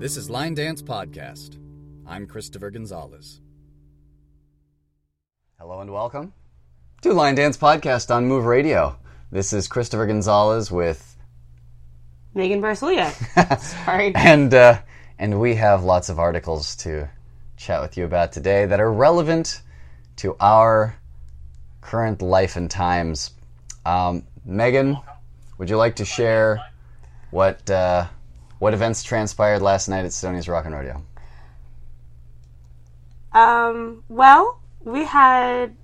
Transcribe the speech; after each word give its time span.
This 0.00 0.16
is 0.16 0.30
Line 0.30 0.54
Dance 0.54 0.80
Podcast. 0.80 1.58
I'm 2.06 2.26
Christopher 2.26 2.70
Gonzalez. 2.70 3.42
Hello 5.58 5.82
and 5.82 5.92
welcome 5.92 6.32
to 7.02 7.12
Line 7.12 7.34
Dance 7.34 7.58
Podcast 7.58 8.10
on 8.10 8.24
Move 8.24 8.46
Radio. 8.46 8.96
This 9.30 9.52
is 9.52 9.68
Christopher 9.68 10.06
Gonzalez 10.06 10.70
with, 10.70 11.18
Megan 12.32 12.62
Barcelia. 12.62 13.10
Sorry. 13.84 14.14
and 14.14 14.54
uh, 14.54 14.80
and 15.18 15.38
we 15.38 15.56
have 15.56 15.84
lots 15.84 16.08
of 16.08 16.18
articles 16.18 16.76
to 16.76 17.06
chat 17.58 17.82
with 17.82 17.98
you 17.98 18.06
about 18.06 18.32
today 18.32 18.64
that 18.64 18.80
are 18.80 18.90
relevant 18.90 19.60
to 20.16 20.34
our 20.40 20.96
current 21.82 22.22
life 22.22 22.56
and 22.56 22.70
times. 22.70 23.32
Um, 23.84 24.22
Megan, 24.46 24.96
would 25.58 25.68
you 25.68 25.76
like 25.76 25.96
to 25.96 26.06
share 26.06 26.58
what 27.30 27.68
uh, 27.68 28.06
what 28.60 28.74
events 28.74 29.02
transpired 29.02 29.62
last 29.62 29.88
night 29.88 30.04
at 30.04 30.12
Stoney's 30.12 30.48
Rock 30.48 30.66
and 30.66 30.74
Rodeo? 30.74 31.02
Um, 33.32 34.04
well, 34.08 34.60
we 34.84 35.04
had 35.04 35.74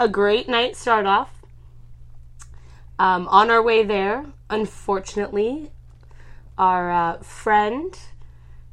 a 0.00 0.08
great 0.08 0.48
night 0.48 0.76
start 0.76 1.06
off. 1.06 1.30
Um, 2.98 3.28
on 3.28 3.50
our 3.50 3.62
way 3.62 3.84
there, 3.84 4.26
unfortunately, 4.50 5.70
our 6.58 6.90
uh, 6.90 7.18
friend, 7.18 7.96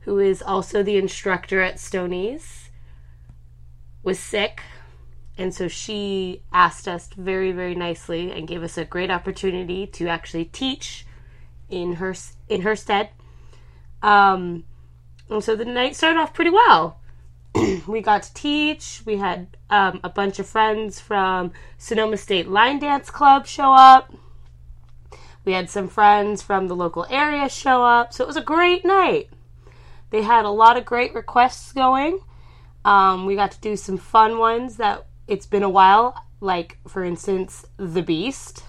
who 0.01 0.17
is 0.17 0.41
also 0.41 0.81
the 0.81 0.97
instructor 0.97 1.61
at 1.61 1.79
Stoney's, 1.79 2.71
was 4.01 4.19
sick. 4.19 4.61
And 5.37 5.53
so 5.53 5.67
she 5.67 6.41
asked 6.51 6.87
us 6.87 7.09
very, 7.15 7.51
very 7.51 7.75
nicely 7.75 8.31
and 8.31 8.47
gave 8.47 8.63
us 8.63 8.77
a 8.77 8.85
great 8.85 9.11
opportunity 9.11 9.85
to 9.87 10.07
actually 10.07 10.45
teach 10.45 11.05
in 11.69 11.93
her 11.93 12.15
in 12.49 12.61
her 12.61 12.75
stead. 12.75 13.09
Um, 14.01 14.63
and 15.29 15.43
so 15.43 15.55
the 15.55 15.65
night 15.65 15.95
started 15.95 16.19
off 16.19 16.33
pretty 16.33 16.51
well. 16.51 16.99
we 17.87 18.01
got 18.01 18.23
to 18.23 18.33
teach. 18.33 19.01
We 19.05 19.17
had 19.17 19.57
um, 19.69 19.99
a 20.03 20.09
bunch 20.09 20.39
of 20.39 20.47
friends 20.47 20.99
from 20.99 21.51
Sonoma 21.77 22.17
State 22.17 22.47
Line 22.47 22.79
Dance 22.79 23.09
Club 23.09 23.47
show 23.47 23.73
up. 23.73 24.13
We 25.43 25.53
had 25.53 25.69
some 25.69 25.87
friends 25.87 26.41
from 26.41 26.67
the 26.67 26.75
local 26.75 27.05
area 27.09 27.49
show 27.49 27.83
up. 27.83 28.13
So 28.13 28.23
it 28.23 28.27
was 28.27 28.37
a 28.37 28.41
great 28.41 28.85
night. 28.85 29.29
They 30.11 30.21
had 30.21 30.45
a 30.45 30.49
lot 30.49 30.77
of 30.77 30.85
great 30.85 31.13
requests 31.13 31.71
going. 31.71 32.19
Um, 32.83 33.25
we 33.25 33.35
got 33.35 33.51
to 33.51 33.59
do 33.59 33.75
some 33.75 33.97
fun 33.97 34.37
ones 34.37 34.77
that 34.77 35.05
it's 35.27 35.45
been 35.45 35.63
a 35.63 35.69
while, 35.69 36.15
like 36.41 36.77
for 36.87 37.03
instance, 37.03 37.65
The 37.77 38.01
Beast. 38.01 38.63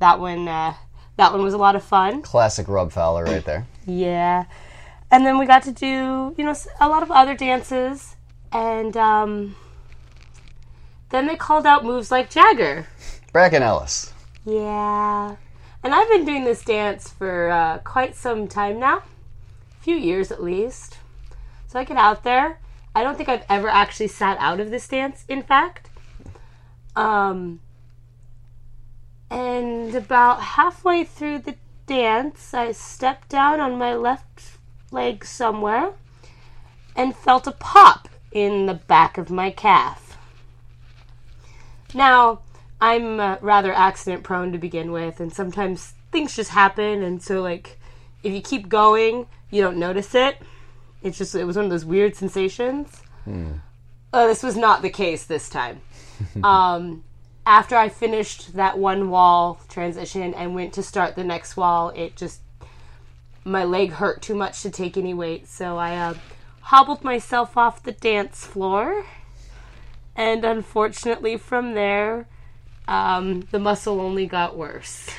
That 0.00 0.18
one, 0.18 0.48
uh, 0.48 0.74
that 1.16 1.32
one 1.32 1.42
was 1.42 1.54
a 1.54 1.58
lot 1.58 1.76
of 1.76 1.84
fun. 1.84 2.22
Classic 2.22 2.66
Rob 2.68 2.92
Fowler 2.92 3.24
right 3.24 3.44
there. 3.44 3.66
Yeah. 3.86 4.44
And 5.10 5.26
then 5.26 5.38
we 5.38 5.46
got 5.46 5.62
to 5.64 5.72
do, 5.72 6.34
you 6.36 6.44
know, 6.44 6.54
a 6.80 6.88
lot 6.88 7.02
of 7.02 7.10
other 7.10 7.36
dances. 7.36 8.16
And 8.52 8.96
um, 8.96 9.56
then 11.10 11.26
they 11.26 11.36
called 11.36 11.66
out 11.66 11.84
moves 11.84 12.10
like 12.10 12.30
Jagger. 12.30 12.86
Bracken 13.32 13.62
Ellis. 13.62 14.12
Yeah. 14.44 15.36
And 15.82 15.94
I've 15.94 16.08
been 16.08 16.24
doing 16.24 16.44
this 16.44 16.64
dance 16.64 17.10
for 17.10 17.50
uh, 17.50 17.78
quite 17.78 18.16
some 18.16 18.48
time 18.48 18.78
now, 18.78 18.98
a 18.98 19.82
few 19.82 19.96
years 19.96 20.30
at 20.32 20.42
least. 20.42 20.98
So 21.66 21.78
I 21.78 21.84
get 21.84 21.96
out 21.96 22.24
there. 22.24 22.58
I 22.94 23.02
don't 23.02 23.16
think 23.16 23.28
I've 23.28 23.44
ever 23.48 23.68
actually 23.68 24.08
sat 24.08 24.38
out 24.38 24.60
of 24.60 24.70
this 24.70 24.86
dance, 24.86 25.24
in 25.28 25.42
fact. 25.42 25.90
Um, 26.96 27.60
and 29.30 29.94
about 29.94 30.40
halfway 30.40 31.04
through 31.04 31.40
the 31.40 31.56
dance, 31.86 32.54
I 32.54 32.72
stepped 32.72 33.28
down 33.28 33.60
on 33.60 33.78
my 33.78 33.94
left 33.94 34.58
leg 34.90 35.24
somewhere 35.24 35.92
and 36.96 37.14
felt 37.14 37.46
a 37.46 37.52
pop 37.52 38.08
in 38.32 38.66
the 38.66 38.74
back 38.74 39.18
of 39.18 39.30
my 39.30 39.50
calf. 39.50 40.16
Now, 41.94 42.40
I'm 42.80 43.20
uh, 43.20 43.36
rather 43.40 43.72
accident 43.72 44.24
prone 44.24 44.52
to 44.52 44.58
begin 44.58 44.92
with, 44.92 45.20
and 45.20 45.32
sometimes 45.32 45.94
things 46.10 46.34
just 46.36 46.50
happen, 46.50 47.02
and 47.02 47.22
so, 47.22 47.40
like, 47.40 47.78
if 48.22 48.32
you 48.32 48.40
keep 48.40 48.68
going, 48.68 49.26
you 49.50 49.62
don't 49.62 49.78
notice 49.78 50.14
it. 50.14 50.38
It's 51.02 51.18
just, 51.18 51.34
it 51.34 51.44
was 51.44 51.56
one 51.56 51.66
of 51.66 51.70
those 51.70 51.84
weird 51.84 52.16
sensations. 52.16 53.02
Uh, 54.12 54.26
this 54.26 54.42
was 54.42 54.56
not 54.56 54.82
the 54.82 54.90
case 54.90 55.24
this 55.24 55.48
time. 55.48 55.80
um, 56.42 57.04
after 57.46 57.76
I 57.76 57.88
finished 57.88 58.54
that 58.54 58.78
one 58.78 59.10
wall 59.10 59.60
transition 59.68 60.34
and 60.34 60.54
went 60.54 60.72
to 60.74 60.82
start 60.82 61.14
the 61.14 61.24
next 61.24 61.56
wall, 61.56 61.90
it 61.90 62.16
just 62.16 62.40
my 63.44 63.64
leg 63.64 63.92
hurt 63.92 64.22
too 64.22 64.34
much 64.34 64.62
to 64.62 64.70
take 64.70 64.96
any 64.96 65.12
weight, 65.12 65.46
so 65.46 65.76
I 65.76 65.96
uh, 65.96 66.14
hobbled 66.60 67.04
myself 67.04 67.56
off 67.56 67.82
the 67.82 67.92
dance 67.92 68.46
floor. 68.46 69.04
And 70.16 70.44
unfortunately, 70.44 71.36
from 71.36 71.74
there, 71.74 72.26
um, 72.88 73.46
the 73.50 73.58
muscle 73.58 74.00
only 74.00 74.26
got 74.26 74.56
worse. 74.56 75.10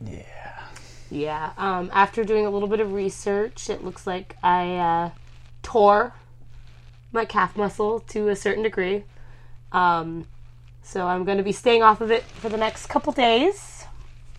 Yeah. 0.00 0.62
Yeah. 1.10 1.52
Um, 1.58 1.90
after 1.92 2.24
doing 2.24 2.46
a 2.46 2.50
little 2.50 2.68
bit 2.68 2.80
of 2.80 2.92
research, 2.92 3.68
it 3.68 3.84
looks 3.84 4.06
like 4.06 4.36
I 4.42 4.76
uh, 4.76 5.10
tore 5.62 6.14
my 7.12 7.24
calf 7.24 7.56
muscle 7.56 8.00
to 8.00 8.28
a 8.28 8.36
certain 8.36 8.62
degree. 8.62 9.04
Um, 9.72 10.26
so 10.86 11.08
I'm 11.08 11.24
going 11.24 11.38
to 11.38 11.42
be 11.42 11.50
staying 11.50 11.82
off 11.82 12.00
of 12.00 12.12
it 12.12 12.22
for 12.22 12.48
the 12.48 12.56
next 12.56 12.86
couple 12.86 13.12
days, 13.12 13.84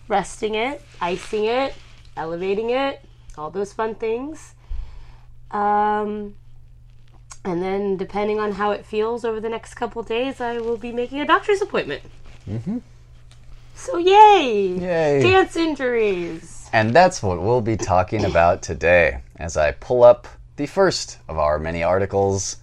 resting 0.08 0.54
it, 0.54 0.80
icing 0.98 1.44
it, 1.44 1.74
elevating 2.16 2.70
it, 2.70 3.04
all 3.36 3.50
those 3.50 3.74
fun 3.74 3.94
things. 3.94 4.54
Um, 5.50 6.36
and 7.44 7.62
then, 7.62 7.98
depending 7.98 8.40
on 8.40 8.52
how 8.52 8.70
it 8.70 8.86
feels 8.86 9.26
over 9.26 9.40
the 9.40 9.50
next 9.50 9.74
couple 9.74 10.02
days, 10.02 10.40
I 10.40 10.58
will 10.58 10.78
be 10.78 10.90
making 10.90 11.20
a 11.20 11.26
doctor's 11.26 11.60
appointment. 11.60 12.02
Mm-hmm. 12.48 12.78
So, 13.74 13.98
yay! 13.98 14.68
Yay. 14.80 15.22
Dance 15.22 15.54
injuries. 15.54 16.70
And 16.72 16.96
that's 16.96 17.22
what 17.22 17.42
we'll 17.42 17.60
be 17.60 17.76
talking 17.76 18.24
about 18.24 18.62
today 18.62 19.20
as 19.36 19.58
I 19.58 19.72
pull 19.72 20.02
up 20.02 20.26
the 20.56 20.66
first 20.66 21.18
of 21.28 21.38
our 21.38 21.58
many 21.58 21.82
articles 21.82 22.56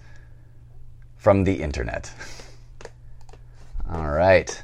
from 1.17 1.43
the 1.43 1.61
internet. 1.61 2.11
All 3.91 4.09
right. 4.09 4.63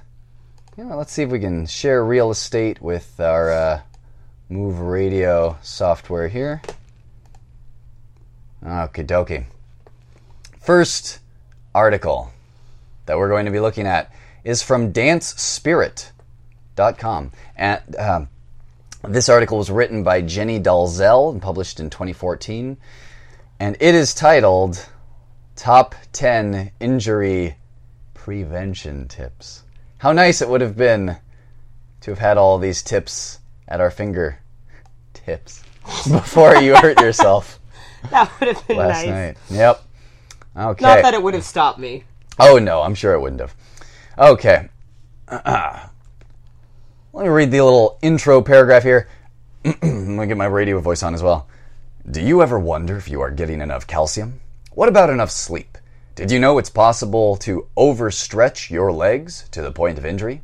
Know, 0.78 0.98
let's 0.98 1.14
see 1.14 1.22
if 1.22 1.30
we 1.30 1.40
can 1.40 1.68
share 1.68 2.04
real 2.04 2.32
estate 2.32 2.82
with 2.82 3.20
our 3.20 3.52
uh, 3.52 3.82
Move 4.50 4.80
Radio 4.80 5.59
software 5.62 6.28
here. 6.28 6.59
Okie 8.64 9.06
dokie. 9.06 9.46
First 10.59 11.20
article 11.76 12.32
that 13.06 13.16
we're 13.18 13.30
going 13.30 13.46
to 13.46 13.52
be 13.52 13.59
looking 13.59 13.86
at 13.86 14.12
is 14.44 14.64
from 14.64 14.92
dancespirit.com. 14.92 17.32
And 17.56 17.96
um, 17.98 18.28
this 19.03 19.30
article 19.30 19.59
was 19.59 19.70
written 19.70 20.03
by 20.03 20.22
Jenny 20.22 20.59
Dalzell 20.59 21.32
and 21.32 21.40
published 21.42 21.80
in 21.80 21.92
2014. 21.92 22.76
And 23.59 23.78
it 23.80 23.94
is 23.94 24.16
titled 24.16 24.84
Top 25.56 25.94
10 26.12 26.72
Injury 26.80 27.58
Prevention 28.24 29.08
Tips. 29.08 29.64
How 29.98 30.12
nice 30.12 30.44
it 30.44 30.50
would 30.50 30.62
have 30.62 30.78
been 30.78 31.18
to 32.02 32.12
have 32.12 32.20
had 32.20 32.38
all 32.38 32.59
these 32.59 32.84
tips 32.84 33.40
at 33.68 33.82
our 33.82 33.90
finger 33.90 34.38
tips 35.12 35.64
before 36.12 36.58
you 36.58 36.76
hurt 36.76 37.02
yourself 37.02 37.59
That 38.12 38.32
would 38.40 38.50
have 38.56 38.68
been 38.68 38.78
last 38.78 39.06
nice. 39.06 39.09
night. 39.09 39.38
Yep. 39.50 39.84
Okay. 40.56 40.86
Not 40.86 41.02
that 41.02 41.16
it 41.16 41.24
would 41.24 41.34
have 41.34 41.44
stopped 41.44 41.80
me. 41.80 42.04
Oh 42.38 42.59
no, 42.59 42.84
I'm 42.84 42.94
sure 42.94 43.16
it 43.16 43.22
wouldn't 43.22 43.42
have. 43.42 43.56
Okay. 44.20 44.70
Let 45.32 45.90
me 47.14 47.28
read 47.28 47.50
the 47.50 47.62
little 47.62 47.98
intro 48.03 48.44
paragraph 48.44 48.84
here. 48.84 49.09
Let 49.66 49.82
me 49.84 50.28
get 50.28 50.38
my 50.38 50.46
radio 50.46 50.80
voice 50.80 51.02
on 51.02 51.16
as 51.16 51.23
well. 51.23 51.47
Do 52.09 52.22
you 52.22 52.44
ever 52.44 52.59
wonder 52.59 52.97
if 52.97 53.09
you 53.09 53.20
are 53.22 53.32
getting 53.32 53.62
enough 53.62 53.88
calcium? 53.88 54.41
What 54.73 54.90
about 54.90 55.09
enough 55.09 55.32
sleep? 55.32 55.79
Did 56.13 56.29
you 56.29 56.40
know 56.40 56.58
it's 56.58 56.69
possible 56.69 57.37
to 57.37 57.67
overstretch 57.78 58.69
your 58.69 58.91
legs 58.91 59.47
to 59.52 59.61
the 59.61 59.72
point 59.72 59.97
of 59.97 60.05
injury? 60.05 60.41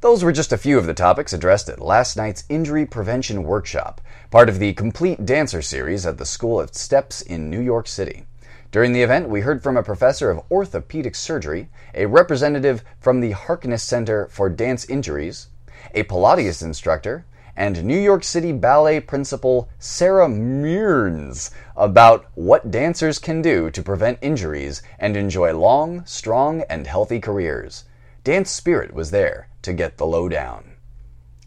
Those 0.00 0.24
were 0.24 0.32
just 0.32 0.50
a 0.50 0.56
few 0.56 0.78
of 0.78 0.86
the 0.86 0.94
topics 0.94 1.34
addressed 1.34 1.68
at 1.68 1.78
last 1.78 2.16
night's 2.16 2.44
injury 2.48 2.86
prevention 2.86 3.42
workshop, 3.42 4.00
part 4.30 4.48
of 4.48 4.58
the 4.58 4.72
Complete 4.72 5.26
Dancer 5.26 5.60
series 5.60 6.06
at 6.06 6.16
the 6.16 6.24
School 6.24 6.58
of 6.58 6.72
Steps 6.72 7.20
in 7.20 7.50
New 7.50 7.60
York 7.60 7.86
City. 7.86 8.24
During 8.70 8.94
the 8.94 9.02
event, 9.02 9.28
we 9.28 9.42
heard 9.42 9.62
from 9.62 9.76
a 9.76 9.82
professor 9.82 10.30
of 10.30 10.40
orthopedic 10.50 11.16
surgery, 11.16 11.68
a 11.94 12.06
representative 12.06 12.82
from 12.98 13.20
the 13.20 13.32
Harkness 13.32 13.82
Center 13.82 14.26
for 14.28 14.48
Dance 14.48 14.86
Injuries, 14.86 15.48
a 15.94 16.04
Pilates 16.04 16.62
instructor, 16.62 17.26
and 17.56 17.84
New 17.84 17.98
York 17.98 18.24
City 18.24 18.52
Ballet 18.52 19.00
principal 19.00 19.68
Sara 19.78 20.28
Mearns 20.28 21.50
about 21.76 22.26
what 22.34 22.70
dancers 22.70 23.18
can 23.18 23.42
do 23.42 23.70
to 23.70 23.82
prevent 23.82 24.18
injuries 24.22 24.82
and 24.98 25.16
enjoy 25.16 25.52
long, 25.52 26.04
strong, 26.06 26.62
and 26.70 26.86
healthy 26.86 27.20
careers. 27.20 27.84
Dance 28.24 28.50
Spirit 28.50 28.94
was 28.94 29.10
there 29.10 29.48
to 29.62 29.72
get 29.72 29.98
the 29.98 30.06
lowdown. 30.06 30.72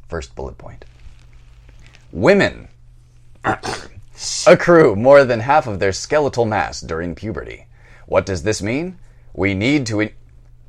First 0.07 0.35
bullet 0.35 0.57
point. 0.57 0.85
Women 2.11 2.67
accrue 4.47 4.95
more 4.95 5.23
than 5.23 5.39
half 5.41 5.67
of 5.67 5.79
their 5.79 5.91
skeletal 5.91 6.45
mass 6.45 6.81
during 6.81 7.15
puberty. 7.15 7.67
What 8.05 8.25
does 8.25 8.43
this 8.43 8.61
mean? 8.61 8.99
We 9.33 9.53
need 9.53 9.85
to. 9.87 10.09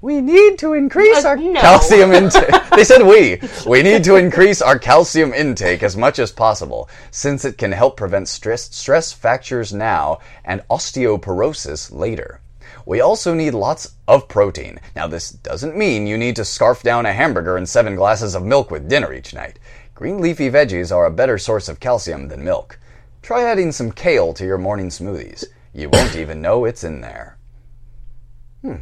In- 0.08 0.14
we 0.14 0.20
need 0.20 0.58
to 0.58 0.74
increase 0.74 1.24
Uh, 1.24 1.28
our 1.28 1.36
no. 1.36 1.60
calcium 1.60 2.12
intake. 2.12 2.50
they 2.76 2.84
said 2.84 3.02
we. 3.02 3.40
We 3.66 3.82
need 3.82 4.04
to 4.04 4.16
increase 4.16 4.62
our 4.62 4.78
calcium 4.78 5.32
intake 5.32 5.82
as 5.82 5.96
much 5.96 6.18
as 6.18 6.30
possible, 6.32 6.88
since 7.10 7.44
it 7.44 7.58
can 7.58 7.72
help 7.72 7.96
prevent 7.96 8.28
stress, 8.28 8.62
stress 8.74 9.12
fractures 9.12 9.72
now 9.72 10.18
and 10.44 10.62
osteoporosis 10.70 11.90
later. 11.92 12.40
We 12.84 13.00
also 13.00 13.34
need 13.34 13.54
lots 13.54 13.94
of 14.06 14.28
protein. 14.28 14.78
Now, 14.94 15.08
this 15.08 15.30
doesn't 15.30 15.76
mean 15.76 16.06
you 16.06 16.16
need 16.16 16.36
to 16.36 16.44
scarf 16.44 16.82
down 16.82 17.04
a 17.04 17.12
hamburger 17.12 17.56
and 17.56 17.68
seven 17.68 17.96
glasses 17.96 18.36
of 18.36 18.44
milk 18.44 18.70
with 18.70 18.88
dinner 18.88 19.12
each 19.12 19.34
night. 19.34 19.58
Green 19.94 20.20
leafy 20.20 20.48
veggies 20.50 20.94
are 20.94 21.06
a 21.06 21.10
better 21.10 21.36
source 21.36 21.68
of 21.68 21.80
calcium 21.80 22.28
than 22.28 22.44
milk. 22.44 22.78
Try 23.22 23.42
adding 23.42 23.72
some 23.72 23.90
kale 23.90 24.32
to 24.34 24.44
your 24.44 24.58
morning 24.58 24.88
smoothies. 24.88 25.44
You 25.72 25.88
won't 25.90 26.14
even 26.14 26.40
know 26.40 26.64
it's 26.64 26.84
in 26.84 27.00
there. 27.00 27.38
Hmm. 28.62 28.76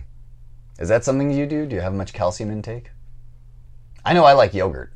Is 0.79 0.89
that 0.89 1.05
something 1.05 1.31
you 1.31 1.47
do? 1.47 1.67
Do 1.67 1.77
you 1.77 1.83
have 1.83 1.95
much 1.95 2.13
calcium 2.13 2.51
intake? 2.51 2.91
I 4.05 4.13
know 4.13 4.25
I 4.25 4.33
like 4.33 4.55
yogurt. 4.55 4.93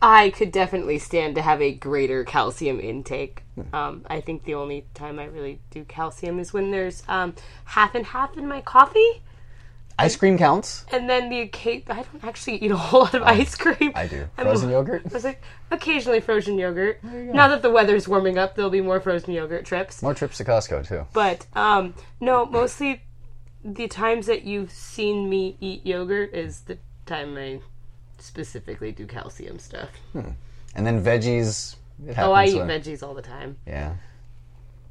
I 0.00 0.30
could 0.30 0.52
definitely 0.52 0.98
stand 0.98 1.34
to 1.36 1.42
have 1.42 1.60
a 1.60 1.72
greater 1.72 2.24
calcium 2.24 2.80
intake. 2.80 3.42
Um, 3.72 4.04
I 4.08 4.20
think 4.20 4.44
the 4.44 4.54
only 4.54 4.86
time 4.94 5.18
I 5.18 5.24
really 5.24 5.60
do 5.70 5.84
calcium 5.84 6.38
is 6.38 6.52
when 6.52 6.70
there's 6.70 7.02
um, 7.08 7.34
half 7.64 7.94
and 7.94 8.06
half 8.06 8.36
in 8.36 8.46
my 8.46 8.60
coffee. 8.60 9.22
Ice 10.00 10.14
cream 10.14 10.38
counts. 10.38 10.84
And 10.92 11.10
then 11.10 11.28
the 11.28 11.40
occasion, 11.40 11.82
I 11.90 12.04
don't 12.04 12.22
actually 12.22 12.58
eat 12.58 12.70
a 12.70 12.76
whole 12.76 13.00
lot 13.00 13.14
of 13.14 13.22
ice 13.24 13.56
cream. 13.56 13.90
I 13.96 14.06
do. 14.06 14.28
I'm- 14.36 14.46
Frozen 14.46 14.70
yogurt? 14.70 15.02
I 15.10 15.12
was 15.12 15.24
like, 15.24 15.42
occasionally 15.72 16.20
frozen 16.20 16.56
yogurt. 16.56 17.02
Now 17.02 17.48
that 17.48 17.62
the 17.62 17.70
weather's 17.70 18.06
warming 18.06 18.38
up, 18.38 18.54
there'll 18.54 18.70
be 18.70 18.80
more 18.80 19.00
frozen 19.00 19.32
yogurt 19.32 19.64
trips. 19.64 20.00
More 20.00 20.14
trips 20.14 20.36
to 20.38 20.44
Costco, 20.44 20.86
too. 20.86 21.06
But 21.12 21.46
um, 21.54 21.94
no, 22.20 22.46
mostly 22.46 23.02
the 23.64 23.88
times 23.88 24.26
that 24.26 24.44
you've 24.44 24.70
seen 24.70 25.28
me 25.28 25.56
eat 25.60 25.84
yogurt 25.84 26.32
is 26.34 26.60
the 26.62 26.78
time 27.06 27.36
I 27.36 27.60
specifically 28.18 28.92
do 28.92 29.06
calcium 29.06 29.58
stuff. 29.58 29.88
And 30.14 30.86
then 30.86 31.02
veggies. 31.02 31.76
It 32.06 32.16
Oh, 32.18 32.32
I 32.32 32.46
eat 32.46 32.56
when- 32.56 32.68
veggies 32.68 33.02
all 33.02 33.14
the 33.14 33.22
time. 33.22 33.56
Yeah. 33.66 33.94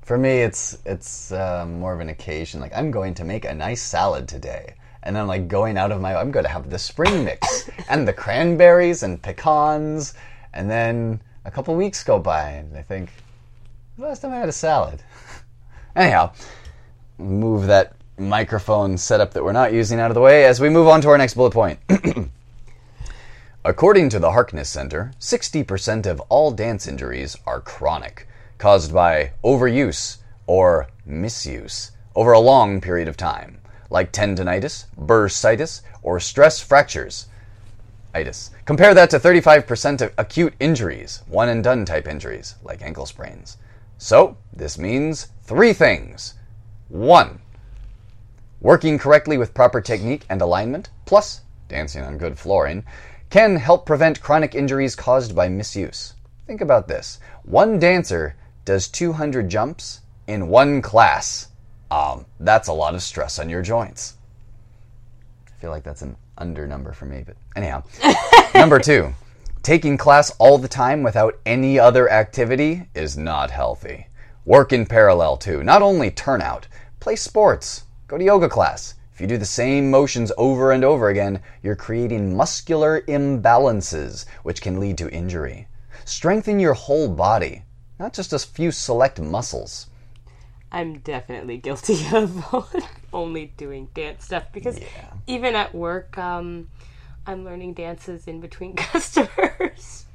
For 0.01 0.17
me, 0.17 0.41
it's 0.41 0.77
it's 0.85 1.31
uh, 1.33 1.65
more 1.65 1.93
of 1.93 1.99
an 1.99 2.09
occasion. 2.09 2.61
Like 2.61 2.71
I'm 2.75 2.91
going 2.91 3.13
to 3.15 3.25
make 3.25 3.43
a 3.45 3.53
nice 3.53 3.81
salad 3.81 4.25
today, 4.27 4.75
and 5.03 5.13
then 5.13 5.27
like 5.27 5.49
going 5.49 5.77
out 5.77 5.91
of 5.91 5.99
my, 5.99 6.15
I'm 6.15 6.31
going 6.31 6.45
to 6.45 6.49
have 6.51 6.69
the 6.69 6.79
spring 6.79 7.25
mix 7.25 7.69
and 7.89 8.07
the 8.07 8.13
cranberries 8.13 9.03
and 9.03 9.21
pecans, 9.21 10.13
and 10.53 10.69
then 10.71 11.21
a 11.43 11.51
couple 11.51 11.75
weeks 11.75 12.05
go 12.05 12.19
by, 12.19 12.51
and 12.51 12.77
I 12.77 12.81
think 12.83 13.09
last 13.97 14.21
time 14.21 14.31
I 14.31 14.37
had 14.37 14.47
a 14.47 14.53
salad. 14.53 15.03
Anyhow, 15.95 16.31
move 17.17 17.67
that 17.67 17.93
microphone 18.17 18.97
setup 18.97 19.33
that 19.33 19.43
we're 19.43 19.51
not 19.51 19.73
using 19.73 19.99
out 19.99 20.11
of 20.11 20.15
the 20.15 20.21
way 20.21 20.45
as 20.45 20.59
we 20.59 20.69
move 20.69 20.87
on 20.87 21.01
to 21.01 21.09
our 21.09 21.17
next 21.17 21.35
bullet 21.35 21.51
point. 21.51 21.79
According 23.65 24.09
to 24.09 24.19
the 24.19 24.31
Harkness 24.31 24.69
Center, 24.69 25.11
60% 25.19 26.05
of 26.05 26.21
all 26.29 26.51
dance 26.51 26.87
injuries 26.87 27.35
are 27.45 27.59
chronic, 27.59 28.27
caused 28.57 28.93
by 28.93 29.31
overuse 29.43 30.17
or 30.47 30.87
misuse 31.05 31.91
over 32.15 32.31
a 32.31 32.39
long 32.39 32.81
period 32.81 33.07
of 33.07 33.17
time, 33.17 33.59
like 33.89 34.11
tendonitis, 34.11 34.85
bursitis, 34.99 35.81
or 36.01 36.19
stress 36.19 36.59
fractures. 36.59 37.27
Itis. 38.13 38.51
Compare 38.65 38.93
that 38.95 39.09
to 39.11 39.19
35% 39.19 40.01
of 40.01 40.13
acute 40.17 40.53
injuries, 40.59 41.21
one 41.27 41.49
and 41.49 41.63
done 41.63 41.85
type 41.85 42.07
injuries, 42.07 42.55
like 42.63 42.81
ankle 42.81 43.05
sprains. 43.05 43.57
So, 43.97 44.37
this 44.53 44.77
means 44.77 45.27
three 45.43 45.73
things. 45.73 46.35
One, 46.87 47.39
Working 48.59 48.97
correctly 48.97 49.37
with 49.37 49.53
proper 49.53 49.81
technique 49.81 50.25
and 50.29 50.41
alignment, 50.41 50.89
plus 51.05 51.41
dancing 51.67 52.03
on 52.03 52.17
good 52.17 52.39
flooring, 52.39 52.83
can 53.29 53.55
help 53.55 53.85
prevent 53.85 54.21
chronic 54.21 54.55
injuries 54.55 54.95
caused 54.95 55.35
by 55.35 55.47
misuse. 55.47 56.15
Think 56.47 56.61
about 56.61 56.87
this 56.87 57.19
one 57.43 57.77
dancer 57.77 58.35
does 58.65 58.87
200 58.87 59.47
jumps 59.47 60.01
in 60.25 60.47
one 60.47 60.81
class. 60.81 61.49
Um, 61.91 62.25
that's 62.39 62.67
a 62.67 62.73
lot 62.73 62.95
of 62.95 63.03
stress 63.03 63.37
on 63.37 63.47
your 63.47 63.61
joints. 63.61 64.15
I 65.47 65.61
feel 65.61 65.71
like 65.71 65.83
that's 65.83 66.01
an 66.01 66.17
under 66.37 66.67
number 66.67 66.93
for 66.93 67.05
me, 67.05 67.23
but 67.25 67.35
anyhow. 67.55 67.83
Number 68.53 68.79
two, 68.79 69.13
taking 69.63 69.97
class 69.97 70.31
all 70.39 70.57
the 70.57 70.67
time 70.67 71.03
without 71.03 71.39
any 71.45 71.79
other 71.79 72.09
activity 72.09 72.87
is 72.93 73.17
not 73.17 73.51
healthy. 73.51 74.07
Work 74.45 74.73
in 74.73 74.85
parallel 74.85 75.37
too. 75.37 75.63
Not 75.63 75.81
only 75.81 76.11
turnout, 76.11 76.67
play 76.99 77.15
sports, 77.15 77.83
go 78.07 78.17
to 78.17 78.23
yoga 78.23 78.49
class. 78.49 78.95
If 79.13 79.21
you 79.21 79.27
do 79.27 79.37
the 79.37 79.45
same 79.45 79.91
motions 79.91 80.31
over 80.37 80.71
and 80.71 80.83
over 80.83 81.09
again, 81.09 81.41
you're 81.61 81.75
creating 81.75 82.35
muscular 82.35 83.01
imbalances, 83.01 84.25
which 84.43 84.61
can 84.61 84.79
lead 84.79 84.97
to 84.99 85.09
injury. 85.09 85.67
Strengthen 86.05 86.59
your 86.59 86.73
whole 86.73 87.09
body, 87.09 87.63
not 87.99 88.13
just 88.13 88.31
a 88.31 88.39
few 88.39 88.71
select 88.71 89.19
muscles. 89.19 89.87
I'm 90.71 90.99
definitely 90.99 91.57
guilty 91.57 92.05
of 92.13 92.91
only 93.13 93.53
doing 93.57 93.89
dance 93.93 94.25
stuff 94.25 94.51
because 94.51 94.79
even 95.25 95.55
at 95.55 95.73
work, 95.73 96.17
um, 96.17 96.69
I'm 97.25 97.43
learning 97.43 97.73
dances 97.73 98.27
in 98.27 98.39
between 98.39 98.75
customers. 98.75 100.06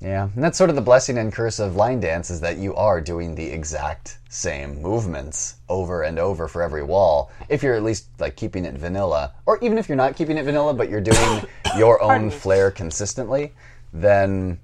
Yeah, 0.00 0.28
and 0.34 0.44
that's 0.44 0.58
sort 0.58 0.68
of 0.70 0.76
the 0.76 0.82
blessing 0.82 1.16
and 1.16 1.32
curse 1.32 1.58
of 1.58 1.74
line 1.76 2.00
dance 2.00 2.28
is 2.30 2.40
that 2.40 2.58
you 2.58 2.74
are 2.74 3.00
doing 3.00 3.34
the 3.34 3.46
exact 3.46 4.18
same 4.28 4.82
movements 4.82 5.56
over 5.68 6.02
and 6.02 6.18
over 6.18 6.48
for 6.48 6.62
every 6.62 6.82
wall. 6.82 7.30
If 7.48 7.62
you're 7.62 7.74
at 7.74 7.82
least 7.82 8.08
like 8.18 8.36
keeping 8.36 8.66
it 8.66 8.74
vanilla, 8.74 9.32
or 9.46 9.58
even 9.62 9.78
if 9.78 9.88
you're 9.88 9.96
not 9.96 10.14
keeping 10.14 10.36
it 10.36 10.44
vanilla, 10.44 10.74
but 10.74 10.90
you're 10.90 11.00
doing 11.00 11.46
your 11.78 12.02
own 12.02 12.30
flair 12.30 12.70
consistently, 12.70 13.52
then 13.92 14.60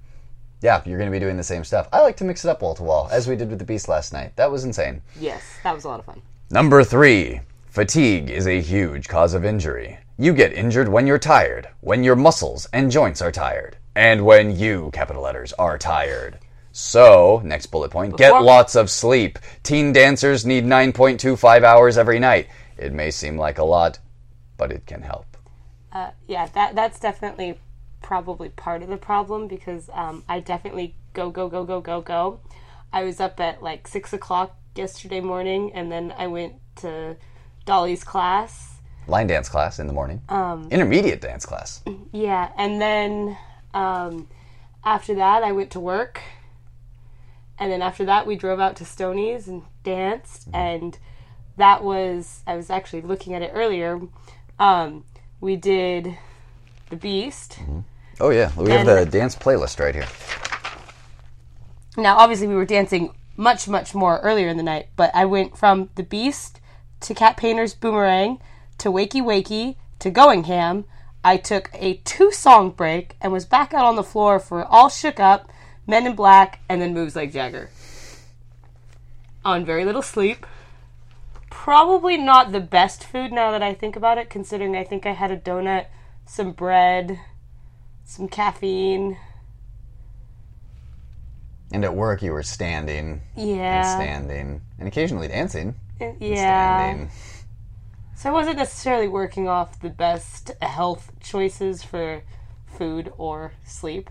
yeah, 0.61 0.81
you're 0.85 0.97
going 0.97 1.11
to 1.11 1.15
be 1.15 1.19
doing 1.19 1.35
the 1.35 1.43
same 1.43 1.63
stuff. 1.63 1.89
I 1.91 2.01
like 2.01 2.15
to 2.17 2.23
mix 2.23 2.45
it 2.45 2.49
up 2.49 2.61
wall 2.61 2.75
to 2.75 2.83
wall, 2.83 3.09
as 3.11 3.27
we 3.27 3.35
did 3.35 3.49
with 3.49 3.59
the 3.59 3.65
Beast 3.65 3.89
last 3.89 4.13
night. 4.13 4.35
That 4.37 4.51
was 4.51 4.63
insane. 4.63 5.01
yes, 5.19 5.43
that 5.63 5.75
was 5.75 5.83
a 5.83 5.89
lot 5.89 5.99
of 5.99 6.05
fun. 6.05 6.21
Number 6.51 6.83
three, 6.83 7.41
fatigue 7.69 8.29
is 8.29 8.47
a 8.47 8.61
huge 8.61 9.07
cause 9.07 9.33
of 9.33 9.43
injury. 9.43 9.97
You 10.17 10.33
get 10.33 10.53
injured 10.53 10.87
when 10.87 11.07
you're 11.07 11.17
tired, 11.19 11.67
when 11.81 12.03
your 12.03 12.15
muscles 12.15 12.67
and 12.71 12.91
joints 12.91 13.21
are 13.21 13.31
tired, 13.31 13.77
and 13.95 14.25
when 14.25 14.55
you, 14.57 14.89
capital 14.93 15.23
letters, 15.23 15.53
are 15.53 15.77
tired. 15.77 16.39
So, 16.71 17.41
next 17.45 17.67
bullet 17.67 17.91
point, 17.91 18.17
get 18.17 18.31
lots 18.31 18.75
of 18.75 18.89
sleep. 18.89 19.37
Teen 19.61 19.93
dancers 19.93 20.45
need 20.45 20.65
9.25 20.65 21.63
hours 21.63 21.97
every 21.99 22.17
night. 22.17 22.47
It 22.77 22.93
may 22.93 23.11
seem 23.11 23.37
like 23.37 23.59
a 23.59 23.63
lot, 23.63 23.99
but 24.57 24.71
it 24.71 24.85
can 24.87 25.03
help. 25.03 25.37
Uh, 25.91 26.09
yeah, 26.27 26.47
that 26.47 26.73
that's 26.73 26.99
definitely 26.99 27.59
probably 28.01 28.49
part 28.49 28.81
of 28.81 28.89
the 28.89 28.97
problem 28.97 29.47
because 29.47 29.89
um, 29.93 30.23
I 30.27 30.39
definitely 30.39 30.95
go 31.13 31.29
go 31.29 31.47
go 31.47 31.63
go 31.63 31.79
go 31.79 32.01
go. 32.01 32.39
I 32.91 33.03
was 33.03 33.19
up 33.19 33.39
at 33.39 33.61
like 33.61 33.87
six 33.87 34.11
o'clock 34.11 34.57
yesterday 34.75 35.21
morning, 35.21 35.71
and 35.73 35.91
then 35.91 36.11
I 36.17 36.25
went 36.25 36.55
to 36.77 37.15
Dolly's 37.65 38.03
class. 38.03 38.77
Line 39.07 39.27
dance 39.27 39.49
class 39.49 39.77
in 39.77 39.85
the 39.85 39.93
morning. 39.93 40.21
Um, 40.29 40.67
Intermediate 40.71 41.21
dance 41.21 41.45
class. 41.45 41.83
Yeah, 42.11 42.51
and 42.57 42.81
then 42.81 43.37
um, 43.73 44.27
after 44.83 45.15
that, 45.15 45.43
I 45.43 45.51
went 45.51 45.71
to 45.71 45.79
work. 45.79 46.21
And 47.59 47.71
then 47.71 47.81
after 47.81 48.05
that, 48.05 48.25
we 48.25 48.35
drove 48.35 48.59
out 48.59 48.75
to 48.77 48.85
Stoney's 48.85 49.47
and 49.47 49.63
danced. 49.83 50.47
And 50.53 50.97
that 51.57 51.83
was, 51.83 52.41
I 52.47 52.55
was 52.55 52.69
actually 52.69 53.01
looking 53.01 53.33
at 53.33 53.41
it 53.41 53.51
earlier. 53.53 54.01
Um, 54.59 55.05
we 55.39 55.55
did 55.55 56.17
The 56.89 56.95
Beast. 56.95 57.59
Oh, 58.19 58.29
yeah, 58.29 58.51
we 58.57 58.71
have 58.71 58.85
the 58.85 59.05
dance 59.05 59.35
playlist 59.35 59.79
right 59.79 59.95
here. 59.95 60.07
Now, 61.97 62.17
obviously, 62.17 62.47
we 62.47 62.55
were 62.55 62.65
dancing 62.65 63.13
much, 63.35 63.67
much 63.67 63.93
more 63.93 64.19
earlier 64.19 64.47
in 64.47 64.57
the 64.57 64.63
night, 64.63 64.89
but 64.95 65.11
I 65.13 65.25
went 65.25 65.57
from 65.57 65.89
The 65.95 66.03
Beast 66.03 66.59
to 67.01 67.13
Cat 67.13 67.37
Painter's 67.37 67.73
Boomerang 67.73 68.39
to 68.79 68.89
Wakey 68.89 69.21
Wakey 69.21 69.75
to 69.99 70.09
Going 70.09 70.45
Ham. 70.45 70.85
I 71.23 71.37
took 71.37 71.69
a 71.73 71.95
two 72.03 72.31
song 72.31 72.71
break 72.71 73.15
and 73.21 73.31
was 73.31 73.45
back 73.45 73.73
out 73.73 73.85
on 73.85 73.95
the 73.95 74.03
floor 74.03 74.39
for 74.39 74.65
All 74.65 74.89
Shook 74.89 75.19
Up, 75.19 75.49
Men 75.87 76.05
in 76.05 76.15
Black, 76.15 76.59
and 76.67 76.81
then 76.81 76.93
Moves 76.93 77.15
Like 77.15 77.31
Jagger. 77.31 77.69
On 79.45 79.65
very 79.65 79.85
little 79.85 80.01
sleep. 80.01 80.45
Probably 81.49 82.17
not 82.17 82.51
the 82.51 82.59
best 82.59 83.03
food 83.05 83.31
now 83.31 83.51
that 83.51 83.63
I 83.63 83.73
think 83.73 83.95
about 83.95 84.17
it, 84.17 84.29
considering 84.29 84.75
I 84.75 84.83
think 84.83 85.05
I 85.05 85.11
had 85.13 85.31
a 85.31 85.37
donut, 85.37 85.85
some 86.25 86.51
bread, 86.51 87.19
some 88.03 88.27
caffeine. 88.27 89.17
And 91.71 91.83
at 91.85 91.95
work, 91.95 92.21
you 92.21 92.31
were 92.31 92.43
standing 92.43 93.21
and 93.35 93.49
Yeah. 93.57 93.95
standing 93.95 94.61
and 94.77 94.87
occasionally 94.87 95.27
dancing. 95.27 95.75
Yeah. 96.19 96.77
Standing. 96.77 97.11
So 98.23 98.29
I 98.29 98.31
wasn't 98.31 98.55
necessarily 98.55 99.09
working 99.09 99.49
off 99.49 99.81
the 99.81 99.89
best 99.89 100.49
health 100.61 101.11
choices 101.19 101.83
for 101.83 102.23
food 102.65 103.11
or 103.17 103.51
sleep. 103.65 104.09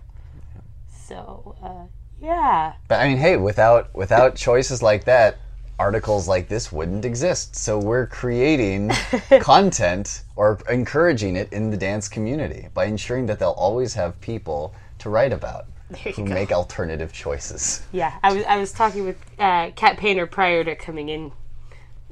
So, 0.90 1.57
uh, 1.62 1.87
Yeah. 2.21 2.75
But 2.88 3.00
I 3.00 3.09
mean, 3.09 3.16
hey, 3.16 3.38
without 3.38 3.88
without 3.95 4.37
choices 4.37 4.83
like 4.83 5.04
that, 5.04 5.38
articles 5.78 6.28
like 6.28 6.47
this 6.47 6.71
wouldn't 6.71 7.07
exist. 7.07 7.57
So 7.57 7.78
we're 7.78 8.07
creating 8.07 8.90
content 9.40 10.25
or 10.37 10.59
encouraging 10.69 11.37
it 11.37 11.50
in 11.50 11.71
the 11.71 11.78
dance 11.78 12.07
community 12.07 12.69
by 12.75 12.85
ensuring 12.85 13.25
that 13.26 13.38
they'll 13.38 13.52
always 13.52 13.95
have 13.95 14.21
people 14.21 14.75
to 14.99 15.09
write 15.09 15.33
about 15.33 15.64
who 16.04 16.26
go. 16.26 16.35
make 16.35 16.52
alternative 16.52 17.14
choices. 17.14 17.83
Yeah. 17.92 18.12
I 18.23 18.35
was 18.35 18.45
I 18.45 18.59
was 18.59 18.73
talking 18.73 19.07
with 19.07 19.16
uh, 19.38 19.71
Kat 19.75 19.97
Painter 19.97 20.26
prior 20.26 20.64
to 20.64 20.76
coming 20.76 21.09
in, 21.09 21.33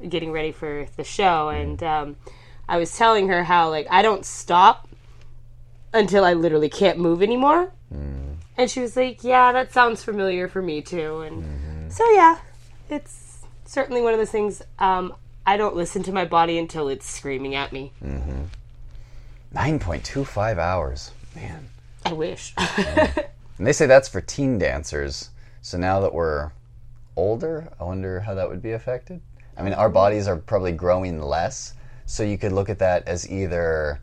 getting 0.09 0.31
ready 0.31 0.51
for 0.51 0.87
the 0.95 1.03
show, 1.03 1.49
and 1.49 1.81
um, 1.83 2.15
I 2.67 2.77
was 2.77 2.95
telling 2.97 3.27
her 3.29 3.43
how 3.43 3.69
like 3.69 3.87
I 3.89 4.01
don't 4.01 4.25
stop 4.25 4.87
until 5.93 6.23
I 6.23 6.33
literally 6.33 6.69
can't 6.69 6.97
move 6.99 7.21
anymore. 7.21 7.71
And 8.57 8.69
she 8.69 8.79
was 8.81 8.95
like, 8.95 9.23
"Yeah, 9.23 9.51
that 9.53 9.73
sounds 9.73 10.03
familiar 10.03 10.47
for 10.47 10.61
me 10.61 10.81
too." 10.81 11.21
And 11.21 11.91
so 11.91 12.09
yeah, 12.11 12.37
it's 12.89 13.39
certainly 13.65 14.01
one 14.01 14.13
of 14.13 14.19
those 14.19 14.29
things. 14.31 14.61
Um, 14.79 15.15
I 15.45 15.57
don't 15.57 15.75
listen 15.75 16.03
to 16.03 16.11
my 16.11 16.25
body 16.25 16.57
until 16.59 16.87
it's 16.87 17.09
screaming 17.09 17.55
at 17.55 17.73
me. 17.73 17.91
9.25 19.53 20.57
hours. 20.57 21.11
Man. 21.35 21.67
I 22.05 22.13
wish. 22.13 22.53
And 23.57 23.67
they 23.67 23.73
say 23.73 23.85
that's 23.85 24.07
for 24.09 24.21
teen 24.21 24.57
dancers. 24.57 25.29
So 25.61 25.77
now 25.77 25.99
that 25.99 26.15
we're 26.15 26.51
older, 27.15 27.71
I 27.79 27.83
wonder 27.83 28.21
how 28.21 28.33
that 28.33 28.49
would 28.49 28.63
be 28.63 28.71
affected. 28.71 29.21
I 29.61 29.63
mean, 29.63 29.73
our 29.73 29.89
bodies 29.89 30.27
are 30.27 30.37
probably 30.37 30.71
growing 30.71 31.21
less. 31.21 31.75
So 32.07 32.23
you 32.23 32.37
could 32.39 32.51
look 32.51 32.67
at 32.67 32.79
that 32.79 33.07
as 33.07 33.29
either. 33.29 34.01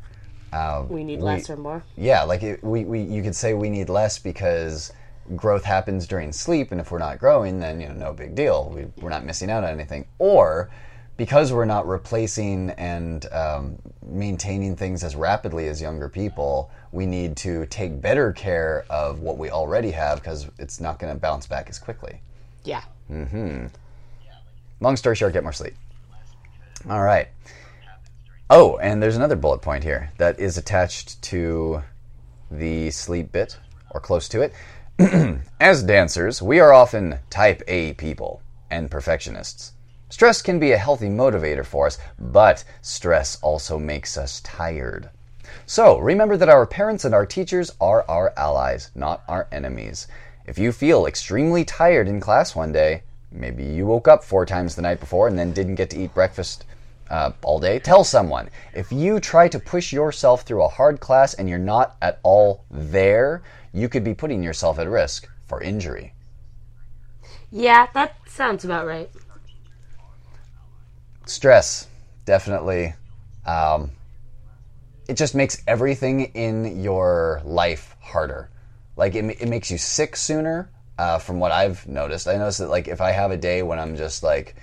Uh, 0.52 0.84
we 0.88 1.02
need 1.02 1.20
less 1.20 1.50
or 1.50 1.56
more. 1.56 1.82
yeah, 1.96 2.22
like 2.22 2.42
it, 2.42 2.62
we, 2.62 2.84
we, 2.84 3.02
you 3.02 3.22
could 3.22 3.34
say 3.34 3.52
we 3.54 3.68
need 3.68 3.88
less 3.88 4.18
because 4.18 4.92
growth 5.36 5.64
happens 5.64 6.06
during 6.06 6.32
sleep, 6.32 6.70
and 6.70 6.80
if 6.80 6.90
we're 6.90 6.98
not 6.98 7.18
growing, 7.18 7.58
then 7.58 7.80
you 7.80 7.88
know, 7.88 7.94
no 7.94 8.12
big 8.12 8.34
deal. 8.34 8.72
We, 8.74 8.86
we're 9.02 9.10
not 9.10 9.24
missing 9.24 9.50
out 9.50 9.64
on 9.64 9.70
anything. 9.70 10.06
Or 10.18 10.70
because 11.18 11.52
we're 11.52 11.64
not 11.64 11.86
replacing 11.88 12.70
and 12.70 13.26
um, 13.32 13.78
maintaining 14.06 14.76
things 14.76 15.02
as 15.02 15.16
rapidly 15.16 15.66
as 15.66 15.82
younger 15.82 16.08
people, 16.08 16.70
we 16.92 17.04
need 17.04 17.36
to 17.38 17.66
take 17.66 18.00
better 18.00 18.32
care 18.32 18.86
of 18.88 19.18
what 19.18 19.36
we 19.36 19.50
already 19.50 19.90
have 19.90 20.20
because 20.20 20.48
it's 20.58 20.80
not 20.80 21.00
going 21.00 21.12
to 21.12 21.18
bounce 21.18 21.48
back 21.48 21.68
as 21.68 21.78
quickly. 21.80 22.22
Yeah. 22.62 22.84
Long 24.80 24.96
story 24.96 25.16
short, 25.16 25.32
get 25.32 25.42
more 25.42 25.52
sleep. 25.52 25.74
All 26.88 27.02
right. 27.02 27.28
Oh, 28.50 28.78
and 28.78 29.02
there's 29.02 29.16
another 29.16 29.36
bullet 29.36 29.60
point 29.60 29.84
here 29.84 30.10
that 30.18 30.38
is 30.38 30.56
attached 30.56 31.20
to 31.22 31.82
the 32.50 32.90
sleep 32.90 33.32
bit, 33.32 33.58
or 33.90 34.00
close 34.00 34.28
to 34.30 34.42
it. 34.42 34.54
As 35.60 35.82
dancers, 35.82 36.40
we 36.40 36.60
are 36.60 36.72
often 36.72 37.18
type 37.28 37.62
A 37.68 37.92
people 37.94 38.40
and 38.70 38.90
perfectionists. 38.90 39.72
Stress 40.10 40.40
can 40.40 40.58
be 40.58 40.72
a 40.72 40.78
healthy 40.78 41.08
motivator 41.08 41.64
for 41.64 41.86
us, 41.86 41.98
but 42.18 42.64
stress 42.80 43.38
also 43.42 43.78
makes 43.78 44.16
us 44.16 44.40
tired. 44.40 45.10
So 45.66 45.98
remember 45.98 46.36
that 46.38 46.48
our 46.48 46.66
parents 46.66 47.04
and 47.04 47.14
our 47.14 47.26
teachers 47.26 47.70
are 47.80 48.04
our 48.08 48.32
allies, 48.36 48.90
not 48.94 49.22
our 49.28 49.48
enemies. 49.52 50.06
If 50.46 50.58
you 50.58 50.72
feel 50.72 51.04
extremely 51.04 51.64
tired 51.64 52.08
in 52.08 52.20
class 52.20 52.56
one 52.56 52.72
day, 52.72 53.02
maybe 53.30 53.64
you 53.64 53.86
woke 53.86 54.08
up 54.08 54.24
four 54.24 54.46
times 54.46 54.74
the 54.74 54.82
night 54.82 55.00
before 55.00 55.28
and 55.28 55.38
then 55.38 55.52
didn't 55.52 55.76
get 55.76 55.90
to 55.90 55.98
eat 55.98 56.14
breakfast 56.14 56.64
uh, 57.10 57.32
all 57.42 57.58
day, 57.58 57.78
tell 57.78 58.04
someone. 58.04 58.50
If 58.74 58.92
you 58.92 59.20
try 59.20 59.48
to 59.48 59.58
push 59.58 59.92
yourself 59.92 60.42
through 60.42 60.62
a 60.62 60.68
hard 60.68 61.00
class 61.00 61.34
and 61.34 61.48
you're 61.48 61.58
not 61.58 61.96
at 62.02 62.20
all 62.22 62.64
there, 62.70 63.42
you 63.72 63.88
could 63.88 64.04
be 64.04 64.14
putting 64.14 64.42
yourself 64.42 64.78
at 64.78 64.88
risk 64.88 65.28
for 65.46 65.62
injury. 65.62 66.12
Yeah, 67.50 67.86
that 67.94 68.16
sounds 68.26 68.64
about 68.64 68.86
right. 68.86 69.10
stress 71.28 71.86
definitely 72.24 72.94
um, 73.46 73.90
it 75.08 75.14
just 75.14 75.34
makes 75.34 75.62
everything 75.66 76.22
in 76.34 76.82
your 76.82 77.40
life 77.44 77.96
harder 78.00 78.50
like 78.96 79.14
it, 79.14 79.24
it 79.40 79.48
makes 79.48 79.70
you 79.70 79.78
sick 79.78 80.16
sooner 80.16 80.70
uh, 80.98 81.18
from 81.18 81.38
what 81.38 81.52
i've 81.52 81.86
noticed 81.88 82.26
i 82.28 82.36
noticed 82.36 82.58
that 82.58 82.68
like 82.68 82.88
if 82.88 83.00
i 83.00 83.10
have 83.10 83.30
a 83.30 83.36
day 83.36 83.62
when 83.62 83.78
i'm 83.78 83.96
just 83.96 84.22
like 84.22 84.56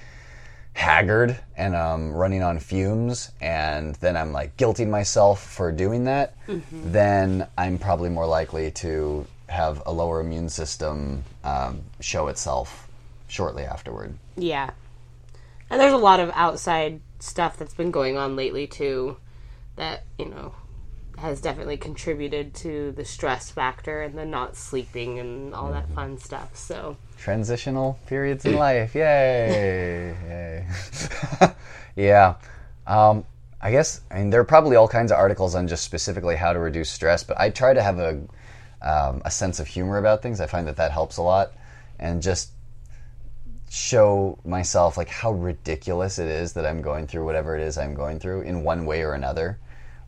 haggard 0.74 1.40
and 1.56 1.76
i'm 1.76 2.12
running 2.12 2.44
on 2.44 2.60
fumes 2.60 3.32
and 3.42 3.96
then 3.96 4.18
i'm 4.18 4.34
like 4.34 4.56
guilting 4.58 4.90
myself 4.90 5.42
for 5.42 5.72
doing 5.72 6.04
that 6.04 6.36
then 6.72 7.48
i'm 7.58 7.78
probably 7.78 8.10
more 8.10 8.26
likely 8.28 8.70
to 8.72 9.26
have 9.48 9.82
a 9.86 9.92
lower 9.92 10.20
immune 10.20 10.50
system 10.50 11.24
um, 11.44 11.82
show 12.02 12.28
itself 12.28 12.88
shortly 13.28 13.64
afterward 13.64 14.14
Yeah. 14.38 14.72
And 15.70 15.80
there's 15.80 15.94
a 15.94 15.98
lot 15.98 16.20
of 16.20 16.30
outside 16.36 17.00
stuff 17.20 17.58
that's 17.58 17.74
been 17.74 17.90
going 17.90 18.18
on 18.18 18.36
lately 18.36 18.68
too 18.68 19.18
that, 19.78 20.04
you 20.20 20.26
know, 20.26 20.54
has 21.18 21.42
definitely 21.42 21.78
contributed 21.78 22.54
to 22.56 22.92
the 22.94 23.06
stress 23.06 23.50
factor 23.50 24.02
and 24.02 24.18
the 24.18 24.26
not 24.26 24.56
sleeping 24.56 25.20
and 25.20 25.54
all 25.54 25.72
that 25.72 25.90
fun 25.92 26.18
stuff. 26.18 26.56
So, 26.56 26.98
transitional 27.18 28.00
periods 28.08 28.46
in 28.46 28.56
life. 28.56 28.96
Yay! 28.96 30.16
Yay! 30.28 30.68
yeah. 31.96 32.36
Um, 32.86 33.26
I 33.62 33.72
guess 33.72 34.02
I 34.12 34.20
mean 34.20 34.30
there 34.30 34.42
are 34.42 34.46
probably 34.46 34.76
all 34.76 34.88
kinds 34.88 35.12
of 35.12 35.18
articles 35.18 35.56
on 35.56 35.68
just 35.68 35.84
specifically 35.84 36.36
how 36.36 36.54
to 36.54 36.60
reduce 36.60 36.92
stress, 36.92 37.24
but 37.24 37.40
I 37.40 37.50
try 37.50 37.74
to 37.74 37.82
have 37.82 38.00
a 38.00 38.22
um, 38.82 39.22
a 39.26 39.32
sense 39.32 39.60
of 39.60 39.68
humor 39.68 39.98
about 39.98 40.22
things. 40.22 40.40
I 40.40 40.46
find 40.46 40.68
that 40.68 40.78
that 40.78 40.92
helps 40.92 41.18
a 41.18 41.24
lot, 41.24 41.54
and 41.98 42.22
just 42.22 42.52
show 43.72 44.38
myself 44.46 44.98
like 44.98 45.10
how 45.10 45.32
ridiculous 45.32 46.20
it 46.20 46.28
is 46.28 46.54
that 46.54 46.66
I'm 46.66 46.82
going 46.82 47.08
through 47.08 47.26
whatever 47.26 47.58
it 47.58 47.62
is 47.62 47.78
I'm 47.78 47.96
going 47.96 48.20
through 48.20 48.42
in 48.42 48.64
one 48.64 48.86
way 48.86 49.02
or 49.02 49.14
another. 49.14 49.58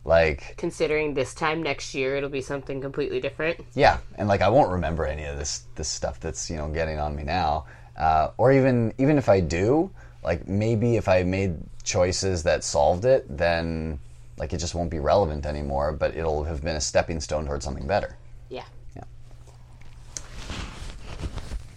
Like 0.08 0.54
considering 0.56 1.12
this 1.12 1.34
time 1.34 1.62
next 1.62 1.94
year 1.94 2.16
it'll 2.16 2.30
be 2.30 2.40
something 2.40 2.80
completely 2.80 3.20
different. 3.20 3.60
yeah, 3.74 3.98
and 4.16 4.26
like 4.26 4.40
I 4.40 4.48
won't 4.48 4.70
remember 4.70 5.04
any 5.04 5.24
of 5.24 5.36
this 5.36 5.64
this 5.74 5.86
stuff 5.86 6.18
that's 6.18 6.48
you 6.48 6.56
know 6.56 6.68
getting 6.68 6.98
on 6.98 7.14
me 7.14 7.24
now, 7.24 7.66
uh, 7.94 8.30
or 8.38 8.50
even 8.50 8.94
even 8.96 9.18
if 9.18 9.28
I 9.28 9.40
do, 9.40 9.90
like 10.24 10.48
maybe 10.48 10.96
if 10.96 11.08
I 11.08 11.24
made 11.24 11.58
choices 11.84 12.42
that 12.44 12.64
solved 12.64 13.04
it, 13.04 13.26
then 13.28 13.98
like 14.38 14.54
it 14.54 14.60
just 14.60 14.74
won't 14.74 14.90
be 14.90 14.98
relevant 14.98 15.44
anymore. 15.44 15.92
But 15.92 16.16
it'll 16.16 16.44
have 16.44 16.64
been 16.64 16.76
a 16.76 16.80
stepping 16.80 17.20
stone 17.20 17.44
towards 17.44 17.66
something 17.66 17.86
better. 17.86 18.16
Yeah. 18.48 18.64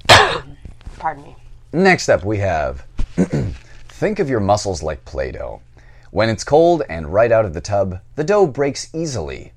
Yeah. 0.07 0.41
Pardon 0.99 1.25
me. 1.25 1.35
Next 1.73 2.07
up, 2.07 2.23
we 2.23 2.37
have 2.37 2.85
think 3.89 4.19
of 4.19 4.29
your 4.29 4.39
muscles 4.39 4.81
like 4.81 5.03
Play 5.03 5.33
Doh. 5.33 5.61
When 6.11 6.27
it's 6.27 6.43
cold 6.43 6.83
and 6.89 7.13
right 7.13 7.31
out 7.31 7.45
of 7.45 7.53
the 7.53 7.61
tub, 7.61 8.01
the 8.17 8.25
dough 8.25 8.45
breaks 8.45 8.93
easily. 8.93 9.53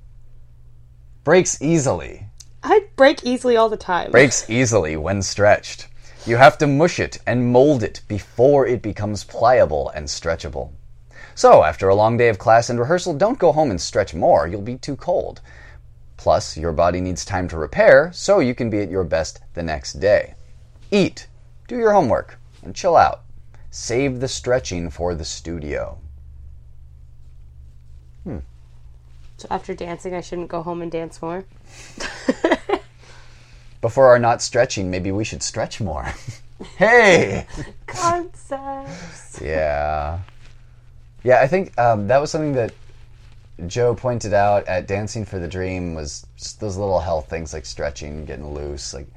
Breaks 1.25 1.61
easily. 1.61 2.27
I 2.63 2.85
break 2.95 3.25
easily 3.25 3.57
all 3.57 3.67
the 3.67 3.75
time. 3.75 4.09
breaks 4.09 4.49
easily 4.49 4.95
when 4.95 5.21
stretched. 5.21 5.89
You 6.25 6.37
have 6.37 6.57
to 6.59 6.67
mush 6.67 6.97
it 6.97 7.17
and 7.27 7.51
mold 7.51 7.83
it 7.83 8.03
before 8.07 8.65
it 8.65 8.81
becomes 8.81 9.25
pliable 9.25 9.89
and 9.89 10.07
stretchable. 10.07 10.71
So, 11.35 11.65
after 11.65 11.89
a 11.89 11.95
long 11.95 12.15
day 12.15 12.29
of 12.29 12.39
class 12.39 12.69
and 12.69 12.79
rehearsal, 12.79 13.15
don't 13.15 13.37
go 13.37 13.51
home 13.51 13.69
and 13.69 13.81
stretch 13.81 14.13
more, 14.13 14.47
you'll 14.47 14.61
be 14.61 14.77
too 14.77 14.95
cold. 14.95 15.41
Plus, 16.15 16.55
your 16.55 16.71
body 16.71 17.01
needs 17.01 17.25
time 17.25 17.49
to 17.49 17.57
repair 17.57 18.11
so 18.13 18.39
you 18.39 18.55
can 18.55 18.69
be 18.69 18.79
at 18.79 18.89
your 18.89 19.03
best 19.03 19.41
the 19.55 19.63
next 19.63 19.99
day. 19.99 20.35
Eat, 20.89 21.27
do 21.67 21.75
your 21.75 21.91
homework, 21.91 22.39
and 22.63 22.73
chill 22.73 22.95
out. 22.95 23.23
Save 23.71 24.21
the 24.21 24.29
stretching 24.29 24.89
for 24.89 25.13
the 25.13 25.25
studio. 25.25 25.99
So 29.37 29.47
after 29.49 29.73
dancing, 29.73 30.13
I 30.13 30.21
shouldn't 30.21 30.47
go 30.47 30.63
home 30.63 30.81
and 30.81 30.91
dance 30.91 31.21
more. 31.21 31.45
Before 33.81 34.07
our 34.07 34.19
not 34.19 34.41
stretching, 34.41 34.89
maybe 34.89 35.11
we 35.11 35.23
should 35.23 35.43
stretch 35.43 35.81
more. 35.81 36.11
hey! 36.77 37.45
Concepts. 37.85 39.41
Yeah. 39.41 40.19
Yeah, 41.23 41.41
I 41.41 41.47
think 41.47 41.77
um, 41.77 42.07
that 42.07 42.19
was 42.19 42.31
something 42.31 42.53
that 42.53 42.73
Joe 43.67 43.93
pointed 43.93 44.33
out 44.33 44.67
at 44.67 44.87
Dancing 44.87 45.25
for 45.25 45.39
the 45.39 45.47
Dream 45.47 45.95
was 45.95 46.25
those 46.59 46.77
little 46.77 46.99
health 46.99 47.29
things 47.29 47.53
like 47.53 47.65
stretching, 47.65 48.25
getting 48.25 48.53
loose. 48.53 48.93
Like 48.93 49.07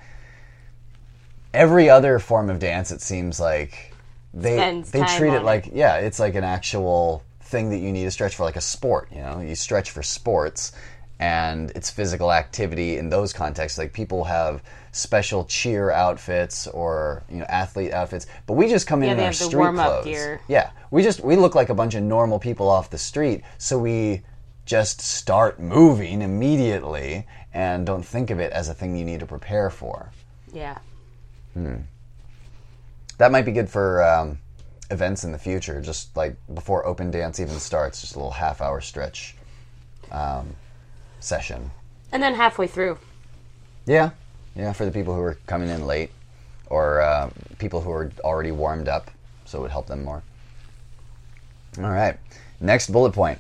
every 1.55 1.89
other 1.89 2.19
form 2.19 2.51
of 2.51 2.59
dance, 2.59 2.91
it 2.91 3.01
seems 3.01 3.39
like 3.39 3.95
they 4.35 4.57
Spends 4.57 4.91
they 4.91 5.05
treat 5.17 5.33
it 5.33 5.39
it. 5.39 5.45
like 5.45 5.71
yeah, 5.73 5.97
it's 5.97 6.19
like 6.19 6.35
an 6.35 6.45
actual 6.45 7.23
thing 7.49 7.71
that 7.71 7.79
you 7.79 7.93
need 7.93 8.05
to 8.05 8.11
stretch 8.11 8.37
for, 8.37 8.45
like 8.45 8.57
a 8.57 8.61
sport. 8.61 9.09
You 9.11 9.21
know, 9.23 9.41
you 9.41 9.55
stretch 9.55 9.91
for 9.91 10.03
sports, 10.03 10.73
and 11.19 11.71
it's 11.75 11.91
physical 11.91 12.33
activity 12.33 12.97
in 12.99 13.09
those 13.11 13.33
contexts. 13.33 13.79
Like 13.79 13.93
people 13.93 14.25
have 14.25 14.63
special 14.93 15.45
cheer 15.45 15.91
outfits 15.91 16.67
or 16.67 17.23
you 17.31 17.39
know 17.39 17.45
athlete 17.49 17.93
outfits, 17.93 18.27
but 18.47 18.55
we 18.55 18.69
just 18.69 18.87
come 18.87 19.03
in 19.03 19.09
Yeah, 19.11 19.15
in 19.15 19.21
our 19.21 19.33
street 19.33 19.51
clothes. 19.75 20.05
gear. 20.05 20.41
Yeah, 20.49 20.71
we 20.91 21.03
just 21.03 21.21
we 21.21 21.37
look 21.37 21.55
like 21.55 21.69
a 21.71 21.75
bunch 21.75 21.95
of 21.95 22.03
normal 22.03 22.39
people 22.39 22.69
off 22.69 22.91
the 22.91 22.99
street, 22.99 23.43
so 23.59 23.79
we 23.79 24.23
just 24.65 25.01
start 25.01 25.59
moving 25.59 26.21
immediately 26.23 27.27
and 27.55 27.87
don't 27.87 28.05
think 28.05 28.31
of 28.31 28.39
it 28.39 28.53
as 28.53 28.69
a 28.69 28.75
thing 28.75 28.95
you 28.95 29.05
need 29.05 29.21
to 29.21 29.27
prepare 29.27 29.71
for. 29.71 30.13
Yeah. 30.53 30.79
Hmm. 31.55 31.77
That 33.17 33.33
might 33.33 33.47
be 33.47 33.53
good 33.53 33.69
for 33.71 34.03
um, 34.05 34.39
events 34.91 35.25
in 35.25 35.33
the 35.33 35.39
future, 35.39 35.81
just 35.81 36.17
like 36.17 36.37
before 36.55 36.87
open 36.87 37.11
dance 37.11 37.41
even 37.41 37.59
starts, 37.59 38.01
just 38.01 38.15
a 38.15 38.19
little 38.19 38.33
half 38.33 38.61
hour 38.61 38.81
stretch 38.81 39.35
um, 40.11 40.55
session. 41.21 41.71
And 42.13 42.23
then 42.23 42.35
halfway 42.35 42.67
through. 42.67 42.99
Yeah, 43.87 44.11
yeah, 44.55 44.73
for 44.73 44.85
the 44.85 44.91
people 44.91 45.15
who 45.15 45.21
are 45.21 45.39
coming 45.47 45.69
in 45.69 45.87
late 45.87 46.11
or 46.67 47.01
uh, 47.01 47.31
people 47.59 47.81
who 47.81 47.91
are 47.91 48.11
already 48.25 48.51
warmed 48.51 48.89
up, 48.89 49.11
so 49.45 49.59
it 49.59 49.63
would 49.63 49.71
help 49.71 49.87
them 49.87 50.05
more. 50.05 50.23
All 51.79 51.91
right, 51.91 52.19
next 52.61 52.91
bullet 52.91 53.13
point. 53.13 53.39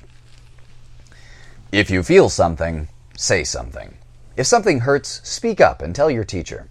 If 1.73 1.91
you 1.91 2.03
feel 2.03 2.29
something, 2.29 2.89
say 3.17 3.45
something. 3.45 3.97
If 4.37 4.47
something 4.47 4.81
hurts, 4.81 5.21
speak 5.29 5.61
up 5.61 5.83
and 5.83 5.95
tell 5.95 6.11
your 6.11 6.25
teacher. 6.25 6.69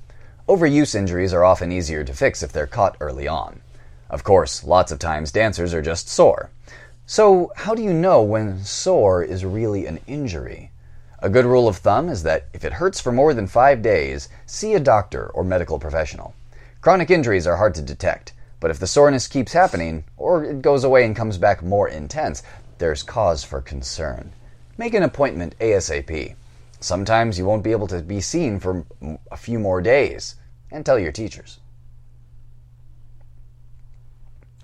Overuse 0.47 0.95
injuries 0.95 1.33
are 1.33 1.43
often 1.43 1.71
easier 1.71 2.03
to 2.03 2.13
fix 2.13 2.41
if 2.41 2.51
they're 2.53 2.65
caught 2.65 2.95
early 3.01 3.27
on. 3.27 3.59
Of 4.09 4.23
course, 4.23 4.63
lots 4.63 4.91
of 4.91 4.99
times 4.99 5.31
dancers 5.31 5.73
are 5.73 5.81
just 5.81 6.07
sore. 6.07 6.49
So, 7.05 7.51
how 7.55 7.75
do 7.75 7.81
you 7.81 7.93
know 7.93 8.21
when 8.21 8.63
sore 8.63 9.23
is 9.23 9.45
really 9.45 9.85
an 9.85 9.99
injury? 10.07 10.71
A 11.19 11.29
good 11.29 11.45
rule 11.45 11.67
of 11.67 11.77
thumb 11.77 12.09
is 12.09 12.23
that 12.23 12.45
if 12.53 12.63
it 12.63 12.73
hurts 12.73 12.99
for 12.99 13.11
more 13.11 13.33
than 13.33 13.47
five 13.47 13.81
days, 13.81 14.29
see 14.45 14.73
a 14.73 14.79
doctor 14.79 15.27
or 15.27 15.43
medical 15.43 15.79
professional. 15.79 16.35
Chronic 16.79 17.09
injuries 17.09 17.47
are 17.47 17.57
hard 17.57 17.75
to 17.75 17.81
detect, 17.81 18.33
but 18.59 18.71
if 18.71 18.79
the 18.79 18.87
soreness 18.87 19.27
keeps 19.27 19.53
happening, 19.53 20.03
or 20.15 20.43
it 20.43 20.61
goes 20.61 20.83
away 20.83 21.05
and 21.05 21.15
comes 21.15 21.37
back 21.37 21.63
more 21.63 21.87
intense, 21.87 22.43
there's 22.77 23.03
cause 23.03 23.43
for 23.43 23.61
concern. 23.61 24.31
Make 24.77 24.93
an 24.93 25.03
appointment 25.03 25.57
ASAP. 25.59 26.35
Sometimes 26.79 27.39
you 27.39 27.45
won't 27.45 27.63
be 27.63 27.71
able 27.71 27.87
to 27.87 28.01
be 28.01 28.21
seen 28.21 28.59
for 28.59 28.85
a 29.31 29.37
few 29.37 29.59
more 29.59 29.81
days, 29.81 30.35
and 30.71 30.85
tell 30.85 30.99
your 30.99 31.11
teachers. 31.11 31.59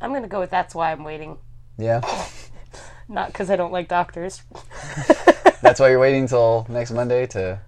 I'm 0.04 0.12
going 0.12 0.24
to 0.24 0.28
go 0.28 0.42
with 0.42 0.50
that's 0.50 0.76
why 0.76 0.92
I'm 0.92 1.06
waiting. 1.06 1.38
Yeah, 1.78 2.02
Not 3.08 3.28
because 3.28 3.50
I 3.50 3.56
don't 3.56 3.72
like 3.72 3.88
doctors. 3.88 4.44
that's 5.62 5.80
why 5.80 5.90
you're 5.90 6.00
waiting 6.00 6.28
till 6.28 6.66
next 6.70 6.92
Monday 6.92 7.26
to 7.28 7.60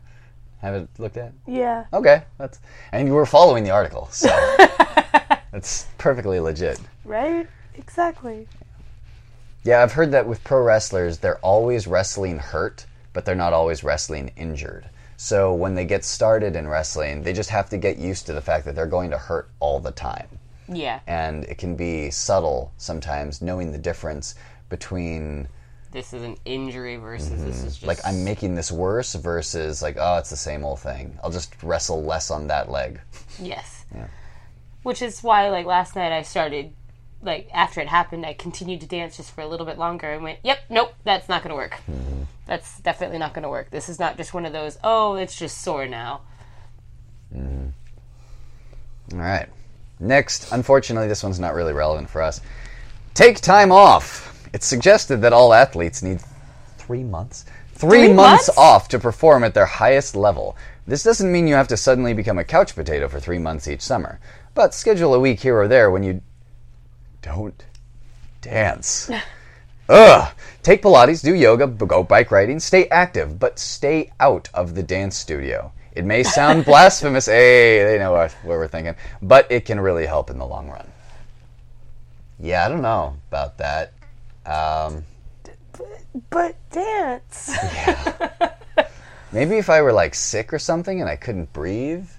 have 0.59 0.75
it 0.75 0.89
looked 0.97 1.17
at. 1.17 1.33
Yeah. 1.47 1.85
Okay, 1.93 2.23
that's 2.37 2.59
and 2.91 3.07
you 3.07 3.13
were 3.13 3.25
following 3.25 3.63
the 3.63 3.71
article, 3.71 4.07
so 4.11 4.27
that's 5.51 5.87
perfectly 5.97 6.39
legit. 6.39 6.79
Right? 7.05 7.47
Exactly. 7.75 8.47
Yeah, 9.63 9.81
I've 9.81 9.93
heard 9.93 10.11
that 10.11 10.27
with 10.27 10.43
pro 10.43 10.61
wrestlers, 10.61 11.19
they're 11.19 11.39
always 11.39 11.87
wrestling 11.87 12.37
hurt, 12.37 12.85
but 13.13 13.25
they're 13.25 13.33
not 13.33 13.53
always 13.53 13.83
wrestling 13.83 14.31
injured. 14.35 14.89
So 15.17 15.53
when 15.53 15.75
they 15.75 15.85
get 15.85 16.03
started 16.03 16.55
in 16.55 16.67
wrestling, 16.67 17.23
they 17.23 17.33
just 17.33 17.49
have 17.49 17.69
to 17.69 17.77
get 17.77 17.97
used 17.97 18.25
to 18.25 18.33
the 18.33 18.41
fact 18.41 18.65
that 18.65 18.75
they're 18.75 18.85
going 18.85 19.09
to 19.11 19.17
hurt 19.17 19.49
all 19.59 19.79
the 19.79 19.91
time. 19.91 20.27
Yeah. 20.67 20.99
And 21.07 21.43
it 21.45 21.57
can 21.57 21.75
be 21.75 22.09
subtle 22.11 22.73
sometimes 22.77 23.41
knowing 23.41 23.71
the 23.71 23.77
difference 23.77 24.35
between 24.69 25.47
This 25.91 26.13
is 26.13 26.23
an 26.23 26.37
injury 26.45 26.97
versus 26.97 27.29
this 27.29 27.57
mm-hmm. 27.57 27.67
is 27.67 27.73
just 27.75 27.87
like 27.87 27.99
I'm 28.05 28.23
making 28.23 28.55
this 28.55 28.71
worse 28.71 29.13
versus 29.15 29.81
like 29.81 29.97
oh 29.99 30.17
it's 30.17 30.29
the 30.29 30.37
same 30.37 30.63
old 30.63 30.79
thing. 30.79 31.17
I'll 31.23 31.31
just 31.31 31.55
wrestle 31.63 32.03
less 32.03 32.31
on 32.31 32.47
that 32.47 32.69
leg. 32.69 32.99
Yes. 33.39 33.85
Which 34.83 35.01
is 35.01 35.23
why, 35.23 35.49
like 35.49 35.65
last 35.65 35.95
night, 35.95 36.11
I 36.11 36.21
started, 36.21 36.71
like 37.21 37.49
after 37.51 37.81
it 37.81 37.87
happened, 37.87 38.23
I 38.23 38.33
continued 38.33 38.81
to 38.81 38.87
dance 38.87 39.17
just 39.17 39.31
for 39.31 39.41
a 39.41 39.47
little 39.47 39.65
bit 39.65 39.79
longer 39.79 40.11
and 40.11 40.21
went, 40.21 40.37
"Yep, 40.43 40.59
nope, 40.69 40.93
that's 41.03 41.27
not 41.27 41.41
going 41.41 41.49
to 41.49 41.55
work. 41.55 41.71
Mm-hmm. 41.89 42.23
That's 42.45 42.79
definitely 42.81 43.17
not 43.17 43.33
going 43.33 43.43
to 43.43 43.49
work. 43.49 43.71
This 43.71 43.89
is 43.89 43.97
not 43.97 44.15
just 44.15 44.35
one 44.35 44.45
of 44.45 44.53
those. 44.53 44.77
Oh, 44.83 45.15
it's 45.15 45.35
just 45.35 45.59
sore 45.59 45.87
now. 45.87 46.21
Mm-hmm. 47.35 47.69
All 49.13 49.25
right. 49.25 49.49
Next, 49.99 50.51
unfortunately, 50.51 51.07
this 51.07 51.23
one's 51.23 51.39
not 51.39 51.53
really 51.53 51.73
relevant 51.73 52.09
for 52.09 52.21
us. 52.21 52.41
Take 53.13 53.39
time 53.39 53.71
off. 53.71 54.47
It's 54.53 54.65
suggested 54.65 55.21
that 55.21 55.33
all 55.33 55.53
athletes 55.53 56.03
need 56.03 56.21
three 56.77 57.03
months. 57.03 57.45
Three, 57.73 57.89
Three 58.07 58.13
months, 58.13 58.47
months? 58.47 58.57
off 58.57 58.87
to 58.89 58.99
perform 58.99 59.43
at 59.43 59.53
their 59.53 59.65
highest 59.65 60.15
level. 60.15 60.55
This 60.87 61.03
doesn't 61.03 61.31
mean 61.31 61.47
you 61.47 61.55
have 61.55 61.67
to 61.69 61.77
suddenly 61.77 62.13
become 62.13 62.37
a 62.37 62.43
couch 62.43 62.75
potato 62.75 63.07
for 63.09 63.19
three 63.19 63.39
months 63.39 63.67
each 63.67 63.81
summer, 63.81 64.19
but 64.53 64.73
schedule 64.73 65.13
a 65.13 65.19
week 65.19 65.41
here 65.41 65.57
or 65.57 65.67
there 65.67 65.89
when 65.91 66.03
you 66.03 66.21
don't 67.21 67.65
dance. 68.41 69.09
Ugh. 69.89 70.33
Take 70.63 70.81
Pilates, 70.81 71.23
do 71.23 71.35
yoga, 71.35 71.67
go 71.67 72.03
bike 72.03 72.31
riding, 72.31 72.59
stay 72.59 72.87
active, 72.87 73.39
but 73.39 73.59
stay 73.59 74.11
out 74.19 74.49
of 74.53 74.73
the 74.75 74.83
dance 74.83 75.15
studio. 75.17 75.71
It 75.95 76.03
may 76.03 76.23
sound 76.23 76.65
blasphemous, 76.65 77.25
hey, 77.27 77.83
they 77.85 77.97
know 77.97 78.11
what, 78.11 78.31
what 78.43 78.57
we're 78.57 78.67
thinking, 78.67 78.95
but 79.21 79.49
it 79.49 79.65
can 79.65 79.79
really 79.79 80.05
help 80.05 80.29
in 80.29 80.37
the 80.37 80.45
long 80.45 80.69
run. 80.69 80.87
Yeah, 82.39 82.65
I 82.65 82.69
don't 82.69 82.81
know 82.81 83.15
about 83.29 83.57
that. 83.59 83.93
Um, 84.45 85.05
But 86.29 86.55
dance. 86.69 87.51
yeah. 87.63 88.53
maybe 89.31 89.57
if 89.57 89.69
I 89.69 89.81
were 89.81 89.93
like 89.93 90.15
sick 90.15 90.53
or 90.53 90.59
something 90.59 90.99
and 90.99 91.09
I 91.09 91.15
couldn't 91.15 91.51
breathe, 91.53 92.09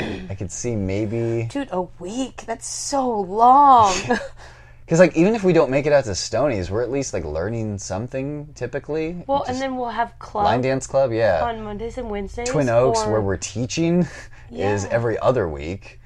I 0.00 0.34
could 0.34 0.50
see 0.50 0.74
maybe. 0.74 1.48
Dude, 1.50 1.68
a 1.70 1.82
week? 1.98 2.44
That's 2.46 2.66
so 2.66 3.20
long. 3.20 3.94
Because 4.86 5.00
like 5.00 5.16
even 5.16 5.34
if 5.34 5.42
we 5.42 5.52
don't 5.52 5.70
make 5.70 5.84
it 5.86 5.92
out 5.92 6.04
to 6.04 6.10
Stonies, 6.10 6.70
we're 6.70 6.82
at 6.82 6.92
least 6.92 7.12
like 7.12 7.24
learning 7.24 7.78
something 7.78 8.52
typically. 8.54 9.24
well, 9.26 9.40
Just 9.40 9.50
and 9.50 9.60
then 9.60 9.76
we'll 9.76 9.88
have 9.90 10.16
club 10.20 10.44
line 10.44 10.60
dance 10.62 10.86
club, 10.86 11.10
yeah. 11.12 11.42
on 11.42 11.62
Mondays 11.64 11.98
and 11.98 12.08
Wednesdays. 12.08 12.48
Twin 12.48 12.68
Oaks, 12.68 13.00
or- 13.00 13.10
where 13.10 13.20
we're 13.20 13.36
teaching, 13.36 14.06
is 14.52 14.84
every 14.86 15.18
other 15.18 15.48
week. 15.48 15.98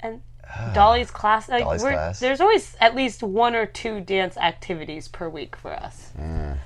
and 0.00 0.22
Dolly's 0.72 1.10
class. 1.10 1.48
Like, 1.48 1.64
Dolly's 1.64 1.82
class. 1.82 2.20
There's 2.20 2.40
always 2.40 2.76
at 2.80 2.94
least 2.94 3.24
one 3.24 3.56
or 3.56 3.66
two 3.66 4.00
dance 4.00 4.36
activities 4.36 5.08
per 5.08 5.28
week 5.28 5.56
for 5.56 5.72
us. 5.72 6.12
Mm. 6.16 6.58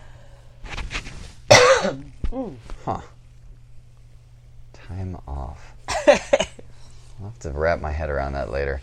Mm. 2.29 2.57
Huh. 2.85 3.01
Time 4.75 5.17
off. 5.27 5.75
I'll 6.07 6.17
have 7.25 7.39
to 7.41 7.51
wrap 7.53 7.81
my 7.81 7.91
head 7.91 8.11
around 8.11 8.35
that 8.35 8.51
later. 8.51 8.83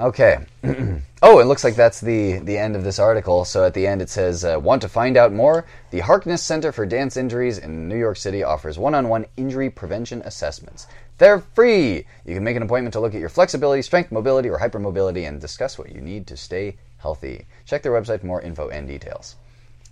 Okay. 0.00 0.38
oh, 1.22 1.40
it 1.40 1.46
looks 1.46 1.64
like 1.64 1.74
that's 1.74 2.00
the, 2.00 2.38
the 2.38 2.56
end 2.56 2.76
of 2.76 2.84
this 2.84 3.00
article. 3.00 3.44
So 3.44 3.64
at 3.64 3.74
the 3.74 3.86
end 3.86 4.00
it 4.00 4.08
says, 4.08 4.44
uh, 4.44 4.58
Want 4.60 4.80
to 4.82 4.88
find 4.88 5.16
out 5.16 5.32
more? 5.32 5.66
The 5.90 6.00
Harkness 6.00 6.42
Center 6.42 6.70
for 6.70 6.86
Dance 6.86 7.16
Injuries 7.16 7.58
in 7.58 7.88
New 7.88 7.98
York 7.98 8.16
City 8.16 8.44
offers 8.44 8.78
one 8.78 8.94
on 8.94 9.08
one 9.08 9.26
injury 9.36 9.70
prevention 9.70 10.22
assessments. 10.24 10.86
They're 11.18 11.40
free! 11.40 12.06
You 12.24 12.34
can 12.34 12.44
make 12.44 12.56
an 12.56 12.62
appointment 12.62 12.92
to 12.92 13.00
look 13.00 13.12
at 13.12 13.20
your 13.20 13.28
flexibility, 13.28 13.82
strength, 13.82 14.12
mobility, 14.12 14.48
or 14.48 14.58
hypermobility 14.58 15.26
and 15.26 15.40
discuss 15.40 15.76
what 15.76 15.92
you 15.92 16.00
need 16.00 16.28
to 16.28 16.36
stay 16.36 16.76
healthy. 16.98 17.46
Check 17.64 17.82
their 17.82 17.92
website 17.92 18.20
for 18.20 18.26
more 18.26 18.40
info 18.40 18.68
and 18.68 18.86
details. 18.86 19.34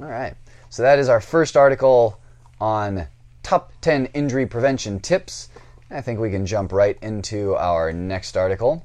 All 0.00 0.06
right. 0.06 0.34
So 0.70 0.82
that 0.82 1.00
is 1.00 1.08
our 1.08 1.20
first 1.20 1.56
article 1.56 2.20
on 2.60 3.08
top 3.42 3.72
10 3.80 4.06
injury 4.06 4.46
prevention 4.46 5.00
tips. 5.00 5.48
I 5.90 6.00
think 6.00 6.20
we 6.20 6.30
can 6.30 6.46
jump 6.46 6.72
right 6.72 6.98
into 7.02 7.56
our 7.56 7.92
next 7.92 8.36
article, 8.36 8.84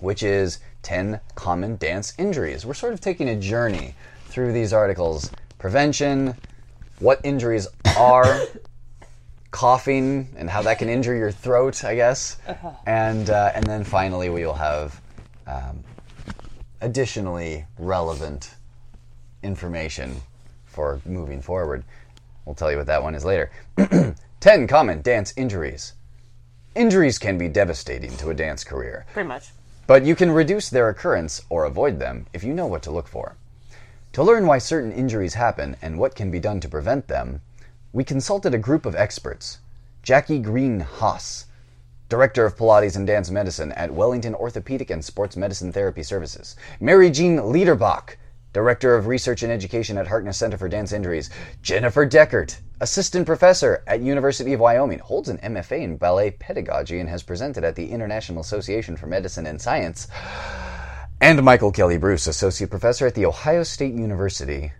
which 0.00 0.22
is 0.22 0.58
10 0.82 1.20
common 1.34 1.76
dance 1.76 2.14
injuries. 2.18 2.64
We're 2.64 2.74
sort 2.74 2.92
of 2.92 3.00
taking 3.00 3.28
a 3.28 3.36
journey 3.36 3.94
through 4.26 4.52
these 4.52 4.72
articles 4.72 5.30
prevention, 5.58 6.36
what 7.00 7.20
injuries 7.24 7.66
are, 7.96 8.40
coughing, 9.50 10.28
and 10.36 10.48
how 10.48 10.62
that 10.62 10.78
can 10.78 10.88
injure 10.88 11.16
your 11.16 11.32
throat, 11.32 11.82
I 11.84 11.94
guess. 11.94 12.38
And, 12.86 13.30
uh, 13.30 13.52
and 13.54 13.64
then 13.64 13.84
finally, 13.84 14.28
we 14.28 14.44
will 14.44 14.54
have 14.54 15.00
um, 15.46 15.82
additionally 16.80 17.64
relevant 17.78 18.54
information 19.42 20.16
for 20.66 21.00
moving 21.04 21.42
forward. 21.42 21.84
We'll 22.44 22.54
tell 22.54 22.70
you 22.70 22.78
what 22.78 22.86
that 22.86 23.02
one 23.02 23.14
is 23.14 23.24
later. 23.24 23.50
10 24.40 24.66
common 24.68 25.02
dance 25.02 25.34
injuries. 25.36 25.94
Injuries 26.74 27.18
can 27.18 27.36
be 27.38 27.48
devastating 27.48 28.16
to 28.18 28.30
a 28.30 28.34
dance 28.34 28.62
career, 28.62 29.04
Pretty 29.12 29.28
much. 29.28 29.48
But 29.88 30.04
you 30.04 30.14
can 30.14 30.30
reduce 30.30 30.68
their 30.68 30.90
occurrence 30.90 31.40
or 31.48 31.64
avoid 31.64 31.98
them 31.98 32.26
if 32.34 32.44
you 32.44 32.52
know 32.52 32.66
what 32.66 32.82
to 32.82 32.90
look 32.90 33.08
for. 33.08 33.36
To 34.12 34.22
learn 34.22 34.46
why 34.46 34.58
certain 34.58 34.92
injuries 34.92 35.32
happen 35.32 35.76
and 35.80 35.98
what 35.98 36.14
can 36.14 36.30
be 36.30 36.38
done 36.38 36.60
to 36.60 36.68
prevent 36.68 37.08
them, 37.08 37.40
we 37.94 38.04
consulted 38.04 38.52
a 38.52 38.58
group 38.58 38.84
of 38.84 38.94
experts. 38.94 39.60
Jackie 40.02 40.40
Green 40.40 40.80
Haas, 40.80 41.46
Director 42.10 42.44
of 42.44 42.54
Pilates 42.54 42.96
and 42.96 43.06
Dance 43.06 43.30
Medicine 43.30 43.72
at 43.72 43.94
Wellington 43.94 44.34
Orthopedic 44.34 44.90
and 44.90 45.02
Sports 45.02 45.38
Medicine 45.38 45.72
Therapy 45.72 46.02
Services. 46.02 46.54
Marijeanne 46.82 47.38
Liederbach, 47.38 48.16
Director 48.52 48.94
of 48.94 49.06
Research 49.06 49.42
and 49.42 49.52
Education 49.52 49.98
at 49.98 50.06
Harkness 50.06 50.38
Center 50.38 50.56
for 50.56 50.68
Dance 50.68 50.92
Injuries. 50.92 51.30
Jennifer 51.62 52.06
Deckert, 52.06 52.58
Assistant 52.80 53.26
Professor 53.26 53.82
at 53.86 54.00
University 54.00 54.52
of 54.52 54.60
Wyoming, 54.60 55.00
holds 55.00 55.28
an 55.28 55.38
MFA 55.38 55.82
in 55.82 55.96
Ballet 55.96 56.30
Pedagogy 56.30 57.00
and 57.00 57.08
has 57.08 57.22
presented 57.22 57.64
at 57.64 57.76
the 57.76 57.90
International 57.90 58.40
Association 58.40 58.96
for 58.96 59.06
Medicine 59.06 59.46
and 59.46 59.60
Science. 59.60 60.08
And 61.20 61.42
Michael 61.42 61.72
Kelly 61.72 61.98
Bruce, 61.98 62.26
Associate 62.26 62.70
Professor 62.70 63.06
at 63.06 63.14
The 63.14 63.26
Ohio 63.26 63.64
State 63.64 63.94
University 63.94 64.72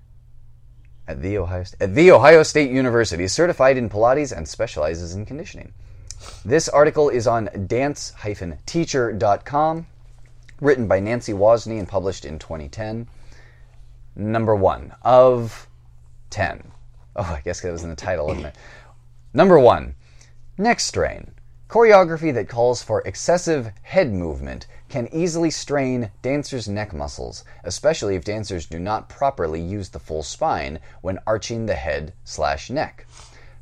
at 1.08 1.20
the 1.22 1.38
Ohio 1.38 1.64
at 1.80 1.94
the 1.94 2.10
Ohio 2.12 2.42
State 2.42 2.70
University, 2.70 3.26
certified 3.26 3.78
in 3.78 3.88
Pilates 3.88 4.36
and 4.36 4.46
specializes 4.46 5.14
in 5.14 5.24
conditioning. 5.24 5.72
This 6.44 6.68
article 6.68 7.08
is 7.08 7.26
on 7.26 7.48
dance-teacher.com, 7.66 9.86
written 10.60 10.86
by 10.86 11.00
Nancy 11.00 11.32
Wozny 11.32 11.78
and 11.78 11.88
published 11.88 12.26
in 12.26 12.38
2010. 12.38 13.08
Number 14.18 14.56
one 14.56 14.92
of 15.02 15.68
10. 16.30 16.72
Oh, 17.14 17.22
I 17.22 17.40
guess 17.44 17.60
that 17.60 17.70
was 17.70 17.84
in 17.84 17.90
the 17.90 17.94
title, 17.94 18.32
isn't 18.32 18.46
it? 18.46 18.56
Number 19.32 19.60
one, 19.60 19.94
neck 20.58 20.80
strain. 20.80 21.30
Choreography 21.68 22.34
that 22.34 22.48
calls 22.48 22.82
for 22.82 23.02
excessive 23.02 23.70
head 23.82 24.12
movement 24.12 24.66
can 24.88 25.08
easily 25.12 25.50
strain 25.50 26.10
dancers' 26.20 26.66
neck 26.66 26.92
muscles, 26.92 27.44
especially 27.62 28.16
if 28.16 28.24
dancers 28.24 28.66
do 28.66 28.80
not 28.80 29.08
properly 29.08 29.60
use 29.60 29.90
the 29.90 30.00
full 30.00 30.24
spine 30.24 30.80
when 31.00 31.20
arching 31.24 31.66
the 31.66 31.74
head 31.74 32.12
slash 32.24 32.70
neck. 32.70 33.06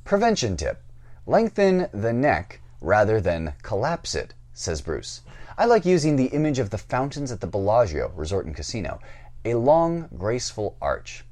Prevention 0.04 0.56
tip 0.56 0.82
lengthen 1.26 1.88
the 1.92 2.14
neck 2.14 2.60
rather 2.80 3.20
than 3.20 3.52
collapse 3.62 4.14
it, 4.14 4.32
says 4.54 4.80
Bruce. 4.80 5.20
I 5.58 5.64
like 5.64 5.84
using 5.84 6.16
the 6.16 6.26
image 6.26 6.58
of 6.58 6.70
the 6.70 6.78
fountains 6.78 7.32
at 7.32 7.40
the 7.40 7.46
Bellagio 7.46 8.12
Resort 8.14 8.46
and 8.46 8.54
Casino, 8.54 9.00
a 9.46 9.58
long, 9.58 10.08
graceful 10.16 10.76
arch. 10.82 11.24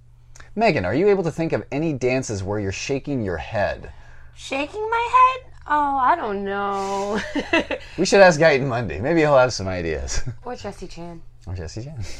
Megan, 0.54 0.84
are 0.84 0.94
you 0.94 1.08
able 1.08 1.24
to 1.24 1.32
think 1.32 1.52
of 1.52 1.64
any 1.72 1.92
dances 1.92 2.42
where 2.42 2.60
you're 2.60 2.70
shaking 2.70 3.24
your 3.24 3.38
head? 3.38 3.92
Shaking 4.36 4.88
my 4.88 5.08
head? 5.42 5.52
Oh, 5.66 5.96
I 5.96 6.14
don't 6.14 6.44
know. 6.44 7.20
We 7.98 8.04
should 8.04 8.20
ask 8.20 8.38
Guyton 8.38 8.66
Mundy. 8.66 9.00
Maybe 9.00 9.20
he'll 9.20 9.36
have 9.36 9.52
some 9.52 9.68
ideas. 9.68 10.22
or 10.44 10.54
Jesse 10.54 10.86
Chan. 10.86 11.22
Or 11.46 11.54
Jesse 11.54 11.84
Chan. 11.84 12.04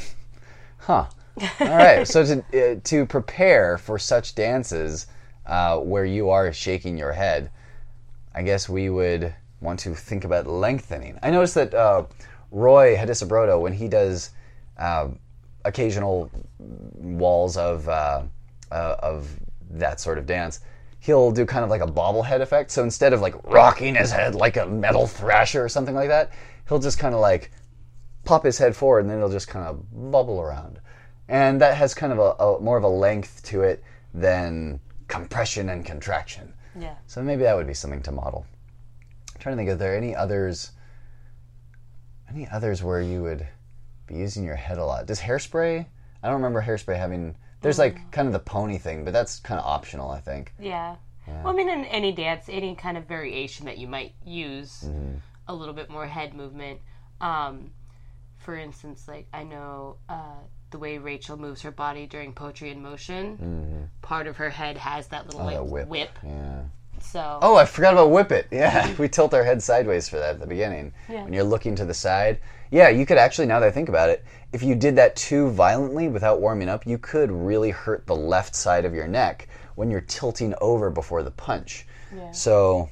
Huh. 0.79 1.07
All 1.61 1.69
right. 1.69 2.07
So 2.07 2.23
to 2.27 2.73
uh, 2.75 2.81
to 2.85 3.07
prepare 3.07 3.79
for 3.79 3.99
such 3.99 4.35
dances 4.35 5.07
uh, 5.47 5.79
where 5.79 6.05
you 6.05 6.29
are 6.29 6.53
shaking 6.53 6.99
your 6.99 7.13
head, 7.13 7.51
I 8.35 8.43
guess 8.43 8.69
we 8.69 8.91
would 8.91 9.35
want 9.63 9.81
to 9.81 9.95
think 9.95 10.25
about 10.25 10.47
lengthening. 10.47 11.19
I 11.23 11.31
noticed 11.31 11.55
that 11.55 11.73
uh, 11.73 12.05
Roy 12.51 12.97
Hadisubroto, 12.97 13.59
when 13.59 13.73
he 13.73 13.89
does 13.89 14.31
uh, 14.77 15.09
occasional 15.65 16.31
walls 16.59 17.57
of 17.57 17.89
uh, 17.89 18.23
uh, 18.71 18.97
of 18.99 19.29
that 19.71 20.01
sort 20.01 20.19
of 20.19 20.27
dance, 20.27 20.61
he'll 21.01 21.31
do 21.31 21.45
kind 21.45 21.65
of 21.65 21.71
like 21.71 21.83
a 21.83 21.87
bobblehead 21.87 22.41
effect. 22.41 22.71
So 22.71 22.83
instead 22.83 23.13
of 23.13 23.21
like 23.21 23.35
rocking 23.45 23.95
his 23.95 24.11
head 24.11 24.35
like 24.35 24.57
a 24.57 24.67
metal 24.67 25.07
thrasher 25.07 25.65
or 25.65 25.69
something 25.69 25.95
like 25.95 26.09
that, 26.09 26.33
he'll 26.69 26.79
just 26.79 26.99
kind 26.99 27.15
of 27.15 27.21
like 27.21 27.51
pop 28.25 28.45
his 28.45 28.59
head 28.59 28.75
forward 28.75 29.01
and 29.01 29.11
then 29.11 29.19
it'll 29.19 29.31
just 29.31 29.49
kind 29.49 29.67
of 29.67 30.11
bubble 30.11 30.41
around. 30.41 30.81
And 31.29 31.61
that 31.61 31.77
has 31.77 31.95
kind 31.95 32.13
of 32.13 32.19
a, 32.19 32.43
a 32.43 32.61
more 32.61 32.77
of 32.77 32.85
a 32.85 32.89
length 32.89 33.43
to 33.45 33.63
it 33.63 33.83
than 34.13 34.81
compression 35.09 35.69
and 35.69 35.85
contraction. 35.85 36.53
Yeah. 36.79 36.95
So 37.07 37.23
maybe 37.23 37.43
that 37.43 37.57
would 37.57 37.67
be 37.67 37.75
something 37.75 38.03
to 38.03 38.13
model. 38.13 38.47
I'm 39.35 39.41
trying 39.41 39.57
to 39.57 39.61
think, 39.61 39.71
are 39.71 39.77
there 39.77 39.97
any 39.97 40.15
others? 40.15 40.73
Any 42.29 42.49
others 42.49 42.83
where 42.83 43.01
you 43.01 43.23
would 43.23 43.47
be 44.07 44.15
using 44.17 44.45
your 44.45 44.57
head 44.57 44.79
a 44.79 44.85
lot? 44.85 45.07
Does 45.07 45.21
hairspray? 45.21 45.87
I 46.23 46.27
don't 46.27 46.37
remember 46.37 46.63
hairspray 46.63 46.97
having. 46.97 47.37
There's 47.61 47.79
like 47.79 48.11
kind 48.13 48.27
of 48.27 48.33
the 48.33 48.39
pony 48.41 48.79
thing, 48.79 49.05
but 49.05 49.13
that's 49.13 49.41
kind 49.41 49.59
of 49.59 49.67
optional, 49.67 50.11
I 50.11 50.21
think. 50.21 50.53
Yeah. 50.59 50.97
Well, 51.27 51.49
I 51.49 51.53
mean, 51.53 51.71
in 51.71 51.87
any 51.87 52.13
dance, 52.13 52.45
any 52.51 52.75
kind 52.75 52.99
of 52.99 53.07
variation 53.07 53.65
that 53.67 53.79
you 53.79 53.89
might 53.89 54.13
use 54.27 54.85
a 55.49 55.55
little 55.55 55.73
bit 55.75 55.89
more 55.89 56.07
head 56.07 56.35
movement. 56.35 56.81
Um, 57.21 57.71
for 58.37 58.55
instance, 58.57 59.09
like 59.09 59.27
I 59.33 59.45
know 59.45 59.97
uh, 60.09 60.35
the 60.71 60.79
way 60.79 60.99
Rachel 60.99 61.39
moves 61.39 61.63
her 61.63 61.71
body 61.71 62.07
during 62.07 62.35
poetry 62.35 62.71
in 62.71 62.83
motion. 62.83 63.89
Part 64.03 64.27
of 64.27 64.37
her 64.37 64.51
head 64.51 64.77
has 64.77 65.07
that 65.09 65.27
little 65.27 65.45
like 65.47 65.57
A 65.57 65.65
whip. 65.65 65.89
whip. 65.89 66.11
Yeah. 66.23 66.63
So 67.05 67.39
Oh, 67.43 67.57
I 67.57 67.65
forgot 67.65 67.93
about 67.95 68.11
whip 68.11 68.33
it. 68.33 68.49
Yeah, 68.51 68.93
we 68.99 69.09
tilt 69.09 69.35
our 69.35 69.45
head 69.45 69.63
sideways 69.63 70.09
for 70.09 70.17
that 70.17 70.31
at 70.31 70.41
the 70.41 70.47
beginning. 70.47 70.93
Yeah. 71.09 71.25
When 71.25 71.33
you're 71.33 71.45
looking 71.45 71.75
to 71.77 71.85
the 71.85 71.95
side. 71.95 72.41
Yeah, 72.71 72.89
you 72.89 73.07
could 73.07 73.19
actually, 73.19 73.47
now 73.47 73.61
that 73.61 73.67
I 73.67 73.71
think 73.71 73.89
about 73.89 74.09
it, 74.11 74.25
if 74.53 74.63
you 74.63 74.75
did 74.75 74.97
that 74.97 75.15
too 75.15 75.51
violently 75.51 76.09
without 76.09 76.41
warming 76.41 76.69
up, 76.69 76.87
you 76.87 76.99
could 76.99 77.31
really 77.31 77.71
hurt 77.71 78.07
the 78.07 78.17
left 78.17 78.57
side 78.57 78.85
of 78.85 78.95
your 78.95 79.07
neck 79.07 79.49
when 79.77 79.91
you're 79.91 80.01
tilting 80.01 80.55
over 80.61 80.91
before 80.91 81.23
the 81.23 81.31
punch. 81.31 81.87
Yeah. 82.15 82.31
So 82.33 82.89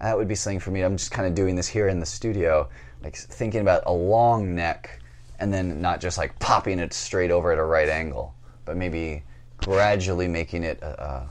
that 0.00 0.16
would 0.16 0.28
be 0.28 0.34
something 0.34 0.58
for 0.58 0.70
me. 0.70 0.82
I'm 0.82 0.96
just 0.96 1.10
kind 1.10 1.28
of 1.28 1.34
doing 1.34 1.54
this 1.54 1.68
here 1.68 1.88
in 1.88 2.00
the 2.00 2.06
studio, 2.06 2.68
like 3.02 3.16
thinking 3.16 3.60
about 3.60 3.82
a 3.86 3.92
long 3.92 4.54
neck 4.54 5.00
and 5.38 5.52
then 5.52 5.80
not 5.80 6.00
just 6.00 6.18
like 6.18 6.38
popping 6.38 6.78
it 6.78 6.92
straight 6.92 7.30
over 7.30 7.52
at 7.52 7.58
a 7.58 7.64
right 7.64 7.88
angle, 7.88 8.34
but 8.64 8.76
maybe 8.76 9.22
gradually 9.58 10.28
making 10.28 10.62
it 10.62 10.80
a, 10.82 11.02
a, 11.02 11.30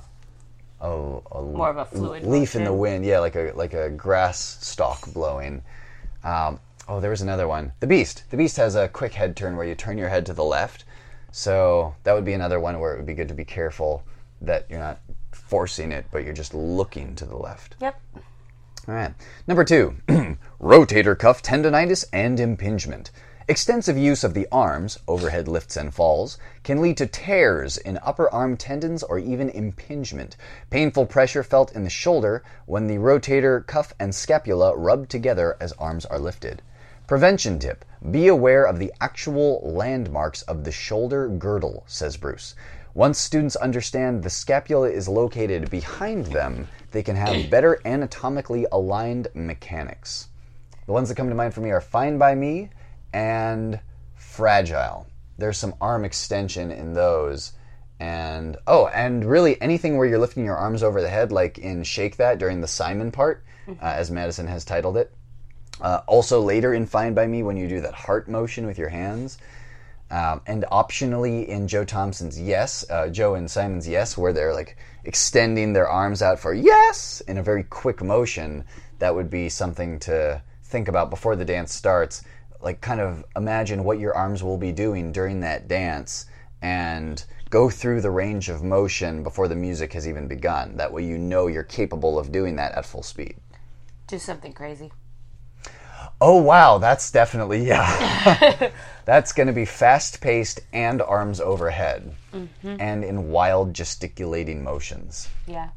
a, 0.81 0.89
a 0.89 1.41
More 1.41 1.69
of 1.69 1.77
a 1.77 1.85
fluid 1.85 2.23
leaf 2.23 2.55
in 2.55 2.63
the 2.63 2.73
wind. 2.73 3.05
Yeah, 3.05 3.19
like 3.19 3.35
a 3.35 3.51
like 3.55 3.73
a 3.73 3.89
grass 3.89 4.57
stalk 4.61 5.11
blowing. 5.13 5.61
Um, 6.23 6.59
oh, 6.87 6.99
there 6.99 7.09
was 7.09 7.21
another 7.21 7.47
one. 7.47 7.71
The 7.79 7.87
Beast. 7.87 8.23
The 8.29 8.37
Beast 8.37 8.57
has 8.57 8.75
a 8.75 8.87
quick 8.87 9.13
head 9.13 9.35
turn 9.35 9.55
where 9.55 9.65
you 9.65 9.75
turn 9.75 9.97
your 9.97 10.09
head 10.09 10.25
to 10.27 10.33
the 10.33 10.43
left. 10.43 10.85
So 11.31 11.95
that 12.03 12.13
would 12.13 12.25
be 12.25 12.33
another 12.33 12.59
one 12.59 12.79
where 12.79 12.93
it 12.93 12.97
would 12.97 13.05
be 13.05 13.13
good 13.13 13.27
to 13.27 13.33
be 13.33 13.45
careful 13.45 14.03
that 14.41 14.65
you're 14.69 14.79
not 14.79 14.99
forcing 15.31 15.91
it, 15.91 16.05
but 16.11 16.23
you're 16.23 16.33
just 16.33 16.53
looking 16.53 17.15
to 17.15 17.25
the 17.25 17.37
left. 17.37 17.75
Yep. 17.81 18.01
All 18.87 18.95
right. 18.95 19.13
Number 19.47 19.63
two, 19.63 19.95
rotator 20.61 21.17
cuff 21.17 21.43
tendonitis 21.43 22.05
and 22.11 22.39
impingement. 22.39 23.11
Extensive 23.49 23.97
use 23.97 24.23
of 24.23 24.35
the 24.35 24.47
arms, 24.51 24.99
overhead 25.07 25.47
lifts 25.47 25.75
and 25.75 25.91
falls, 25.91 26.37
can 26.61 26.83
lead 26.83 26.95
to 26.97 27.07
tears 27.07 27.77
in 27.77 27.97
upper 28.03 28.31
arm 28.31 28.55
tendons 28.55 29.01
or 29.01 29.17
even 29.17 29.49
impingement. 29.49 30.37
Painful 30.69 31.07
pressure 31.07 31.41
felt 31.41 31.71
in 31.71 31.83
the 31.83 31.89
shoulder 31.89 32.43
when 32.67 32.85
the 32.85 32.99
rotator 32.99 33.65
cuff 33.65 33.91
and 33.99 34.13
scapula 34.13 34.77
rub 34.77 35.09
together 35.09 35.57
as 35.59 35.71
arms 35.79 36.05
are 36.05 36.19
lifted. 36.19 36.61
Prevention 37.07 37.57
tip 37.57 37.85
Be 38.11 38.27
aware 38.27 38.65
of 38.65 38.77
the 38.77 38.93
actual 39.01 39.61
landmarks 39.63 40.43
of 40.43 40.63
the 40.63 40.71
shoulder 40.71 41.27
girdle, 41.27 41.83
says 41.87 42.17
Bruce. 42.17 42.53
Once 42.93 43.17
students 43.17 43.55
understand 43.55 44.21
the 44.21 44.29
scapula 44.29 44.91
is 44.91 45.09
located 45.09 45.71
behind 45.71 46.27
them, 46.27 46.67
they 46.91 47.01
can 47.01 47.15
have 47.15 47.49
better 47.49 47.79
anatomically 47.83 48.67
aligned 48.71 49.27
mechanics. 49.33 50.27
The 50.85 50.93
ones 50.93 51.09
that 51.09 51.15
come 51.15 51.29
to 51.29 51.35
mind 51.35 51.55
for 51.55 51.61
me 51.61 51.71
are 51.71 51.81
Fine 51.81 52.19
by 52.19 52.35
Me 52.35 52.69
and 53.13 53.79
Fragile. 54.15 55.07
There's 55.37 55.57
some 55.57 55.75
arm 55.79 56.05
extension 56.05 56.71
in 56.71 56.93
those. 56.93 57.53
And 57.99 58.57
oh, 58.67 58.87
and 58.87 59.25
really 59.25 59.61
anything 59.61 59.97
where 59.97 60.07
you're 60.07 60.19
lifting 60.19 60.45
your 60.45 60.55
arms 60.55 60.83
over 60.83 61.01
the 61.01 61.09
head, 61.09 61.31
like 61.31 61.57
in 61.57 61.83
Shake 61.83 62.17
That 62.17 62.37
during 62.37 62.61
the 62.61 62.67
Simon 62.67 63.11
part, 63.11 63.43
uh, 63.67 63.75
as 63.81 64.09
Madison 64.09 64.47
has 64.47 64.63
titled 64.63 64.97
it. 64.97 65.13
Uh, 65.81 66.01
also 66.07 66.41
later 66.41 66.73
in 66.73 66.85
Fine 66.85 67.13
by 67.13 67.27
Me 67.27 67.43
when 67.43 67.57
you 67.57 67.67
do 67.67 67.81
that 67.81 67.93
heart 67.93 68.27
motion 68.27 68.65
with 68.65 68.77
your 68.77 68.89
hands. 68.89 69.37
Um, 70.11 70.41
and 70.47 70.65
optionally 70.71 71.45
in 71.47 71.67
Joe 71.67 71.85
Thompson's 71.85 72.39
Yes, 72.39 72.83
uh, 72.89 73.09
Joe 73.09 73.35
and 73.35 73.49
Simon's 73.49 73.87
Yes, 73.87 74.17
where 74.17 74.33
they're 74.33 74.53
like 74.53 74.77
extending 75.03 75.73
their 75.73 75.87
arms 75.87 76.21
out 76.21 76.39
for 76.39 76.53
Yes 76.53 77.21
in 77.27 77.37
a 77.37 77.43
very 77.43 77.63
quick 77.63 78.01
motion, 78.01 78.65
that 78.97 79.13
would 79.13 79.29
be 79.29 79.49
something 79.49 79.99
to 79.99 80.41
think 80.63 80.87
about 80.87 81.09
before 81.09 81.35
the 81.35 81.45
dance 81.45 81.73
starts. 81.73 82.23
Like, 82.61 82.81
kind 82.81 82.99
of 82.99 83.23
imagine 83.35 83.83
what 83.83 83.99
your 83.99 84.13
arms 84.13 84.43
will 84.43 84.57
be 84.57 84.71
doing 84.71 85.11
during 85.11 85.39
that 85.41 85.67
dance 85.67 86.25
and 86.61 87.23
go 87.49 87.69
through 87.69 88.01
the 88.01 88.11
range 88.11 88.49
of 88.49 88.63
motion 88.63 89.23
before 89.23 89.47
the 89.47 89.55
music 89.55 89.93
has 89.93 90.07
even 90.07 90.27
begun. 90.27 90.77
That 90.77 90.91
way, 90.91 91.03
you 91.03 91.17
know 91.17 91.47
you're 91.47 91.63
capable 91.63 92.19
of 92.19 92.31
doing 92.31 92.55
that 92.57 92.73
at 92.73 92.85
full 92.85 93.03
speed. 93.03 93.37
Do 94.07 94.19
something 94.19 94.53
crazy. 94.53 94.91
Oh 96.21 96.41
wow, 96.41 96.79
that's 96.79 97.11
definitely 97.11 97.65
yeah. 97.65 98.71
that's 99.05 99.31
going 99.31 99.47
to 99.47 99.53
be 99.53 99.65
fast 99.65 100.19
paced 100.19 100.59
and 100.73 101.01
arms 101.01 101.39
overhead, 101.39 102.13
mm-hmm. 102.33 102.75
and 102.79 103.05
in 103.05 103.29
wild 103.29 103.73
gesticulating 103.73 104.63
motions. 104.63 105.29
Yeah. 105.47 105.69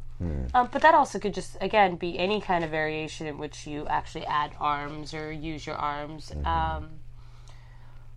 Um, 0.54 0.68
but 0.72 0.82
that 0.82 0.94
also 0.94 1.18
could 1.18 1.34
just 1.34 1.56
again 1.60 1.96
be 1.96 2.18
any 2.18 2.40
kind 2.40 2.64
of 2.64 2.70
variation 2.70 3.26
in 3.26 3.38
which 3.38 3.66
you 3.66 3.86
actually 3.88 4.26
add 4.26 4.52
arms 4.60 5.14
or 5.14 5.32
use 5.32 5.66
your 5.66 5.76
arms. 5.76 6.32
Um, 6.44 6.90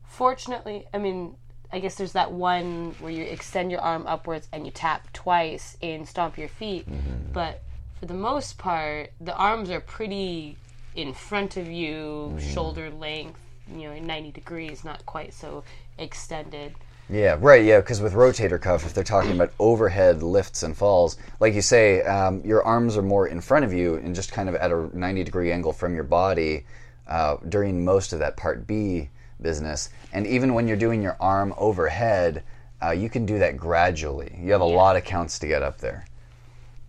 fortunately, 0.08 0.86
I 0.94 0.98
mean, 0.98 1.36
I 1.72 1.80
guess 1.80 1.96
there's 1.96 2.14
that 2.14 2.32
one 2.32 2.96
where 3.00 3.12
you 3.12 3.24
extend 3.24 3.72
your 3.72 3.82
arm 3.82 4.06
upwards 4.08 4.48
and 4.52 4.66
you 4.66 4.72
tap 4.72 5.12
twice 5.14 5.78
and 5.82 6.08
stomp 6.08 6.38
your 6.38 6.48
feet. 6.50 6.86
But 7.34 7.64
for 8.00 8.06
the 8.06 8.14
most 8.14 8.58
part, 8.58 9.12
the 9.20 9.36
arms 9.36 9.70
are 9.70 9.80
pretty 9.82 10.58
in 10.96 11.14
front 11.14 11.58
of 11.58 11.68
you, 11.70 12.38
shoulder 12.40 12.90
length, 12.90 13.40
you 13.70 13.90
know, 13.90 14.00
90 14.00 14.32
degrees, 14.32 14.84
not 14.86 15.06
quite 15.06 15.34
so 15.34 15.64
extended. 15.98 16.74
Yeah, 17.10 17.38
right. 17.40 17.64
Yeah, 17.64 17.82
because 17.82 18.02
with 18.02 18.14
rotator 18.14 18.60
cuff, 18.60 18.86
if 18.86 18.94
they're 18.94 19.04
talking 19.04 19.32
about 19.32 19.54
overhead 19.60 20.24
lifts 20.24 20.64
and 20.64 20.76
falls, 20.76 21.18
like 21.40 21.54
you 21.54 21.62
say, 21.62 22.02
um, 22.02 22.42
your 22.44 22.64
arms 22.64 22.98
are 22.98 23.04
more 23.04 23.28
in 23.28 23.42
front 23.42 23.64
of 23.64 23.72
you 23.72 23.96
and 23.96 24.16
just 24.16 24.32
kind 24.32 24.50
of 24.50 24.56
at 24.56 24.72
a 24.72 24.90
90 24.98 25.24
degree 25.24 25.52
angle 25.52 25.72
from 25.72 25.94
your 25.94 26.04
body 26.04 26.66
uh, 27.08 27.38
during 27.48 27.86
most 27.86 28.12
of 28.12 28.20
that 28.20 28.38
Part 28.38 28.66
B 28.66 29.10
business. 29.40 29.90
And 30.14 30.26
even 30.26 30.56
when 30.56 30.68
you're 30.68 30.78
doing 30.78 31.04
your 31.04 31.18
arm 31.20 31.54
overhead, 31.58 32.44
uh, 32.82 32.92
you 32.92 33.10
can 33.10 33.26
do 33.26 33.38
that 33.40 33.58
gradually. 33.58 34.36
You 34.42 34.52
have 34.52 34.62
a 34.62 34.66
lot 34.66 34.96
of 34.96 35.04
counts 35.04 35.38
to 35.40 35.48
get 35.48 35.62
up 35.62 35.78
there. 35.78 36.06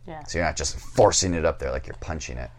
Yeah. 0.07 0.25
So 0.25 0.39
you're 0.39 0.47
not 0.47 0.57
just 0.57 0.79
forcing 0.79 1.35
it 1.35 1.45
up 1.45 1.59
there 1.59 1.73
like 1.73 1.87
you're 1.87 1.97
punching 2.01 2.39
it. 2.39 2.51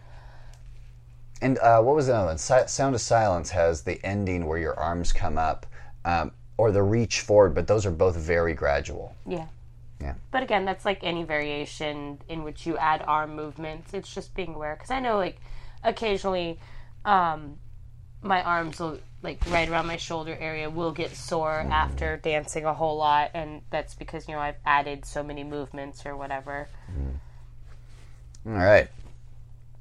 And 1.40 1.58
uh, 1.58 1.80
what 1.80 1.94
was 1.94 2.06
the 2.08 2.14
other 2.14 2.26
one? 2.26 2.38
Si- 2.38 2.66
Sound 2.66 2.94
of 2.94 3.00
Silence 3.00 3.50
has 3.50 3.82
the 3.82 4.04
ending 4.04 4.46
where 4.46 4.58
your 4.58 4.78
arms 4.78 5.12
come 5.12 5.38
up, 5.38 5.66
um, 6.04 6.32
or 6.58 6.70
the 6.70 6.82
reach 6.82 7.20
forward, 7.20 7.54
but 7.54 7.66
those 7.66 7.86
are 7.86 7.90
both 7.90 8.16
very 8.16 8.52
gradual. 8.52 9.14
Yeah. 9.26 9.46
Yeah. 10.00 10.14
But 10.30 10.42
again, 10.42 10.64
that's 10.64 10.84
like 10.84 11.00
any 11.02 11.24
variation 11.24 12.20
in 12.28 12.44
which 12.44 12.66
you 12.66 12.76
add 12.76 13.02
arm 13.06 13.34
movements. 13.34 13.94
It's 13.94 14.12
just 14.12 14.34
being 14.34 14.54
aware. 14.54 14.74
Because 14.74 14.90
I 14.90 15.00
know, 15.00 15.16
like, 15.16 15.40
occasionally 15.82 16.58
um, 17.04 17.58
my 18.22 18.42
arms 18.42 18.78
will, 18.78 18.98
like, 19.22 19.40
right 19.50 19.68
around 19.68 19.86
my 19.86 19.96
shoulder 19.96 20.36
area 20.38 20.70
will 20.70 20.92
get 20.92 21.16
sore 21.16 21.66
after 21.70 22.16
dancing 22.16 22.64
a 22.64 22.74
whole 22.74 22.96
lot. 22.96 23.30
And 23.34 23.62
that's 23.70 23.94
because, 23.94 24.28
you 24.28 24.34
know, 24.34 24.40
I've 24.40 24.58
added 24.64 25.04
so 25.04 25.22
many 25.22 25.42
movements 25.42 26.06
or 26.06 26.16
whatever. 26.16 26.68
All 28.46 28.52
right. 28.52 28.88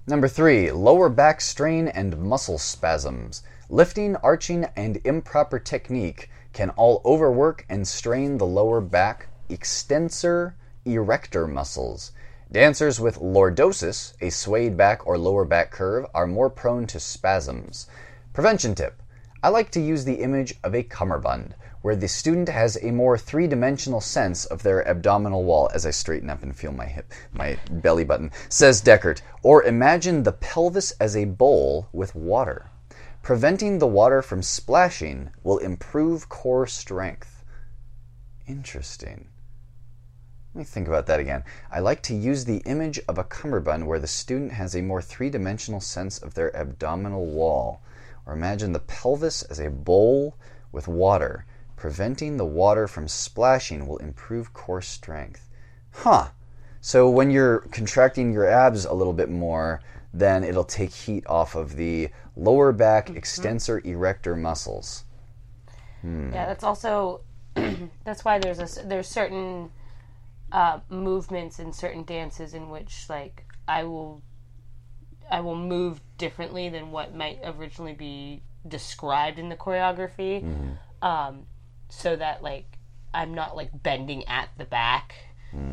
Number 0.07 0.27
three, 0.27 0.71
lower 0.71 1.09
back 1.09 1.41
strain 1.41 1.87
and 1.87 2.17
muscle 2.17 2.57
spasms. 2.57 3.43
Lifting, 3.69 4.15
arching, 4.17 4.65
and 4.75 4.99
improper 5.03 5.59
technique 5.59 6.29
can 6.57 6.71
all 6.71 7.03
overwork 7.05 7.63
and 7.69 7.87
strain 7.87 8.39
the 8.39 8.45
lower 8.45 8.81
back 8.81 9.27
extensor 9.47 10.55
erector 10.85 11.47
muscles. 11.47 12.13
Dancers 12.51 12.99
with 12.99 13.19
lordosis, 13.19 14.13
a 14.21 14.31
swayed 14.31 14.75
back 14.75 15.05
or 15.05 15.19
lower 15.19 15.45
back 15.45 15.69
curve, 15.69 16.07
are 16.15 16.25
more 16.25 16.49
prone 16.49 16.87
to 16.87 16.99
spasms. 16.99 17.85
Prevention 18.33 18.73
tip 18.73 19.03
I 19.43 19.49
like 19.49 19.69
to 19.69 19.79
use 19.79 20.03
the 20.03 20.23
image 20.23 20.55
of 20.63 20.73
a 20.73 20.81
cummerbund, 20.81 21.53
where 21.83 21.95
the 21.95 22.07
student 22.07 22.49
has 22.49 22.75
a 22.81 22.89
more 22.89 23.19
three 23.19 23.45
dimensional 23.45 24.01
sense 24.01 24.45
of 24.45 24.63
their 24.63 24.81
abdominal 24.87 25.43
wall 25.43 25.69
as 25.75 25.85
I 25.85 25.91
straighten 25.91 26.31
up 26.31 26.41
and 26.41 26.55
feel 26.55 26.71
my 26.71 26.87
hip, 26.87 27.13
my 27.33 27.59
belly 27.69 28.03
button, 28.03 28.31
says 28.49 28.81
Deckert. 28.81 29.21
Or 29.43 29.61
imagine 29.61 30.23
the 30.23 30.31
pelvis 30.31 30.89
as 30.99 31.15
a 31.15 31.25
bowl 31.25 31.87
with 31.93 32.15
water. 32.15 32.71
Preventing 33.27 33.79
the 33.79 33.87
water 33.87 34.21
from 34.21 34.41
splashing 34.41 35.31
will 35.43 35.57
improve 35.57 36.29
core 36.29 36.65
strength. 36.65 37.43
Interesting. 38.47 39.27
Let 40.53 40.59
me 40.59 40.63
think 40.63 40.87
about 40.87 41.07
that 41.07 41.19
again. 41.19 41.43
I 41.69 41.81
like 41.81 42.01
to 42.03 42.15
use 42.15 42.45
the 42.45 42.59
image 42.59 43.01
of 43.05 43.17
a 43.17 43.25
cummerbund 43.25 43.85
where 43.85 43.99
the 43.99 44.07
student 44.07 44.53
has 44.53 44.75
a 44.75 44.81
more 44.81 45.01
three 45.01 45.29
dimensional 45.29 45.81
sense 45.81 46.17
of 46.17 46.35
their 46.35 46.55
abdominal 46.55 47.25
wall. 47.25 47.81
Or 48.25 48.31
imagine 48.31 48.71
the 48.71 48.79
pelvis 48.79 49.41
as 49.41 49.59
a 49.59 49.71
bowl 49.71 50.37
with 50.71 50.87
water. 50.87 51.45
Preventing 51.75 52.37
the 52.37 52.45
water 52.45 52.87
from 52.87 53.09
splashing 53.09 53.87
will 53.87 53.97
improve 53.97 54.53
core 54.53 54.81
strength. 54.81 55.49
Huh. 55.91 56.29
So 56.79 57.09
when 57.09 57.29
you're 57.31 57.59
contracting 57.71 58.31
your 58.31 58.47
abs 58.47 58.85
a 58.85 58.93
little 58.93 59.11
bit 59.11 59.29
more, 59.29 59.81
then 60.19 60.43
it'll 60.43 60.63
take 60.63 60.91
heat 60.91 61.25
off 61.27 61.55
of 61.55 61.75
the 61.75 62.09
lower 62.35 62.71
back 62.71 63.09
extensor 63.09 63.81
erector 63.85 64.35
muscles. 64.35 65.03
Yeah, 66.33 66.45
that's 66.45 66.63
also 66.63 67.21
that's 68.03 68.23
why 68.25 68.39
there's 68.39 68.59
a 68.59 68.83
there's 68.85 69.07
certain 69.07 69.71
uh, 70.51 70.79
movements 70.89 71.59
in 71.59 71.73
certain 71.73 72.03
dances 72.03 72.53
in 72.53 72.69
which 72.69 73.05
like 73.09 73.45
I 73.67 73.83
will 73.83 74.21
I 75.29 75.41
will 75.41 75.55
move 75.57 76.01
differently 76.17 76.69
than 76.69 76.91
what 76.91 77.13
might 77.13 77.39
originally 77.43 77.93
be 77.93 78.43
described 78.67 79.39
in 79.39 79.49
the 79.49 79.55
choreography, 79.55 80.43
um, 81.01 81.45
so 81.89 82.15
that 82.15 82.41
like 82.41 82.77
I'm 83.13 83.33
not 83.33 83.55
like 83.55 83.71
bending 83.83 84.25
at 84.27 84.49
the 84.57 84.65
back. 84.65 85.15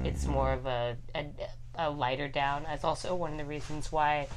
It's 0.07 0.27
more 0.27 0.53
of 0.53 0.67
a, 0.67 0.97
a 1.15 1.27
a 1.77 1.91
lighter 1.91 2.29
down. 2.29 2.65
That's 2.65 2.85
also 2.85 3.15
one 3.15 3.33
of 3.33 3.39
the 3.39 3.45
reasons 3.45 3.91
why 3.93 4.29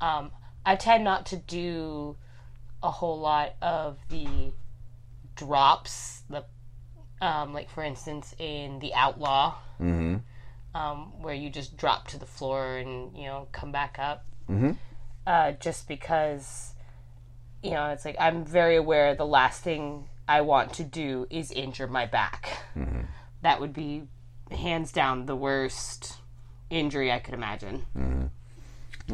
um, 0.00 0.30
I 0.64 0.76
tend 0.76 1.04
not 1.04 1.26
to 1.26 1.36
do 1.36 2.16
a 2.82 2.90
whole 2.90 3.18
lot 3.18 3.54
of 3.60 3.98
the 4.08 4.52
drops 5.34 6.22
the 6.30 6.44
um, 7.20 7.52
like 7.52 7.70
for 7.70 7.82
instance 7.82 8.34
in 8.38 8.78
the 8.80 8.92
outlaw 8.94 9.54
um, 10.74 11.22
where 11.22 11.34
you 11.34 11.50
just 11.50 11.76
drop 11.76 12.06
to 12.08 12.18
the 12.18 12.26
floor 12.26 12.76
and 12.76 13.16
you 13.16 13.24
know 13.26 13.48
come 13.52 13.72
back 13.72 13.98
up. 13.98 14.24
Uh, 15.26 15.52
just 15.52 15.88
because 15.88 16.72
you 17.62 17.70
know 17.72 17.86
it's 17.90 18.04
like 18.04 18.16
i'm 18.18 18.44
very 18.44 18.76
aware 18.76 19.14
the 19.14 19.26
last 19.26 19.62
thing 19.62 20.08
i 20.28 20.40
want 20.40 20.72
to 20.74 20.84
do 20.84 21.26
is 21.30 21.50
injure 21.52 21.86
my 21.88 22.06
back. 22.06 22.62
That 23.42 23.60
would 23.60 23.72
be 23.74 24.04
hands 24.50 24.92
down 24.92 25.26
the 25.26 25.36
worst 25.36 26.14
injury 26.70 27.10
i 27.12 27.18
could 27.18 27.34
imagine 27.34 27.84
mm-hmm. 27.96 28.26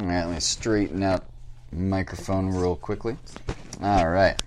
All 0.00 0.08
right, 0.08 0.24
let 0.24 0.34
me 0.34 0.40
straighten 0.40 1.04
out 1.04 1.24
microphone 1.70 2.48
real 2.48 2.74
quickly. 2.74 3.16
All 3.80 4.08
right, 4.08 4.40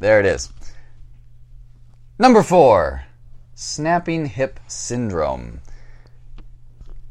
there 0.00 0.18
it 0.18 0.26
is. 0.26 0.52
Number 2.18 2.42
four, 2.42 3.04
snapping 3.54 4.26
hip 4.26 4.58
syndrome. 4.66 5.60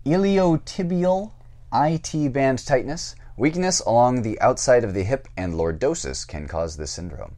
Iliotibial 0.06 1.32
IT 1.74 2.34
band 2.34 2.66
tightness, 2.66 3.16
weakness 3.38 3.80
along 3.80 4.22
the 4.22 4.40
outside 4.42 4.84
of 4.84 4.94
the 4.94 5.04
hip, 5.04 5.30
and 5.38 5.54
lordosis 5.54 6.28
can 6.28 6.46
cause 6.46 6.76
this 6.76 6.92
syndrome. 6.92 7.38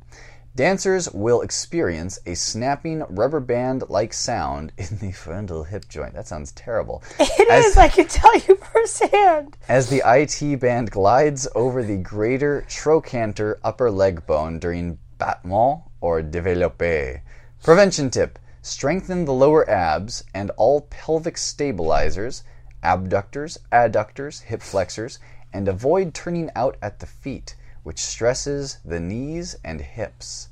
Dancers 0.60 1.10
will 1.14 1.40
experience 1.40 2.20
a 2.26 2.36
snapping 2.36 3.06
rubber 3.08 3.40
band 3.40 3.86
like 3.88 4.12
sound 4.12 4.74
in 4.78 4.98
the 4.98 5.14
frontal 5.14 5.64
hip 5.64 5.88
joint. 5.88 6.14
That 6.16 6.28
sounds 6.28 6.52
terrible. 6.52 7.02
It 7.18 7.50
As- 7.50 7.64
is. 7.68 7.78
i 7.78 7.88
can 7.88 8.08
tell 8.08 8.38
you 8.40 8.58
firsthand 8.58 9.56
as 9.70 9.90
the 9.90 10.02
IT 10.06 10.60
band 10.60 10.92
glides 10.92 11.48
over 11.56 11.82
the 11.82 11.96
greater 11.96 12.66
trochanter 12.68 13.58
upper 13.64 13.90
leg 13.90 14.26
bone 14.28 14.60
during 14.60 15.00
battement 15.18 15.84
or 16.02 16.22
développé. 16.22 17.22
Prevention 17.64 18.10
tip 18.10 18.38
strengthen 18.62 19.24
the 19.24 19.32
lower 19.32 19.64
abs 19.70 20.26
and 20.34 20.52
all 20.58 20.82
pelvic 20.90 21.38
stabilizers, 21.38 22.44
abductors, 22.84 23.58
adductors, 23.72 24.42
hip 24.42 24.62
flexors, 24.62 25.20
and 25.54 25.70
avoid 25.70 26.14
turning 26.14 26.50
out 26.54 26.76
at 26.82 27.00
the 27.00 27.06
feet, 27.06 27.56
which 27.84 28.04
stresses 28.04 28.80
the 28.84 29.00
knees 29.00 29.56
and 29.64 29.80
hips. 29.80 30.49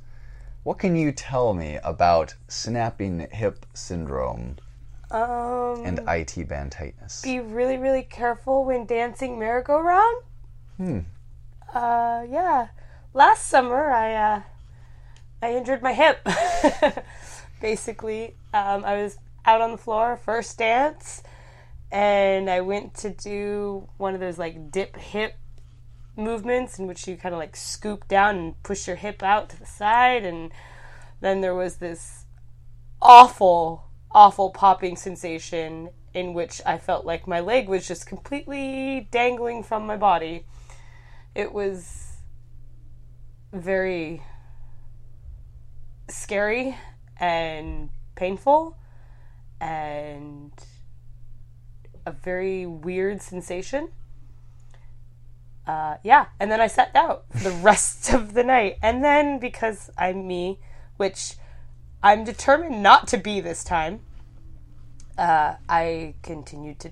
What 0.67 0.79
can 0.79 0.97
you 0.97 1.13
tell 1.13 1.53
me 1.53 1.79
about 1.81 2.35
snapping 2.49 3.29
hip 3.31 3.65
syndrome 3.73 4.57
um 5.09 5.81
and 5.85 6.01
IT 6.05 6.45
band 6.49 6.73
tightness? 6.73 7.21
be 7.21 7.39
really, 7.39 7.77
really 7.77 8.03
careful 8.03 8.65
when 8.65 8.85
dancing 8.85 9.39
merry-go-round. 9.39 10.23
Hmm. 10.75 10.99
Uh, 11.73 12.25
yeah. 12.27 12.67
Last 13.13 13.45
summer, 13.45 13.89
I 13.91 14.13
uh, 14.13 14.41
I 15.41 15.55
injured 15.55 15.81
my 15.81 15.93
hip. 15.93 16.19
Basically, 17.61 18.35
um, 18.53 18.83
I 18.83 19.01
was 19.01 19.19
out 19.45 19.61
on 19.61 19.71
the 19.71 19.77
floor, 19.77 20.17
first 20.17 20.57
dance, 20.57 21.23
and 21.93 22.49
I 22.49 22.59
went 22.59 22.93
to 22.95 23.11
do 23.11 23.87
one 23.95 24.15
of 24.15 24.19
those 24.19 24.37
like 24.37 24.69
dip 24.69 24.97
hip 24.97 25.35
movements 26.17 26.79
in 26.79 26.87
which 26.87 27.07
you 27.07 27.15
kind 27.15 27.33
of 27.33 27.39
like 27.39 27.55
scoop 27.55 28.07
down 28.07 28.35
and 28.37 28.63
push 28.63 28.87
your 28.87 28.95
hip 28.95 29.21
out 29.23 29.49
to 29.49 29.59
the 29.59 29.65
side, 29.65 30.25
and 30.25 30.51
then 31.21 31.41
there 31.41 31.55
was 31.55 31.77
this 31.77 32.25
awful, 33.01 33.85
awful 34.11 34.49
popping 34.49 34.95
sensation 34.95 35.89
in 36.13 36.33
which 36.33 36.61
I 36.65 36.77
felt 36.77 37.05
like 37.05 37.27
my 37.27 37.39
leg 37.39 37.69
was 37.69 37.87
just 37.87 38.07
completely 38.07 39.07
dangling 39.11 39.63
from 39.63 39.85
my 39.85 39.97
body. 39.97 40.45
It 41.35 41.53
was 41.53 42.17
very 43.53 44.23
scary 46.09 46.75
and 47.19 47.89
painful 48.15 48.75
and 49.61 50.51
a 52.05 52.11
very 52.11 52.65
weird 52.65 53.21
sensation. 53.21 53.89
Uh, 55.67 55.97
yeah, 56.01 56.27
and 56.39 56.49
then 56.49 56.61
I 56.61 56.67
sat 56.67 56.95
out 56.95 57.29
the 57.29 57.51
rest 57.61 58.13
of 58.13 58.33
the 58.33 58.43
night. 58.43 58.77
And 58.81 59.03
then 59.03 59.37
because 59.37 59.89
I'm 59.97 60.25
me, 60.25 60.59
which 60.95 61.33
I'm 62.01 62.23
determined 62.23 62.81
not 62.81 63.07
to 63.09 63.17
be 63.17 63.41
this 63.41 63.63
time, 63.63 63.99
uh, 65.17 65.55
I 65.67 66.13
continued 66.23 66.79
to 66.79 66.91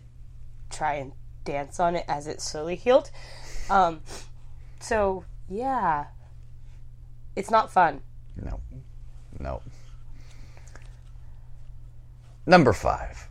try 0.70 0.96
and 0.96 1.14
dance 1.46 1.80
on 1.80 1.96
it 1.96 2.04
as 2.08 2.28
it 2.28 2.42
slowly 2.42 2.76
healed. 2.76 3.12
Um, 3.70 4.02
so 4.82 5.24
yeah, 5.50 6.08
it's 7.36 7.50
not 7.50 7.72
fun. 7.72 8.02
No. 8.36 8.60
No. 9.40 9.62
Number 12.46 12.74
five. 12.74 13.25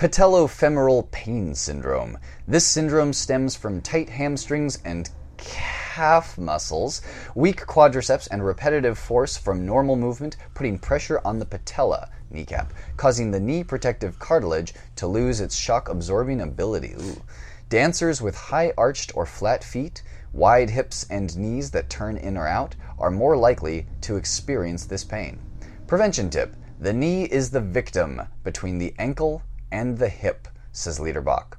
Patellofemoral 0.00 1.10
pain 1.10 1.54
syndrome. 1.54 2.16
This 2.48 2.66
syndrome 2.66 3.12
stems 3.12 3.54
from 3.54 3.82
tight 3.82 4.08
hamstrings 4.08 4.78
and 4.82 5.10
calf 5.36 6.38
muscles, 6.38 7.02
weak 7.34 7.66
quadriceps, 7.66 8.26
and 8.30 8.42
repetitive 8.42 8.98
force 8.98 9.36
from 9.36 9.66
normal 9.66 9.96
movement, 9.96 10.38
putting 10.54 10.78
pressure 10.78 11.20
on 11.22 11.38
the 11.38 11.44
patella 11.44 12.08
kneecap, 12.30 12.72
causing 12.96 13.30
the 13.30 13.40
knee 13.40 13.62
protective 13.62 14.18
cartilage 14.18 14.72
to 14.96 15.06
lose 15.06 15.38
its 15.38 15.54
shock 15.54 15.90
absorbing 15.90 16.40
ability. 16.40 16.94
Ooh. 16.98 17.20
Dancers 17.68 18.22
with 18.22 18.34
high 18.34 18.72
arched 18.78 19.14
or 19.14 19.26
flat 19.26 19.62
feet 19.62 20.02
wide 20.32 20.70
hips 20.70 21.04
and 21.10 21.36
knees 21.36 21.70
that 21.72 21.90
turn 21.90 22.16
in 22.16 22.38
or 22.38 22.48
out 22.48 22.74
are 22.98 23.10
more 23.10 23.36
likely 23.36 23.86
to 24.00 24.16
experience 24.16 24.86
this 24.86 25.04
pain. 25.04 25.38
Prevention 25.86 26.30
tip 26.30 26.56
the 26.80 26.94
knee 26.94 27.24
is 27.24 27.50
the 27.50 27.60
victim 27.60 28.22
between 28.42 28.78
the 28.78 28.94
ankle 28.98 29.42
and 29.70 29.98
the 29.98 30.08
hip, 30.08 30.48
says 30.72 30.98
Liederbach. 30.98 31.56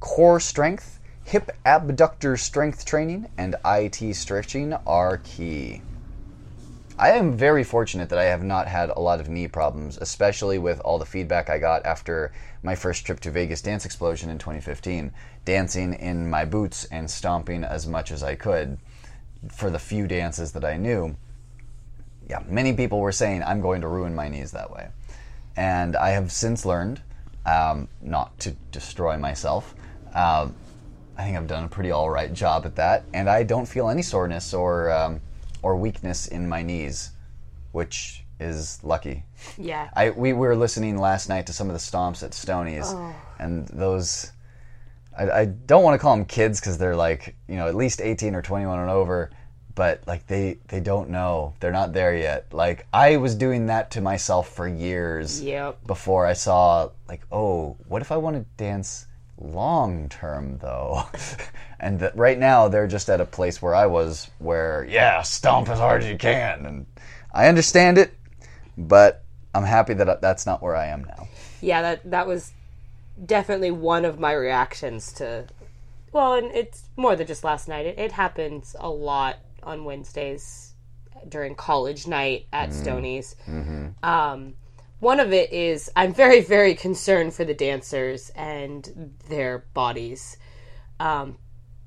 Core 0.00 0.40
strength, 0.40 1.00
hip 1.24 1.50
abductor 1.64 2.36
strength 2.36 2.84
training, 2.84 3.28
and 3.38 3.56
IT 3.64 4.14
stretching 4.14 4.74
are 4.86 5.18
key. 5.18 5.82
I 6.96 7.10
am 7.10 7.36
very 7.36 7.64
fortunate 7.64 8.08
that 8.10 8.20
I 8.20 8.24
have 8.24 8.44
not 8.44 8.68
had 8.68 8.90
a 8.90 9.00
lot 9.00 9.18
of 9.18 9.28
knee 9.28 9.48
problems, 9.48 9.98
especially 10.00 10.58
with 10.58 10.78
all 10.80 10.98
the 10.98 11.04
feedback 11.04 11.50
I 11.50 11.58
got 11.58 11.84
after 11.84 12.30
my 12.62 12.76
first 12.76 13.04
trip 13.04 13.18
to 13.20 13.32
Vegas 13.32 13.62
Dance 13.62 13.84
Explosion 13.84 14.30
in 14.30 14.38
2015, 14.38 15.12
dancing 15.44 15.94
in 15.94 16.30
my 16.30 16.44
boots 16.44 16.84
and 16.84 17.10
stomping 17.10 17.64
as 17.64 17.88
much 17.88 18.12
as 18.12 18.22
I 18.22 18.36
could 18.36 18.78
for 19.50 19.70
the 19.70 19.80
few 19.80 20.06
dances 20.06 20.52
that 20.52 20.64
I 20.64 20.76
knew. 20.76 21.16
Yeah, 22.30 22.44
many 22.46 22.72
people 22.72 23.00
were 23.00 23.12
saying 23.12 23.42
I'm 23.42 23.60
going 23.60 23.80
to 23.80 23.88
ruin 23.88 24.14
my 24.14 24.28
knees 24.28 24.52
that 24.52 24.70
way. 24.70 24.88
And 25.56 25.96
I 25.96 26.10
have 26.10 26.30
since 26.30 26.64
learned 26.64 27.02
um, 27.46 27.88
not 28.00 28.38
to 28.40 28.52
destroy 28.70 29.16
myself. 29.16 29.74
Uh, 30.14 30.48
I 31.16 31.24
think 31.24 31.36
I've 31.36 31.46
done 31.46 31.64
a 31.64 31.68
pretty 31.68 31.90
all 31.90 32.10
right 32.10 32.32
job 32.32 32.66
at 32.66 32.76
that, 32.76 33.04
and 33.12 33.28
I 33.28 33.42
don't 33.42 33.66
feel 33.66 33.88
any 33.88 34.02
soreness 34.02 34.52
or 34.52 34.90
um, 34.90 35.20
or 35.62 35.76
weakness 35.76 36.26
in 36.26 36.48
my 36.48 36.62
knees, 36.62 37.10
which 37.72 38.24
is 38.40 38.82
lucky. 38.82 39.24
Yeah. 39.56 39.88
I 39.94 40.10
we 40.10 40.32
were 40.32 40.56
listening 40.56 40.98
last 40.98 41.28
night 41.28 41.46
to 41.46 41.52
some 41.52 41.68
of 41.68 41.74
the 41.74 41.80
stomps 41.80 42.22
at 42.22 42.34
Stoney's, 42.34 42.92
and 43.38 43.68
those. 43.68 44.32
I, 45.16 45.30
I 45.30 45.44
don't 45.44 45.84
want 45.84 45.94
to 45.94 45.98
call 45.98 46.16
them 46.16 46.24
kids 46.24 46.58
because 46.58 46.76
they're 46.76 46.96
like 46.96 47.36
you 47.48 47.56
know 47.56 47.68
at 47.68 47.76
least 47.76 48.00
eighteen 48.00 48.34
or 48.34 48.42
twenty 48.42 48.66
one 48.66 48.80
and 48.80 48.90
over, 48.90 49.30
but 49.74 50.02
like 50.06 50.26
they 50.26 50.58
they 50.68 50.80
don't 50.80 51.10
know 51.10 51.54
they're 51.60 51.72
not 51.72 51.92
there 51.92 52.16
yet. 52.16 52.46
Like 52.52 52.86
I 52.92 53.16
was 53.16 53.34
doing 53.34 53.66
that 53.66 53.90
to 53.92 54.00
myself 54.00 54.48
for 54.48 54.66
years 54.68 55.42
Yep. 55.42 55.86
before 55.86 56.26
I 56.26 56.32
saw 56.34 56.90
like 57.08 57.22
oh 57.32 57.76
what 57.88 58.02
if 58.02 58.12
I 58.12 58.16
want 58.16 58.36
to 58.36 58.44
dance 58.56 59.06
long 59.40 60.08
term 60.08 60.58
though, 60.58 61.02
and 61.80 61.98
that 62.00 62.16
right 62.16 62.38
now 62.38 62.68
they're 62.68 62.86
just 62.86 63.10
at 63.10 63.20
a 63.20 63.24
place 63.26 63.60
where 63.60 63.74
I 63.74 63.86
was 63.86 64.30
where 64.38 64.86
yeah 64.88 65.22
stomp 65.22 65.68
as 65.68 65.78
hard 65.78 66.02
as 66.02 66.08
you 66.08 66.16
can 66.18 66.66
and 66.66 66.86
I 67.32 67.48
understand 67.48 67.98
it, 67.98 68.14
but 68.78 69.24
I'm 69.54 69.64
happy 69.64 69.94
that 69.94 70.20
that's 70.20 70.46
not 70.46 70.62
where 70.62 70.76
I 70.76 70.86
am 70.86 71.04
now. 71.04 71.28
yeah 71.60 71.82
that 71.82 72.10
that 72.10 72.26
was 72.26 72.52
definitely 73.26 73.70
one 73.70 74.04
of 74.04 74.18
my 74.18 74.32
reactions 74.32 75.12
to 75.14 75.46
well 76.12 76.34
and 76.34 76.46
it's 76.52 76.84
more 76.96 77.14
than 77.16 77.26
just 77.26 77.44
last 77.44 77.68
night 77.68 77.86
it, 77.86 77.98
it 77.98 78.12
happens 78.12 78.74
a 78.80 78.88
lot 78.90 79.36
on 79.64 79.84
wednesdays 79.84 80.74
during 81.28 81.54
college 81.54 82.06
night 82.06 82.46
at 82.52 82.72
Stoney's 82.72 83.34
um, 84.02 84.54
one 85.00 85.20
of 85.20 85.32
it 85.32 85.52
is 85.52 85.90
i'm 85.96 86.12
very 86.12 86.40
very 86.40 86.74
concerned 86.74 87.32
for 87.34 87.44
the 87.44 87.54
dancers 87.54 88.30
and 88.36 89.14
their 89.28 89.64
bodies. 89.74 90.36
Um, 91.00 91.38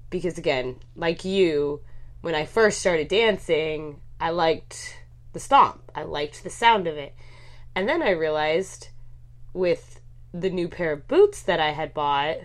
because 0.10 0.38
again 0.38 0.78
like 0.96 1.24
you 1.26 1.82
when 2.22 2.36
i 2.36 2.46
first 2.46 2.80
started 2.80 3.08
dancing 3.08 4.02
i 4.20 4.30
liked 4.30 4.98
the 5.34 5.40
stomp. 5.40 5.92
I 5.94 6.04
liked 6.04 6.44
the 6.44 6.50
sound 6.50 6.88
of 6.88 6.98
it. 6.98 7.14
And 7.76 7.88
then 7.88 8.02
i 8.02 8.10
realized 8.10 8.90
with 9.54 10.00
the 10.34 10.50
new 10.50 10.68
pair 10.68 10.94
of 10.94 11.08
boots 11.08 11.42
that 11.42 11.60
I 11.60 11.72
had 11.72 11.94
bought 11.94 12.38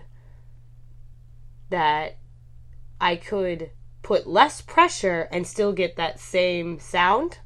that 1.69 2.17
I 2.99 3.15
could 3.15 3.71
put 4.03 4.27
less 4.27 4.61
pressure 4.61 5.27
and 5.31 5.47
still 5.47 5.73
get 5.73 5.95
that 5.95 6.19
same 6.19 6.79
sound. 6.79 7.39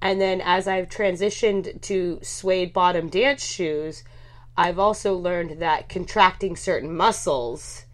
And 0.00 0.20
then 0.20 0.42
as 0.42 0.68
I've 0.68 0.88
transitioned 0.90 1.80
to 1.82 2.18
suede 2.22 2.72
bottom 2.74 3.08
dance 3.08 3.42
shoes, 3.44 4.04
I've 4.56 4.78
also 4.78 5.14
learned 5.14 5.62
that 5.62 5.88
contracting 5.88 6.54
certain 6.54 6.94
muscles 6.94 7.86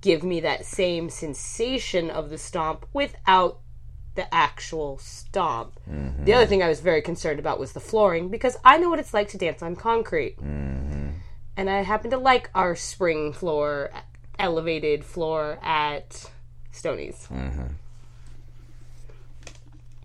give 0.00 0.22
me 0.22 0.38
that 0.40 0.64
same 0.64 1.10
sensation 1.10 2.08
of 2.08 2.30
the 2.30 2.38
stomp 2.38 2.86
without 2.92 3.58
the 4.14 4.32
actual 4.32 4.98
stomp. 4.98 5.80
The 6.24 6.32
other 6.32 6.46
thing 6.46 6.62
I 6.62 6.68
was 6.68 6.80
very 6.80 7.02
concerned 7.02 7.40
about 7.40 7.58
was 7.58 7.72
the 7.72 7.80
flooring 7.80 8.28
because 8.28 8.56
I 8.64 8.78
know 8.78 8.88
what 8.88 9.00
it's 9.00 9.12
like 9.12 9.28
to 9.30 9.38
dance 9.38 9.60
on 9.60 9.74
concrete. 9.74 10.36
And 10.38 11.68
I 11.68 11.82
happen 11.82 12.10
to 12.12 12.18
like 12.18 12.50
our 12.54 12.76
spring 12.76 13.32
floor, 13.32 13.90
elevated 14.38 15.04
floor 15.04 15.58
at 15.60 16.30
Stoney's. 16.72 17.28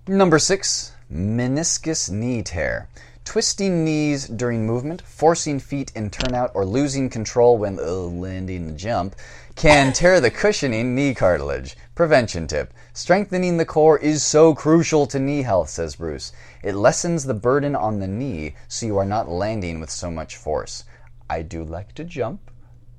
Number 0.08 0.38
six, 0.40 0.92
meniscus 1.12 2.10
knee 2.10 2.44
tear. 2.44 2.90
Twisting 3.24 3.86
knees 3.86 4.28
during 4.28 4.66
movement, 4.66 5.02
forcing 5.02 5.60
feet 5.60 5.94
in 5.96 6.10
turnout, 6.10 6.52
or 6.54 6.66
losing 6.66 7.10
control 7.10 7.58
when 7.58 7.80
uh, 7.80 7.84
landing 7.86 8.68
the 8.68 8.74
jump 8.74 9.16
can 9.56 9.94
tear 9.94 10.20
the 10.20 10.30
cushioning 10.30 10.94
knee 10.94 11.14
cartilage. 11.14 11.78
Prevention 11.96 12.48
tip. 12.48 12.74
Strengthening 12.92 13.56
the 13.56 13.66
core 13.66 13.98
is 13.98 14.24
so 14.24 14.54
crucial 14.54 15.08
to 15.08 15.20
knee 15.20 15.44
health, 15.44 15.70
says 15.70 15.96
Bruce. 15.96 16.34
It 16.64 16.76
lessens 16.76 17.24
the 17.24 17.34
burden 17.34 17.76
on 17.76 18.00
the 18.00 18.08
knee 18.08 18.56
so 18.68 18.86
you 18.86 18.98
are 18.98 19.06
not 19.06 19.30
landing 19.30 19.80
with 19.80 19.90
so 19.90 20.12
much 20.12 20.36
force. 20.36 20.84
I 21.30 21.44
do 21.44 21.64
like 21.64 21.94
to 21.94 22.04
jump. 22.04 22.52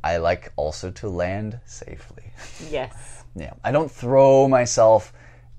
I 0.02 0.16
like 0.16 0.52
also 0.56 0.90
to 0.90 1.08
land 1.08 1.60
safely. 1.66 2.32
Yes. 2.70 3.13
Yeah, 3.34 3.52
I 3.64 3.72
don't 3.72 3.90
throw 3.90 4.48
myself 4.48 5.12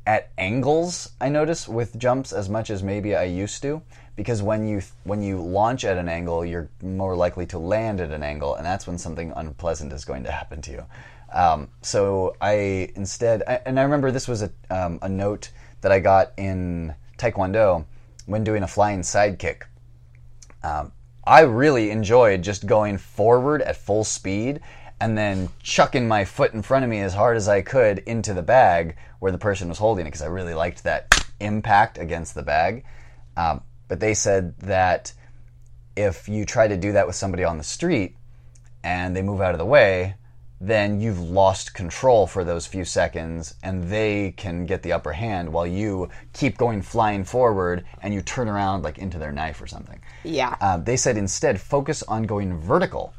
at 0.06 0.30
angles. 0.38 1.12
I 1.20 1.30
notice 1.30 1.68
with 1.68 1.98
jumps 1.98 2.32
as 2.32 2.48
much 2.50 2.70
as 2.70 2.84
maybe 2.84 3.16
I 3.16 3.24
used 3.24 3.62
to, 3.64 3.82
because 4.16 4.42
when 4.42 4.68
you 4.68 4.82
when 5.04 5.22
you 5.22 5.42
launch 5.42 5.84
at 5.84 5.98
an 5.98 6.08
angle, 6.08 6.46
you're 6.46 6.70
more 6.82 7.16
likely 7.16 7.46
to 7.48 7.60
land 7.60 8.00
at 8.00 8.12
an 8.12 8.24
angle, 8.24 8.56
and 8.56 8.66
that's 8.66 8.88
when 8.88 8.98
something 8.98 9.34
unpleasant 9.36 9.92
is 9.92 10.06
going 10.06 10.24
to 10.24 10.32
happen 10.32 10.62
to 10.62 10.72
you. 10.72 10.86
Um, 11.34 11.70
so 11.82 12.36
I 12.40 12.92
instead, 12.96 13.44
I, 13.48 13.62
and 13.66 13.80
I 13.80 13.84
remember 13.84 14.12
this 14.12 14.28
was 14.28 14.44
a 14.44 14.52
um, 14.70 15.00
a 15.02 15.10
note 15.10 15.52
that 15.82 15.92
I 15.92 16.00
got 16.00 16.32
in 16.38 16.96
Taekwondo 17.18 17.86
when 18.26 18.44
doing 18.44 18.64
a 18.64 18.68
flying 18.68 19.04
side 19.04 19.38
kick. 19.40 19.68
Um, 20.64 20.92
I 21.28 21.42
really 21.42 21.92
enjoyed 21.92 22.44
just 22.44 22.68
going 22.68 22.98
forward 22.98 23.62
at 23.64 23.76
full 23.76 24.04
speed 24.04 24.62
and 25.00 25.18
then 25.18 25.50
chucking 25.62 26.08
my 26.08 26.26
foot 26.26 26.54
in 26.54 26.62
front 26.62 26.84
of 26.84 26.90
me 26.90 27.02
as 27.02 27.14
hard 27.14 27.38
as 27.38 27.48
I 27.48 27.62
could 27.62 28.00
into 28.00 28.34
the 28.34 28.42
bag 28.42 28.96
where 29.20 29.32
the 29.32 29.38
person 29.38 29.70
was 29.70 29.78
holding 29.78 30.06
it 30.06 30.10
because 30.10 30.22
I 30.22 30.28
really 30.28 30.54
liked 30.54 30.84
that 30.84 31.26
impact 31.40 31.98
against 31.98 32.36
the 32.36 32.44
bag. 32.44 32.86
Um, 33.36 33.62
but 33.88 34.00
they 34.00 34.14
said 34.14 34.58
that 34.60 35.14
if 35.96 36.28
you 36.28 36.46
try 36.46 36.68
to 36.68 36.78
do 36.78 36.94
that 36.94 37.08
with 37.08 37.16
somebody 37.16 37.44
on 37.44 37.58
the 37.58 37.64
street 37.64 38.16
and 38.84 39.16
they 39.16 39.22
move 39.22 39.42
out 39.42 39.54
of 39.54 39.58
the 39.58 39.66
way, 39.66 40.16
then 40.62 41.02
you've 41.02 41.20
lost 41.20 41.74
control 41.74 42.26
for 42.26 42.44
those 42.44 42.66
few 42.66 42.86
seconds 42.86 43.56
and 43.62 43.90
they 43.90 44.32
can 44.38 44.66
get 44.66 44.84
the 44.84 44.94
upper 44.94 45.12
hand 45.12 45.52
while 45.52 45.68
you 45.68 46.10
keep 46.34 46.58
going 46.58 46.82
flying 46.82 47.24
forward 47.24 47.86
and 48.02 48.14
you 48.14 48.22
turn 48.22 48.48
around 48.48 48.82
like 48.84 48.98
into 48.98 49.20
their 49.20 49.32
knife 49.32 49.62
or 49.62 49.68
something. 49.68 50.02
Yeah. 50.24 50.56
Uh, 50.62 50.78
they 50.78 50.96
said 50.96 51.18
instead 51.18 51.60
focus 51.60 52.04
on 52.04 52.24
going 52.24 52.58
vertical. 52.58 53.14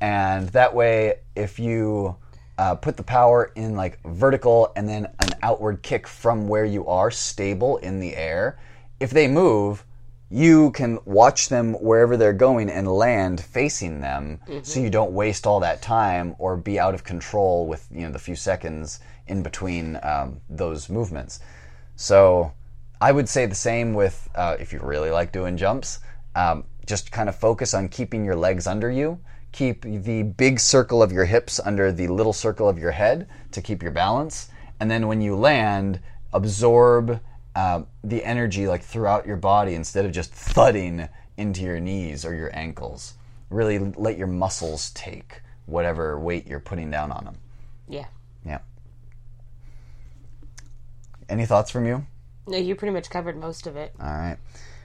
And 0.00 0.48
that 0.50 0.74
way, 0.74 1.20
if 1.34 1.58
you 1.58 2.16
uh, 2.58 2.74
put 2.74 2.96
the 2.96 3.02
power 3.02 3.52
in 3.54 3.76
like 3.76 3.98
vertical 4.04 4.72
and 4.76 4.88
then 4.88 5.06
an 5.20 5.30
outward 5.42 5.82
kick 5.82 6.06
from 6.06 6.48
where 6.48 6.64
you 6.64 6.86
are 6.86 7.10
stable 7.10 7.78
in 7.78 8.00
the 8.00 8.16
air, 8.16 8.58
if 9.00 9.10
they 9.10 9.28
move, 9.28 9.84
you 10.30 10.70
can 10.72 10.98
watch 11.04 11.48
them 11.48 11.74
wherever 11.74 12.16
they're 12.16 12.32
going 12.32 12.68
and 12.68 12.88
land 12.88 13.40
facing 13.40 14.00
them. 14.00 14.40
So 14.62 14.80
you 14.80 14.90
don't 14.90 15.12
waste 15.12 15.46
all 15.46 15.60
that 15.60 15.82
time 15.82 16.34
or 16.38 16.56
be 16.56 16.78
out 16.80 16.94
of 16.94 17.04
control 17.04 17.66
with 17.66 17.86
you 17.92 18.02
know 18.02 18.12
the 18.12 18.18
few 18.18 18.36
seconds 18.36 19.00
in 19.28 19.42
between 19.42 19.98
um, 20.02 20.40
those 20.48 20.88
movements. 20.88 21.40
So 21.94 22.52
i 23.00 23.12
would 23.12 23.28
say 23.28 23.46
the 23.46 23.54
same 23.54 23.94
with 23.94 24.28
uh, 24.34 24.56
if 24.58 24.72
you 24.72 24.80
really 24.80 25.10
like 25.10 25.32
doing 25.32 25.56
jumps 25.56 26.00
um, 26.34 26.64
just 26.86 27.10
kind 27.10 27.28
of 27.28 27.36
focus 27.36 27.74
on 27.74 27.88
keeping 27.88 28.24
your 28.24 28.36
legs 28.36 28.66
under 28.66 28.90
you 28.90 29.18
keep 29.56 29.82
the 29.82 30.22
big 30.22 30.60
circle 30.60 31.02
of 31.02 31.10
your 31.10 31.24
hips 31.24 31.58
under 31.64 31.90
the 31.90 32.08
little 32.08 32.32
circle 32.32 32.68
of 32.68 32.78
your 32.78 32.90
head 32.90 33.26
to 33.52 33.62
keep 33.62 33.82
your 33.82 33.92
balance 33.92 34.50
and 34.78 34.90
then 34.90 35.06
when 35.06 35.20
you 35.20 35.34
land 35.34 35.98
absorb 36.32 37.20
uh, 37.56 37.82
the 38.04 38.22
energy 38.22 38.68
like 38.68 38.82
throughout 38.82 39.26
your 39.26 39.38
body 39.38 39.74
instead 39.74 40.04
of 40.04 40.12
just 40.12 40.30
thudding 40.30 41.08
into 41.38 41.62
your 41.62 41.80
knees 41.80 42.24
or 42.24 42.34
your 42.34 42.54
ankles. 42.54 43.14
Really 43.48 43.78
let 43.78 44.18
your 44.18 44.26
muscles 44.26 44.90
take 44.90 45.40
whatever 45.64 46.18
weight 46.20 46.46
you're 46.46 46.60
putting 46.60 46.90
down 46.90 47.10
on 47.10 47.24
them. 47.24 47.38
Yeah. 47.88 48.06
Yeah. 48.44 48.58
Any 51.30 51.46
thoughts 51.46 51.70
from 51.70 51.86
you? 51.86 52.06
No, 52.46 52.58
you 52.58 52.74
pretty 52.74 52.92
much 52.92 53.08
covered 53.08 53.38
most 53.38 53.66
of 53.66 53.74
it. 53.74 53.94
All 53.98 54.06
right. 54.06 54.36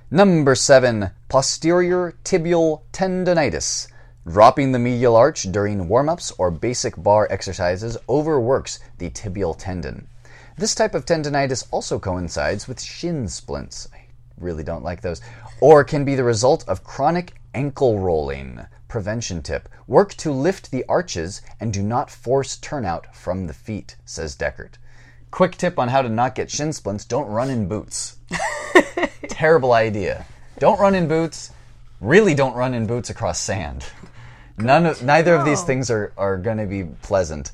Number 0.10 0.56
seven, 0.56 1.12
posterior 1.28 2.16
tibial 2.24 2.84
tendonitis. 2.94 3.88
Dropping 4.28 4.72
the 4.72 4.78
medial 4.78 5.16
arch 5.16 5.52
during 5.52 5.88
warm 5.88 6.08
ups 6.08 6.32
or 6.38 6.52
basic 6.52 6.94
bar 6.96 7.28
exercises 7.32 7.98
overworks 8.08 8.80
the 9.00 9.10
tibial 9.10 9.56
tendon. 9.58 10.08
This 10.58 10.76
type 10.76 10.94
of 10.94 11.06
tendonitis 11.06 11.68
also 11.72 11.98
coincides 11.98 12.68
with 12.68 12.80
shin 12.80 13.28
splints. 13.28 13.88
I 13.92 14.06
really 14.38 14.64
don't 14.64 14.84
like 14.84 15.02
those. 15.02 15.22
Or 15.60 15.84
can 15.84 16.06
be 16.06 16.14
the 16.14 16.24
result 16.24 16.64
of 16.68 16.84
chronic 16.84 17.34
ankle 17.56 17.98
rolling. 17.98 18.60
Prevention 18.88 19.42
tip 19.42 19.68
Work 19.88 20.14
to 20.16 20.32
lift 20.32 20.70
the 20.70 20.86
arches 20.88 21.42
and 21.60 21.74
do 21.74 21.82
not 21.82 22.12
force 22.12 22.58
turnout 22.58 23.16
from 23.16 23.48
the 23.48 23.54
feet, 23.54 23.96
says 24.06 24.36
Deckert. 24.36 24.78
Quick 25.32 25.58
tip 25.58 25.80
on 25.80 25.88
how 25.88 26.04
to 26.04 26.10
not 26.10 26.36
get 26.36 26.52
shin 26.52 26.74
splints 26.74 27.06
don't 27.06 27.28
run 27.28 27.50
in 27.50 27.68
boots. 27.68 28.18
Terrible 29.30 29.74
idea. 29.74 30.28
Don't 30.60 30.80
run 30.80 30.94
in 30.94 31.08
boots. 31.08 31.52
Really 32.00 32.36
don't 32.36 32.56
run 32.56 32.76
in 32.76 32.86
boots 32.86 33.10
across 33.10 33.40
sand. 33.40 33.84
None 34.62 34.86
of, 34.86 35.04
neither 35.04 35.36
of 35.36 35.46
these 35.46 35.64
things 35.64 35.90
are, 35.90 36.14
are 36.18 36.38
going 36.38 36.58
to 36.58 36.66
be 36.66 36.84
pleasant. 37.02 37.52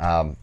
Um, 0.00 0.36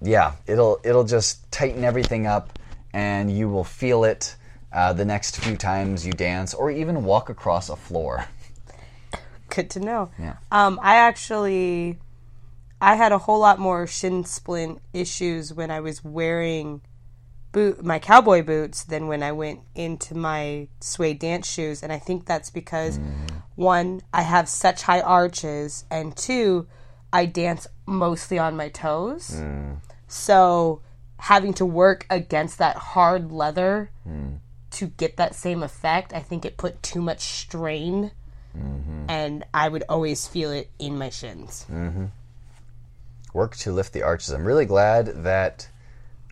yeah, 0.00 0.34
it'll 0.46 0.80
it'll 0.84 1.04
just 1.04 1.50
tighten 1.50 1.84
everything 1.84 2.26
up, 2.26 2.58
and 2.92 3.30
you 3.36 3.48
will 3.48 3.64
feel 3.64 4.04
it 4.04 4.36
uh, 4.72 4.92
the 4.92 5.04
next 5.04 5.36
few 5.38 5.56
times 5.56 6.06
you 6.06 6.12
dance 6.12 6.54
or 6.54 6.70
even 6.70 7.04
walk 7.04 7.28
across 7.28 7.68
a 7.68 7.76
floor. 7.76 8.26
Good 9.48 9.70
to 9.70 9.80
know. 9.80 10.10
Yeah. 10.18 10.36
Um, 10.52 10.78
I 10.82 10.96
actually, 10.96 11.98
I 12.80 12.94
had 12.94 13.12
a 13.12 13.18
whole 13.18 13.40
lot 13.40 13.58
more 13.58 13.86
shin 13.86 14.24
splint 14.24 14.80
issues 14.92 15.52
when 15.52 15.70
I 15.70 15.80
was 15.80 16.04
wearing 16.04 16.82
boot 17.52 17.84
my 17.84 17.98
cowboy 17.98 18.42
boots 18.42 18.84
than 18.84 19.06
when 19.08 19.22
I 19.22 19.32
went 19.32 19.60
into 19.74 20.14
my 20.14 20.68
suede 20.80 21.18
dance 21.18 21.50
shoes, 21.50 21.82
and 21.82 21.92
I 21.92 21.98
think 21.98 22.26
that's 22.26 22.50
because 22.50 22.98
one, 23.54 24.02
I 24.12 24.22
have 24.22 24.48
such 24.48 24.82
high 24.82 25.00
arches, 25.00 25.84
and 25.90 26.16
two, 26.16 26.66
I 27.12 27.26
dance 27.26 27.66
mostly 27.86 28.38
on 28.38 28.56
my 28.56 28.68
toes. 28.68 29.30
Mm. 29.30 29.78
So 30.06 30.82
having 31.18 31.54
to 31.54 31.66
work 31.66 32.06
against 32.10 32.58
that 32.58 32.76
hard 32.76 33.32
leather 33.32 33.90
mm. 34.08 34.38
to 34.72 34.86
get 34.86 35.16
that 35.16 35.34
same 35.34 35.62
effect, 35.62 36.12
I 36.12 36.20
think 36.20 36.44
it 36.44 36.56
put 36.56 36.82
too 36.82 37.02
much 37.02 37.20
strain 37.20 38.12
mm-hmm. 38.56 39.04
and 39.08 39.44
I 39.52 39.68
would 39.68 39.84
always 39.88 40.26
feel 40.26 40.50
it 40.50 40.70
in 40.78 40.98
my 40.98 41.10
shins. 41.10 41.66
Mm-hmm. 41.70 42.06
Work 43.32 43.56
to 43.56 43.72
lift 43.72 43.92
the 43.92 44.02
arches. 44.02 44.30
I'm 44.30 44.44
really 44.44 44.66
glad 44.66 45.24
that 45.24 45.68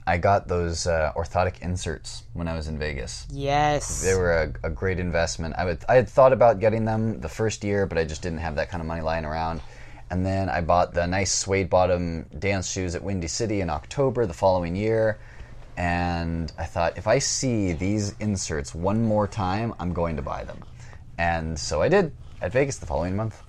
I 0.06 0.18
got 0.18 0.46
those 0.46 0.86
uh, 0.86 1.12
orthotic 1.16 1.60
inserts 1.60 2.22
when 2.32 2.46
I 2.46 2.54
was 2.54 2.68
in 2.68 2.78
Vegas. 2.78 3.26
Yes. 3.30 4.02
They 4.02 4.14
were 4.14 4.32
a, 4.32 4.68
a 4.68 4.70
great 4.70 5.00
investment. 5.00 5.54
I, 5.58 5.64
would, 5.64 5.84
I 5.88 5.96
had 5.96 6.08
thought 6.08 6.32
about 6.32 6.60
getting 6.60 6.84
them 6.84 7.20
the 7.20 7.28
first 7.28 7.64
year, 7.64 7.86
but 7.86 7.98
I 7.98 8.04
just 8.04 8.22
didn't 8.22 8.38
have 8.38 8.54
that 8.56 8.70
kind 8.70 8.80
of 8.80 8.86
money 8.86 9.00
lying 9.00 9.24
around. 9.24 9.60
And 10.10 10.24
then 10.24 10.48
I 10.48 10.60
bought 10.60 10.94
the 10.94 11.06
nice 11.06 11.32
suede 11.32 11.68
bottom 11.68 12.26
dance 12.38 12.70
shoes 12.70 12.94
at 12.94 13.02
Windy 13.02 13.26
City 13.26 13.60
in 13.60 13.68
October 13.68 14.26
the 14.26 14.34
following 14.34 14.76
year. 14.76 15.18
And 15.76 16.52
I 16.56 16.64
thought, 16.64 16.96
if 16.96 17.06
I 17.06 17.18
see 17.18 17.72
these 17.72 18.14
inserts 18.20 18.74
one 18.74 19.04
more 19.04 19.26
time, 19.26 19.74
I'm 19.80 19.92
going 19.92 20.16
to 20.16 20.22
buy 20.22 20.44
them. 20.44 20.62
And 21.18 21.58
so 21.58 21.82
I 21.82 21.88
did 21.88 22.12
at 22.40 22.52
Vegas 22.52 22.78
the 22.78 22.86
following 22.86 23.16
month. 23.16 23.42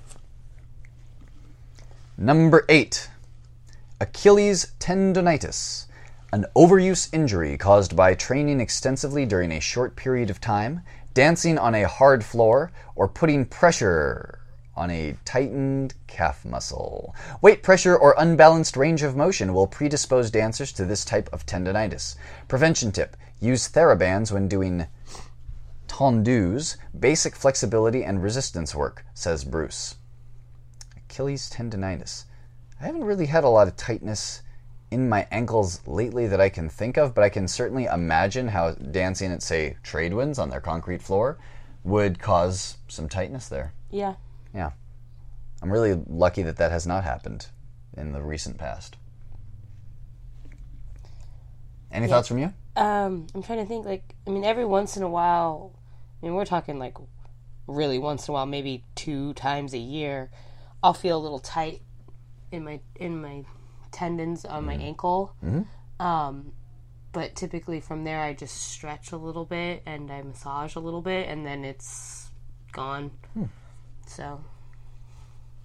Number 2.18 2.66
eight 2.68 3.10
Achilles 4.00 4.74
tendonitis, 4.80 5.87
an 6.32 6.46
overuse 6.56 7.14
injury 7.14 7.58
caused 7.58 7.96
by 7.96 8.14
training 8.14 8.60
extensively 8.60 9.26
during 9.26 9.52
a 9.52 9.62
short 9.62 9.96
period 9.96 10.30
of 10.30 10.42
time, 10.42 10.82
dancing 11.14 11.58
on 11.58 11.74
a 11.74 11.88
hard 11.88 12.24
floor, 12.24 12.72
or 12.96 13.08
putting 13.08 13.46
pressure 13.46 14.40
on 14.76 14.92
a 14.92 15.18
tightened 15.26 15.96
calf 16.06 16.46
muscle. 16.46 17.16
Weight 17.42 17.64
pressure 17.64 17.98
or 17.98 18.14
unbalanced 18.18 18.78
range 18.78 19.02
of 19.02 19.16
motion 19.16 19.54
will 19.54 19.68
predispose 19.68 20.30
dancers 20.30 20.72
to 20.74 20.86
this 20.86 21.04
type 21.04 21.30
of 21.34 21.46
tendonitis. 21.46 22.16
Prevention 22.48 22.92
tip 22.92 23.18
use 23.40 23.70
therabands 23.70 24.32
when 24.32 24.48
doing 24.48 24.86
tendus, 25.88 26.78
basic 26.98 27.36
flexibility 27.36 28.04
and 28.04 28.22
resistance 28.22 28.76
work, 28.76 29.06
says 29.14 29.44
Bruce. 29.44 29.96
Achilles 30.96 31.50
tendonitis. 31.50 32.26
I 32.80 32.86
haven't 32.86 33.06
really 33.06 33.26
had 33.26 33.44
a 33.44 33.50
lot 33.50 33.68
of 33.68 33.76
tightness 33.76 34.44
in 34.92 35.10
my 35.10 35.28
ankles 35.32 35.86
lately 35.88 36.28
that 36.28 36.40
I 36.40 36.50
can 36.50 36.70
think 36.70 36.98
of, 36.98 37.14
but 37.14 37.24
I 37.24 37.30
can 37.30 37.48
certainly 37.48 37.86
imagine 37.86 38.48
how 38.48 38.72
dancing 38.72 39.32
at, 39.32 39.44
say, 39.44 39.78
Tradewinds 39.84 40.40
on 40.40 40.50
their 40.50 40.62
concrete 40.62 41.02
floor 41.02 41.38
would 41.84 42.20
cause 42.20 42.78
some 42.88 43.10
tightness 43.10 43.48
there. 43.48 43.74
yeah. 43.92 44.16
Yeah. 44.54 44.72
I'm 45.62 45.72
really 45.72 45.94
lucky 46.08 46.44
that 46.44 46.58
that 46.58 46.72
has 46.72 46.86
not 46.86 47.04
happened 47.04 47.48
in 47.96 48.12
the 48.12 48.22
recent 48.22 48.58
past. 48.58 48.96
Any 51.92 52.08
thoughts 52.08 52.28
from 52.28 52.38
you? 52.38 52.54
Um, 52.76 53.28
I'm 53.34 53.42
trying 53.42 53.60
to 53.60 53.66
think. 53.66 53.86
Like, 53.86 54.04
I 54.28 54.30
mean, 54.30 54.44
every 54.44 54.66
once 54.66 54.98
in 54.98 55.04
a 55.04 55.10
while, 55.10 55.74
I 56.22 56.26
mean, 56.26 56.36
we're 56.36 56.46
talking 56.46 56.78
like 56.78 56.96
really 57.66 57.98
once 57.98 58.28
in 58.28 58.32
a 58.32 58.34
while, 58.34 58.46
maybe 58.46 58.84
two 58.96 59.34
times 59.34 59.74
a 59.74 59.80
year, 59.80 60.30
I'll 60.84 60.94
feel 60.94 61.18
a 61.18 61.24
little 61.24 61.40
tight 61.40 61.82
in 62.52 62.64
my 62.64 62.80
in 62.96 63.22
my 63.22 63.44
tendons 63.98 64.46
on 64.46 64.66
my 64.66 64.76
ankle. 64.76 65.34
Um, 66.00 66.54
but 67.12 67.36
typically 67.36 67.82
from 67.82 68.04
there, 68.04 68.22
I 68.22 68.34
just 68.34 68.56
stretch 68.56 69.12
a 69.12 69.18
little 69.18 69.46
bit 69.46 69.82
and 69.86 70.12
I 70.12 70.22
massage 70.22 70.76
a 70.76 70.80
little 70.80 71.02
bit, 71.02 71.28
and 71.28 71.46
then 71.46 71.66
it's 71.66 72.30
gone. 72.72 73.10
So 74.06 74.40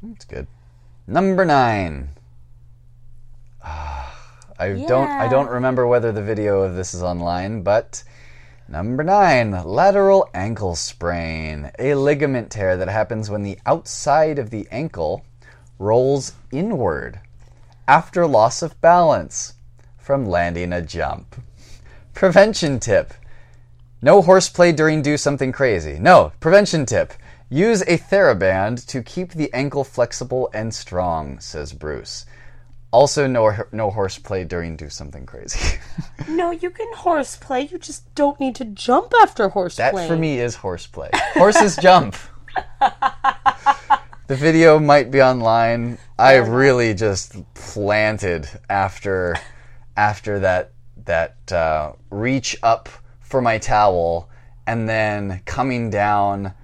That's 0.03 0.25
good. 0.25 0.47
Number 1.07 1.45
nine. 1.45 2.11
Ah, 3.63 4.09
I 4.59 4.73
don't. 4.89 5.09
I 5.11 5.29
don't 5.29 5.51
remember 5.51 5.87
whether 5.87 6.11
the 6.13 6.23
video 6.23 6.63
of 6.63 6.75
this 6.75 6.95
is 6.95 7.03
online, 7.03 7.63
but 7.63 8.03
number 8.69 9.05
nine: 9.05 9.51
lateral 9.65 10.29
ankle 10.35 10.75
sprain, 10.75 11.71
a 11.79 11.95
ligament 11.95 12.51
tear 12.51 12.77
that 12.79 12.89
happens 12.89 13.31
when 13.31 13.43
the 13.43 13.59
outside 13.67 14.39
of 14.39 14.51
the 14.51 14.67
ankle 14.71 15.25
rolls 15.79 16.33
inward 16.51 17.21
after 17.87 18.27
loss 18.27 18.63
of 18.63 18.81
balance 18.81 19.55
from 19.99 20.27
landing 20.27 20.73
a 20.73 20.83
jump. 20.83 21.37
Prevention 22.15 22.81
tip: 22.81 23.15
no 24.01 24.21
horseplay 24.21 24.73
during 24.73 25.01
do 25.01 25.17
something 25.17 25.53
crazy. 25.53 25.99
No, 26.01 26.33
prevention 26.41 26.87
tip. 26.87 27.13
Use 27.49 27.83
a 27.83 27.99
TheraBand 27.99 28.87
to 28.87 29.03
keep 29.03 29.33
the 29.33 29.53
ankle 29.53 29.85
flexible 29.85 30.51
and 30.53 30.75
strong, 30.75 31.39
says 31.39 31.73
Bruce. 31.73 32.27
Also, 32.91 33.27
no, 33.27 33.53
no 33.71 33.91
horseplay 33.91 34.45
during 34.45 34.75
do 34.75 34.89
something 34.89 35.25
crazy. 35.25 35.79
no, 36.29 36.51
you 36.51 36.71
can 36.71 36.93
horseplay. 36.95 37.67
You 37.67 37.79
just 37.79 38.15
don't 38.15 38.41
need 38.41 38.55
to 38.57 38.65
jump 38.65 39.13
after 39.23 39.49
horseplay. 39.51 39.93
that 39.93 40.09
for 40.09 40.17
me 40.17 40.41
is 40.41 40.57
horseplay. 40.57 41.11
Horses 41.35 41.77
jump. 41.77 42.17
the 44.33 44.39
video 44.39 44.79
might 44.79 45.11
be 45.11 45.21
online. 45.21 45.99
I 46.19 46.37
really 46.37 46.95
just 46.95 47.35
planted 47.53 48.49
after 48.71 49.37
after 49.95 50.39
that 50.39 50.73
that 51.05 51.53
uh, 51.53 51.93
reach 52.09 52.57
up 52.63 52.89
for 53.21 53.43
my 53.43 53.59
towel 53.59 54.31
and 54.67 54.89
then 54.89 55.43
coming 55.45 55.91
down 55.91 56.55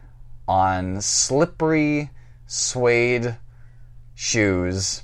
on 0.49 1.03
slippery 1.03 2.09
suede 2.47 3.37
shoes, 4.15 5.03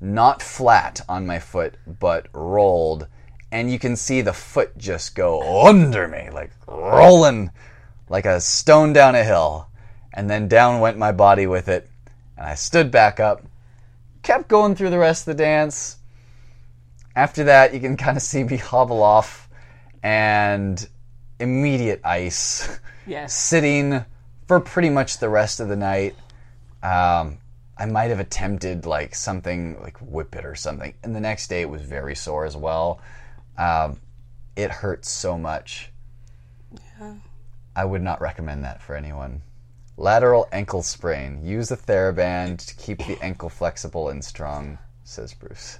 not 0.00 0.40
flat 0.40 1.02
on 1.10 1.26
my 1.26 1.38
foot, 1.38 1.74
but 2.00 2.26
rolled. 2.32 3.06
And 3.50 3.70
you 3.70 3.78
can 3.78 3.96
see 3.96 4.22
the 4.22 4.32
foot 4.32 4.78
just 4.78 5.14
go 5.14 5.66
under 5.66 6.08
me, 6.08 6.30
like 6.32 6.52
rolling 6.66 7.50
like 8.08 8.24
a 8.24 8.40
stone 8.40 8.94
down 8.94 9.14
a 9.14 9.24
hill. 9.24 9.68
And 10.14 10.28
then 10.28 10.48
down 10.48 10.80
went 10.80 10.98
my 10.98 11.12
body 11.12 11.46
with 11.46 11.68
it. 11.68 11.88
And 12.36 12.46
I 12.46 12.54
stood 12.54 12.90
back 12.90 13.20
up, 13.20 13.42
kept 14.22 14.48
going 14.48 14.74
through 14.74 14.90
the 14.90 14.98
rest 14.98 15.26
of 15.26 15.36
the 15.36 15.42
dance. 15.42 15.96
After 17.14 17.44
that, 17.44 17.74
you 17.74 17.80
can 17.80 17.96
kind 17.96 18.16
of 18.16 18.22
see 18.22 18.44
me 18.44 18.56
hobble 18.58 19.02
off 19.02 19.48
and 20.02 20.86
immediate 21.38 22.00
ice 22.04 22.78
Yes. 23.06 23.34
sitting 23.34 24.04
for 24.46 24.60
pretty 24.60 24.90
much 24.90 25.18
the 25.18 25.28
rest 25.28 25.60
of 25.60 25.68
the 25.68 25.76
night. 25.76 26.14
Um, 26.82 27.38
I 27.78 27.86
might 27.86 28.10
have 28.10 28.20
attempted 28.20 28.86
like 28.86 29.14
something 29.14 29.80
like 29.82 29.98
whip 29.98 30.36
it 30.36 30.44
or 30.44 30.54
something, 30.54 30.94
and 31.02 31.14
the 31.16 31.20
next 31.20 31.48
day 31.48 31.62
it 31.62 31.70
was 31.70 31.82
very 31.82 32.14
sore 32.14 32.44
as 32.44 32.56
well. 32.56 33.00
Um, 33.58 34.00
it 34.56 34.70
hurts 34.70 35.08
so 35.08 35.36
much. 35.38 35.90
Yeah. 37.00 37.14
I 37.74 37.84
would 37.84 38.02
not 38.02 38.20
recommend 38.20 38.64
that 38.64 38.82
for 38.82 38.94
anyone. 38.94 39.42
Lateral 39.96 40.48
ankle 40.52 40.82
sprain. 40.82 41.44
Use 41.44 41.70
a 41.70 41.76
TheraBand 41.76 42.66
to 42.66 42.74
keep 42.76 42.98
the 42.98 43.18
ankle 43.22 43.48
flexible 43.48 44.08
and 44.08 44.24
strong, 44.24 44.78
says 45.04 45.34
Bruce. 45.34 45.78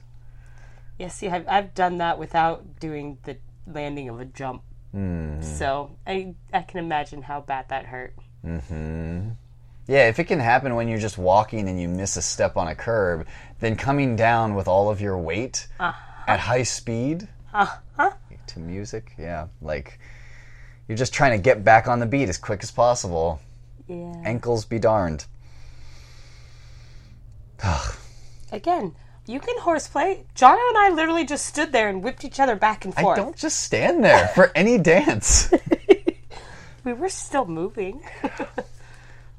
Yes, 0.98 1.16
see, 1.16 1.28
I've, 1.28 1.48
I've 1.48 1.74
done 1.74 1.98
that 1.98 2.18
without 2.18 2.78
doing 2.78 3.18
the 3.24 3.36
landing 3.66 4.08
of 4.08 4.20
a 4.20 4.24
jump. 4.24 4.62
Hmm. 4.92 5.40
So 5.40 5.90
I 6.06 6.34
I 6.52 6.62
can 6.62 6.78
imagine 6.78 7.22
how 7.22 7.40
bad 7.40 7.68
that 7.70 7.86
hurt. 7.86 8.14
Yeah, 8.44 8.60
Yeah, 9.86 10.08
if 10.08 10.18
it 10.18 10.24
can 10.24 10.38
happen 10.38 10.74
when 10.74 10.88
you're 10.88 10.98
just 10.98 11.18
walking 11.18 11.68
and 11.68 11.80
you 11.80 11.88
miss 11.88 12.16
a 12.16 12.22
step 12.22 12.56
on 12.56 12.68
a 12.68 12.74
curb, 12.74 13.26
then 13.60 13.76
coming 13.76 14.16
down 14.16 14.54
with 14.54 14.68
all 14.68 14.90
of 14.90 15.00
your 15.00 15.18
weight 15.18 15.66
uh-huh. 15.80 16.24
at 16.28 16.38
high 16.38 16.62
speed 16.62 17.26
uh-huh. 17.54 18.10
to 18.48 18.58
music, 18.58 19.14
yeah, 19.18 19.46
like 19.60 19.98
you're 20.88 20.98
just 20.98 21.14
trying 21.14 21.32
to 21.32 21.42
get 21.42 21.64
back 21.64 21.88
on 21.88 21.98
the 21.98 22.06
beat 22.06 22.28
as 22.28 22.38
quick 22.38 22.62
as 22.62 22.70
possible. 22.70 23.40
Yeah. 23.86 24.22
Ankles 24.24 24.64
be 24.64 24.78
darned. 24.78 25.26
Again, 28.50 28.94
you 29.26 29.38
can 29.40 29.58
horseplay. 29.60 30.24
Jono 30.34 30.58
and 30.68 30.78
I 30.78 30.90
literally 30.92 31.24
just 31.24 31.46
stood 31.46 31.72
there 31.72 31.88
and 31.88 32.02
whipped 32.02 32.24
each 32.24 32.40
other 32.40 32.56
back 32.56 32.84
and 32.84 32.94
forth. 32.94 33.18
I 33.18 33.22
don't 33.22 33.36
just 33.36 33.60
stand 33.60 34.04
there 34.04 34.28
for 34.28 34.50
any 34.56 34.78
dance. 34.78 35.52
We 36.84 36.92
were 36.92 37.08
still 37.08 37.46
moving. 37.46 38.02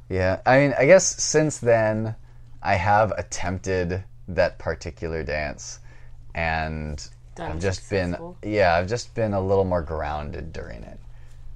Yeah, 0.09 0.41
I 0.45 0.59
mean, 0.59 0.75
I 0.77 0.85
guess 0.85 1.23
since 1.23 1.57
then, 1.57 2.15
I 2.61 2.75
have 2.75 3.11
attempted 3.17 4.03
that 4.27 4.59
particular 4.59 5.23
dance, 5.23 5.79
and 6.35 7.03
Done 7.35 7.53
I've 7.53 7.59
just 7.59 7.89
been, 7.89 8.17
yeah, 8.43 8.75
I've 8.75 8.87
just 8.87 9.15
been 9.15 9.33
a 9.33 9.41
little 9.41 9.63
more 9.63 9.81
grounded 9.81 10.53
during 10.53 10.83
it, 10.83 10.99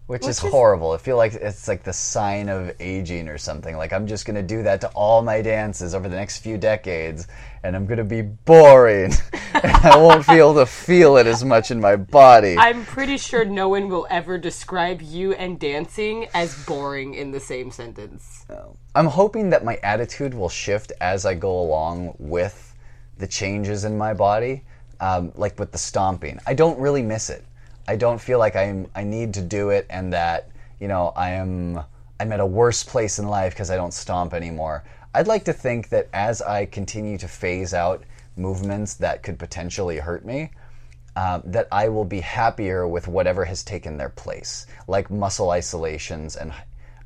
which, 0.08 0.26
is, 0.26 0.44
is- 0.44 0.52
horrible. 0.52 0.94
I 0.94 0.98
feel 0.98 1.18
like 1.18 1.34
it's 1.34 1.68
like 1.68 1.84
the 1.84 1.94
sign 1.94 2.50
of 2.50 2.74
aging 2.80 3.28
or 3.28 3.38
something. 3.38 3.78
Like 3.78 3.94
I'm 3.94 4.08
just 4.08 4.26
gonna 4.26 4.42
do 4.42 4.64
that 4.64 4.82
to 4.82 4.88
all 4.90 5.22
my 5.22 5.42
dances 5.42 5.94
over 5.94 6.10
the 6.10 6.16
next 6.16 6.40
few 6.40 6.58
decades, 6.58 7.28
and 7.64 7.76
I'm 7.76 7.86
gonna 7.86 8.04
be 8.04 8.22
boring, 8.22 9.14
and 9.54 9.72
I 9.72 9.98
won't 9.98 10.26
be 10.26 10.36
able 10.36 10.56
to 10.56 10.66
feel 10.66 11.18
it 11.18 11.28
as 11.28 11.44
much 11.44 11.72
in 11.72 11.80
my 11.80 11.96
body. 11.98 12.56
I'm 12.58 12.86
pretty 12.86 13.18
sure 13.18 13.46
no 13.46 13.70
one 13.70 13.90
will 13.90 14.08
ever 14.10 14.38
describe 14.38 15.02
you 15.02 15.34
and 15.34 15.60
dancing 15.60 16.28
as 16.34 16.56
boring 16.66 17.14
in 17.14 17.32
the 17.32 17.40
same 17.40 17.70
sentence. 17.70 18.46
I'm 18.96 19.08
hoping 19.08 19.50
that 19.52 19.64
my 19.64 19.78
attitude 19.84 20.34
will 20.34 20.50
shift 20.50 20.92
as 21.02 21.26
I 21.26 21.36
go 21.36 21.60
along 21.60 22.16
with 22.18 22.76
the 23.18 23.28
changes 23.28 23.84
in 23.84 23.98
my 23.98 24.14
body, 24.14 24.64
um, 25.00 25.32
like 25.36 25.60
with 25.60 25.72
the 25.72 25.78
stomping. 25.78 26.40
I 26.48 26.54
don't 26.54 26.80
really 26.80 27.04
miss 27.04 27.30
it. 27.30 27.44
I 27.88 27.96
don't 27.96 28.20
feel 28.20 28.40
like 28.40 28.56
I'm 28.56 28.88
I 28.96 29.04
need 29.04 29.34
to 29.36 29.42
do 29.42 29.70
it, 29.70 29.86
and 29.90 30.14
that 30.14 30.50
you 30.80 30.88
know 30.88 31.14
I 31.16 31.32
am 31.32 31.82
I'm 32.20 32.32
at 32.32 32.40
a 32.40 32.46
worse 32.46 32.84
place 32.84 33.20
in 33.20 33.28
life 33.28 33.54
because 33.54 33.72
I 33.72 33.76
don't 33.76 33.94
stomp 33.94 34.34
anymore. 34.34 34.84
I'd 35.14 35.28
like 35.28 35.46
to 35.46 35.54
think 35.54 35.90
that 35.90 36.10
as 36.14 36.42
I 36.42 36.66
continue 36.66 37.18
to 37.18 37.28
phase 37.28 37.74
out 37.74 38.04
movements 38.36 38.96
that 38.96 39.24
could 39.24 39.40
potentially 39.40 39.98
hurt 39.98 40.26
me, 40.26 40.52
um, 41.16 41.42
that 41.46 41.68
I 41.72 41.90
will 41.90 42.06
be 42.06 42.20
happier 42.20 42.88
with 42.88 43.08
whatever 43.08 43.46
has 43.46 43.64
taken 43.64 43.98
their 43.98 44.10
place, 44.10 44.68
like 44.88 45.10
muscle 45.10 45.50
isolations 45.50 46.36
and 46.36 46.54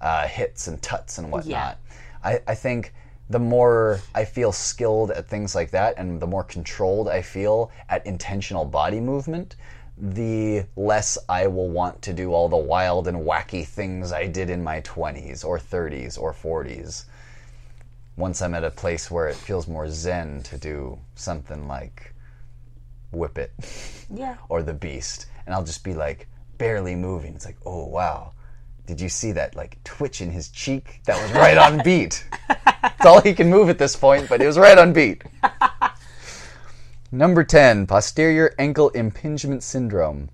uh, 0.01 0.27
hits 0.27 0.67
and 0.67 0.81
tuts 0.81 1.17
and 1.17 1.31
whatnot. 1.31 1.77
I, 2.23 2.41
I 2.47 2.55
think 2.55 2.93
the 3.29 3.39
more 3.39 4.01
I 4.13 4.25
feel 4.25 4.51
skilled 4.51 5.11
at 5.11 5.29
things 5.29 5.55
like 5.55 5.71
that 5.71 5.97
and 5.97 6.19
the 6.19 6.27
more 6.27 6.43
controlled 6.43 7.07
I 7.07 7.21
feel 7.21 7.71
at 7.87 8.05
intentional 8.05 8.65
body 8.65 8.99
movement, 8.99 9.55
the 10.03 10.65
less 10.75 11.17
I 11.29 11.45
will 11.45 11.69
want 11.69 12.01
to 12.03 12.13
do 12.13 12.33
all 12.33 12.49
the 12.49 12.57
wild 12.57 13.07
and 13.07 13.19
wacky 13.19 13.65
things 13.65 14.11
I 14.11 14.25
did 14.25 14.49
in 14.49 14.63
my 14.63 14.81
20s 14.81 15.45
or 15.45 15.59
30s 15.59 16.19
or 16.19 16.33
40s. 16.33 17.05
Once 18.17 18.41
I'm 18.41 18.55
at 18.55 18.63
a 18.63 18.71
place 18.71 19.11
where 19.11 19.27
it 19.27 19.35
feels 19.35 19.67
more 19.67 19.87
zen 19.89 20.41
to 20.43 20.57
do 20.57 20.97
something 21.13 21.67
like 21.67 22.13
whip 23.11 23.37
it 23.37 23.51
Yeah. 24.09 24.37
or 24.49 24.63
the 24.63 24.73
beast. 24.73 25.27
And 25.45 25.53
i'll 25.53 25.63
just 25.63 25.83
be 25.83 25.93
like 25.93 26.27
barely 26.57 26.95
moving. 26.95 27.35
It's 27.35 27.45
like 27.45 27.57
oh 27.65 27.85
wow. 27.85 28.33
Did 28.87 28.99
you 28.99 29.07
see 29.09 29.31
that 29.33 29.55
like 29.55 29.81
twitch 29.83 30.19
in 30.21 30.31
his 30.31 30.49
cheek? 30.49 31.01
That 31.05 31.21
was 31.21 31.31
right 31.33 31.57
on 31.57 31.81
beat. 31.83 32.25
It's 32.83 33.05
all 33.05 33.21
he 33.21 33.33
can 33.33 33.49
move 33.49 33.69
at 33.69 33.77
this 33.77 33.95
point 33.95 34.27
but 34.29 34.41
it 34.41 34.47
was 34.47 34.57
right 34.57 34.77
on 34.77 34.93
beat 34.93 35.23
number 37.13 37.43
10 37.43 37.85
posterior 37.85 38.55
ankle 38.57 38.87
impingement 38.91 39.61
syndrome 39.61 40.29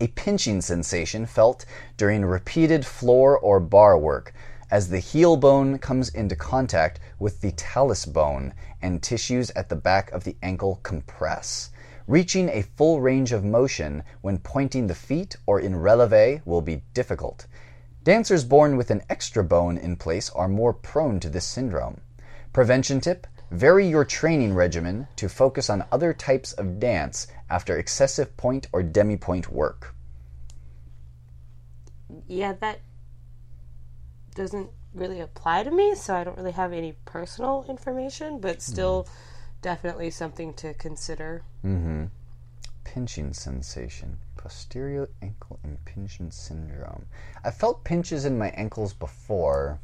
a 0.00 0.08
pinching 0.08 0.60
sensation 0.60 1.24
felt 1.24 1.64
during 1.96 2.24
repeated 2.24 2.84
floor 2.84 3.38
or 3.38 3.60
bar 3.60 3.96
work 3.96 4.34
as 4.72 4.88
the 4.88 4.98
heel 4.98 5.36
bone 5.36 5.78
comes 5.78 6.08
into 6.08 6.34
contact 6.34 6.98
with 7.20 7.40
the 7.40 7.52
talus 7.52 8.06
bone 8.06 8.52
and 8.82 9.04
tissues 9.04 9.50
at 9.50 9.68
the 9.68 9.76
back 9.76 10.10
of 10.10 10.24
the 10.24 10.36
ankle 10.42 10.80
compress. 10.82 11.70
Reaching 12.08 12.48
a 12.48 12.62
full 12.62 13.00
range 13.00 13.30
of 13.30 13.44
motion 13.44 14.02
when 14.20 14.38
pointing 14.38 14.88
the 14.88 14.94
feet 14.96 15.36
or 15.46 15.60
in 15.60 15.76
releve 15.76 16.40
will 16.44 16.62
be 16.62 16.82
difficult. 16.92 17.46
Dancers 18.02 18.44
born 18.44 18.76
with 18.76 18.90
an 18.90 19.02
extra 19.08 19.44
bone 19.44 19.76
in 19.78 19.94
place 19.94 20.28
are 20.30 20.48
more 20.48 20.72
prone 20.72 21.20
to 21.20 21.28
this 21.28 21.44
syndrome. 21.44 22.00
Prevention 22.52 23.00
tip 23.00 23.28
vary 23.50 23.88
your 23.88 24.04
training 24.04 24.54
regimen 24.54 25.08
to 25.16 25.28
focus 25.28 25.68
on 25.68 25.84
other 25.90 26.12
types 26.12 26.52
of 26.52 26.78
dance 26.78 27.26
after 27.48 27.76
excessive 27.76 28.36
pointe 28.36 28.68
or 28.72 28.82
demi 28.82 29.16
pointe 29.16 29.50
work. 29.50 29.94
Yeah, 32.26 32.52
that 32.60 32.80
doesn't 34.34 34.70
really 34.94 35.20
apply 35.20 35.64
to 35.64 35.70
me, 35.70 35.94
so 35.94 36.14
I 36.14 36.24
don't 36.24 36.36
really 36.36 36.52
have 36.52 36.72
any 36.72 36.94
personal 37.04 37.64
information, 37.68 38.40
but 38.40 38.62
still 38.62 39.06
definitely 39.62 40.10
something 40.10 40.54
to 40.54 40.74
consider. 40.74 41.42
Mm-hmm. 41.64 42.06
pinching 42.84 43.32
sensation 43.32 44.16
posterior 44.36 45.08
ankle 45.20 45.60
impingement 45.62 46.32
syndrome 46.32 47.04
i 47.44 47.50
felt 47.50 47.84
pinches 47.84 48.24
in 48.24 48.38
my 48.38 48.48
ankles 48.50 48.94
before 48.94 49.78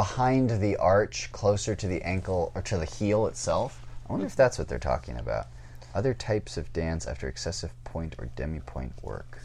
behind 0.00 0.48
the 0.62 0.76
arch 0.76 1.30
closer 1.30 1.74
to 1.74 1.86
the 1.86 2.00
ankle 2.02 2.50
or 2.54 2.62
to 2.62 2.78
the 2.78 2.86
heel 2.86 3.26
itself 3.26 3.84
i 4.08 4.12
wonder 4.12 4.24
if 4.24 4.34
that's 4.34 4.58
what 4.58 4.66
they're 4.66 4.78
talking 4.78 5.18
about 5.18 5.46
other 5.94 6.14
types 6.14 6.56
of 6.56 6.72
dance 6.72 7.06
after 7.06 7.28
excessive 7.28 7.70
pointe 7.84 8.14
or 8.18 8.30
demi 8.34 8.60
pointe 8.60 8.94
work 9.02 9.40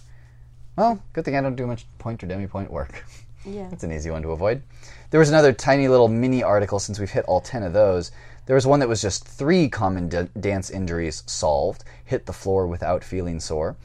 well 0.77 1.01
good 1.11 1.25
thing 1.25 1.35
i 1.35 1.41
don't 1.41 1.57
do 1.57 1.67
much 1.67 1.85
pointe 1.97 2.23
or 2.23 2.27
demi 2.27 2.47
pointe 2.47 2.71
work 2.71 3.03
Yeah. 3.45 3.67
That's 3.69 3.83
an 3.83 3.91
easy 3.91 4.09
one 4.09 4.23
to 4.23 4.29
avoid. 4.29 4.63
There 5.11 5.19
was 5.19 5.29
another 5.29 5.53
tiny 5.53 5.87
little 5.87 6.07
mini 6.07 6.41
article 6.41 6.79
since 6.79 6.99
we've 6.99 7.11
hit 7.11 7.25
all 7.25 7.41
10 7.41 7.61
of 7.61 7.73
those. 7.73 8.11
There 8.47 8.55
was 8.55 8.65
one 8.65 8.79
that 8.79 8.89
was 8.89 9.01
just 9.01 9.27
three 9.27 9.69
common 9.69 10.09
d- 10.09 10.29
dance 10.39 10.71
injuries 10.71 11.21
solved, 11.27 11.83
hit 12.03 12.25
the 12.25 12.33
floor 12.33 12.65
without 12.65 13.03
feeling 13.03 13.39
sore. 13.39 13.75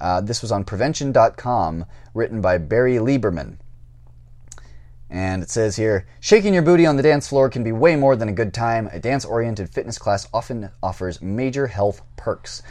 Uh, 0.00 0.20
this 0.20 0.40
was 0.40 0.52
on 0.52 0.64
prevention.com, 0.64 1.84
written 2.14 2.40
by 2.40 2.58
Barry 2.58 2.96
Lieberman. 2.96 3.56
And 5.10 5.42
it 5.42 5.50
says 5.50 5.76
here 5.76 6.06
shaking 6.20 6.52
your 6.52 6.62
booty 6.62 6.84
on 6.86 6.96
the 6.96 7.02
dance 7.02 7.28
floor 7.28 7.48
can 7.48 7.64
be 7.64 7.72
way 7.72 7.96
more 7.96 8.16
than 8.16 8.28
a 8.28 8.32
good 8.32 8.52
time. 8.52 8.88
A 8.92 8.98
dance 8.98 9.24
oriented 9.24 9.70
fitness 9.70 9.98
class 9.98 10.28
often 10.32 10.70
offers 10.82 11.22
major 11.22 11.66
health 11.66 12.02
perks. 12.16 12.62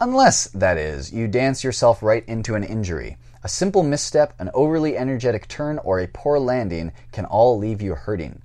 Unless, 0.00 0.48
that 0.48 0.76
is, 0.76 1.12
you 1.12 1.26
dance 1.26 1.64
yourself 1.64 2.02
right 2.02 2.24
into 2.26 2.54
an 2.54 2.64
injury. 2.64 3.16
A 3.42 3.48
simple 3.48 3.82
misstep, 3.82 4.34
an 4.38 4.50
overly 4.52 4.96
energetic 4.96 5.48
turn, 5.48 5.78
or 5.78 6.00
a 6.00 6.08
poor 6.08 6.38
landing 6.38 6.92
can 7.12 7.24
all 7.24 7.56
leave 7.56 7.80
you 7.80 7.94
hurting. 7.94 8.42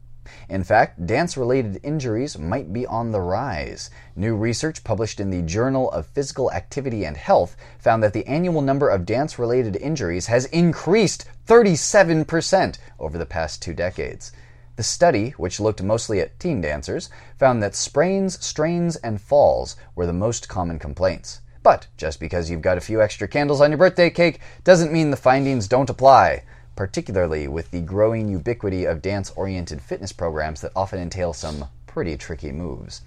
In 0.50 0.64
fact, 0.64 1.06
dance 1.06 1.36
related 1.38 1.80
injuries 1.84 2.38
might 2.38 2.72
be 2.72 2.86
on 2.86 3.12
the 3.12 3.22
rise. 3.22 3.90
New 4.16 4.36
research 4.36 4.84
published 4.84 5.20
in 5.20 5.30
the 5.30 5.42
Journal 5.42 5.92
of 5.92 6.06
Physical 6.08 6.52
Activity 6.52 7.06
and 7.06 7.18
Health 7.18 7.56
found 7.80 8.04
that 8.04 8.14
the 8.14 8.28
annual 8.28 8.62
number 8.62 8.90
of 8.90 9.06
dance 9.06 9.40
related 9.40 9.76
injuries 9.76 10.28
has 10.28 10.46
increased 10.46 11.26
37% 11.48 12.78
over 13.00 13.18
the 13.18 13.26
past 13.26 13.62
two 13.62 13.74
decades. 13.74 14.32
The 14.78 14.84
study, 14.84 15.32
which 15.32 15.60
looked 15.60 15.84
mostly 15.84 16.22
at 16.22 16.40
teen 16.40 16.62
dancers, 16.62 17.10
found 17.38 17.62
that 17.62 17.76
sprains, 17.76 18.44
strains, 18.44 18.96
and 18.96 19.22
falls 19.22 19.76
were 19.96 20.06
the 20.06 20.14
most 20.14 20.48
common 20.48 20.80
complaints. 20.80 21.42
But 21.64 21.88
just 21.98 22.20
because 22.20 22.50
you've 22.50 22.62
got 22.62 22.78
a 22.78 22.82
few 22.82 23.02
extra 23.02 23.28
candles 23.28 23.62
on 23.62 23.70
your 23.70 23.78
birthday 23.78 24.10
cake 24.10 24.40
doesn't 24.64 24.92
mean 24.92 25.12
the 25.12 25.18
findings 25.18 25.68
don't 25.68 25.90
apply, 25.90 26.44
particularly 26.76 27.48
with 27.48 27.72
the 27.72 27.82
growing 27.82 28.28
ubiquity 28.28 28.86
of 28.86 29.02
dance 29.02 29.32
oriented 29.32 29.82
fitness 29.82 30.12
programs 30.12 30.62
that 30.62 30.72
often 30.76 31.00
entail 31.00 31.34
some 31.34 31.66
pretty 31.88 32.18
tricky 32.18 32.52
moves. 32.52 33.02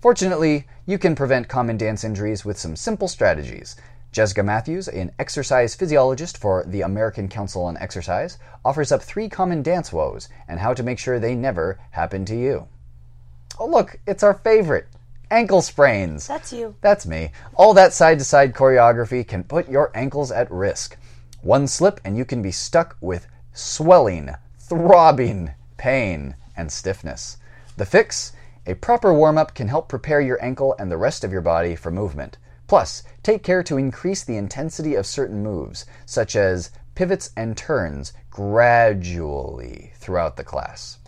Fortunately, 0.00 0.66
you 0.86 0.98
can 0.98 1.14
prevent 1.14 1.48
common 1.48 1.76
dance 1.76 2.04
injuries 2.04 2.44
with 2.44 2.58
some 2.58 2.76
simple 2.76 3.08
strategies. 3.08 3.76
Jessica 4.12 4.42
Matthews, 4.42 4.86
an 4.86 5.12
exercise 5.18 5.74
physiologist 5.74 6.36
for 6.38 6.62
the 6.66 6.82
American 6.82 7.28
Council 7.28 7.64
on 7.64 7.76
Exercise, 7.78 8.38
offers 8.64 8.92
up 8.92 9.02
three 9.02 9.28
common 9.28 9.62
dance 9.62 9.92
woes 9.92 10.28
and 10.46 10.60
how 10.60 10.74
to 10.74 10.82
make 10.82 10.98
sure 10.98 11.18
they 11.18 11.34
never 11.34 11.80
happen 11.90 12.24
to 12.26 12.36
you. 12.36 12.68
Oh, 13.58 13.66
look, 13.66 13.98
it's 14.06 14.22
our 14.22 14.34
favorite 14.34 14.86
ankle 15.30 15.62
sprains. 15.62 16.26
That's 16.28 16.52
you. 16.52 16.76
That's 16.80 17.06
me. 17.06 17.30
All 17.54 17.74
that 17.74 17.92
side 17.92 18.18
to 18.18 18.24
side 18.24 18.54
choreography 18.54 19.26
can 19.26 19.42
put 19.42 19.68
your 19.68 19.90
ankles 19.94 20.30
at 20.30 20.50
risk. 20.50 20.96
One 21.44 21.66
slip 21.66 22.00
and 22.06 22.16
you 22.16 22.24
can 22.24 22.40
be 22.40 22.50
stuck 22.50 22.96
with 23.02 23.26
swelling, 23.52 24.30
throbbing, 24.58 25.50
pain, 25.76 26.36
and 26.56 26.72
stiffness. 26.72 27.36
The 27.76 27.84
fix? 27.84 28.32
A 28.66 28.72
proper 28.72 29.12
warm 29.12 29.36
up 29.36 29.54
can 29.54 29.68
help 29.68 29.86
prepare 29.86 30.22
your 30.22 30.42
ankle 30.42 30.74
and 30.78 30.90
the 30.90 30.96
rest 30.96 31.22
of 31.22 31.32
your 31.32 31.42
body 31.42 31.76
for 31.76 31.90
movement. 31.90 32.38
Plus, 32.66 33.02
take 33.22 33.42
care 33.42 33.62
to 33.62 33.76
increase 33.76 34.24
the 34.24 34.38
intensity 34.38 34.94
of 34.94 35.04
certain 35.04 35.42
moves, 35.42 35.84
such 36.06 36.34
as 36.34 36.70
pivots 36.94 37.30
and 37.36 37.58
turns 37.58 38.14
gradually 38.30 39.92
throughout 39.96 40.38
the 40.38 40.44
class. 40.44 40.98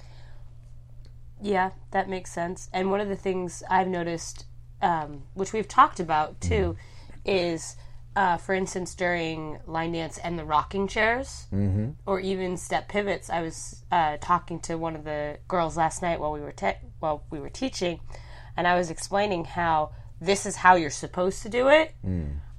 Yeah, 1.41 1.71
that 1.93 2.11
makes 2.11 2.31
sense. 2.31 2.69
And 2.75 2.91
one 2.91 3.01
of 3.01 3.09
the 3.09 3.17
things 3.17 3.63
I've 3.71 3.89
noticed, 3.89 4.45
um, 4.83 5.23
which 5.33 5.55
we've 5.55 5.67
talked 5.67 5.99
about 5.99 6.43
too, 6.43 6.77
is, 7.25 7.77
uh, 8.17 8.39
for 8.39 8.55
instance, 8.55 8.95
during 8.95 9.59
line 9.67 9.93
dance 9.93 10.17
and 10.19 10.39
the 10.39 10.45
rocking 10.45 10.89
chairs, 10.89 11.47
mm-hmm. 11.53 11.91
or 12.07 12.19
even 12.19 12.57
step 12.57 12.89
pivots. 12.89 13.29
I 13.29 13.43
was 13.43 13.85
uh, 13.93 14.17
talking 14.21 14.59
to 14.61 14.77
one 14.77 14.97
of 14.97 15.05
the 15.05 15.39
girls 15.47 15.77
last 15.77 16.01
night 16.01 16.19
while 16.19 16.33
we 16.33 16.41
were 16.41 16.53
te- 16.53 16.79
while 16.99 17.25
we 17.31 17.39
were 17.39 17.51
teaching, 17.51 18.01
and 18.57 18.67
I 18.67 18.75
was 18.77 18.91
explaining 18.91 19.45
how 19.45 19.91
this 20.19 20.47
is 20.47 20.57
how 20.57 20.77
you're 20.77 20.89
supposed 20.89 21.43
to 21.43 21.51
do 21.51 21.69
it. 21.69 21.95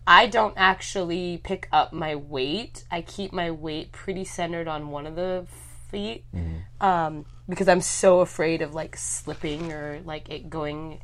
I 0.05 0.27
don't 0.27 0.53
actually 0.55 1.41
pick 1.43 1.67
up 1.71 1.91
my 1.91 2.15
weight. 2.15 2.85
I 2.91 3.01
keep 3.01 3.33
my 3.33 3.51
weight 3.51 3.91
pretty 3.91 4.23
centered 4.23 4.67
on 4.67 4.89
one 4.89 5.05
of 5.05 5.15
the 5.15 5.47
feet 5.89 6.25
um, 6.79 7.25
because 7.49 7.67
I'm 7.67 7.81
so 7.81 8.19
afraid 8.19 8.61
of 8.61 8.73
like 8.73 8.95
slipping 8.95 9.71
or 9.73 10.01
like 10.05 10.29
it 10.29 10.49
going 10.49 11.01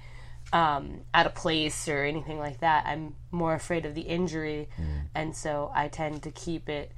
um, 0.54 1.01
out 1.14 1.26
of 1.26 1.36
place 1.36 1.89
or 1.89 2.04
anything 2.04 2.39
like 2.39 2.60
that. 2.62 2.86
I'm 2.86 3.16
more 3.32 3.56
afraid 3.56 3.86
of 3.86 3.95
the 3.95 4.01
injury, 4.01 4.70
and 5.14 5.36
so 5.36 5.72
I 5.76 5.89
tend 5.89 6.24
to 6.24 6.32
keep 6.32 6.70
it 6.70 6.91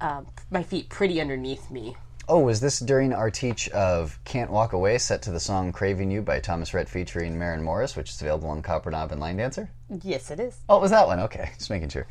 um, 0.00 0.26
my 0.50 0.62
feet 0.62 0.88
pretty 0.88 1.20
underneath 1.20 1.70
me. 1.70 1.96
Oh, 2.30 2.40
was 2.40 2.60
this 2.60 2.78
during 2.80 3.14
our 3.14 3.30
teach 3.30 3.70
of 3.70 4.18
Can't 4.24 4.50
Walk 4.50 4.74
Away, 4.74 4.98
set 4.98 5.22
to 5.22 5.30
the 5.30 5.40
song 5.40 5.72
Craving 5.72 6.10
You 6.10 6.20
by 6.20 6.40
Thomas 6.40 6.74
Rhett 6.74 6.88
featuring 6.88 7.38
Maren 7.38 7.62
Morris, 7.62 7.96
which 7.96 8.10
is 8.10 8.20
available 8.20 8.50
on 8.50 8.62
Copperknob 8.62 9.12
and 9.12 9.20
Line 9.20 9.38
Dancer? 9.38 9.70
Yes, 10.02 10.30
it 10.30 10.38
is. 10.38 10.58
Oh, 10.68 10.76
it 10.76 10.82
was 10.82 10.90
that 10.90 11.06
one. 11.06 11.20
Okay, 11.20 11.50
just 11.58 11.70
making 11.70 11.88
sure. 11.88 12.06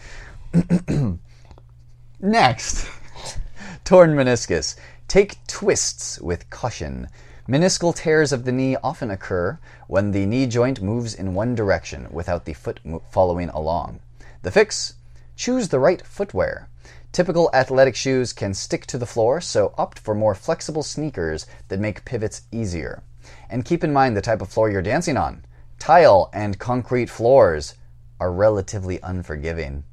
Next, 2.19 2.89
torn 3.83 4.15
meniscus. 4.15 4.75
Take 5.07 5.35
twists 5.45 6.19
with 6.19 6.49
caution. 6.49 7.09
Meniscal 7.47 7.95
tears 7.95 8.33
of 8.33 8.43
the 8.43 8.51
knee 8.51 8.75
often 8.83 9.09
occur 9.09 9.57
when 9.87 10.11
the 10.11 10.25
knee 10.25 10.45
joint 10.47 10.81
moves 10.81 11.13
in 11.13 11.33
one 11.33 11.55
direction 11.55 12.05
without 12.11 12.43
the 12.43 12.51
foot 12.51 12.81
following 13.09 13.47
along. 13.49 14.01
The 14.41 14.51
fix? 14.51 14.95
Choose 15.37 15.69
the 15.69 15.79
right 15.79 16.05
footwear. 16.05 16.67
Typical 17.13 17.49
athletic 17.53 17.95
shoes 17.95 18.33
can 18.33 18.53
stick 18.53 18.85
to 18.87 18.97
the 18.97 19.05
floor, 19.05 19.39
so 19.39 19.73
opt 19.77 19.97
for 19.97 20.13
more 20.13 20.35
flexible 20.35 20.83
sneakers 20.83 21.45
that 21.69 21.79
make 21.79 22.03
pivots 22.03 22.41
easier. 22.51 23.01
And 23.49 23.63
keep 23.63 23.81
in 23.81 23.93
mind 23.93 24.17
the 24.17 24.21
type 24.21 24.41
of 24.41 24.49
floor 24.49 24.69
you're 24.69 24.81
dancing 24.81 25.15
on. 25.15 25.45
Tile 25.79 26.29
and 26.33 26.59
concrete 26.59 27.09
floors 27.09 27.75
are 28.19 28.31
relatively 28.31 28.99
unforgiving, 29.01 29.85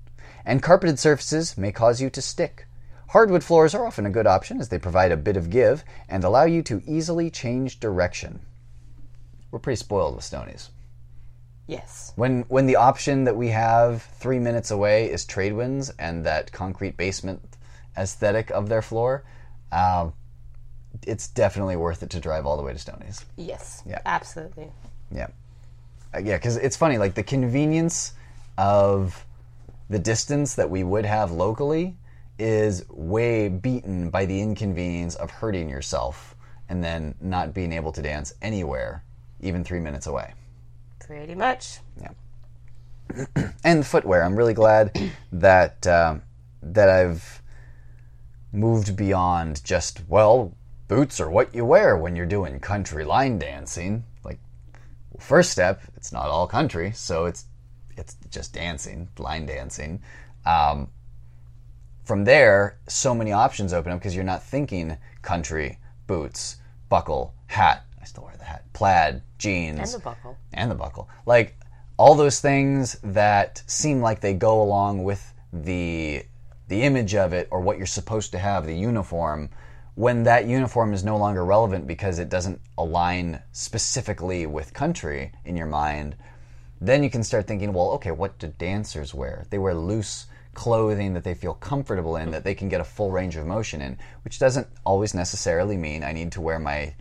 and 0.45 0.61
carpeted 0.61 0.99
surfaces 0.99 1.57
may 1.57 1.71
cause 1.71 2.01
you 2.01 2.11
to 2.11 2.21
stick. 2.21 2.67
Hardwood 3.09 3.45
floors 3.45 3.75
are 3.75 3.87
often 3.87 4.07
a 4.07 4.11
good 4.11 4.27
option 4.27 4.61
as 4.61 4.69
they 4.69 4.79
provide 4.79 5.13
a 5.13 5.17
bit 5.17 5.37
of 5.37 5.51
give 5.51 5.85
and 6.09 6.25
allow 6.25 6.45
you 6.45 6.63
to 6.63 6.83
easily 6.87 7.31
change 7.31 7.79
direction. 7.81 8.41
We're 9.51 9.59
pretty 9.61 9.77
spoiled 9.77 10.17
with 10.17 10.25
Stoney's. 10.25 10.71
Yes. 11.67 12.13
When 12.17 12.43
when 12.49 12.67
the 12.67 12.77
option 12.77 13.25
that 13.25 13.37
we 13.37 13.49
have 13.49 14.03
three 14.03 14.39
minutes 14.39 14.71
away 14.71 15.11
is 15.11 15.25
Tradewinds 15.25 15.93
and 15.99 16.25
that 16.27 16.53
concrete 16.53 16.97
basement 16.97 17.41
aesthetic 17.97 18.51
of 18.51 18.69
their 18.69 18.83
floor, 18.83 19.25
um, 19.73 20.13
it's 21.07 21.29
definitely 21.29 21.77
worth 21.77 22.03
it 22.03 22.11
to 22.11 22.21
drive 22.21 22.45
all 22.47 22.57
the 22.57 22.63
way 22.63 22.73
to 22.73 22.79
Stoney's. 22.79 23.25
Yes. 23.37 23.83
Yeah. 23.87 24.01
Absolutely. 24.05 24.71
Yeah, 25.11 25.29
Uh, 26.15 26.19
yeah, 26.19 26.37
because 26.37 26.57
it's 26.57 26.77
funny. 26.77 26.99
Like 26.99 27.15
the 27.15 27.23
convenience 27.23 28.13
of 28.59 29.25
the 29.89 29.99
distance 29.99 30.55
that 30.57 30.69
we 30.71 30.83
would 30.83 31.05
have 31.05 31.31
locally 31.31 31.97
is 32.39 32.85
way 32.89 33.49
beaten 33.49 34.11
by 34.11 34.27
the 34.27 34.41
inconvenience 34.41 35.15
of 35.15 35.31
hurting 35.31 35.69
yourself 35.69 36.37
and 36.69 36.83
then 36.83 37.15
not 37.21 37.55
being 37.55 37.73
able 37.73 37.93
to 37.93 38.03
dance 38.03 38.35
anywhere, 38.43 39.05
even 39.41 39.65
three 39.65 39.81
minutes 39.81 40.07
away. 40.07 40.33
Pretty 40.99 41.35
much. 41.35 41.79
Yeah. 42.01 43.51
and 43.65 43.87
footwear. 43.87 44.25
I'm 44.25 44.37
really 44.37 44.55
glad 44.55 44.99
that 45.33 45.87
um 45.87 46.23
that 46.63 46.89
I've 46.89 47.43
moved 48.53 48.97
beyond 48.97 49.63
just 49.65 50.03
well, 50.09 50.55
boots 50.89 51.21
are 51.21 51.31
what 51.31 51.55
you 51.55 51.65
wear 51.65 51.97
when 51.97 52.17
you're 52.17 52.27
doing 52.27 52.61
country 52.61 53.05
line 53.05 53.39
dancing. 53.39 54.05
Like, 54.25 54.39
first 55.19 55.51
step, 55.51 55.83
it's 55.97 56.13
not 56.13 56.27
all 56.27 56.47
country, 56.47 56.93
so 56.93 57.27
it's 57.27 57.45
it's 57.97 58.17
just 58.31 58.53
dancing, 58.55 59.09
line 59.19 59.47
dancing. 59.47 60.01
Um, 60.47 60.89
from 62.05 62.25
there, 62.25 62.79
so 62.87 63.15
many 63.15 63.33
options 63.33 63.73
open 63.73 63.93
up 63.93 63.99
because 63.99 64.15
you're 64.15 64.25
not 64.25 64.43
thinking 64.43 64.97
country, 65.23 65.79
boots, 66.07 66.57
buckle, 66.89 67.35
hat. 67.47 67.85
I 68.01 68.05
still 68.05 68.25
wear 68.25 68.37
the 68.37 68.45
hat. 68.45 68.65
Plaid, 68.75 69.23
jeans 69.39 69.79
And 69.95 70.03
the 70.03 70.05
buckle. 70.05 70.37
and 70.53 70.71
the 70.71 70.75
buckle. 70.75 71.09
Like 71.27 71.57
all 71.97 72.15
those 72.15 72.41
things 72.41 72.99
that 73.03 73.63
seem 73.67 74.01
like 74.01 74.21
they 74.21 74.35
go 74.35 74.63
along 74.63 75.05
with 75.05 75.33
the 75.53 76.25
the 76.69 76.83
image 76.83 77.15
of 77.15 77.33
it 77.35 77.47
or 77.51 77.61
what 77.61 77.77
you're 77.77 77.87
supposed 77.87 78.33
to 78.33 78.39
have, 78.39 78.65
the 78.67 78.75
uniform, 78.75 79.51
when 79.95 80.23
that 80.25 80.47
uniform 80.47 80.93
is 80.95 81.05
no 81.05 81.17
longer 81.17 81.45
relevant 81.45 81.87
because 81.87 82.19
it 82.19 82.31
doesn't 82.31 82.61
align 82.79 83.41
specifically 83.53 84.47
with 84.47 84.73
country 84.73 85.31
in 85.45 85.57
your 85.57 85.67
mind, 85.67 86.17
then 86.81 87.03
you 87.03 87.11
can 87.11 87.23
start 87.23 87.47
thinking, 87.47 87.73
well, 87.73 87.91
okay, 87.91 88.11
what 88.11 88.39
do 88.39 88.49
dancers 88.59 89.15
wear? 89.15 89.45
They 89.51 89.59
wear 89.59 89.75
loose 89.75 90.27
clothing 90.55 91.15
that 91.15 91.25
they 91.25 91.35
feel 91.35 91.55
comfortable 91.55 92.17
in, 92.17 92.31
that 92.31 92.45
they 92.45 92.55
can 92.55 92.69
get 92.69 92.81
a 92.81 92.85
full 92.85 93.11
range 93.11 93.37
of 93.37 93.47
motion 93.47 93.81
in, 93.81 93.99
which 94.25 94.39
doesn't 94.39 94.67
always 94.85 95.15
necessarily 95.15 95.77
mean 95.77 96.03
I 96.03 96.13
need 96.13 96.33
to 96.33 96.41
wear 96.41 96.59
my 96.59 96.95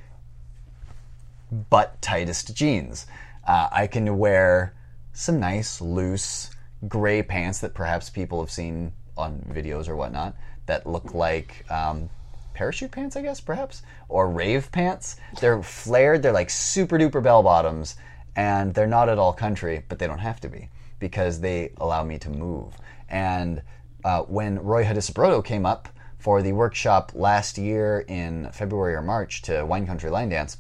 butt 1.70 2.02
tightest 2.02 2.56
jeans. 2.56 3.06
Uh, 3.48 3.70
I 3.72 3.88
can 3.88 4.18
wear 4.18 4.74
some 5.14 5.40
nice, 5.40 5.82
loose, 5.82 6.50
gray 6.88 7.24
pants 7.24 7.60
that 7.60 7.74
perhaps 7.74 8.10
people 8.10 8.40
have 8.42 8.52
seen 8.52 8.92
on 9.16 9.40
videos 9.52 9.88
or 9.88 9.96
whatnot 9.96 10.36
that 10.66 10.88
look 10.88 11.14
like 11.14 11.70
um, 11.72 12.10
parachute 12.54 12.92
pants, 12.92 13.16
I 13.16 13.22
guess, 13.22 13.40
perhaps, 13.40 13.84
or 14.10 14.30
rave 14.30 14.72
pants. 14.72 15.18
They're 15.40 15.62
flared, 15.62 16.24
they're 16.24 16.32
like 16.32 16.50
super 16.50 16.98
duper 16.98 17.22
bell 17.22 17.44
bottoms, 17.44 17.96
and 18.36 18.74
they're 18.74 18.88
not 18.88 19.10
at 19.10 19.20
all 19.20 19.34
country, 19.34 19.84
but 19.88 20.00
they 20.00 20.08
don't 20.08 20.20
have 20.20 20.42
to 20.42 20.50
be 20.50 20.70
because 21.00 21.42
they 21.42 21.72
allow 21.78 22.04
me 22.04 22.18
to 22.20 22.30
move. 22.30 22.74
And 23.14 23.62
uh, 24.04 24.24
when 24.24 24.60
Roy 24.60 24.84
Hadisubroto 24.84 25.46
came 25.46 25.68
up 25.68 25.88
for 26.18 26.42
the 26.42 26.52
workshop 26.52 27.12
last 27.14 27.60
year 27.60 28.04
in 28.08 28.50
February 28.52 28.96
or 28.96 29.04
March 29.04 29.44
to 29.44 29.64
Wine 29.64 29.86
Country 29.86 30.10
Line 30.10 30.30
Dance, 30.30 30.58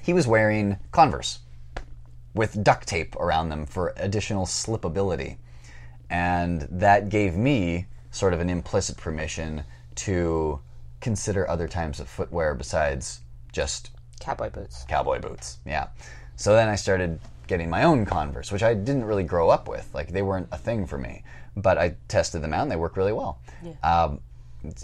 he 0.00 0.14
was 0.14 0.26
wearing 0.26 0.78
Converse 0.90 1.40
with 2.32 2.64
duct 2.64 2.88
tape 2.88 3.14
around 3.16 3.50
them 3.50 3.66
for 3.66 3.92
additional 3.98 4.46
slipability. 4.46 5.36
And 6.08 6.62
that 6.70 7.10
gave 7.10 7.36
me 7.36 7.86
sort 8.10 8.32
of 8.32 8.40
an 8.40 8.48
implicit 8.48 8.96
permission 8.96 9.64
to 9.96 10.60
consider 11.00 11.48
other 11.48 11.68
types 11.68 12.00
of 12.00 12.08
footwear 12.08 12.54
besides 12.54 13.20
just 13.52 13.90
Cowboy 14.18 14.48
boots. 14.48 14.84
cowboy 14.88 15.20
boots. 15.20 15.58
Yeah. 15.66 15.88
So 16.36 16.54
then 16.54 16.68
I 16.68 16.76
started 16.76 17.20
getting 17.46 17.68
my 17.68 17.82
own 17.82 18.06
Converse, 18.06 18.52
which 18.52 18.62
I 18.62 18.74
didn't 18.74 19.04
really 19.04 19.24
grow 19.24 19.50
up 19.50 19.68
with. 19.68 19.90
Like 19.92 20.12
they 20.12 20.22
weren't 20.22 20.48
a 20.52 20.56
thing 20.56 20.86
for 20.86 20.96
me, 20.96 21.24
but 21.60 21.78
I 21.78 21.96
tested 22.08 22.42
them 22.42 22.52
out 22.52 22.62
and 22.62 22.70
they 22.70 22.76
work 22.76 22.96
really 22.96 23.12
well. 23.12 23.40
Um, 23.82 24.20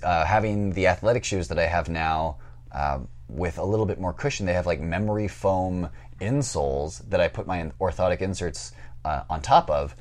uh, 0.02 0.24
having 0.24 0.72
the 0.72 0.86
athletic 0.86 1.24
shoes 1.24 1.48
that 1.48 1.58
I 1.58 1.66
have 1.66 1.88
now 1.88 2.38
um, 2.72 3.08
with 3.28 3.58
a 3.58 3.64
little 3.64 3.86
bit 3.86 4.00
more 4.00 4.12
cushion, 4.12 4.46
they 4.46 4.54
have 4.54 4.66
like 4.66 4.80
memory 4.80 5.28
foam 5.28 5.90
insoles 6.20 7.08
that 7.10 7.20
I 7.20 7.28
put 7.28 7.46
my 7.46 7.70
orthotic 7.80 8.20
inserts 8.20 8.72
uh, 9.04 9.24
on 9.28 9.42
top 9.42 9.70
of. 9.70 9.94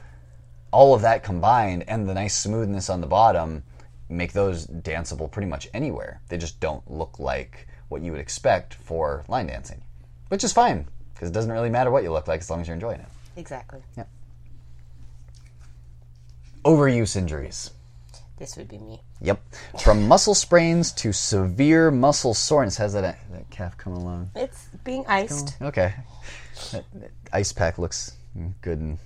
All 0.72 0.94
of 0.94 1.02
that 1.02 1.24
combined 1.24 1.86
and 1.88 2.08
the 2.08 2.14
nice 2.14 2.38
smoothness 2.38 2.90
on 2.90 3.02
the 3.02 3.08
bottom 3.08 3.64
make 4.10 4.34
those 4.34 4.68
danceable 4.68 5.32
pretty 5.32 5.48
much 5.48 5.68
anywhere. 5.74 6.22
They 6.30 6.38
just 6.38 6.60
don't 6.60 6.90
look 6.90 7.20
like 7.20 7.68
what 7.90 8.02
you 8.02 8.12
would 8.12 8.22
expect 8.22 8.74
for 8.74 9.24
line 9.28 9.48
dancing, 9.48 9.84
which 10.30 10.44
is 10.44 10.54
fine 10.54 10.88
because 11.14 11.30
it 11.30 11.34
doesn't 11.34 11.52
really 11.52 11.70
matter 11.70 11.92
what 11.92 12.04
you 12.04 12.12
look 12.12 12.28
like 12.28 12.42
as 12.42 12.50
long 12.50 12.62
as 12.62 12.68
you're 12.68 12.76
enjoying 12.76 13.00
it. 13.00 13.08
Exactly. 13.38 13.82
Overuse 16.66 17.16
injuries. 17.16 17.72
This 18.38 18.58
would 18.58 18.68
be 18.68 18.80
me. 18.80 19.02
Yep. 19.22 19.42
From 19.82 20.08
muscle 20.08 20.36
sprains 20.36 20.92
to 20.94 21.14
severe 21.14 21.92
muscle 21.92 22.34
soreness. 22.34 22.78
How's 22.78 22.94
that, 22.94 23.18
that 23.32 23.50
calf 23.50 23.78
come 23.78 23.94
along? 23.94 24.32
It's 24.36 24.68
being 24.84 25.06
iced. 25.08 25.56
Okay. 25.62 25.94
That, 26.72 26.86
that 26.96 27.12
ice 27.32 27.54
pack 27.54 27.78
looks 27.78 28.18
good 28.62 28.80
and 28.80 29.00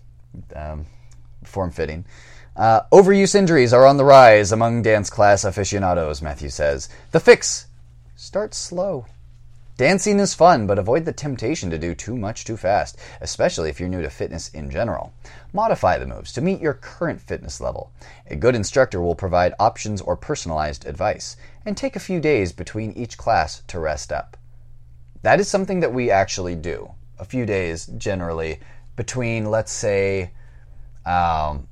um, 0.56 0.86
form 1.44 1.72
fitting. 1.72 2.06
Uh, 2.56 2.82
overuse 2.92 3.36
injuries 3.36 3.72
are 3.74 3.86
on 3.86 3.98
the 3.98 4.06
rise 4.06 4.52
among 4.52 4.82
dance 4.82 5.10
class 5.10 5.44
aficionados, 5.44 6.22
Matthew 6.22 6.50
says. 6.50 6.90
The 7.12 7.20
fix 7.20 7.68
start 8.16 8.54
slow. 8.54 9.06
Dancing 9.80 10.20
is 10.20 10.34
fun, 10.34 10.68
but 10.68 10.78
avoid 10.78 11.06
the 11.06 11.14
temptation 11.14 11.70
to 11.70 11.78
do 11.78 11.96
too 11.96 12.18
much 12.18 12.44
too 12.44 12.58
fast, 12.58 13.00
especially 13.22 13.70
if 13.70 13.80
you're 13.80 13.88
new 13.88 14.02
to 14.02 14.10
fitness 14.10 14.50
in 14.50 14.70
general. 14.70 15.14
Modify 15.54 15.98
the 15.98 16.06
moves 16.06 16.34
to 16.34 16.42
meet 16.42 16.60
your 16.60 16.74
current 16.74 17.22
fitness 17.22 17.62
level. 17.62 17.94
A 18.30 18.36
good 18.36 18.56
instructor 18.56 19.00
will 19.00 19.16
provide 19.16 19.54
options 19.58 20.02
or 20.02 20.18
personalized 20.18 20.86
advice, 20.86 21.38
and 21.66 21.78
take 21.78 21.96
a 21.96 22.02
few 22.02 22.20
days 22.20 22.52
between 22.52 22.92
each 22.92 23.18
class 23.18 23.64
to 23.68 23.80
rest 23.80 24.12
up. 24.12 24.36
That 25.22 25.40
is 25.40 25.48
something 25.48 25.80
that 25.80 25.94
we 25.94 26.12
actually 26.12 26.56
do. 26.56 26.92
A 27.18 27.24
few 27.24 27.46
days 27.46 27.86
generally 27.86 28.60
between, 28.98 29.50
let's 29.50 29.72
say, 29.72 30.32
um, 31.06 31.70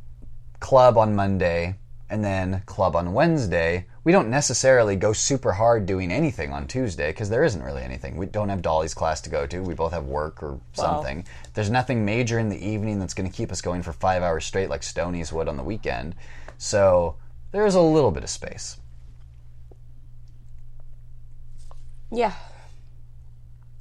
club 0.62 0.97
on 0.97 1.14
Monday 1.14 1.76
and 2.10 2.24
then 2.24 2.64
club 2.66 2.95
on 2.95 3.12
Wednesday. 3.12 3.86
We 4.08 4.14
don't 4.14 4.30
necessarily 4.30 4.95
go 4.95 5.12
super 5.12 5.51
hard 5.51 5.86
doing 5.86 6.14
anything 6.14 6.53
on 6.53 6.66
Tuesday 6.66 7.10
because 7.10 7.30
there 7.30 7.43
isn't 7.43 7.62
really 7.62 7.84
anything. 7.84 8.16
We 8.16 8.26
don't 8.26 8.47
have 8.47 8.62
Dolly's 8.62 8.93
class 8.93 9.20
to 9.20 9.30
go 9.30 9.45
to. 9.45 9.60
We 9.60 9.74
both 9.74 9.91
have 9.91 10.05
work 10.05 10.41
or 10.41 10.62
something. 10.72 11.26
There's 11.55 11.70
nothing 11.70 12.05
major 12.05 12.39
in 12.39 12.47
the 12.47 12.55
evening 12.55 12.99
that's 12.99 13.14
going 13.14 13.30
to 13.30 13.36
keep 13.36 13.51
us 13.51 13.60
going 13.60 13.82
for 13.82 13.91
five 13.91 14.24
hours 14.24 14.45
straight 14.45 14.70
like 14.70 14.84
Stoney's 14.84 15.34
would 15.34 15.49
on 15.49 15.58
the 15.58 15.64
weekend. 15.64 16.16
So 16.58 17.18
there's 17.51 17.76
a 17.76 17.82
little 17.82 18.12
bit 18.12 18.24
of 18.24 18.30
space. 18.30 18.78
Yeah. 22.10 22.32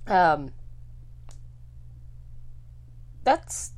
Um. 0.09 0.51
That's 3.23 3.71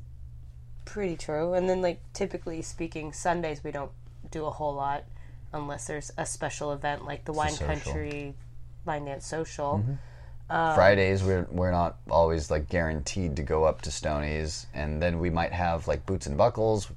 pretty 0.83 1.15
true. 1.15 1.53
And 1.53 1.69
then, 1.69 1.83
like, 1.83 2.01
typically 2.13 2.63
speaking, 2.63 3.13
Sundays 3.13 3.63
we 3.63 3.69
don't 3.69 3.91
do 4.31 4.47
a 4.47 4.49
whole 4.49 4.73
lot 4.73 5.03
unless 5.53 5.87
there's 5.87 6.11
a 6.17 6.25
special 6.25 6.71
event 6.71 7.05
like 7.05 7.25
the 7.25 7.33
Wine. 7.33 7.55
Country 7.55 8.35
Line 8.85 9.05
Dance 9.05 9.25
Social. 9.25 9.83
Fridays 10.49 11.23
we're 11.23 11.47
we're 11.51 11.71
not 11.71 11.97
always 12.09 12.49
like 12.49 12.69
guaranteed 12.69 13.35
to 13.35 13.43
go 13.43 13.65
up 13.65 13.81
to 13.83 13.91
Stoney's, 13.91 14.65
and 14.73 15.01
then 15.01 15.19
we 15.19 15.29
might 15.29 15.51
have 15.51 15.87
like 15.87 16.05
Boots 16.07 16.25
and 16.25 16.37
Buckles, 16.37 16.89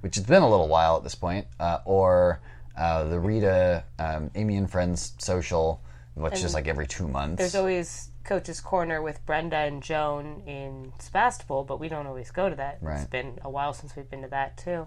which 0.00 0.16
has 0.16 0.24
been 0.24 0.42
a 0.42 0.48
little 0.48 0.68
while 0.68 0.96
at 0.98 1.04
this 1.04 1.14
point, 1.14 1.46
uh, 1.58 1.78
or 1.86 2.40
uh, 2.76 3.04
the 3.04 3.18
Rita 3.18 3.82
um, 3.98 4.30
Amy 4.34 4.56
and 4.56 4.70
Friends 4.70 5.14
social, 5.18 5.80
which 6.14 6.44
is 6.44 6.52
like 6.52 6.68
every 6.68 6.86
two 6.86 7.08
months. 7.08 7.38
There's 7.38 7.54
always 7.54 8.10
Coach's 8.24 8.60
Corner 8.60 9.00
with 9.00 9.24
Brenda 9.24 9.56
and 9.56 9.82
Joan 9.82 10.42
in 10.46 10.92
Sebastopol, 10.98 11.64
but 11.64 11.80
we 11.80 11.88
don't 11.88 12.06
always 12.06 12.30
go 12.30 12.50
to 12.50 12.56
that. 12.56 12.78
It's 12.82 13.06
been 13.06 13.38
a 13.42 13.48
while 13.48 13.72
since 13.72 13.96
we've 13.96 14.10
been 14.10 14.20
to 14.22 14.28
that 14.28 14.58
too. 14.58 14.86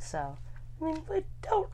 So, 0.00 0.36
I 0.80 0.84
mean, 0.84 1.02
we 1.08 1.22
don't 1.42 1.68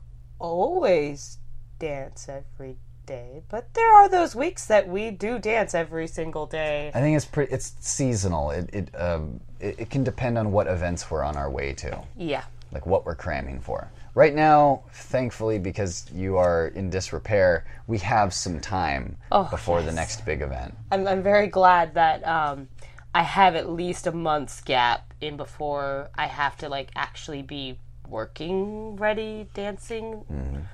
always 0.45 1.37
dance 1.79 2.27
every 2.29 2.77
day, 3.05 3.43
but 3.49 3.73
there 3.73 3.93
are 3.93 4.09
those 4.09 4.35
weeks 4.35 4.65
that 4.67 4.87
we 4.87 5.11
do 5.11 5.37
dance 5.39 5.75
every 5.75 6.07
single 6.07 6.45
day. 6.45 6.91
I 6.93 7.01
think 7.01 7.15
it's 7.15 7.25
pretty. 7.25 7.53
It's 7.53 7.75
seasonal. 7.79 8.51
It 8.51 8.69
it, 8.73 8.89
um, 8.99 9.39
it 9.59 9.79
it 9.79 9.89
can 9.89 10.03
depend 10.03 10.37
on 10.37 10.51
what 10.51 10.67
events 10.67 11.09
we're 11.11 11.23
on 11.23 11.35
our 11.37 11.49
way 11.49 11.73
to. 11.73 12.01
Yeah. 12.17 12.43
like 12.71 12.85
what 12.85 13.05
we're 13.05 13.15
cramming 13.15 13.59
for. 13.61 13.89
Right 14.15 14.33
now, 14.33 14.83
thankfully, 14.93 15.59
because 15.59 16.05
you 16.13 16.37
are 16.37 16.67
in 16.67 16.89
disrepair, 16.89 17.65
we 17.87 17.97
have 17.99 18.33
some 18.33 18.59
time 18.59 19.17
before 19.49 19.81
the 19.81 19.91
next 19.91 20.25
big 20.25 20.41
event. 20.41 20.73
I'm, 20.91 21.07
I'm 21.07 21.21
very 21.23 21.47
glad 21.47 21.93
that 21.95 22.25
um, 22.25 22.67
I 23.13 23.23
have 23.23 23.55
at 23.55 23.69
least 23.69 24.07
a 24.07 24.11
month's 24.11 24.61
gap 24.61 25.13
in 25.21 25.37
before 25.37 26.09
I 26.15 26.27
have 26.27 26.57
to 26.57 26.69
like 26.69 26.89
actually 26.95 27.41
be 27.43 27.77
working 28.09 28.95
ready 28.97 29.47
dancing. 29.53 30.67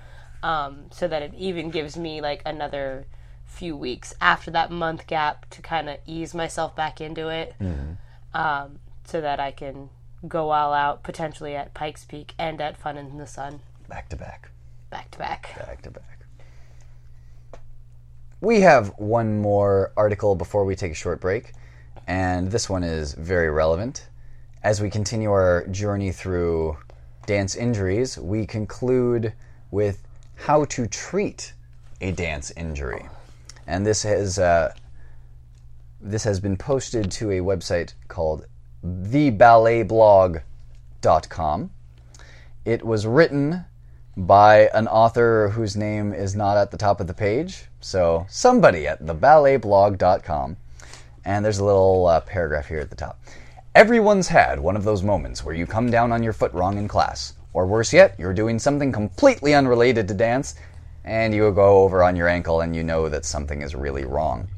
Um, 0.43 0.86
so 0.91 1.07
that 1.07 1.21
it 1.21 1.34
even 1.38 1.69
gives 1.69 1.95
me 1.97 2.19
like 2.19 2.41
another 2.47 3.05
few 3.45 3.77
weeks 3.77 4.13
after 4.19 4.49
that 4.51 4.71
month 4.71 5.05
gap 5.05 5.47
to 5.51 5.61
kind 5.61 5.88
of 5.88 5.97
ease 6.07 6.34
myself 6.34 6.75
back 6.75 6.99
into 6.99 7.27
it, 7.27 7.53
um, 8.34 8.79
so 9.03 9.21
that 9.21 9.39
I 9.39 9.51
can 9.51 9.89
go 10.27 10.49
all 10.49 10.73
out 10.73 11.03
potentially 11.03 11.55
at 11.55 11.73
Pikes 11.73 12.05
Peak 12.05 12.34
and 12.39 12.59
at 12.59 12.77
Fun 12.77 12.97
in 12.97 13.17
the 13.17 13.27
Sun 13.27 13.59
Back 13.88 14.09
to 14.09 14.15
back, 14.15 14.49
back 14.89 15.11
to 15.11 15.19
back. 15.19 15.53
back 15.57 15.82
to 15.84 15.91
back. 15.91 16.25
We 18.39 18.61
have 18.61 18.93
one 18.97 19.39
more 19.41 19.91
article 19.95 20.36
before 20.36 20.65
we 20.65 20.75
take 20.75 20.93
a 20.93 20.95
short 20.95 21.21
break, 21.21 21.51
and 22.07 22.49
this 22.49 22.67
one 22.69 22.84
is 22.84 23.13
very 23.13 23.49
relevant. 23.51 24.07
As 24.63 24.82
we 24.82 24.89
continue 24.89 25.29
our 25.29 25.67
journey 25.67 26.11
through 26.11 26.77
dance 27.32 27.55
injuries, 27.55 28.17
we 28.17 28.45
conclude 28.45 29.32
with 29.71 30.03
how 30.36 30.65
to 30.65 30.86
treat 30.86 31.53
a 32.01 32.11
dance 32.11 32.51
injury. 32.57 33.07
And 33.65 33.86
this 33.86 34.03
has 34.03 34.38
uh, 34.38 34.73
this 36.01 36.25
has 36.25 36.41
been 36.41 36.57
posted 36.57 37.09
to 37.11 37.32
a 37.32 37.39
website 37.39 37.93
called 38.09 38.47
theballetblog.com. 38.86 41.71
It 42.65 42.86
was 42.86 43.07
written 43.07 43.63
by 44.17 44.69
an 44.73 44.89
author 44.89 45.47
whose 45.47 45.77
name 45.77 46.13
is 46.13 46.36
not 46.36 46.57
at 46.57 46.69
the 46.69 46.77
top 46.77 46.99
of 46.99 47.07
the 47.07 47.13
page, 47.13 47.63
so 47.79 48.25
somebody 48.27 48.88
at 48.88 49.05
theballetblog.com. 49.05 50.57
And 51.23 51.45
there's 51.45 51.59
a 51.59 51.65
little 51.65 52.07
uh, 52.07 52.19
paragraph 52.19 52.67
here 52.67 52.82
at 52.82 52.89
the 52.89 52.97
top. 52.97 53.21
Everyone's 53.74 54.28
had 54.28 54.59
one 54.59 54.76
of 54.76 54.84
those 54.84 55.01
moments 55.01 55.45
where 55.45 55.55
you 55.55 55.65
come 55.65 55.89
down 55.89 56.11
on 56.11 56.22
your 56.22 56.34
foot 56.34 56.53
wrong 56.53 56.78
in 56.78 56.89
class. 56.89 57.36
Or 57.53 57.65
worse 57.65 57.93
yet, 57.93 58.15
you're 58.19 58.34
doing 58.34 58.59
something 58.59 58.91
completely 58.91 59.53
unrelated 59.53 60.09
to 60.09 60.13
dance, 60.13 60.55
and 61.05 61.34
you 61.34 61.49
go 61.53 61.80
over 61.84 62.03
on 62.03 62.17
your 62.17 62.28
ankle 62.28 62.59
and 62.59 62.76
you 62.76 62.84
know 62.84 63.07
that 63.07 63.24
something 63.24 63.61
is 63.61 63.74
really 63.74 64.03
wrong. 64.03 64.49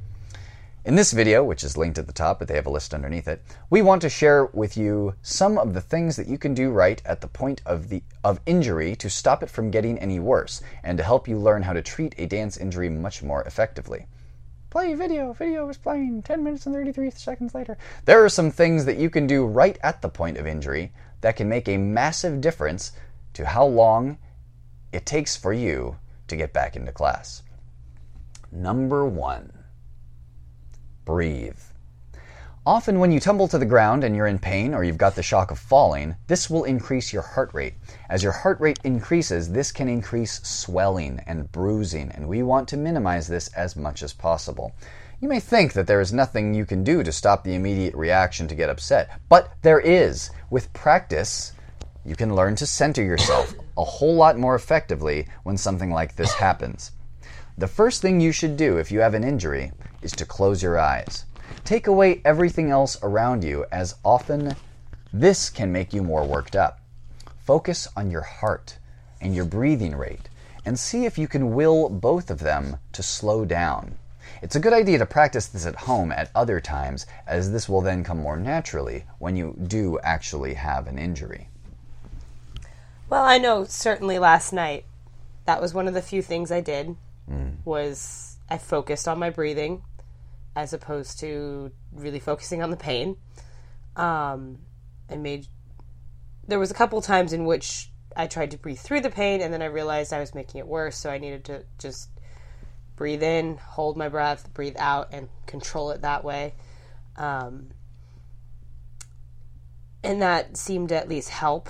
In 0.83 0.95
this 0.95 1.11
video, 1.11 1.43
which 1.43 1.63
is 1.63 1.77
linked 1.77 1.99
at 1.99 2.07
the 2.07 2.11
top, 2.11 2.39
but 2.39 2.47
they 2.47 2.55
have 2.55 2.65
a 2.65 2.71
list 2.71 2.91
underneath 2.91 3.27
it, 3.27 3.43
we 3.69 3.83
want 3.83 4.01
to 4.01 4.09
share 4.09 4.45
with 4.47 4.75
you 4.75 5.13
some 5.21 5.59
of 5.59 5.75
the 5.75 5.81
things 5.81 6.15
that 6.15 6.27
you 6.27 6.39
can 6.39 6.55
do 6.55 6.71
right 6.71 6.99
at 7.05 7.21
the 7.21 7.27
point 7.27 7.61
of 7.67 7.89
the 7.89 8.01
of 8.23 8.39
injury 8.47 8.95
to 8.95 9.11
stop 9.11 9.43
it 9.43 9.49
from 9.49 9.69
getting 9.69 9.99
any 9.99 10.19
worse, 10.19 10.59
and 10.83 10.97
to 10.97 11.03
help 11.03 11.27
you 11.27 11.37
learn 11.37 11.61
how 11.61 11.73
to 11.73 11.83
treat 11.83 12.15
a 12.17 12.25
dance 12.25 12.57
injury 12.57 12.89
much 12.89 13.21
more 13.21 13.43
effectively. 13.43 14.07
Play 14.73 14.95
video. 14.95 15.33
Video 15.33 15.69
is 15.69 15.77
playing 15.77 16.23
10 16.23 16.43
minutes 16.43 16.65
and 16.65 16.73
33 16.73 17.11
seconds 17.11 17.53
later. 17.53 17.77
There 18.05 18.25
are 18.25 18.27
some 18.27 18.49
things 18.49 18.85
that 18.85 18.97
you 18.97 19.07
can 19.07 19.27
do 19.27 19.45
right 19.45 19.77
at 19.83 20.01
the 20.01 20.09
point 20.09 20.39
of 20.39 20.47
injury 20.47 20.91
that 21.21 21.35
can 21.35 21.47
make 21.47 21.69
a 21.69 21.77
massive 21.77 22.41
difference 22.41 22.91
to 23.33 23.45
how 23.45 23.67
long 23.67 24.17
it 24.91 25.05
takes 25.05 25.37
for 25.37 25.53
you 25.53 25.97
to 26.27 26.35
get 26.35 26.53
back 26.53 26.75
into 26.75 26.91
class. 26.91 27.43
Number 28.51 29.05
one 29.05 29.53
breathe. 31.05 31.61
Often, 32.65 32.99
when 32.99 33.11
you 33.11 33.19
tumble 33.19 33.49
to 33.49 33.57
the 33.57 33.65
ground 33.65 34.05
and 34.05 34.15
you're 34.15 34.27
in 34.27 34.39
pain 34.39 34.73
or 34.73 34.85
you've 34.85 34.97
got 34.97 35.15
the 35.15 35.21
shock 35.21 35.51
of 35.51 35.59
falling, 35.59 36.15
this 36.27 36.49
will 36.49 36.63
increase 36.63 37.11
your 37.11 37.21
heart 37.21 37.53
rate. 37.53 37.73
As 38.09 38.23
your 38.23 38.31
heart 38.31 38.57
rate 38.61 38.79
increases, 38.85 39.51
this 39.51 39.73
can 39.73 39.89
increase 39.89 40.39
swelling 40.47 41.19
and 41.27 41.51
bruising, 41.51 42.09
and 42.11 42.25
we 42.25 42.41
want 42.41 42.69
to 42.69 42.77
minimize 42.77 43.27
this 43.27 43.49
as 43.49 43.75
much 43.75 44.01
as 44.01 44.13
possible. 44.13 44.73
You 45.19 45.27
may 45.27 45.41
think 45.41 45.73
that 45.73 45.87
there 45.87 45.99
is 45.99 46.13
nothing 46.13 46.53
you 46.53 46.65
can 46.65 46.85
do 46.85 47.03
to 47.03 47.11
stop 47.11 47.43
the 47.43 47.53
immediate 47.53 47.95
reaction 47.95 48.47
to 48.47 48.55
get 48.55 48.69
upset, 48.69 49.09
but 49.27 49.51
there 49.61 49.81
is. 49.81 50.31
With 50.49 50.71
practice, 50.71 51.51
you 52.05 52.15
can 52.15 52.33
learn 52.33 52.55
to 52.55 52.65
center 52.65 53.03
yourself 53.03 53.53
a 53.77 53.83
whole 53.83 54.15
lot 54.15 54.37
more 54.37 54.55
effectively 54.55 55.27
when 55.43 55.57
something 55.57 55.91
like 55.91 56.15
this 56.15 56.33
happens. 56.35 56.91
The 57.57 57.67
first 57.67 58.01
thing 58.01 58.21
you 58.21 58.31
should 58.31 58.55
do 58.55 58.77
if 58.77 58.89
you 58.89 59.01
have 59.01 59.15
an 59.15 59.25
injury 59.25 59.73
is 60.01 60.13
to 60.13 60.25
close 60.25 60.63
your 60.63 60.79
eyes. 60.79 61.25
Take 61.63 61.87
away 61.87 62.21
everything 62.25 62.69
else 62.69 62.97
around 63.01 63.43
you, 63.43 63.65
as 63.71 63.95
often 64.03 64.55
this 65.11 65.49
can 65.49 65.71
make 65.71 65.93
you 65.93 66.03
more 66.03 66.25
worked 66.25 66.55
up. 66.55 66.79
Focus 67.45 67.87
on 67.95 68.11
your 68.11 68.21
heart 68.21 68.77
and 69.21 69.35
your 69.35 69.45
breathing 69.45 69.95
rate 69.95 70.29
and 70.65 70.79
see 70.79 71.05
if 71.05 71.17
you 71.17 71.27
can 71.27 71.53
will 71.53 71.89
both 71.89 72.29
of 72.29 72.39
them 72.39 72.77
to 72.93 73.03
slow 73.03 73.45
down. 73.45 73.97
It's 74.41 74.55
a 74.55 74.59
good 74.59 74.73
idea 74.73 74.97
to 74.97 75.05
practice 75.05 75.47
this 75.47 75.65
at 75.65 75.75
home 75.75 76.11
at 76.11 76.31
other 76.33 76.59
times, 76.59 77.05
as 77.27 77.51
this 77.51 77.67
will 77.67 77.81
then 77.81 78.03
come 78.03 78.19
more 78.19 78.37
naturally 78.37 79.05
when 79.19 79.35
you 79.35 79.55
do 79.67 79.99
actually 80.03 80.55
have 80.55 80.87
an 80.87 80.97
injury. 80.97 81.49
Well, 83.09 83.23
I 83.23 83.37
know 83.37 83.65
certainly 83.65 84.19
last 84.19 84.53
night 84.53 84.85
that 85.45 85.61
was 85.61 85.73
one 85.73 85.87
of 85.87 85.93
the 85.93 86.01
few 86.01 86.21
things 86.21 86.51
I 86.51 86.61
did 86.61 86.95
mm. 87.29 87.57
was 87.65 88.37
I 88.49 88.57
focused 88.57 89.07
on 89.07 89.19
my 89.19 89.29
breathing 89.29 89.83
as 90.55 90.73
opposed 90.73 91.19
to 91.19 91.71
really 91.91 92.19
focusing 92.19 92.61
on 92.61 92.69
the 92.69 92.77
pain. 92.77 93.17
Um, 93.95 94.59
I 95.09 95.15
made 95.15 95.47
there 96.47 96.59
was 96.59 96.71
a 96.71 96.73
couple 96.73 97.01
times 97.01 97.33
in 97.33 97.45
which 97.45 97.89
I 98.15 98.27
tried 98.27 98.51
to 98.51 98.57
breathe 98.57 98.79
through 98.79 99.01
the 99.01 99.09
pain 99.09 99.41
and 99.41 99.53
then 99.53 99.61
I 99.61 99.65
realized 99.65 100.13
I 100.13 100.19
was 100.19 100.35
making 100.35 100.59
it 100.59 100.67
worse, 100.67 100.97
so 100.97 101.09
I 101.09 101.17
needed 101.17 101.45
to 101.45 101.63
just 101.79 102.09
breathe 102.95 103.23
in, 103.23 103.57
hold 103.57 103.97
my 103.97 104.09
breath, 104.09 104.53
breathe 104.53 104.75
out, 104.77 105.09
and 105.11 105.29
control 105.45 105.91
it 105.91 106.01
that 106.01 106.23
way. 106.23 106.53
Um, 107.17 107.69
and 110.03 110.21
that 110.21 110.57
seemed 110.57 110.89
to 110.89 110.97
at 110.97 111.09
least 111.09 111.29
help 111.29 111.69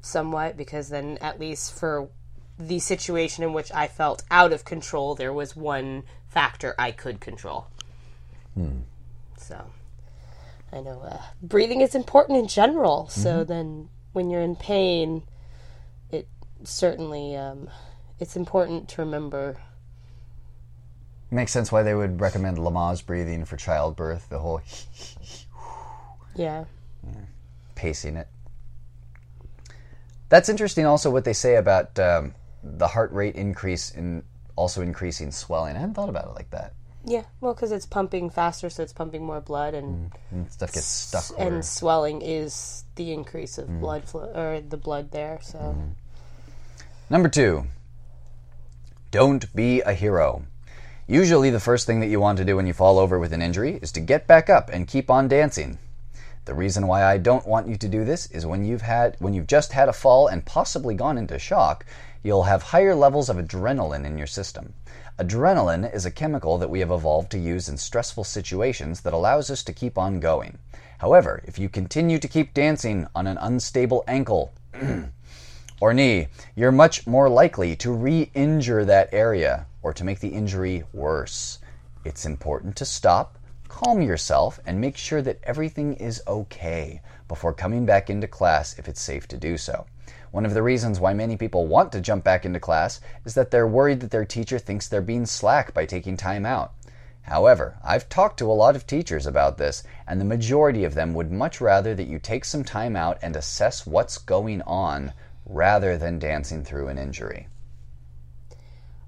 somewhat 0.00 0.56
because 0.56 0.88
then 0.88 1.18
at 1.20 1.38
least 1.38 1.78
for 1.78 2.08
the 2.58 2.78
situation 2.78 3.44
in 3.44 3.52
which 3.52 3.70
I 3.72 3.88
felt 3.88 4.24
out 4.30 4.52
of 4.52 4.64
control, 4.64 5.14
there 5.14 5.32
was 5.32 5.54
one 5.54 6.04
factor 6.32 6.74
I 6.78 6.92
could 6.92 7.20
control. 7.20 7.66
So, 9.36 9.66
I 10.72 10.80
know 10.80 11.00
uh, 11.00 11.20
breathing 11.42 11.80
is 11.80 11.94
important 11.94 12.38
in 12.38 12.48
general. 12.48 13.08
So 13.08 13.44
then, 13.44 13.88
when 14.12 14.30
you're 14.30 14.42
in 14.42 14.56
pain, 14.56 15.22
it 16.10 16.28
certainly 16.64 17.36
um, 17.36 17.70
it's 18.18 18.36
important 18.36 18.88
to 18.90 19.02
remember. 19.02 19.56
Makes 21.30 21.52
sense 21.52 21.72
why 21.72 21.82
they 21.82 21.94
would 21.94 22.20
recommend 22.20 22.58
Lamaze 22.58 23.04
breathing 23.04 23.44
for 23.44 23.56
childbirth, 23.56 24.28
the 24.28 24.38
whole 24.38 24.60
Yeah, 26.34 26.64
pacing 27.74 28.16
it. 28.16 28.28
That's 30.28 30.48
interesting 30.48 30.86
also 30.86 31.10
what 31.10 31.24
they 31.24 31.34
say 31.34 31.56
about 31.56 31.98
um, 31.98 32.34
the 32.62 32.86
heart 32.86 33.12
rate 33.12 33.34
increase 33.34 33.90
in 33.90 34.22
also 34.56 34.82
increasing 34.82 35.30
swelling. 35.30 35.76
I 35.76 35.80
hadn't 35.80 35.94
thought 35.94 36.08
about 36.08 36.26
it 36.26 36.34
like 36.34 36.50
that. 36.50 36.72
yeah. 37.04 37.24
Well, 37.40 37.54
because 37.54 37.72
it's 37.72 37.86
pumping 37.86 38.30
faster, 38.30 38.70
so 38.70 38.82
it's 38.82 38.92
pumping 38.92 39.24
more 39.24 39.40
blood, 39.40 39.74
and 39.74 40.12
And 40.30 40.50
stuff 40.50 40.72
gets 40.72 40.86
stuck. 40.86 41.20
s- 41.22 41.32
and 41.38 41.64
swelling 41.64 42.22
is 42.22 42.84
the 42.96 43.12
increase 43.12 43.58
of 43.58 43.68
mm. 43.68 43.80
blood 43.80 44.04
flow 44.04 44.30
or 44.34 44.60
the 44.60 44.76
blood 44.76 45.10
there. 45.10 45.38
So. 45.42 45.76
Number 47.10 47.28
two, 47.28 47.66
don't 49.10 49.54
be 49.54 49.80
a 49.82 49.92
hero. 49.92 50.44
Usually, 51.06 51.50
the 51.50 51.60
first 51.60 51.86
thing 51.86 52.00
that 52.00 52.06
you 52.06 52.20
want 52.20 52.38
to 52.38 52.44
do 52.44 52.56
when 52.56 52.66
you 52.66 52.72
fall 52.72 52.98
over 52.98 53.18
with 53.18 53.32
an 53.32 53.42
injury 53.42 53.78
is 53.82 53.92
to 53.92 54.00
get 54.00 54.26
back 54.26 54.48
up 54.48 54.70
and 54.72 54.86
keep 54.86 55.10
on 55.10 55.28
dancing. 55.28 55.78
The 56.44 56.54
reason 56.54 56.86
why 56.86 57.04
I 57.04 57.18
don't 57.18 57.46
want 57.46 57.68
you 57.68 57.76
to 57.76 57.88
do 57.88 58.04
this 58.04 58.26
is 58.26 58.46
when 58.46 58.64
you've 58.64 58.82
had 58.82 59.16
when 59.18 59.34
you've 59.34 59.46
just 59.46 59.72
had 59.72 59.88
a 59.88 59.92
fall 59.92 60.26
and 60.28 60.44
possibly 60.44 60.94
gone 60.94 61.18
into 61.18 61.38
shock, 61.38 61.84
you'll 62.22 62.44
have 62.44 62.62
higher 62.62 62.94
levels 62.94 63.28
of 63.28 63.36
adrenaline 63.36 64.04
in 64.04 64.16
your 64.16 64.26
system. 64.26 64.74
Adrenaline 65.18 65.92
is 65.92 66.06
a 66.06 66.10
chemical 66.10 66.58
that 66.58 66.70
we 66.70 66.80
have 66.80 66.90
evolved 66.90 67.30
to 67.30 67.38
use 67.38 67.68
in 67.68 67.76
stressful 67.76 68.24
situations 68.24 69.00
that 69.02 69.12
allows 69.12 69.50
us 69.50 69.62
to 69.62 69.72
keep 69.72 69.98
on 69.98 70.20
going. 70.20 70.58
However, 70.98 71.42
if 71.44 71.58
you 71.58 71.68
continue 71.68 72.18
to 72.18 72.28
keep 72.28 72.54
dancing 72.54 73.06
on 73.14 73.26
an 73.26 73.38
unstable 73.38 74.04
ankle, 74.06 74.52
or 75.80 75.92
knee, 75.92 76.28
you're 76.54 76.70
much 76.70 77.06
more 77.06 77.28
likely 77.28 77.74
to 77.74 77.92
re 77.92 78.30
injure 78.34 78.84
that 78.84 79.12
area 79.12 79.66
or 79.82 79.92
to 79.92 80.04
make 80.04 80.20
the 80.20 80.28
injury 80.28 80.84
worse. 80.92 81.58
It's 82.04 82.24
important 82.24 82.76
to 82.76 82.84
stop, 82.84 83.36
calm 83.68 84.00
yourself, 84.00 84.60
and 84.64 84.80
make 84.80 84.96
sure 84.96 85.22
that 85.22 85.40
everything 85.42 85.94
is 85.94 86.22
okay 86.26 87.02
before 87.26 87.52
coming 87.52 87.84
back 87.84 88.10
into 88.10 88.28
class 88.28 88.78
if 88.78 88.88
it's 88.88 89.02
safe 89.02 89.26
to 89.28 89.36
do 89.36 89.58
so. 89.58 89.86
One 90.32 90.46
of 90.46 90.54
the 90.54 90.62
reasons 90.62 90.98
why 90.98 91.12
many 91.12 91.36
people 91.36 91.66
want 91.66 91.92
to 91.92 92.00
jump 92.00 92.24
back 92.24 92.44
into 92.46 92.58
class 92.58 93.00
is 93.24 93.34
that 93.34 93.50
they're 93.50 93.66
worried 93.66 94.00
that 94.00 94.10
their 94.10 94.24
teacher 94.24 94.58
thinks 94.58 94.88
they're 94.88 95.02
being 95.02 95.26
slack 95.26 95.74
by 95.74 95.86
taking 95.86 96.16
time 96.16 96.46
out. 96.46 96.72
However, 97.22 97.78
I've 97.84 98.08
talked 98.08 98.38
to 98.38 98.50
a 98.50 98.52
lot 98.52 98.74
of 98.74 98.86
teachers 98.86 99.26
about 99.26 99.58
this, 99.58 99.84
and 100.08 100.20
the 100.20 100.24
majority 100.24 100.84
of 100.84 100.94
them 100.94 101.12
would 101.14 101.30
much 101.30 101.60
rather 101.60 101.94
that 101.94 102.08
you 102.08 102.18
take 102.18 102.46
some 102.46 102.64
time 102.64 102.96
out 102.96 103.18
and 103.22 103.36
assess 103.36 103.86
what's 103.86 104.16
going 104.18 104.62
on 104.62 105.12
rather 105.44 105.98
than 105.98 106.18
dancing 106.18 106.64
through 106.64 106.88
an 106.88 106.98
injury. 106.98 107.48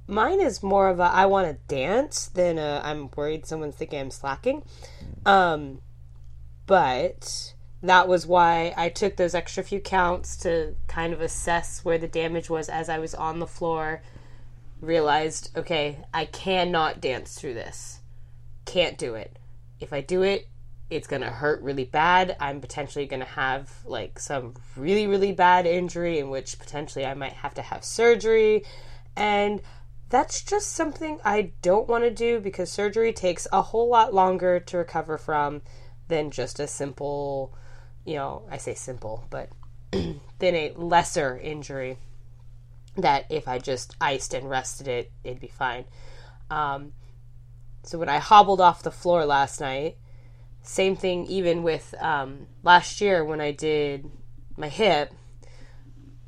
Mine 0.06 0.40
is 0.40 0.62
more 0.62 0.90
of 0.90 1.00
a 1.00 1.04
I 1.04 1.24
want 1.24 1.48
to 1.48 1.74
dance 1.74 2.26
than 2.26 2.58
a 2.58 2.82
I'm 2.84 3.08
worried 3.16 3.46
someone's 3.46 3.76
thinking 3.76 3.98
I'm 3.98 4.10
slacking. 4.10 4.62
Um, 5.24 5.80
but 6.66 7.53
that 7.88 8.08
was 8.08 8.26
why 8.26 8.72
I 8.76 8.88
took 8.88 9.16
those 9.16 9.34
extra 9.34 9.62
few 9.62 9.80
counts 9.80 10.36
to 10.38 10.74
kind 10.86 11.12
of 11.12 11.20
assess 11.20 11.84
where 11.84 11.98
the 11.98 12.08
damage 12.08 12.48
was 12.48 12.68
as 12.68 12.88
I 12.88 12.98
was 12.98 13.14
on 13.14 13.38
the 13.38 13.46
floor. 13.46 14.02
Realized, 14.80 15.50
okay, 15.56 16.04
I 16.12 16.24
cannot 16.24 17.00
dance 17.00 17.34
through 17.34 17.54
this. 17.54 18.00
Can't 18.64 18.98
do 18.98 19.14
it. 19.14 19.38
If 19.80 19.92
I 19.92 20.00
do 20.00 20.22
it, 20.22 20.48
it's 20.90 21.06
going 21.06 21.22
to 21.22 21.28
hurt 21.28 21.62
really 21.62 21.84
bad. 21.84 22.36
I'm 22.40 22.60
potentially 22.60 23.06
going 23.06 23.20
to 23.20 23.26
have 23.26 23.70
like 23.84 24.18
some 24.18 24.54
really, 24.76 25.06
really 25.06 25.32
bad 25.32 25.66
injury 25.66 26.18
in 26.18 26.30
which 26.30 26.58
potentially 26.58 27.04
I 27.04 27.14
might 27.14 27.32
have 27.32 27.54
to 27.54 27.62
have 27.62 27.84
surgery. 27.84 28.64
And 29.16 29.60
that's 30.08 30.42
just 30.42 30.72
something 30.72 31.18
I 31.24 31.52
don't 31.62 31.88
want 31.88 32.04
to 32.04 32.10
do 32.10 32.40
because 32.40 32.70
surgery 32.70 33.12
takes 33.12 33.46
a 33.52 33.62
whole 33.62 33.88
lot 33.88 34.14
longer 34.14 34.60
to 34.60 34.78
recover 34.78 35.18
from 35.18 35.62
than 36.08 36.30
just 36.30 36.60
a 36.60 36.66
simple, 36.66 37.56
you 38.04 38.14
know, 38.14 38.42
I 38.50 38.58
say 38.58 38.74
simple, 38.74 39.24
but 39.30 39.50
than 39.92 40.54
a 40.54 40.72
lesser 40.76 41.38
injury 41.38 41.98
that 42.96 43.26
if 43.30 43.48
I 43.48 43.58
just 43.58 43.96
iced 44.00 44.34
and 44.34 44.48
rested 44.48 44.88
it, 44.88 45.10
it'd 45.24 45.40
be 45.40 45.48
fine. 45.48 45.84
Um, 46.50 46.92
so 47.82 47.98
when 47.98 48.08
I 48.08 48.18
hobbled 48.18 48.60
off 48.60 48.82
the 48.82 48.90
floor 48.90 49.24
last 49.24 49.60
night, 49.60 49.96
same 50.62 50.96
thing 50.96 51.26
even 51.26 51.62
with 51.62 51.94
um, 52.00 52.46
last 52.62 53.00
year 53.00 53.24
when 53.24 53.40
I 53.40 53.50
did 53.50 54.10
my 54.56 54.68
hip, 54.68 55.12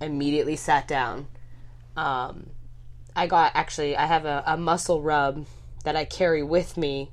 immediately 0.00 0.56
sat 0.56 0.86
down. 0.86 1.26
Um, 1.96 2.50
I 3.14 3.26
got 3.26 3.52
actually 3.54 3.96
I 3.96 4.06
have 4.06 4.26
a, 4.26 4.42
a 4.46 4.56
muscle 4.56 5.00
rub 5.00 5.46
that 5.84 5.96
I 5.96 6.04
carry 6.04 6.42
with 6.42 6.76
me 6.76 7.12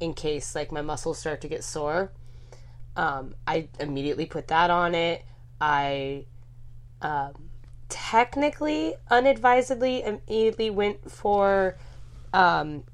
in 0.00 0.14
case 0.14 0.54
like 0.54 0.72
my 0.72 0.82
muscles 0.82 1.18
start 1.18 1.40
to 1.42 1.48
get 1.48 1.62
sore. 1.62 2.10
Um, 2.96 3.34
I 3.46 3.68
immediately 3.78 4.26
put 4.26 4.48
that 4.48 4.70
on 4.70 4.94
it. 4.94 5.24
I 5.60 6.24
um, 7.02 7.50
technically 7.88 8.94
unadvisedly 9.10 10.02
immediately 10.02 10.70
went 10.70 11.10
for 11.10 11.76
um, 12.32 12.84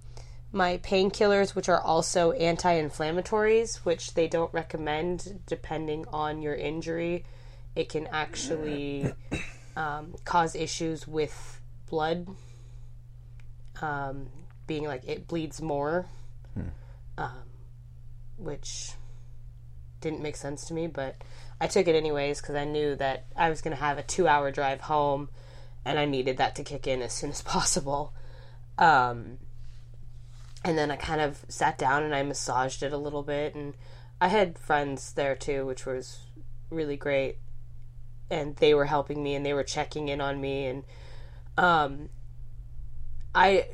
my 0.52 0.78
painkillers, 0.78 1.54
which 1.54 1.68
are 1.68 1.80
also 1.80 2.32
anti-inflammatories, 2.32 3.76
which 3.78 4.14
they 4.14 4.28
don't 4.28 4.52
recommend 4.52 5.40
depending 5.46 6.04
on 6.12 6.42
your 6.42 6.54
injury. 6.54 7.24
It 7.74 7.88
can 7.88 8.06
actually 8.08 9.12
um, 9.76 10.14
cause 10.24 10.54
issues 10.54 11.08
with 11.08 11.60
blood 11.88 12.26
um, 13.80 14.28
being 14.66 14.84
like 14.84 15.04
it 15.06 15.26
bleeds 15.26 15.62
more, 15.62 16.06
um, 17.18 17.44
which 18.36 18.92
didn't 20.02 20.20
make 20.22 20.36
sense 20.36 20.66
to 20.66 20.74
me, 20.74 20.86
but 20.86 21.16
I 21.60 21.66
took 21.66 21.88
it 21.88 21.94
anyways 21.94 22.40
because 22.40 22.56
I 22.56 22.64
knew 22.64 22.94
that 22.96 23.24
I 23.36 23.48
was 23.48 23.62
going 23.62 23.74
to 23.74 23.82
have 23.82 23.96
a 23.96 24.02
two 24.02 24.28
hour 24.28 24.50
drive 24.50 24.82
home 24.82 25.30
and 25.84 25.98
I 25.98 26.04
needed 26.04 26.36
that 26.36 26.54
to 26.56 26.64
kick 26.64 26.86
in 26.86 27.02
as 27.02 27.12
soon 27.12 27.30
as 27.30 27.42
possible. 27.42 28.12
Um, 28.78 29.38
and 30.64 30.78
then 30.78 30.90
I 30.90 30.96
kind 30.96 31.20
of 31.20 31.44
sat 31.48 31.78
down 31.78 32.02
and 32.02 32.14
I 32.14 32.22
massaged 32.22 32.82
it 32.82 32.92
a 32.92 32.98
little 32.98 33.22
bit, 33.22 33.54
and 33.54 33.74
I 34.20 34.28
had 34.28 34.58
friends 34.58 35.12
there 35.12 35.34
too, 35.34 35.66
which 35.66 35.86
was 35.86 36.20
really 36.70 36.96
great. 36.96 37.38
And 38.30 38.56
they 38.56 38.72
were 38.72 38.86
helping 38.86 39.22
me 39.22 39.34
and 39.34 39.44
they 39.44 39.52
were 39.52 39.64
checking 39.64 40.08
in 40.08 40.20
on 40.20 40.40
me, 40.40 40.66
and 40.66 40.84
um, 41.58 42.08
I 43.34 43.66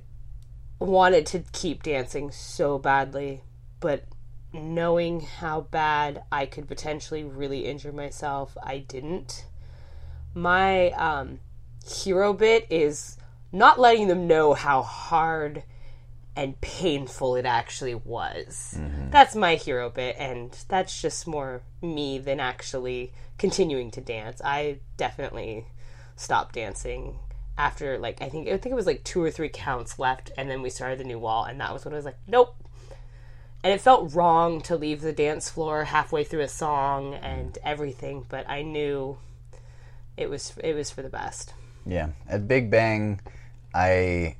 wanted 0.78 1.26
to 1.26 1.40
keep 1.52 1.82
dancing 1.82 2.30
so 2.30 2.78
badly, 2.78 3.42
but 3.80 4.04
knowing 4.52 5.20
how 5.20 5.62
bad 5.62 6.22
I 6.32 6.46
could 6.46 6.68
potentially 6.68 7.24
really 7.24 7.66
injure 7.66 7.92
myself, 7.92 8.56
I 8.62 8.78
didn't. 8.78 9.46
My 10.34 10.90
um, 10.92 11.40
hero 11.86 12.32
bit 12.32 12.66
is 12.70 13.16
not 13.52 13.78
letting 13.78 14.08
them 14.08 14.26
know 14.26 14.54
how 14.54 14.82
hard 14.82 15.62
and 16.36 16.60
painful 16.60 17.34
it 17.34 17.44
actually 17.44 17.94
was. 17.96 18.78
That's 19.10 19.34
my 19.34 19.56
hero 19.56 19.90
bit, 19.90 20.14
and 20.18 20.56
that's 20.68 21.02
just 21.02 21.26
more 21.26 21.62
me 21.82 22.18
than 22.18 22.38
actually 22.38 23.12
continuing 23.38 23.90
to 23.92 24.00
dance. 24.00 24.40
I 24.44 24.78
definitely 24.96 25.66
stopped 26.14 26.54
dancing 26.54 27.18
after 27.56 27.98
like 27.98 28.22
I 28.22 28.28
think 28.28 28.48
I 28.48 28.56
think 28.56 28.72
it 28.72 28.76
was 28.76 28.86
like 28.86 29.02
two 29.02 29.20
or 29.20 29.30
three 29.32 29.48
counts 29.48 29.98
left, 29.98 30.30
and 30.38 30.48
then 30.48 30.62
we 30.62 30.70
started 30.70 31.00
the 31.00 31.04
new 31.04 31.18
wall, 31.18 31.44
and 31.44 31.60
that 31.60 31.72
was 31.72 31.84
when 31.84 31.92
I 31.92 31.96
was 31.96 32.04
like, 32.04 32.18
nope. 32.28 32.54
And 33.64 33.72
it 33.72 33.80
felt 33.80 34.14
wrong 34.14 34.60
to 34.62 34.76
leave 34.76 35.00
the 35.00 35.12
dance 35.12 35.50
floor 35.50 35.84
halfway 35.84 36.24
through 36.24 36.42
a 36.42 36.48
song 36.48 37.14
and 37.14 37.54
mm. 37.54 37.58
everything, 37.64 38.24
but 38.28 38.48
I 38.48 38.62
knew 38.62 39.18
it 40.16 40.30
was 40.30 40.52
it 40.62 40.74
was 40.74 40.90
for 40.90 41.02
the 41.02 41.08
best. 41.08 41.54
Yeah. 41.86 42.10
At 42.28 42.46
Big 42.46 42.70
Bang, 42.70 43.20
I 43.74 44.36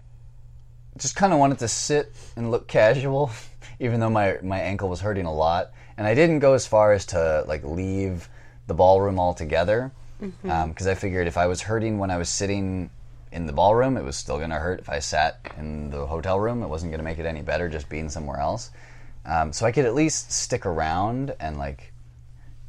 just 0.99 1.17
kind 1.17 1.33
of 1.33 1.39
wanted 1.39 1.59
to 1.61 1.69
sit 1.69 2.13
and 2.37 2.51
look 2.51 2.69
casual, 2.69 3.31
even 3.81 4.01
though 4.01 4.11
my, 4.11 4.39
my 4.43 4.61
ankle 4.61 4.89
was 4.89 5.01
hurting 5.01 5.27
a 5.27 5.35
lot. 5.35 5.73
And 5.97 6.07
I 6.07 6.15
didn't 6.15 6.41
go 6.41 6.55
as 6.55 6.67
far 6.67 6.93
as 6.93 7.07
to 7.07 7.45
like 7.47 7.65
leave 7.65 8.29
the 8.67 8.75
ballroom 8.75 9.19
altogether 9.19 9.91
mm-hmm. 10.23 10.51
um, 10.51 10.71
because 10.71 10.87
I 10.87 10.95
figured 10.95 11.27
if 11.27 11.37
I 11.37 11.47
was 11.47 11.63
hurting 11.63 11.99
when 11.99 12.11
I 12.11 12.19
was 12.19 12.29
sitting 12.29 12.91
in 13.33 13.47
the 13.47 13.53
ballroom, 13.53 13.97
it 13.97 14.05
was 14.05 14.17
still 14.17 14.39
going 14.39 14.51
to 14.51 14.57
hurt. 14.57 14.81
If 14.81 14.89
I 14.89 15.01
sat 15.01 15.41
in 15.57 15.91
the 15.91 16.07
hotel 16.07 16.39
room, 16.39 16.63
it 16.63 16.69
wasn't 16.69 16.93
going 16.93 17.01
to 17.01 17.05
make 17.05 17.19
it 17.19 17.27
any 17.27 17.43
better 17.43 17.69
just 17.69 17.89
being 17.89 18.09
somewhere 18.09 18.39
else. 18.39 18.71
Um, 19.29 19.53
so 19.53 19.67
I 19.67 19.73
could 19.73 19.85
at 19.85 19.95
least 19.95 20.33
stick 20.33 20.65
around 20.65 21.35
and 21.39 21.59
like 21.59 21.93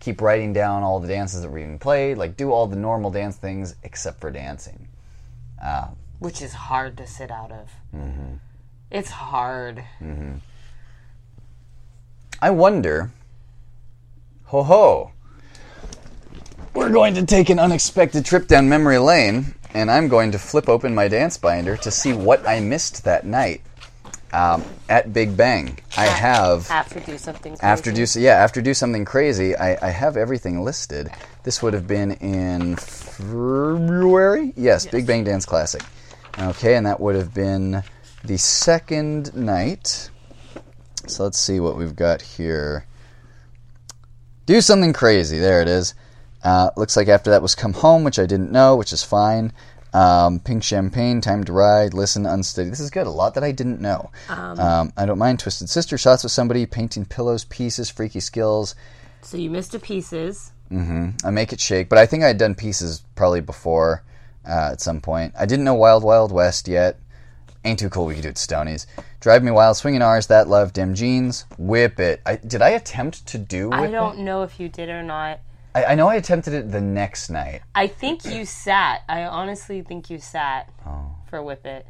keep 0.01 0.21
writing 0.21 0.51
down 0.51 0.83
all 0.83 0.99
the 0.99 1.07
dances 1.07 1.41
that 1.41 1.49
were 1.49 1.59
even 1.59 1.79
played, 1.79 2.17
like 2.17 2.35
do 2.35 2.51
all 2.51 2.67
the 2.67 2.75
normal 2.75 3.09
dance 3.11 3.37
things 3.37 3.75
except 3.83 4.19
for 4.19 4.29
dancing. 4.29 4.89
which 6.19 6.41
is 6.41 6.53
hard 6.53 6.97
to 6.97 7.07
sit 7.07 7.31
out 7.31 7.51
of. 7.51 7.71
Mm-hmm. 7.95 8.35
It's 8.91 9.09
hard. 9.09 9.83
I 12.41 12.49
wonder. 12.49 13.11
Ho 14.45 14.63
ho. 14.63 15.11
We're 16.73 16.89
going 16.89 17.13
to 17.15 17.25
take 17.25 17.49
an 17.49 17.59
unexpected 17.59 18.25
trip 18.25 18.47
down 18.47 18.69
memory 18.69 18.97
lane, 18.97 19.55
and 19.73 19.89
I'm 19.89 20.07
going 20.07 20.31
to 20.31 20.39
flip 20.39 20.67
open 20.67 20.93
my 20.93 21.07
dance 21.07 21.37
binder 21.37 21.77
to 21.77 21.91
see 21.91 22.13
what 22.13 22.47
I 22.47 22.59
missed 22.59 23.03
that 23.05 23.25
night 23.25 23.61
um, 24.33 24.63
at 24.89 25.13
Big 25.13 25.35
Bang. 25.35 25.79
I 25.97 26.05
have 26.05 26.69
After 26.69 26.99
do 26.99 27.17
something. 27.17 27.53
Crazy. 27.53 27.63
after 27.63 27.91
do 27.91 28.05
yeah 28.19 28.33
after 28.33 28.61
do 28.61 28.73
something 28.73 29.05
crazy. 29.05 29.55
I, 29.55 29.87
I 29.87 29.89
have 29.91 30.17
everything 30.17 30.63
listed. 30.63 31.09
This 31.43 31.61
would 31.61 31.73
have 31.73 31.87
been 31.87 32.11
in 32.13 32.75
February. 32.75 34.53
Yes, 34.55 34.85
Big 34.85 35.07
Bang 35.07 35.23
Dance 35.23 35.45
Classic. 35.45 35.81
Okay, 36.37 36.75
and 36.75 36.85
that 36.85 36.99
would 36.99 37.15
have 37.15 37.33
been 37.33 37.83
the 38.23 38.37
second 38.37 39.35
night. 39.35 40.09
So 41.07 41.23
let's 41.23 41.39
see 41.39 41.59
what 41.59 41.75
we've 41.75 41.95
got 41.95 42.21
here. 42.21 42.85
Do 44.45 44.61
something 44.61 44.93
crazy. 44.93 45.39
There 45.39 45.61
it 45.61 45.67
is. 45.67 45.95
Uh, 46.43 46.69
looks 46.77 46.95
like 46.95 47.07
after 47.07 47.31
that 47.31 47.41
was 47.41 47.55
Come 47.55 47.73
Home, 47.73 48.03
which 48.03 48.19
I 48.19 48.25
didn't 48.25 48.51
know, 48.51 48.75
which 48.75 48.93
is 48.93 49.03
fine. 49.03 49.51
Um, 49.93 50.39
Pink 50.39 50.63
Champagne, 50.63 51.19
Time 51.21 51.43
to 51.43 51.53
Ride, 51.53 51.93
Listen, 51.93 52.25
Unsteady. 52.25 52.69
This 52.69 52.79
is 52.79 52.91
good. 52.91 53.07
A 53.07 53.11
lot 53.11 53.33
that 53.33 53.43
I 53.43 53.51
didn't 53.51 53.81
know. 53.81 54.11
Um, 54.29 54.93
I 54.95 55.05
don't 55.05 55.17
mind 55.17 55.39
Twisted 55.39 55.69
Sister, 55.69 55.97
Shots 55.97 56.23
with 56.23 56.31
Somebody, 56.31 56.65
Painting 56.65 57.05
Pillows, 57.05 57.45
Pieces, 57.45 57.89
Freaky 57.89 58.19
Skills. 58.19 58.75
So 59.21 59.37
you 59.37 59.49
missed 59.49 59.73
a 59.73 59.79
pieces. 59.79 60.51
I 60.71 61.31
Make 61.31 61.51
It 61.51 61.59
Shake, 61.59 61.89
but 61.89 61.97
I 61.97 62.05
think 62.05 62.23
I 62.23 62.27
had 62.27 62.37
done 62.37 62.53
Pieces 62.55 63.03
probably 63.15 63.41
before 63.41 64.03
uh, 64.47 64.69
at 64.73 64.81
some 64.81 65.01
point. 65.01 65.33
I 65.37 65.45
didn't 65.45 65.65
know 65.65 65.73
Wild 65.73 66.03
Wild 66.03 66.31
West 66.31 66.67
yet. 66.67 66.99
Ain't 67.65 67.79
Too 67.79 67.89
Cool, 67.89 68.05
we 68.05 68.13
could 68.13 68.23
do 68.23 68.29
it 68.29 68.37
Stoney's. 68.37 68.87
Drive 69.19 69.43
Me 69.43 69.51
Wild, 69.51 69.75
Swinging 69.75 70.01
R's, 70.01 70.27
That 70.27 70.47
Love, 70.47 70.71
Dim 70.71 70.93
Jeans, 70.93 71.45
Whip 71.57 71.99
It. 71.99 72.21
I, 72.25 72.37
did 72.37 72.61
I 72.61 72.69
attempt 72.69 73.25
to 73.27 73.37
do 73.37 73.69
Whip 73.69 73.79
I 73.79 73.91
don't 73.91 74.19
know 74.19 74.43
if 74.43 74.59
you 74.59 74.69
did 74.69 74.89
or 74.89 75.03
not. 75.03 75.39
I, 75.75 75.85
I 75.85 75.95
know 75.95 76.07
I 76.07 76.15
attempted 76.15 76.53
it 76.53 76.71
the 76.71 76.81
next 76.81 77.29
night. 77.29 77.61
I 77.75 77.87
think 77.87 78.25
you 78.25 78.45
sat. 78.45 79.03
I 79.07 79.23
honestly 79.23 79.81
think 79.81 80.09
you 80.09 80.19
sat 80.19 80.71
Oh. 80.85 81.11
for 81.29 81.41
Whip 81.43 81.65
It. 81.65 81.85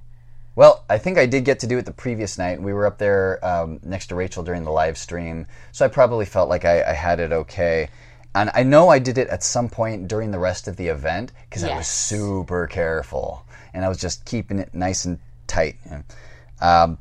Well, 0.56 0.84
I 0.90 0.98
think 0.98 1.18
I 1.18 1.26
did 1.26 1.46
get 1.46 1.60
to 1.60 1.68
do 1.68 1.78
it 1.78 1.86
the 1.86 1.94
previous 1.94 2.38
night. 2.38 2.62
We 2.62 2.74
were 2.74 2.86
up 2.86 2.98
there 2.98 3.44
um, 3.46 3.80
next 3.84 4.08
to 4.08 4.16
Rachel 4.16 4.44
during 4.44 4.64
the 4.66 4.72
live 4.72 4.98
stream, 4.98 5.48
so 5.72 5.86
I 5.86 5.88
probably 5.88 6.26
felt 6.26 6.50
like 6.50 6.66
I, 6.66 6.84
I 6.84 6.94
had 6.94 7.20
it 7.22 7.32
okay. 7.32 7.88
And 8.36 8.52
I 8.54 8.64
know 8.64 8.90
I 8.90 9.00
did 9.00 9.18
it 9.18 9.30
at 9.30 9.42
some 9.44 9.70
point 9.70 10.08
during 10.08 10.32
the 10.32 10.40
rest 10.40 10.68
of 10.68 10.76
the 10.76 10.88
event 10.88 11.32
because 11.50 11.64
I 11.64 11.76
was 11.76 11.88
super 11.88 12.68
careful 12.68 13.44
and 13.74 13.84
I 13.86 13.90
was 13.90 13.98
just 13.98 14.24
keeping 14.26 14.60
it 14.60 14.74
nice 14.74 15.06
and 15.06 15.18
tight. 15.48 15.78
Um, 16.62 16.98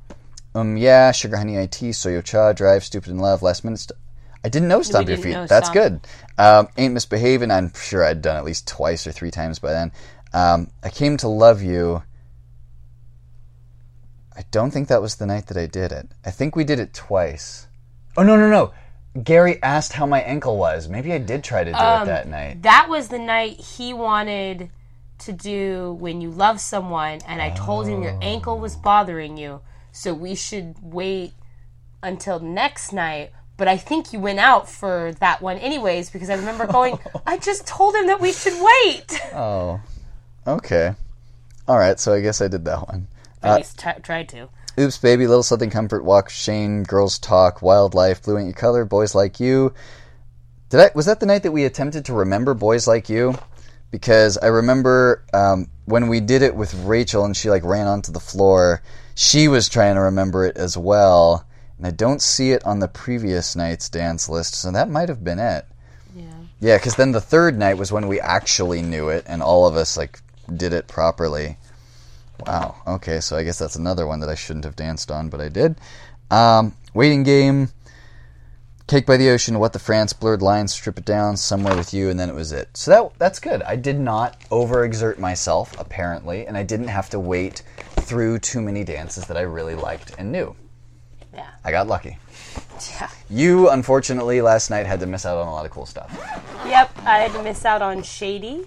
um, 0.55 0.77
yeah, 0.77 1.13
Sugar 1.13 1.37
Honey 1.37 1.57
IT, 1.57 1.73
Soyo 1.73 2.25
Cha, 2.25 2.53
Drive, 2.53 2.83
Stupid 2.85 3.11
in 3.11 3.19
Love, 3.19 3.43
Last 3.43 3.63
Minute. 3.65 3.81
St- 3.81 3.99
I 4.45 4.49
didn't 4.49 4.69
know 4.69 4.81
Stomp 4.83 5.09
Your 5.09 5.19
Feet. 5.19 5.33
That's 5.49 5.69
Stomp. 5.69 5.75
good. 5.75 6.01
Um, 6.39 6.69
Ain't 6.77 6.95
Misbehaving. 6.95 7.51
I'm 7.51 7.73
sure 7.75 8.05
I'd 8.05 8.23
done 8.23 8.37
at 8.37 8.45
least 8.45 8.69
twice 8.69 9.07
or 9.07 9.13
three 9.13 9.31
times 9.31 9.59
by 9.59 9.73
then. 9.73 9.93
Um, 10.33 10.71
I 10.83 10.91
Came 10.91 11.17
to 11.19 11.29
Love 11.29 11.63
You. 11.63 12.03
I 14.37 14.45
don't 14.53 14.71
think 14.71 14.87
that 14.89 15.03
was 15.03 15.17
the 15.17 15.27
night 15.27 15.49
that 15.49 15.57
I 15.57 15.67
did 15.67 15.91
it. 15.91 16.09
I 16.25 16.31
think 16.31 16.55
we 16.55 16.63
did 16.63 16.79
it 16.79 16.95
twice. 16.95 17.67
Oh 18.17 18.23
no 18.23 18.37
no 18.37 18.49
no! 18.49 18.73
Gary 19.21 19.61
asked 19.65 19.95
how 19.95 20.07
my 20.07 20.21
ankle 20.21 20.57
was. 20.57 20.89
Maybe 20.89 21.13
I 21.13 21.19
did 21.19 21.43
try 21.43 21.65
to 21.65 21.73
do 21.73 21.77
Um, 21.77 22.03
it 22.03 22.07
that 22.07 22.29
night. 22.29 22.63
That 22.63 22.89
was 22.89 23.09
the 23.09 23.19
night 23.19 23.59
he 23.59 23.93
wanted 23.93 24.71
to 25.19 25.33
do 25.33 25.97
when 25.99 26.21
you 26.21 26.31
love 26.31 26.61
someone, 26.61 27.19
and 27.27 27.43
I 27.43 27.51
told 27.51 27.89
him 27.89 28.03
your 28.03 28.17
ankle 28.23 28.61
was 28.61 28.77
bothering 28.77 29.37
you, 29.37 29.61
so 29.91 30.15
we 30.15 30.37
should 30.37 30.77
wait 30.81 31.33
until 32.01 32.39
next 32.39 32.93
night. 32.93 33.33
But 33.59 33.69
I 33.69 33.77
think 33.77 34.13
you 34.13 34.21
went 34.21 34.39
out 34.39 34.71
for 34.71 35.13
that 35.21 35.43
one 35.43 35.59
anyways 35.59 36.11
because 36.11 36.31
I 36.31 36.37
remember 36.37 36.67
going, 36.67 36.99
I 37.27 37.37
just 37.37 37.67
told 37.67 37.95
him 37.95 38.07
that 38.07 38.21
we 38.21 38.33
should 38.33 38.55
wait. 38.55 39.21
Oh, 39.35 39.81
okay. 40.47 40.95
All 41.67 41.77
right, 41.77 42.01
so 42.01 42.15
I 42.15 42.21
guess 42.21 42.41
I 42.41 42.49
did 42.49 42.65
that 42.65 42.89
one. 42.89 43.09
At 43.43 43.57
least 43.57 43.79
t- 43.79 43.91
tried 44.03 44.29
to. 44.31 44.49
Oops, 44.79 44.97
baby, 44.99 45.27
little 45.27 45.43
something 45.43 45.71
comfort, 45.71 46.05
walk, 46.05 46.31
Shane, 46.31 46.85
girls 46.85 47.19
talk, 47.19 47.61
wildlife, 47.61 48.23
blue 48.23 48.39
ain't 48.39 48.47
your 48.47 48.55
color, 48.55 48.85
boys 48.85 49.15
like 49.15 49.41
you. 49.41 49.75
Did 50.71 50.81
I? 50.81 50.91
Was 50.95 51.07
that 51.07 51.19
the 51.19 51.27
night 51.27 51.43
that 51.43 51.53
we 51.53 51.65
attempted 51.65 52.05
to 52.05 52.13
remember 52.13 52.55
boys 52.55 52.87
like 52.87 53.09
you? 53.09 53.35
Because 53.91 54.39
I 54.39 54.47
remember 54.47 55.25
um, 55.35 55.69
when 55.87 56.09
we 56.09 56.21
did 56.21 56.43
it 56.43 56.55
with 56.55 56.75
Rachel 56.85 57.25
and 57.25 57.37
she 57.37 57.51
like 57.51 57.65
ran 57.65 57.87
onto 57.89 58.13
the 58.13 58.21
floor. 58.21 58.83
She 59.15 59.49
was 59.49 59.69
trying 59.69 59.97
to 59.97 60.03
remember 60.03 60.45
it 60.47 60.57
as 60.57 60.77
well, 60.77 61.48
and 61.79 61.87
I 61.87 61.91
don't 61.91 62.21
see 62.21 62.51
it 62.51 62.65
on 62.65 62.81
the 62.81 62.89
previous 62.89 63.55
night's 63.55 63.89
dance 63.89 64.29
list, 64.29 64.55
so 64.55 64.71
that 64.73 64.91
might 64.91 65.09
have 65.09 65.25
been 65.25 65.39
it. 65.39 65.65
Yeah. 66.15 66.25
Yeah, 66.61 66.77
because 66.77 66.97
then 66.97 67.13
the 67.13 67.21
third 67.21 67.57
night 67.57 67.79
was 67.79 67.93
when 67.93 68.09
we 68.09 68.21
actually 68.21 68.83
knew 68.83 69.09
it, 69.09 69.25
and 69.27 69.43
all 69.43 69.67
of 69.67 69.77
us 69.77 69.97
like 69.97 70.21
did 70.55 70.73
it 70.73 70.89
properly. 70.89 71.57
Wow. 72.47 72.77
Okay, 72.87 73.21
so 73.21 73.37
I 73.37 73.45
guess 73.45 73.59
that's 73.59 73.77
another 73.77 74.07
one 74.07 74.21
that 74.21 74.29
I 74.29 74.35
shouldn't 74.35 74.65
have 74.65 74.77
danced 74.77 75.11
on, 75.11 75.29
but 75.29 75.41
I 75.41 75.49
did. 75.49 75.77
Um, 76.31 76.75
waiting 76.95 77.23
game, 77.23 77.69
cake 78.87 79.07
by 79.07 79.17
the 79.17 79.31
ocean, 79.31 79.59
what 79.59 79.73
the 79.73 79.79
France, 79.79 80.13
blurred 80.13 80.43
lines, 80.43 80.73
strip 80.73 80.99
it 80.99 81.05
down, 81.05 81.37
somewhere 81.37 81.77
with 81.77 81.95
you, 81.95 82.11
and 82.11 82.19
then 82.19 82.29
it 82.29 82.35
was 82.35 82.53
it. 82.53 82.77
So 82.77 82.91
that 82.91 83.19
that's 83.19 83.39
good. 83.39 83.63
I 83.63 83.77
did 83.77 84.01
not 84.01 84.41
overexert 84.51 85.19
myself 85.19 85.79
apparently, 85.79 86.47
and 86.47 86.57
I 86.57 86.65
didn't 86.65 86.89
have 86.89 87.09
to 87.11 87.21
wait 87.21 87.63
through 88.01 88.41
too 88.41 88.61
many 88.61 88.83
dances 88.83 89.27
that 89.27 89.37
I 89.37 89.43
really 89.43 89.75
liked 89.75 90.15
and 90.19 90.33
knew. 90.33 90.57
Yeah. 91.39 91.51
I 91.65 91.71
got 91.71 91.87
lucky. 91.87 92.19
Yeah. 92.91 93.09
You 93.31 93.71
unfortunately 93.71 94.41
last 94.41 94.71
night 94.71 94.87
had 94.87 95.01
to 95.01 95.07
miss 95.07 95.25
out 95.25 95.39
on 95.39 95.47
a 95.47 95.53
lot 95.53 95.65
of 95.65 95.71
cool 95.71 95.87
stuff. 95.87 96.11
Yep, 96.67 96.91
I 97.05 97.19
had 97.19 97.33
to 97.33 97.43
miss 97.43 97.65
out 97.65 97.83
on 97.83 98.03
Shady. 98.03 98.67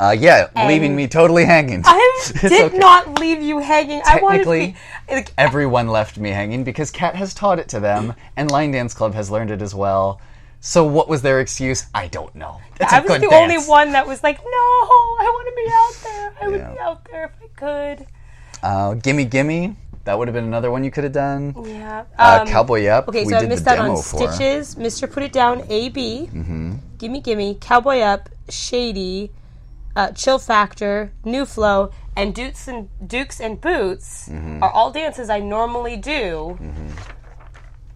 Uh, 0.00 0.10
yeah, 0.18 0.48
leaving 0.66 0.96
me 0.96 1.06
totally 1.06 1.44
hanging. 1.44 1.82
I 1.84 2.20
It's 2.26 2.40
did 2.40 2.52
okay. 2.66 2.78
not 2.78 3.18
leave 3.20 3.40
you 3.42 3.58
hanging. 3.58 4.02
I 4.04 4.20
wanted 4.20 4.38
to 4.38 4.44
Technically, 4.44 4.76
be, 5.08 5.14
like, 5.14 5.32
Everyone 5.38 5.86
left 5.88 6.18
me 6.18 6.30
hanging 6.30 6.64
because 6.64 6.90
Kat 6.90 7.14
has 7.14 7.34
taught 7.34 7.58
it 7.58 7.68
to 7.68 7.78
them, 7.80 8.14
and 8.36 8.50
Line 8.50 8.72
Dance 8.72 8.94
Club 8.94 9.14
has 9.14 9.30
learned 9.30 9.50
it 9.50 9.62
as 9.62 9.74
well. 9.74 10.20
So 10.60 10.84
what 10.84 11.08
was 11.08 11.22
their 11.22 11.40
excuse? 11.40 11.86
I 11.94 12.06
don't 12.08 12.34
know. 12.34 12.60
It's 12.80 12.92
a 12.92 12.96
I 12.96 13.00
was 13.00 13.08
good 13.10 13.22
the 13.22 13.28
dance. 13.28 13.42
only 13.52 13.68
one 13.68 13.92
that 13.92 14.06
was 14.06 14.22
like, 14.22 14.38
no, 14.38 14.50
I 14.50 15.30
want 15.34 15.48
to 15.48 15.54
be 15.54 15.70
out 15.72 15.94
there. 16.04 16.34
I 16.40 16.48
would 16.48 16.74
be 16.74 16.80
out 16.80 17.04
there 17.10 17.24
if 17.24 17.32
I 17.60 17.96
could. 17.98 18.06
Uh, 18.62 18.94
gimme 18.94 19.24
Gimme. 19.24 19.76
That 20.04 20.18
would 20.18 20.26
have 20.28 20.34
been 20.34 20.44
another 20.44 20.70
one 20.70 20.82
you 20.84 20.90
could 20.90 21.04
have 21.04 21.12
done. 21.12 21.54
Yeah. 21.64 22.04
Uh, 22.18 22.38
Um, 22.42 22.48
Cowboy 22.48 22.86
Up. 22.86 23.08
Okay, 23.08 23.24
we 23.24 23.30
so 23.30 23.38
I 23.38 23.46
missed 23.46 23.66
out 23.68 23.78
on 23.78 23.96
for. 23.96 24.02
Stitches, 24.32 24.74
Mr. 24.74 25.10
Put 25.10 25.22
It 25.22 25.32
Down, 25.32 25.62
AB, 25.68 26.28
mm-hmm. 26.32 26.74
Gimme 26.98 27.20
Gimme, 27.20 27.56
Cowboy 27.60 27.98
Up, 28.00 28.28
Shady, 28.48 29.30
uh, 29.94 30.10
Chill 30.10 30.38
Factor, 30.40 31.12
New 31.24 31.44
Flow, 31.46 31.90
and 32.16 32.34
Dukes 32.34 32.66
and 32.66 32.88
Dukes 33.06 33.40
and 33.40 33.60
Boots 33.60 34.28
Mm-hmm. 34.28 34.62
are 34.62 34.70
all 34.70 34.90
dances 34.90 35.30
I 35.30 35.38
normally 35.38 35.96
do, 35.96 36.58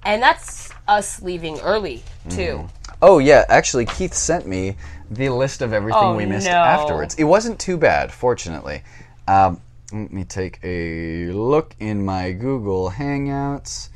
and 0.04 0.22
that's 0.22 0.70
us 0.86 1.20
leaving 1.22 1.58
early 1.60 2.02
too. 2.28 2.68
Oh 3.02 3.18
yeah, 3.18 3.44
actually, 3.48 3.86
Keith 3.86 4.14
sent 4.14 4.46
me 4.46 4.76
the 5.10 5.28
list 5.28 5.60
of 5.62 5.72
everything 5.72 6.00
Oh, 6.02 6.14
we 6.16 6.26
missed 6.26 6.46
no. 6.46 6.52
afterwards. 6.52 7.14
It 7.16 7.24
wasn't 7.24 7.58
too 7.58 7.76
bad, 7.76 8.12
fortunately. 8.12 8.82
Um, 9.28 9.60
let 10.02 10.12
me 10.12 10.24
take 10.24 10.58
a 10.62 11.26
look 11.32 11.74
in 11.80 12.04
my 12.04 12.32
Google 12.32 12.90
Hangouts 12.90 13.88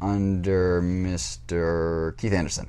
under 0.00 0.80
Mr. 0.82 2.16
Keith 2.18 2.32
Anderson. 2.32 2.68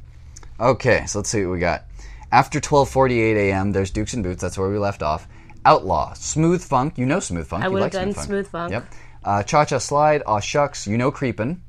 Okay, 0.59 1.05
so 1.05 1.19
let's 1.19 1.30
see 1.30 1.45
what 1.45 1.53
we 1.53 1.59
got. 1.59 1.86
After 2.32 2.59
12:48 2.59 3.36
a.m., 3.36 3.71
there's 3.71 3.91
Dukes 3.91 4.13
and 4.13 4.23
Boots. 4.23 4.41
That's 4.41 4.57
where 4.57 4.69
we 4.69 4.77
left 4.77 5.01
off. 5.01 5.27
Outlaw, 5.65 6.13
Smooth 6.13 6.63
Funk. 6.63 6.97
You 6.97 7.05
know 7.05 7.19
Smooth 7.19 7.47
Funk. 7.47 7.63
I 7.63 7.67
would've 7.67 7.82
like 7.84 7.91
done 7.91 8.13
Smooth 8.13 8.47
Funk. 8.47 8.71
Yep. 8.71 8.86
Uh, 9.23 9.43
Cha 9.43 9.65
Cha 9.65 9.77
Slide, 9.77 10.23
Aw 10.25 10.39
Shucks, 10.39 10.88
You 10.88 10.97
Know 10.97 11.11
Creepin', 11.11 11.61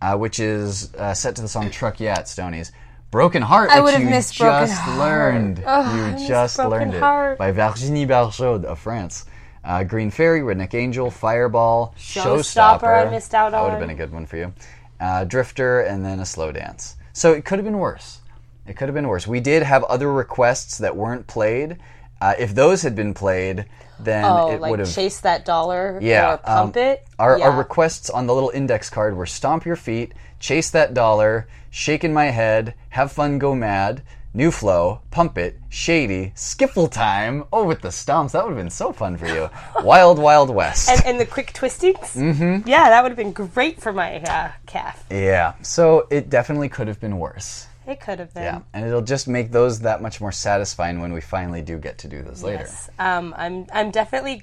uh, 0.00 0.16
which 0.16 0.40
is 0.40 0.94
uh, 0.94 1.12
set 1.14 1.36
to 1.36 1.42
the 1.42 1.48
song 1.48 1.70
Truck 1.70 2.00
Yeah 2.00 2.12
at 2.18 2.28
Stoney's. 2.28 2.72
Broken 3.10 3.42
Heart, 3.42 3.70
I 3.70 3.80
would've 3.80 4.00
you 4.00 4.10
missed 4.10 4.34
just 4.34 4.72
Broken 4.72 4.76
Heart. 4.76 4.98
learned. 4.98 5.64
I 5.64 5.96
you 5.96 6.12
missed 6.12 6.26
just 6.26 6.56
Broken 6.56 6.70
learned 6.72 6.94
Heart. 6.94 7.32
it 7.34 7.38
by 7.38 7.52
Virginie 7.52 8.06
Barjot 8.06 8.64
of 8.64 8.78
France. 8.80 9.24
Uh, 9.64 9.82
Green 9.82 10.10
Fairy, 10.10 10.40
Redneck 10.40 10.74
Angel, 10.74 11.10
Fireball, 11.10 11.94
Showstopper 11.98 13.06
I 13.06 13.10
missed 13.10 13.34
out 13.34 13.46
on. 13.46 13.52
That 13.52 13.62
would 13.62 13.70
have 13.70 13.80
been 13.80 13.90
a 13.90 13.94
good 13.94 14.12
one 14.12 14.26
for 14.26 14.36
you. 14.36 14.52
Uh, 15.00 15.24
Drifter, 15.24 15.80
and 15.80 16.04
then 16.04 16.20
a 16.20 16.26
slow 16.26 16.52
dance. 16.52 16.96
So 17.12 17.32
it 17.32 17.44
could 17.44 17.58
have 17.58 17.64
been 17.64 17.78
worse. 17.78 18.20
It 18.66 18.76
could 18.76 18.88
have 18.88 18.94
been 18.94 19.08
worse. 19.08 19.26
We 19.26 19.40
did 19.40 19.62
have 19.62 19.84
other 19.84 20.12
requests 20.12 20.78
that 20.78 20.96
weren't 20.96 21.26
played. 21.26 21.78
Uh, 22.20 22.34
if 22.38 22.54
those 22.54 22.82
had 22.82 22.94
been 22.94 23.14
played, 23.14 23.66
then 23.98 24.24
Oh, 24.24 24.50
it 24.50 24.60
like 24.60 24.70
would 24.70 24.78
have 24.80 24.92
chase 24.92 25.20
that 25.20 25.44
dollar 25.44 25.98
yeah, 26.00 26.34
or 26.34 26.36
pump 26.38 26.76
um, 26.76 26.82
it. 26.82 27.06
Our, 27.18 27.38
yeah. 27.38 27.46
our 27.46 27.56
requests 27.56 28.10
on 28.10 28.26
the 28.26 28.34
little 28.34 28.50
index 28.50 28.90
card 28.90 29.16
were 29.16 29.26
stomp 29.26 29.64
your 29.64 29.76
feet, 29.76 30.12
chase 30.40 30.70
that 30.70 30.94
dollar, 30.94 31.46
shake 31.70 32.04
in 32.04 32.12
my 32.12 32.26
head, 32.26 32.74
have 32.90 33.12
fun, 33.12 33.38
go 33.38 33.54
mad, 33.54 34.02
New 34.36 34.50
Flow, 34.50 35.00
Pump 35.12 35.38
It, 35.38 35.60
Shady, 35.68 36.32
Skiffle 36.34 36.90
Time. 36.90 37.44
Oh, 37.52 37.64
with 37.64 37.82
the 37.82 37.88
stomps, 37.88 38.32
that 38.32 38.42
would 38.44 38.50
have 38.50 38.58
been 38.58 38.68
so 38.68 38.92
fun 38.92 39.16
for 39.16 39.28
you. 39.28 39.48
Wild 39.84 40.18
Wild 40.18 40.50
West. 40.50 40.90
And, 40.90 41.06
and 41.06 41.20
the 41.20 41.24
quick 41.24 41.52
twistings. 41.52 42.16
Mm-hmm. 42.16 42.68
Yeah, 42.68 42.88
that 42.88 43.02
would 43.02 43.10
have 43.10 43.16
been 43.16 43.30
great 43.30 43.80
for 43.80 43.92
my 43.92 44.16
uh, 44.22 44.50
calf. 44.66 45.04
yeah, 45.08 45.54
so 45.62 46.08
it 46.10 46.30
definitely 46.30 46.68
could 46.68 46.88
have 46.88 47.00
been 47.00 47.18
worse. 47.20 47.68
It 47.86 48.00
could 48.00 48.18
have 48.18 48.34
been. 48.34 48.42
Yeah, 48.42 48.60
and 48.72 48.84
it'll 48.84 49.02
just 49.02 49.28
make 49.28 49.52
those 49.52 49.80
that 49.80 50.02
much 50.02 50.20
more 50.20 50.32
satisfying 50.32 51.00
when 51.00 51.12
we 51.12 51.20
finally 51.20 51.62
do 51.62 51.78
get 51.78 51.98
to 51.98 52.08
do 52.08 52.22
those 52.22 52.42
later. 52.42 52.64
Yes. 52.64 52.90
Um, 52.98 53.34
I'm 53.36 53.66
I'm 53.72 53.90
definitely 53.92 54.42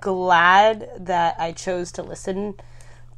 glad 0.00 0.88
that 1.00 1.34
I 1.38 1.52
chose 1.52 1.92
to 1.92 2.02
listen 2.02 2.54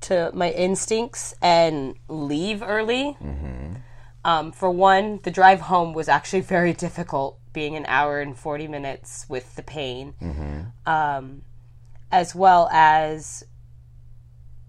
to 0.01 0.31
my 0.35 0.51
instincts 0.51 1.35
and 1.41 1.95
leave 2.09 2.63
early. 2.63 3.17
Um, 4.25 4.53
for 4.53 4.71
one, 4.71 5.21
the 5.23 5.31
drive 5.31 5.61
home 5.61 5.93
was 5.93 6.09
actually 6.09 6.41
very 6.57 6.73
difficult, 6.73 7.39
being 7.53 7.77
an 7.77 7.85
hour 7.87 8.21
and 8.21 8.37
forty 8.37 8.69
minutes 8.69 9.27
with 9.29 9.55
the 9.57 9.63
pain, 9.63 10.15
um, 10.87 11.43
as 12.11 12.35
well 12.35 12.69
as 12.73 13.45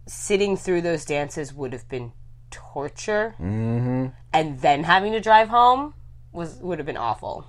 sitting 0.08 0.56
through 0.56 0.82
those 0.82 1.06
dances 1.06 1.54
would 1.54 1.74
have 1.74 1.88
been 1.90 2.12
torture, 2.52 3.36
mm-hmm. 3.40 4.08
and 4.34 4.60
then 4.60 4.84
having 4.84 5.12
to 5.14 5.20
drive 5.20 5.50
home 5.50 5.94
was 6.32 6.58
would 6.58 6.78
have 6.80 6.86
been 6.86 6.98
awful. 6.98 7.48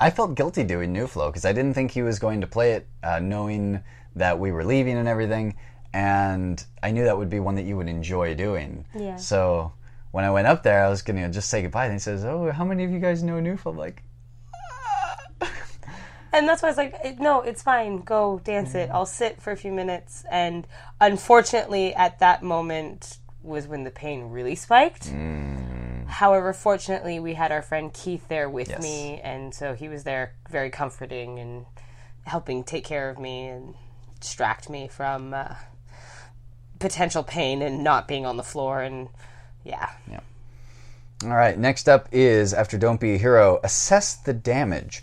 I 0.00 0.10
felt 0.10 0.34
guilty 0.34 0.64
doing 0.64 0.92
New 0.92 1.06
Flow 1.06 1.28
because 1.30 1.44
I 1.44 1.52
didn't 1.52 1.74
think 1.74 1.92
he 1.92 2.02
was 2.02 2.18
going 2.18 2.40
to 2.40 2.46
play 2.46 2.72
it, 2.72 2.88
uh, 3.02 3.20
knowing 3.20 3.82
that 4.14 4.38
we 4.38 4.50
were 4.50 4.64
leaving 4.64 4.96
and 4.96 5.08
everything, 5.08 5.54
and 5.92 6.62
I 6.82 6.90
knew 6.90 7.04
that 7.04 7.16
would 7.16 7.30
be 7.30 7.40
one 7.40 7.54
that 7.54 7.64
you 7.64 7.76
would 7.76 7.88
enjoy 7.88 8.34
doing. 8.34 8.86
Yeah. 8.94 9.16
So 9.16 9.72
when 10.12 10.24
I 10.24 10.30
went 10.30 10.46
up 10.46 10.62
there, 10.62 10.84
I 10.84 10.88
was 10.88 11.02
going 11.02 11.16
to 11.16 11.28
just 11.28 11.48
say 11.48 11.62
goodbye, 11.62 11.84
and 11.84 11.92
he 11.92 11.98
says, 11.98 12.24
"Oh, 12.24 12.50
how 12.50 12.64
many 12.64 12.84
of 12.84 12.90
you 12.90 12.98
guys 12.98 13.22
know 13.22 13.40
New 13.40 13.58
I'm 13.66 13.76
like, 13.76 14.02
And 16.32 16.46
that's 16.46 16.60
why 16.62 16.68
I 16.68 16.70
was 16.70 16.76
like, 16.76 16.94
"Eh, 17.02 17.14
no, 17.18 17.40
it's 17.40 17.62
fine. 17.62 18.02
Go 18.02 18.40
dance 18.44 18.74
it. 18.74 18.90
I'll 18.92 19.06
sit 19.06 19.40
for 19.40 19.52
a 19.52 19.56
few 19.56 19.72
minutes. 19.72 20.22
And 20.30 20.66
unfortunately, 21.00 21.94
at 21.94 22.18
that 22.18 22.42
moment 22.42 23.16
was 23.42 23.66
when 23.66 23.84
the 23.84 23.90
pain 23.90 24.28
really 24.30 24.54
spiked. 24.54 25.10
However, 26.08 26.52
fortunately, 26.52 27.18
we 27.20 27.34
had 27.34 27.52
our 27.52 27.62
friend 27.62 27.90
Keith 27.92 28.28
there 28.28 28.50
with 28.50 28.68
Yes. 28.68 28.82
me, 28.82 29.20
and 29.22 29.54
so 29.54 29.72
he 29.74 29.88
was 29.88 30.04
there 30.04 30.34
very 30.50 30.68
comforting 30.70 31.38
and 31.38 31.64
helping 32.24 32.64
take 32.64 32.84
care 32.84 33.08
of 33.08 33.18
me 33.18 33.46
and 33.48 33.74
distract 34.20 34.68
me 34.68 34.88
from 34.88 35.32
uh, 35.32 35.54
potential 36.78 37.22
pain 37.22 37.62
and 37.62 37.82
not 37.82 38.06
being 38.06 38.26
on 38.26 38.36
the 38.36 38.42
floor. 38.42 38.82
And 38.82 39.08
yeah, 39.66 39.90
Yeah. 40.10 40.20
All 41.24 41.36
right, 41.36 41.58
next 41.58 41.88
up 41.88 42.08
is 42.12 42.54
after 42.54 42.78
Don't 42.78 43.00
Be 43.00 43.14
a 43.14 43.18
Hero, 43.18 43.58
assess 43.64 44.14
the 44.14 44.32
damage. 44.32 45.02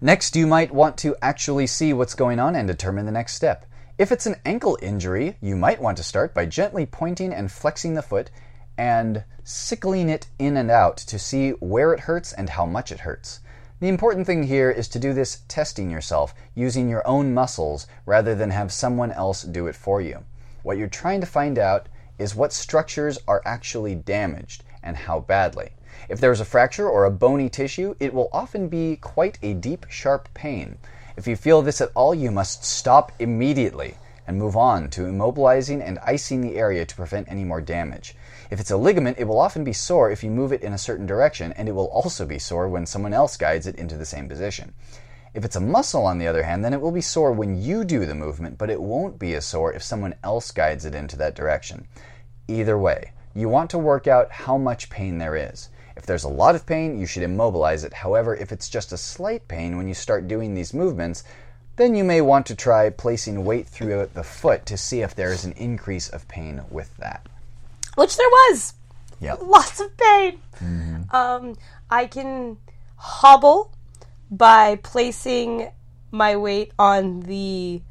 Next, 0.00 0.36
you 0.36 0.46
might 0.46 0.72
want 0.72 0.96
to 0.98 1.16
actually 1.20 1.66
see 1.66 1.92
what's 1.92 2.14
going 2.14 2.38
on 2.38 2.54
and 2.54 2.68
determine 2.68 3.06
the 3.06 3.12
next 3.12 3.34
step. 3.34 3.66
If 3.96 4.12
it's 4.12 4.26
an 4.26 4.36
ankle 4.44 4.78
injury, 4.80 5.36
you 5.40 5.56
might 5.56 5.82
want 5.82 5.96
to 5.96 6.04
start 6.04 6.32
by 6.32 6.46
gently 6.46 6.86
pointing 6.86 7.32
and 7.32 7.50
flexing 7.50 7.94
the 7.94 8.02
foot 8.02 8.30
and 8.76 9.24
sickling 9.42 10.08
it 10.08 10.28
in 10.38 10.56
and 10.56 10.70
out 10.70 10.96
to 10.98 11.18
see 11.18 11.50
where 11.50 11.92
it 11.92 12.00
hurts 12.00 12.32
and 12.32 12.50
how 12.50 12.64
much 12.64 12.92
it 12.92 13.00
hurts. 13.00 13.40
The 13.80 13.88
important 13.88 14.26
thing 14.26 14.44
here 14.44 14.70
is 14.70 14.86
to 14.88 15.00
do 15.00 15.12
this 15.12 15.42
testing 15.48 15.90
yourself, 15.90 16.34
using 16.54 16.88
your 16.88 17.04
own 17.06 17.34
muscles 17.34 17.88
rather 18.06 18.36
than 18.36 18.50
have 18.50 18.70
someone 18.70 19.10
else 19.10 19.42
do 19.42 19.66
it 19.66 19.74
for 19.74 20.00
you. 20.00 20.24
What 20.62 20.76
you're 20.78 20.88
trying 20.88 21.20
to 21.20 21.26
find 21.26 21.58
out 21.58 21.88
is 22.18 22.34
what 22.34 22.52
structures 22.52 23.18
are 23.26 23.42
actually 23.44 23.94
damaged 23.94 24.64
and 24.82 24.96
how 24.96 25.20
badly. 25.20 25.70
If 26.08 26.20
there's 26.20 26.40
a 26.40 26.44
fracture 26.44 26.88
or 26.88 27.04
a 27.04 27.10
bony 27.10 27.48
tissue, 27.48 27.94
it 28.00 28.14
will 28.14 28.28
often 28.32 28.68
be 28.68 28.96
quite 28.96 29.38
a 29.42 29.54
deep, 29.54 29.86
sharp 29.88 30.28
pain. 30.34 30.78
If 31.16 31.26
you 31.26 31.36
feel 31.36 31.62
this 31.62 31.80
at 31.80 31.90
all, 31.94 32.14
you 32.14 32.30
must 32.30 32.64
stop 32.64 33.12
immediately 33.18 33.96
and 34.26 34.38
move 34.38 34.56
on 34.56 34.90
to 34.90 35.06
immobilizing 35.06 35.82
and 35.82 35.98
icing 36.00 36.42
the 36.42 36.56
area 36.56 36.84
to 36.84 36.94
prevent 36.94 37.28
any 37.30 37.44
more 37.44 37.62
damage. 37.62 38.14
If 38.50 38.60
it's 38.60 38.70
a 38.70 38.76
ligament, 38.76 39.18
it 39.18 39.24
will 39.24 39.40
often 39.40 39.64
be 39.64 39.72
sore 39.72 40.10
if 40.10 40.22
you 40.22 40.30
move 40.30 40.52
it 40.52 40.62
in 40.62 40.74
a 40.74 40.78
certain 40.78 41.06
direction, 41.06 41.52
and 41.52 41.68
it 41.68 41.72
will 41.72 41.88
also 41.88 42.26
be 42.26 42.38
sore 42.38 42.68
when 42.68 42.84
someone 42.84 43.14
else 43.14 43.36
guides 43.38 43.66
it 43.66 43.76
into 43.76 43.96
the 43.96 44.04
same 44.04 44.28
position. 44.28 44.74
If 45.34 45.44
it's 45.44 45.56
a 45.56 45.60
muscle, 45.60 46.06
on 46.06 46.18
the 46.18 46.26
other 46.26 46.42
hand, 46.42 46.64
then 46.64 46.72
it 46.72 46.80
will 46.80 46.92
be 46.92 47.00
sore 47.00 47.32
when 47.32 47.60
you 47.60 47.84
do 47.84 48.06
the 48.06 48.14
movement, 48.14 48.58
but 48.58 48.70
it 48.70 48.80
won't 48.80 49.18
be 49.18 49.34
as 49.34 49.46
sore 49.46 49.72
if 49.72 49.82
someone 49.82 50.14
else 50.24 50.50
guides 50.50 50.84
it 50.84 50.94
into 50.94 51.16
that 51.16 51.34
direction. 51.34 51.86
Either 52.48 52.78
way, 52.78 53.12
you 53.34 53.48
want 53.48 53.70
to 53.70 53.78
work 53.78 54.06
out 54.06 54.30
how 54.30 54.56
much 54.56 54.90
pain 54.90 55.18
there 55.18 55.36
is. 55.36 55.68
If 55.96 56.06
there's 56.06 56.24
a 56.24 56.28
lot 56.28 56.54
of 56.54 56.64
pain, 56.64 56.98
you 56.98 57.06
should 57.06 57.22
immobilize 57.24 57.84
it. 57.84 57.92
However, 57.92 58.34
if 58.34 58.52
it's 58.52 58.68
just 58.68 58.92
a 58.92 58.96
slight 58.96 59.46
pain 59.48 59.76
when 59.76 59.88
you 59.88 59.94
start 59.94 60.28
doing 60.28 60.54
these 60.54 60.72
movements, 60.72 61.24
then 61.76 61.94
you 61.94 62.04
may 62.04 62.20
want 62.20 62.46
to 62.46 62.54
try 62.54 62.90
placing 62.90 63.44
weight 63.44 63.68
through 63.68 64.08
the 64.14 64.22
foot 64.24 64.66
to 64.66 64.76
see 64.76 65.00
if 65.00 65.14
there 65.14 65.32
is 65.32 65.44
an 65.44 65.52
increase 65.52 66.08
of 66.08 66.26
pain 66.28 66.62
with 66.70 66.96
that. 66.96 67.26
which 67.96 68.16
there 68.16 68.28
was. 68.28 68.74
Yep. 69.20 69.40
lots 69.42 69.80
of 69.80 69.96
pain. 69.96 70.38
Um, 71.10 71.56
I 71.90 72.06
can 72.06 72.58
hobble 72.96 73.72
by 74.30 74.76
placing 74.76 75.70
my 76.10 76.36
weight 76.36 76.72
on 76.78 77.20
the 77.20 77.82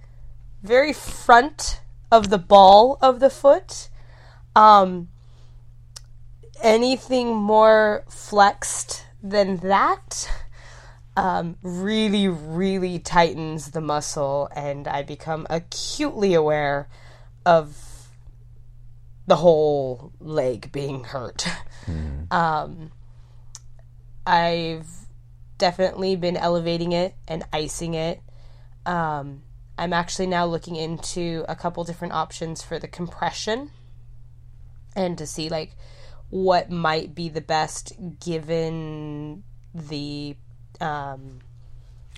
very 0.64 0.94
front 0.94 1.82
of 2.12 2.30
the 2.30 2.38
ball 2.38 2.98
of 3.02 3.20
the 3.20 3.30
foot. 3.30 3.90
Um, 4.56 5.10
anything 6.62 7.36
more 7.36 8.04
flexed 8.10 9.06
than 9.22 9.58
that 9.58 10.30
um, 11.18 11.58
really, 11.64 12.28
really 12.28 13.00
tightens 13.00 13.72
the 13.72 13.82
muscle, 13.82 14.50
and 14.56 14.88
I 14.88 15.02
become 15.02 15.48
acutely 15.50 16.36
aware 16.36 16.88
of 17.44 18.10
the 19.26 19.38
whole 19.38 20.14
leg 20.20 20.72
being 20.72 21.04
hurt. 21.04 21.46
Um, 22.30 22.92
I've 24.26 25.07
definitely 25.58 26.16
been 26.16 26.38
elevating 26.38 26.92
it 26.92 27.16
and 27.28 27.44
icing 27.52 27.94
it. 27.94 28.22
Um, 28.86 29.44
I'm 29.78 29.94
actually 29.94 30.28
now 30.28 30.46
looking 30.46 30.76
into 30.76 31.46
a 31.48 31.56
couple 31.56 31.84
different 31.84 32.14
options 32.14 32.64
for 32.64 32.80
the 32.80 32.88
compression 32.88 33.70
and 34.96 35.18
to 35.18 35.28
see 35.28 35.50
like 35.50 35.76
what 36.30 36.70
might 36.70 37.14
be 37.14 37.30
the 37.30 37.42
best 37.42 37.94
given 38.20 39.44
the 39.74 40.36
um, 40.82 41.40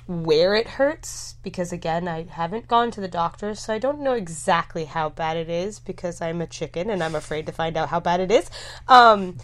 where 0.07 0.55
it 0.55 0.67
hurts 0.67 1.35
because 1.43 1.71
again 1.71 2.07
I 2.07 2.23
haven't 2.23 2.67
gone 2.67 2.91
to 2.91 3.01
the 3.01 3.07
doctor 3.07 3.53
so 3.53 3.73
I 3.73 3.77
don't 3.77 4.01
know 4.01 4.13
exactly 4.13 4.85
how 4.85 5.09
bad 5.09 5.37
it 5.37 5.49
is 5.49 5.79
because 5.79 6.21
I'm 6.21 6.41
a 6.41 6.47
chicken 6.47 6.89
and 6.89 7.03
I'm 7.03 7.15
afraid 7.15 7.45
to 7.45 7.51
find 7.51 7.77
out 7.77 7.89
how 7.89 7.99
bad 7.99 8.19
it 8.19 8.31
is. 8.31 8.49
Um, 8.87 9.37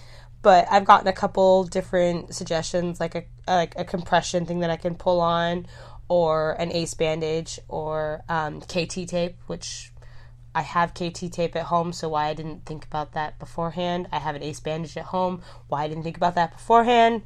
but 0.45 0.67
I've 0.69 0.85
gotten 0.85 1.07
a 1.07 1.11
couple 1.11 1.63
different 1.63 2.35
suggestions 2.35 2.99
like 2.99 3.15
a 3.15 3.23
like 3.47 3.73
a 3.79 3.83
compression 3.83 4.45
thing 4.45 4.59
that 4.59 4.69
I 4.69 4.75
can 4.75 4.93
pull 4.93 5.19
on 5.19 5.65
or 6.07 6.51
an 6.61 6.71
ace 6.71 6.93
bandage 6.93 7.59
or 7.67 8.21
um, 8.29 8.61
KT 8.61 9.07
tape 9.07 9.37
which 9.47 9.91
I 10.53 10.61
have 10.61 10.93
KT 10.93 11.33
tape 11.33 11.55
at 11.55 11.63
home, 11.63 11.91
so 11.91 12.09
why 12.09 12.27
I 12.27 12.35
didn't 12.35 12.63
think 12.63 12.85
about 12.85 13.13
that 13.13 13.39
beforehand. 13.39 14.07
I 14.11 14.19
have 14.19 14.35
an 14.35 14.43
ace 14.43 14.59
bandage 14.59 14.95
at 14.95 15.05
home, 15.05 15.41
why 15.67 15.83
I 15.83 15.87
didn't 15.87 16.03
think 16.03 16.15
about 16.15 16.35
that 16.35 16.53
beforehand. 16.53 17.23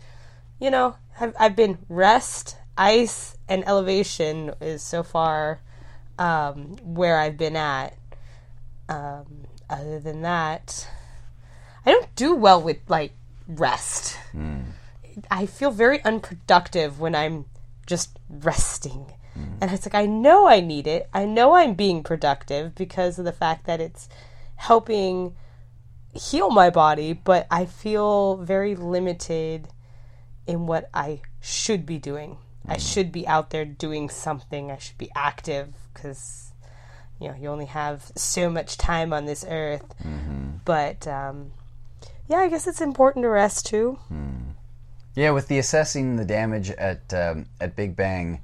You 0.58 0.72
know, 0.72 0.96
I've, 1.20 1.36
I've 1.38 1.56
been 1.58 1.78
rest, 1.90 2.56
ice, 2.78 3.38
and 3.50 3.68
elevation 3.68 4.54
is 4.62 4.82
so 4.82 5.04
far 5.04 5.60
um, 6.18 6.78
where 6.82 7.20
I've 7.20 7.38
been 7.38 7.58
at. 7.58 7.98
Um, 8.88 9.44
other 9.70 10.00
than 10.00 10.24
that, 10.24 10.88
I 11.90 11.94
don't 11.94 12.16
do 12.16 12.36
well 12.36 12.62
with 12.62 12.78
like 12.88 13.14
rest. 13.48 14.16
I 15.32 15.48
feel 15.48 15.72
very 15.72 16.04
unproductive 16.04 17.00
when 17.00 17.16
I'm 17.16 17.46
just 17.88 18.20
resting. 18.30 19.12
Hmm. 19.34 19.56
And 19.60 19.72
it's 19.72 19.88
like, 19.88 19.96
I 19.96 20.06
know 20.06 20.48
I 20.48 20.60
need 20.60 20.86
it. 20.86 21.10
I 21.16 21.26
know 21.26 21.56
I'm 21.56 21.74
being 21.74 22.04
productive 22.04 22.76
because 22.76 23.18
of 23.18 23.26
the 23.26 23.32
fact 23.32 23.66
that 23.66 23.82
it's 23.82 24.08
helping 24.56 25.36
heal 26.14 26.52
my 26.52 26.70
body, 26.70 27.14
but 27.14 27.48
I 27.50 27.66
feel 27.66 28.38
very 28.38 28.76
limited 28.76 29.70
in 30.46 30.68
what 30.68 30.92
I 30.94 31.22
should 31.42 31.88
be 31.88 31.98
doing. 31.98 32.38
I 32.68 32.76
hmm. 32.76 32.82
should 32.82 33.12
be 33.12 33.28
out 33.28 33.50
there 33.50 33.66
doing 33.66 34.10
something. 34.10 34.70
I 34.70 34.78
should 34.78 35.00
be 35.00 35.10
active 35.16 35.74
because, 35.92 36.54
you 37.20 37.30
know, 37.30 37.36
you 37.36 37.50
only 37.50 37.66
have 37.66 38.12
so 38.16 38.48
much 38.48 38.78
time 38.78 39.12
on 39.12 39.26
this 39.26 39.44
earth. 39.50 39.92
Mm-hmm. 40.04 40.50
But, 40.66 41.08
um, 41.08 41.52
yeah, 42.30 42.38
I 42.38 42.48
guess 42.50 42.66
it's 42.68 42.80
important 42.82 43.24
to 43.24 43.30
rest 43.30 43.66
too. 43.66 44.00
Yeah, 45.16 45.32
with 45.32 45.50
the 45.50 45.58
assessing 45.60 46.16
the 46.16 46.24
damage 46.26 46.70
at 46.70 47.14
um, 47.14 47.48
at 47.60 47.76
Big 47.76 47.96
Bang, 47.98 48.42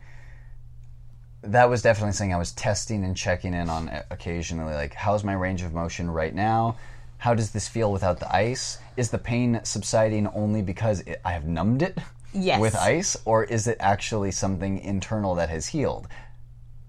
that 1.43 1.69
was 1.69 1.81
definitely 1.81 2.11
something 2.13 2.33
I 2.33 2.37
was 2.37 2.51
testing 2.51 3.03
and 3.05 3.15
checking 3.15 3.53
in 3.53 3.69
on 3.69 3.89
occasionally. 4.11 4.73
Like, 4.73 4.93
how's 4.93 5.23
my 5.23 5.33
range 5.33 5.61
of 5.61 5.73
motion 5.73 6.09
right 6.11 6.33
now? 6.35 6.75
how 7.17 7.33
does 7.33 7.51
this 7.51 7.67
feel 7.67 7.91
without 7.91 8.19
the 8.19 8.35
ice? 8.35 8.77
Is 8.97 9.09
the 9.09 9.17
pain 9.17 9.59
subsiding 9.63 10.27
only 10.27 10.61
because 10.61 10.99
it, 11.01 11.21
I 11.25 11.31
have 11.31 11.45
numbed 11.45 11.81
it 11.81 11.97
Yes. 12.33 12.59
with 12.59 12.75
ice, 12.75 13.17
or 13.25 13.43
is 13.45 13.65
it 13.67 13.77
actually 13.79 14.31
something 14.31 14.77
internal 14.79 15.33
that 15.35 15.49
has 15.49 15.65
healed? 15.67 16.07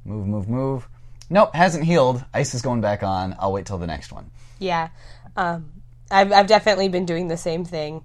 Move, 0.05 0.27
move, 0.27 0.48
move. 0.48 0.89
Nope, 1.31 1.55
hasn't 1.55 1.85
healed. 1.85 2.23
Ice 2.35 2.52
is 2.55 2.60
going 2.60 2.81
back 2.82 3.02
on. 3.02 3.35
I'll 3.39 3.52
wait 3.52 3.64
till 3.66 3.78
the 3.78 3.86
next 3.86 4.12
one. 4.12 4.31
Yeah, 4.59 4.89
um, 5.36 5.70
I've 6.11 6.33
I've 6.33 6.47
definitely 6.47 6.89
been 6.89 7.07
doing 7.07 7.28
the 7.28 7.37
same 7.37 7.65
thing. 7.65 8.05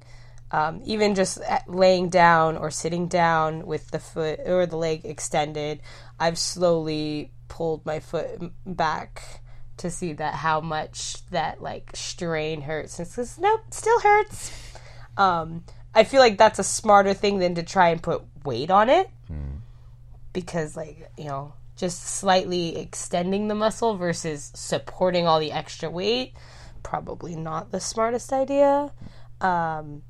Um, 0.52 0.82
even 0.84 1.16
just 1.16 1.40
laying 1.68 2.10
down 2.10 2.58
or 2.58 2.72
sitting 2.72 3.08
down 3.08 3.66
with 3.66 3.90
the 3.92 4.00
foot 4.00 4.42
or 4.46 4.66
the 4.66 4.76
leg 4.76 5.06
extended, 5.06 5.80
I've 6.20 6.38
slowly 6.38 7.32
pulled 7.48 7.86
my 7.86 8.00
foot 8.02 8.52
back 8.66 9.42
to 9.78 9.90
see 9.90 10.14
that 10.14 10.36
how 10.36 10.60
much 10.60 11.26
that 11.28 11.62
like 11.62 11.92
strain 11.96 12.62
hurts. 12.62 13.00
And 13.00 13.08
it 13.08 13.12
says, 13.12 13.38
nope, 13.40 13.62
still 13.72 14.00
hurts. 14.02 14.52
Um, 15.16 15.64
I 15.96 16.04
feel 16.04 16.20
like 16.20 16.38
that's 16.38 16.60
a 16.60 16.64
smarter 16.64 17.14
thing 17.14 17.40
than 17.40 17.56
to 17.56 17.64
try 17.64 17.90
and 17.90 18.04
put 18.04 18.24
weight 18.44 18.72
on 18.72 18.90
it 18.90 19.10
because 20.34 20.76
like 20.76 21.10
you 21.18 21.26
know 21.26 21.54
just 21.76 22.04
slightly 22.04 22.78
extending 22.78 23.48
the 23.48 23.56
muscle 23.56 23.96
versus 23.96 24.52
supporting 24.54 25.26
all 25.28 25.40
the 25.40 25.52
extra 25.52 25.90
weight 25.90 26.34
probably 26.84 27.36
not 27.36 27.72
the 27.72 27.80
smartest 27.80 28.34
idea 28.34 28.92
um 29.40 30.02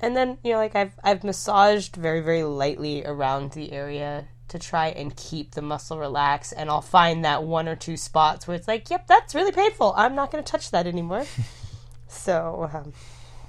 and 0.00 0.16
then 0.16 0.38
you 0.42 0.52
know 0.52 0.58
like 0.58 0.76
i've 0.76 0.92
i've 1.02 1.24
massaged 1.24 1.96
very 1.96 2.20
very 2.20 2.42
lightly 2.42 3.04
around 3.04 3.52
the 3.52 3.72
area 3.72 4.26
to 4.48 4.58
try 4.58 4.88
and 4.88 5.16
keep 5.16 5.52
the 5.52 5.62
muscle 5.62 5.98
relaxed 5.98 6.54
and 6.56 6.70
i'll 6.70 6.80
find 6.80 7.24
that 7.24 7.42
one 7.42 7.68
or 7.68 7.76
two 7.76 7.96
spots 7.96 8.46
where 8.46 8.56
it's 8.56 8.68
like 8.68 8.88
yep 8.90 9.06
that's 9.06 9.34
really 9.34 9.52
painful 9.52 9.92
i'm 9.96 10.14
not 10.14 10.30
going 10.30 10.42
to 10.42 10.50
touch 10.50 10.70
that 10.70 10.86
anymore 10.86 11.24
so 12.08 12.70
um, 12.72 12.92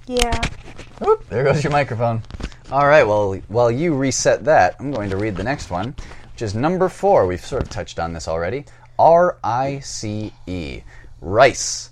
yeah 0.08 0.40
Oop, 1.08 1.30
there 1.30 1.46
goes 1.46 1.64
your 1.64 1.72
microphone. 1.72 2.22
All 2.72 2.86
right, 2.86 3.04
well, 3.04 3.36
while 3.48 3.72
you 3.72 3.96
reset 3.96 4.44
that, 4.46 4.76
I'm 4.80 4.92
going 4.92 5.10
to 5.12 5.18
read 5.18 5.36
the 5.38 5.44
next 5.44 5.70
one, 5.72 5.96
which 6.34 6.42
is 6.42 6.54
number 6.54 6.90
four. 6.90 7.26
We've 7.26 7.44
sort 7.44 7.64
of 7.64 7.70
touched 7.70 8.00
on 8.00 8.12
this 8.12 8.28
already. 8.28 8.66
R 8.98 9.38
I 9.44 9.80
C 9.80 10.34
E. 10.46 10.82
RICE 11.22 11.89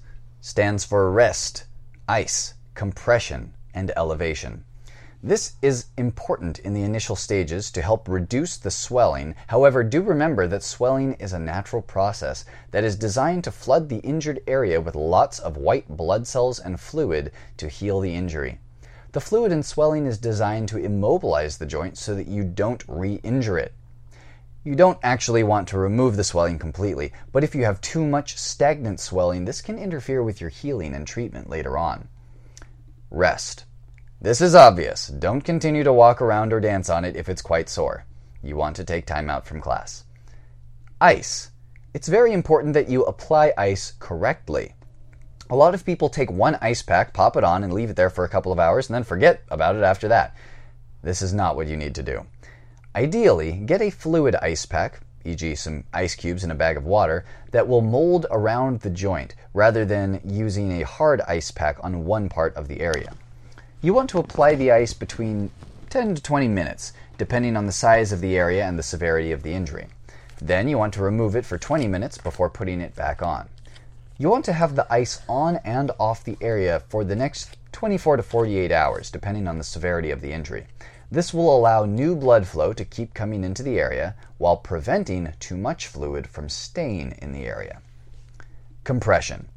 stands 0.48 0.86
for 0.86 1.12
rest, 1.12 1.66
ice, 2.08 2.54
compression, 2.74 3.54
and 3.74 3.92
elevation. 3.98 4.64
This 5.22 5.56
is 5.62 5.88
important 5.98 6.60
in 6.60 6.74
the 6.74 6.84
initial 6.84 7.18
stages 7.18 7.70
to 7.72 7.82
help 7.82 8.08
reduce 8.08 8.56
the 8.56 8.72
swelling. 8.72 9.36
However, 9.48 9.84
do 9.84 10.02
remember 10.02 10.48
that 10.48 10.64
swelling 10.64 11.16
is 11.16 11.34
a 11.34 11.38
natural 11.38 11.82
process 11.82 12.46
that 12.72 12.86
is 12.86 12.96
designed 12.96 13.44
to 13.44 13.52
flood 13.52 13.90
the 13.90 13.98
injured 13.98 14.40
area 14.48 14.80
with 14.80 14.96
lots 14.96 15.38
of 15.38 15.58
white 15.58 15.90
blood 15.90 16.26
cells 16.26 16.60
and 16.60 16.80
fluid 16.80 17.34
to 17.58 17.68
heal 17.68 18.00
the 18.00 18.16
injury. 18.16 18.60
The 19.12 19.20
fluid 19.20 19.52
and 19.52 19.66
swelling 19.66 20.06
is 20.06 20.18
designed 20.18 20.70
to 20.70 20.78
immobilize 20.78 21.58
the 21.58 21.66
joint 21.66 21.98
so 21.98 22.16
that 22.16 22.28
you 22.28 22.46
don't 22.46 22.86
re 22.88 23.16
injure 23.16 23.58
it. 23.58 23.74
You 24.64 24.76
don't 24.76 25.00
actually 25.02 25.44
want 25.44 25.68
to 25.70 25.78
remove 25.78 26.18
the 26.18 26.24
swelling 26.24 26.60
completely, 26.60 27.14
but 27.32 27.44
if 27.44 27.56
you 27.56 27.64
have 27.64 27.80
too 27.80 28.06
much 28.06 28.38
stagnant 28.38 29.00
swelling, 29.00 29.46
this 29.46 29.62
can 29.62 29.80
interfere 29.80 30.22
with 30.22 30.42
your 30.42 30.50
healing 30.50 30.94
and 30.94 31.08
treatment 31.08 31.50
later 31.50 31.78
on. 31.78 32.10
Rest. 33.10 33.66
This 34.20 34.42
is 34.42 34.56
obvious. 34.56 35.08
Don't 35.08 35.42
continue 35.42 35.84
to 35.84 35.94
walk 35.94 36.22
around 36.22 36.52
or 36.52 36.60
dance 36.60 36.90
on 36.90 37.06
it 37.06 37.16
if 37.16 37.30
it's 37.30 37.42
quite 37.42 37.70
sore. 37.70 38.06
You 38.42 38.56
want 38.58 38.76
to 38.78 38.84
take 38.84 39.06
time 39.06 39.30
out 39.30 39.46
from 39.46 39.62
class. 39.62 40.04
Ice. 41.00 41.52
It's 41.94 42.08
very 42.08 42.34
important 42.34 42.74
that 42.74 42.90
you 42.90 43.04
apply 43.06 43.54
ice 43.58 43.94
correctly. 44.00 44.74
A 45.50 45.56
lot 45.56 45.74
of 45.74 45.86
people 45.86 46.10
take 46.10 46.30
one 46.30 46.58
ice 46.62 46.82
pack, 46.82 47.14
pop 47.14 47.38
it 47.38 47.44
on, 47.44 47.64
and 47.64 47.72
leave 47.72 47.90
it 47.90 47.96
there 47.96 48.10
for 48.10 48.26
a 48.26 48.30
couple 48.30 48.52
of 48.52 48.60
hours 48.60 48.90
and 48.90 48.96
then 48.96 49.04
forget 49.04 49.44
about 49.50 49.76
it 49.76 49.84
after 49.84 50.08
that. 50.10 50.36
This 51.04 51.22
is 51.22 51.34
not 51.34 51.56
what 51.56 51.68
you 51.68 51.78
need 51.78 51.96
to 51.96 52.04
do. 52.04 52.26
Ideally, 52.98 53.52
get 53.52 53.80
a 53.80 53.92
fluid 53.92 54.34
ice 54.38 54.66
pack, 54.66 55.02
e.g., 55.24 55.54
some 55.54 55.84
ice 55.94 56.16
cubes 56.16 56.44
in 56.44 56.50
a 56.50 56.56
bag 56.56 56.78
of 56.78 56.86
water, 56.86 57.26
that 57.52 57.68
will 57.68 57.82
mold 57.82 58.26
around 58.32 58.80
the 58.80 58.90
joint 58.90 59.36
rather 59.54 59.86
than 59.86 60.20
using 60.26 60.72
a 60.72 60.86
hard 60.86 61.22
ice 61.28 61.52
pack 61.52 61.78
on 61.84 62.06
one 62.06 62.28
part 62.28 62.56
of 62.56 62.68
the 62.68 62.82
area. 62.82 63.14
You 63.84 63.94
want 63.94 64.10
to 64.10 64.18
apply 64.18 64.56
the 64.56 64.72
ice 64.72 64.96
between 64.96 65.52
10 65.92 66.16
to 66.16 66.24
20 66.24 66.48
minutes, 66.48 66.92
depending 67.20 67.56
on 67.56 67.68
the 67.68 67.72
size 67.72 68.12
of 68.12 68.20
the 68.20 68.36
area 68.36 68.66
and 68.66 68.80
the 68.80 68.84
severity 68.84 69.32
of 69.32 69.44
the 69.44 69.54
injury. 69.54 69.90
Then 70.42 70.68
you 70.68 70.80
want 70.80 70.96
to 70.96 71.04
remove 71.04 71.36
it 71.36 71.46
for 71.46 71.60
20 71.60 71.88
minutes 71.88 72.18
before 72.18 72.50
putting 72.50 72.82
it 72.82 72.96
back 72.96 73.22
on. 73.22 73.48
You 74.18 74.30
want 74.30 74.44
to 74.46 74.54
have 74.54 74.76
the 74.76 74.92
ice 74.92 75.22
on 75.30 75.58
and 75.58 75.92
off 76.00 76.24
the 76.24 76.38
area 76.42 76.82
for 76.90 77.04
the 77.04 77.16
next 77.16 77.58
24 77.74 78.18
to 78.18 78.24
48 78.24 78.72
hours, 78.72 79.12
depending 79.12 79.48
on 79.48 79.60
the 79.60 79.64
severity 79.64 80.10
of 80.10 80.22
the 80.22 80.32
injury. 80.32 80.66
This 81.10 81.34
will 81.34 81.56
allow 81.56 81.86
new 81.86 82.16
blood 82.16 82.48
flow 82.48 82.74
to 82.74 82.84
keep 82.84 83.14
coming 83.14 83.44
into 83.44 83.64
the 83.64 83.80
area 83.80 84.16
while 84.38 84.58
preventing 84.58 85.34
too 85.40 85.56
much 85.56 85.88
fluid 85.88 86.28
from 86.28 86.50
staying 86.50 87.14
in 87.22 87.32
the 87.32 87.46
area. 87.46 87.82
Compression. 88.84 89.48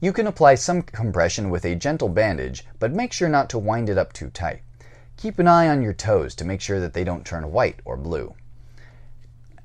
You 0.00 0.12
can 0.12 0.28
apply 0.28 0.54
some 0.54 0.82
compression 0.82 1.50
with 1.50 1.64
a 1.64 1.74
gentle 1.74 2.08
bandage, 2.08 2.64
but 2.78 2.92
make 2.92 3.12
sure 3.12 3.28
not 3.28 3.50
to 3.50 3.58
wind 3.58 3.88
it 3.88 3.98
up 3.98 4.12
too 4.12 4.30
tight. 4.30 4.62
Keep 5.16 5.40
an 5.40 5.48
eye 5.48 5.68
on 5.68 5.82
your 5.82 5.92
toes 5.92 6.36
to 6.36 6.44
make 6.44 6.60
sure 6.60 6.78
that 6.78 6.94
they 6.94 7.02
don't 7.02 7.26
turn 7.26 7.50
white 7.50 7.80
or 7.84 7.96
blue. 7.96 8.34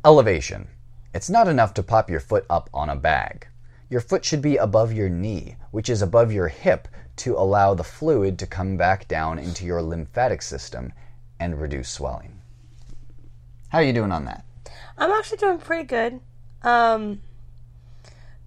Elevation. 0.04 0.68
It's 1.14 1.30
not 1.30 1.48
enough 1.48 1.76
to 1.76 1.84
pop 1.84 2.10
your 2.10 2.20
foot 2.20 2.48
up 2.50 2.72
on 2.74 2.90
a 2.90 2.96
bag. 2.96 3.48
Your 3.92 4.02
foot 4.02 4.26
should 4.26 4.42
be 4.42 4.58
above 4.58 4.92
your 4.92 5.10
knee, 5.10 5.56
which 5.70 5.88
is 5.88 6.02
above 6.02 6.32
your 6.32 6.48
hip, 6.48 6.88
to 7.18 7.36
allow 7.36 7.74
the 7.74 7.84
fluid 7.84 8.40
to 8.40 8.48
come 8.48 8.78
back 8.78 9.08
down 9.08 9.40
into 9.40 9.66
your 9.66 9.82
lymphatic 9.82 10.42
system 10.42 10.94
and 11.40 11.60
reduce 11.62 11.90
swelling. 11.90 12.40
How 13.70 13.80
are 13.80 13.84
you 13.84 13.94
doing 13.94 14.12
on 14.12 14.26
that? 14.26 14.46
I'm 14.98 15.12
actually 15.12 15.38
doing 15.38 15.58
pretty 15.58 15.86
good. 15.86 16.20
Um, 16.62 17.22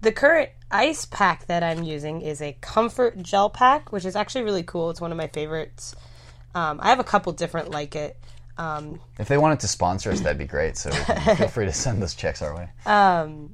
the 0.01 0.11
current 0.11 0.49
ice 0.71 1.05
pack 1.05 1.47
that 1.47 1.63
I'm 1.63 1.83
using 1.83 2.21
is 2.21 2.41
a 2.41 2.57
Comfort 2.61 3.21
Gel 3.21 3.49
Pack, 3.49 3.91
which 3.91 4.05
is 4.05 4.15
actually 4.15 4.43
really 4.43 4.63
cool. 4.63 4.89
It's 4.89 5.01
one 5.01 5.11
of 5.11 5.17
my 5.17 5.27
favorites. 5.27 5.95
Um, 6.55 6.79
I 6.81 6.89
have 6.89 6.99
a 6.99 7.03
couple 7.03 7.31
different 7.33 7.71
like 7.71 7.95
it. 7.95 8.17
Um, 8.57 8.99
If 9.19 9.27
they 9.27 9.37
wanted 9.37 9.59
to 9.61 9.67
sponsor 9.67 10.11
us, 10.11 10.21
that'd 10.21 10.37
be 10.37 10.45
great. 10.45 10.77
So 10.77 10.91
feel 10.91 11.47
free 11.47 11.65
to 11.65 11.73
send 11.73 12.01
those 12.01 12.15
checks 12.15 12.41
our 12.41 12.55
way. 12.55 12.69
um, 12.85 13.51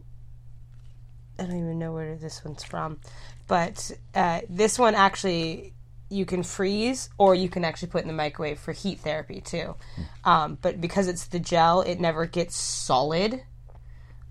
I 1.37 1.43
don't 1.43 1.57
even 1.57 1.79
know 1.79 1.91
where 1.91 2.15
this 2.15 2.45
one's 2.45 2.63
from, 2.63 2.99
but 3.47 3.91
uh, 4.15 4.41
this 4.49 4.79
one 4.79 4.95
actually 4.95 5.73
you 6.13 6.25
can 6.25 6.43
freeze 6.43 7.09
or 7.17 7.33
you 7.33 7.49
can 7.49 7.65
actually 7.65 7.87
put 7.87 8.01
in 8.01 8.07
the 8.07 8.13
microwave 8.13 8.59
for 8.59 8.71
heat 8.71 8.99
therapy 8.99 9.41
too. 9.41 9.75
Um, 10.23 10.57
but 10.61 10.79
because 10.79 11.07
it's 11.07 11.25
the 11.25 11.39
gel, 11.39 11.81
it 11.81 11.99
never 11.99 12.25
gets 12.25 12.55
solid. 12.55 13.41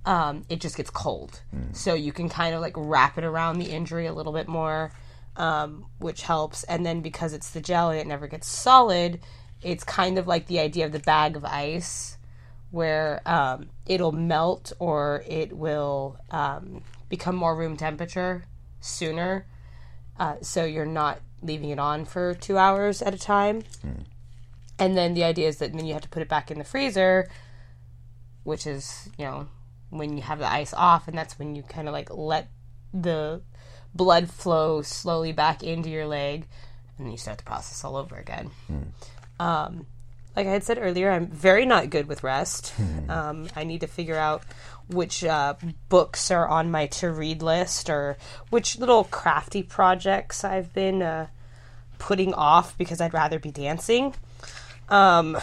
Um, 0.05 0.45
it 0.49 0.61
just 0.61 0.77
gets 0.77 0.91
cold, 0.91 1.43
so 1.73 1.95
you 1.95 2.13
can 2.13 2.29
kind 2.29 2.57
of 2.57 2.61
like 2.61 2.75
wrap 2.77 3.19
it 3.19 3.25
around 3.25 3.59
the 3.59 3.71
injury 3.71 4.07
a 4.07 4.13
little 4.13 4.33
bit 4.33 4.49
more, 4.49 4.93
um, 5.37 5.87
which 5.99 6.23
helps. 6.23 6.65
And 6.65 6.85
then 6.85 7.03
because 7.03 7.33
it's 7.33 7.51
the 7.51 7.61
gel 7.61 7.91
and 7.91 8.01
it 8.01 8.07
never 8.09 8.27
gets 8.27 8.49
solid, 8.49 9.21
it's 9.63 9.85
kind 9.85 10.19
of 10.19 10.27
like 10.27 10.49
the 10.49 10.59
idea 10.59 10.87
of 10.87 10.93
the 10.93 10.99
bag 10.99 11.37
of 11.37 11.45
ice 11.45 12.17
where 12.73 13.21
um, 13.27 13.69
it'll 13.87 14.13
melt 14.13 14.73
or 14.81 15.23
it 15.29 15.53
will 15.53 16.19
um, 16.31 16.83
become 17.09 17.37
more 17.37 17.55
room 17.55 17.77
temperature 17.77 18.45
sooner. 18.83 19.47
Uh, 20.19 20.37
so 20.43 20.65
you're 20.67 20.85
not 20.85 21.21
leaving 21.43 21.71
it 21.71 21.79
on 21.79 22.05
for 22.05 22.35
two 22.35 22.59
hours 22.59 23.01
at 23.01 23.15
a 23.15 23.19
time. 23.19 23.63
And 24.79 24.97
then 24.97 25.15
the 25.15 25.25
idea 25.25 25.49
is 25.49 25.57
that 25.59 25.73
then 25.73 25.87
you 25.87 25.95
have 25.95 26.03
to 26.03 26.09
put 26.09 26.23
it 26.23 26.29
back 26.29 26.51
in 26.51 26.59
the 26.59 26.65
freezer, 26.65 27.31
which 28.45 28.67
is, 28.67 29.09
you 29.17 29.25
know, 29.25 29.49
when 29.91 30.17
you 30.17 30.23
have 30.23 30.39
the 30.39 30.51
ice 30.51 30.75
off, 30.75 31.09
and 31.09 31.17
that's 31.17 31.39
when 31.39 31.55
you 31.55 31.63
kind 31.63 31.89
of 31.89 31.93
like 31.93 32.09
let 32.11 32.49
the 32.93 33.43
blood 33.95 34.31
flow 34.31 34.83
slowly 34.83 35.33
back 35.33 35.63
into 35.63 35.91
your 35.91 36.07
leg, 36.07 36.47
and 36.97 37.07
then 37.07 37.13
you 37.13 37.19
start 37.19 37.39
the 37.39 37.45
process 37.45 37.85
all 37.85 37.97
over 37.97 38.17
again. 38.17 38.51
Um, 39.39 39.87
like 40.35 40.47
I 40.47 40.51
had 40.51 40.65
said 40.65 40.79
earlier, 40.81 41.11
I'm 41.11 41.27
very 41.27 41.67
not 41.67 41.91
good 41.91 42.07
with 42.07 42.23
rest. 42.23 42.73
Um, 43.09 43.49
I 43.55 43.65
need 43.65 43.81
to 43.83 43.87
figure 43.87 44.17
out 44.17 44.43
which 44.93 45.25
uh, 45.25 45.55
books 45.89 46.31
are 46.31 46.47
on 46.47 46.71
my 46.71 46.87
to 46.87 47.11
read 47.11 47.43
list 47.43 47.89
or 47.91 48.17
which 48.51 48.79
little 48.79 49.05
crafty 49.05 49.63
projects 49.63 50.45
I've 50.45 50.73
been 50.73 51.03
uh, 51.03 51.27
putting 51.99 52.35
off 52.35 52.77
because 52.79 53.01
I'd 53.01 53.15
rather 53.15 53.39
be 53.39 53.51
dancing. 53.51 54.15
Um, 54.89 55.39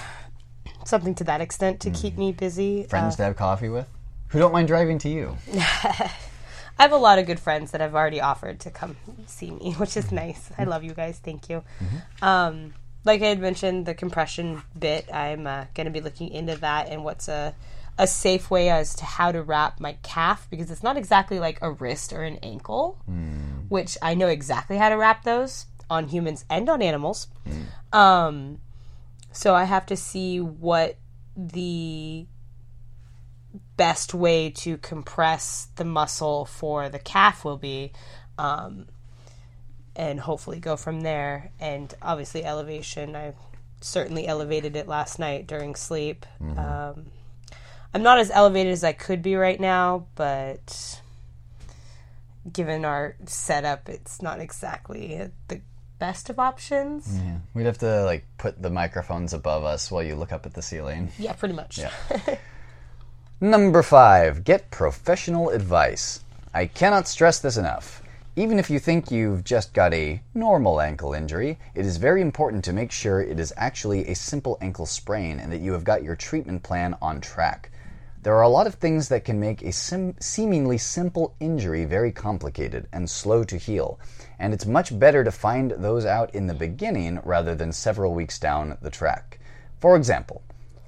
something 0.85 1.15
to 1.15 1.23
that 1.26 1.41
extent 1.41 1.81
to 1.81 1.91
keep 1.91 2.17
me 2.17 2.31
busy. 2.31 2.84
Friends 2.84 3.15
to 3.17 3.23
have 3.23 3.35
coffee 3.35 3.69
with 3.69 3.88
who 4.30 4.39
don't 4.39 4.53
mind 4.53 4.67
driving 4.67 4.99
to 4.99 5.09
you. 5.09 5.38
I 6.80 6.84
have 6.84 6.91
a 6.91 6.97
lot 6.97 7.19
of 7.19 7.26
good 7.26 7.39
friends 7.39 7.71
that 7.71 7.81
have 7.81 7.93
already 7.93 8.21
offered 8.21 8.61
to 8.61 8.71
come 8.71 8.95
see 9.27 9.51
me, 9.51 9.73
which 9.77 9.97
is 9.97 10.11
nice. 10.11 10.49
I 10.57 10.63
love 10.63 10.84
you 10.84 10.93
guys. 10.93 11.19
Thank 11.19 11.49
you. 11.49 11.63
Um, 12.21 12.73
like 13.03 13.21
I 13.21 13.27
had 13.27 13.39
mentioned, 13.39 13.85
the 13.85 13.93
compression 13.93 14.61
bit, 14.77 15.13
I'm 15.13 15.47
uh, 15.47 15.65
going 15.73 15.85
to 15.85 15.91
be 15.91 16.01
looking 16.01 16.30
into 16.30 16.55
that 16.57 16.89
and 16.89 17.03
what's 17.03 17.27
a, 17.27 17.55
a 17.99 18.07
safe 18.07 18.49
way 18.49 18.69
as 18.69 18.95
to 18.95 19.05
how 19.05 19.31
to 19.31 19.43
wrap 19.43 19.80
my 19.80 19.97
calf 20.01 20.47
because 20.49 20.71
it's 20.71 20.81
not 20.81 20.97
exactly 20.97 21.39
like 21.39 21.59
a 21.61 21.69
wrist 21.69 22.13
or 22.13 22.23
an 22.23 22.38
ankle, 22.41 22.97
which 23.67 23.97
I 24.01 24.15
know 24.15 24.27
exactly 24.27 24.77
how 24.77 24.89
to 24.89 24.95
wrap 24.95 25.23
those 25.23 25.65
on 25.89 26.07
humans 26.07 26.45
and 26.49 26.67
on 26.69 26.81
animals. 26.81 27.27
Um, 27.91 28.59
so 29.34 29.53
I 29.53 29.65
have 29.65 29.85
to 29.88 29.97
see 29.97 30.39
what 30.39 30.97
the 31.35 32.26
best 33.76 34.13
way 34.13 34.49
to 34.51 34.77
compress 34.77 35.67
the 35.76 35.85
muscle 35.85 36.45
for 36.45 36.88
the 36.89 36.99
calf 36.99 37.43
will 37.43 37.57
be. 37.57 37.91
Um, 38.38 38.88
and 39.95 40.19
hopefully 40.21 40.59
go 40.59 40.77
from 40.77 41.01
there. 41.01 41.51
And 41.59 41.93
obviously, 42.01 42.45
elevation. 42.45 43.15
I 43.15 43.34
certainly 43.81 44.26
elevated 44.27 44.77
it 44.77 44.88
last 44.88 45.19
night 45.19 45.47
during 45.47 45.76
sleep. 45.76 46.26
Um, 46.57 47.05
I'm 47.94 48.03
not 48.03 48.20
as 48.20 48.30
elevated 48.32 48.74
as 48.74 48.84
I 48.84 48.94
could 48.94 49.22
be 49.22 49.36
right 49.36 49.60
now, 49.60 50.06
but 50.16 51.02
given 52.52 52.86
our 52.86 53.16
setup, 53.26 53.90
it's 53.90 54.22
not 54.22 54.40
exactly 54.40 55.30
the 55.48 55.61
best 55.98 56.30
of 56.30 56.40
options. 56.40 57.20
Yeah. 57.22 57.38
We'd 57.53 57.66
have 57.66 57.80
to 57.80 58.03
like 58.03 58.26
put 58.38 58.61
the 58.61 58.70
microphones 58.70 59.34
above 59.34 59.64
us 59.64 59.91
while 59.91 60.03
you 60.03 60.16
look 60.16 60.32
up 60.32 60.45
at 60.45 60.53
the 60.53 60.61
ceiling. 60.61 61.11
Yeah, 61.18 61.34
pretty 61.34 61.56
much. 61.56 61.80
Number 63.41 63.84
five, 63.84 64.44
get 64.44 64.70
professional 64.72 65.49
advice. 65.49 66.24
I 66.53 66.66
cannot 66.66 67.07
stress 67.07 67.40
this 67.40 67.57
enough. 67.57 68.02
Even 68.36 68.60
if 68.60 68.70
you 68.70 68.80
think 68.80 69.11
you've 69.11 69.44
just 69.44 69.74
got 69.74 69.94
a 69.94 70.22
normal 70.34 70.80
ankle 70.80 71.14
injury, 71.14 71.60
it 71.76 71.86
is 71.86 71.98
very 71.98 72.22
important 72.22 72.64
to 72.66 72.74
make 72.74 72.91
sure 72.91 73.22
it 73.22 73.40
is 73.40 73.53
actually 73.57 74.07
a 74.07 74.16
simple 74.16 74.57
ankle 74.61 74.86
sprain 74.86 75.40
and 75.40 75.52
that 75.52 75.60
you 75.60 75.74
have 75.74 75.84
got 75.84 76.03
your 76.03 76.16
treatment 76.16 76.64
plan 76.64 76.95
on 77.02 77.20
track. 77.20 77.69
There 78.22 78.36
are 78.36 78.41
a 78.41 78.50
lot 78.50 78.68
of 78.68 78.76
things 78.76 79.08
that 79.08 79.24
can 79.24 79.40
make 79.40 79.62
a 79.62 79.72
sim- 79.72 80.16
seemingly 80.20 80.78
simple 80.78 81.36
injury 81.40 81.86
very 81.86 82.12
complicated 82.12 82.86
and 82.91 83.10
slow 83.10 83.46
to 83.46 83.56
heal, 83.56 83.98
and 84.38 84.54
it's 84.54 84.66
much 84.66 85.00
better 85.00 85.24
to 85.24 85.32
find 85.32 85.72
those 85.72 86.06
out 86.06 86.36
in 86.36 86.46
the 86.46 86.54
beginning 86.54 87.22
rather 87.24 87.56
than 87.56 87.72
several 87.72 88.14
weeks 88.14 88.38
down 88.38 88.78
the 88.82 88.90
track. 88.90 89.40
For 89.80 89.96
example, 89.96 90.41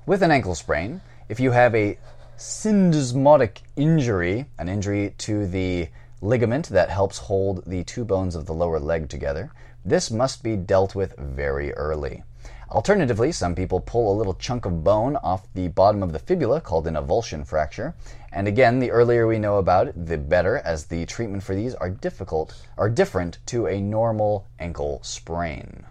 with 0.06 0.24
an 0.24 0.32
ankle 0.32 0.56
sprain, 0.56 1.00
if 1.30 1.40
you 1.40 1.52
have 1.52 1.74
a 1.74 1.98
syndesmotic 2.38 3.60
injury, 3.78 4.48
an 4.58 4.68
injury 4.68 5.14
to 5.20 5.48
the 5.48 5.88
ligament 6.20 6.68
that 6.68 6.90
helps 6.90 7.18
hold 7.18 7.64
the 7.66 7.86
two 7.86 8.04
bones 8.04 8.36
of 8.36 8.46
the 8.46 8.54
lower 8.54 8.80
leg 8.80 9.08
together, 9.08 9.52
this 9.86 10.12
must 10.12 10.44
be 10.44 10.58
dealt 10.58 10.96
with 10.96 11.16
very 11.18 11.74
early. 11.76 12.24
Alternatively, 12.72 13.34
some 13.34 13.54
people 13.54 13.82
pull 13.82 14.14
a 14.14 14.18
little 14.18 14.34
chunk 14.34 14.64
of 14.66 14.82
bone 14.82 15.18
off 15.18 15.54
the 15.54 15.68
bottom 15.68 16.02
of 16.02 16.14
the 16.14 16.20
fibula 16.20 16.62
called 16.62 16.88
an 16.88 16.96
avulsion 16.96 17.46
fracture. 17.46 17.94
And 18.32 18.48
again, 18.48 18.80
the 18.80 18.92
earlier 18.92 19.28
we 19.28 19.40
know 19.40 19.58
about 19.58 19.88
it, 19.88 20.06
the 20.06 20.18
better, 20.18 20.58
as 20.58 20.86
the 20.86 21.06
treatment 21.06 21.44
for 21.44 21.54
these 21.54 21.76
are 21.76 21.90
difficult 21.90 22.56
are 22.78 22.90
different 22.90 23.40
to 23.48 23.68
a 23.68 23.82
normal 23.82 24.48
ankle 24.58 25.02
sprain. 25.04 25.86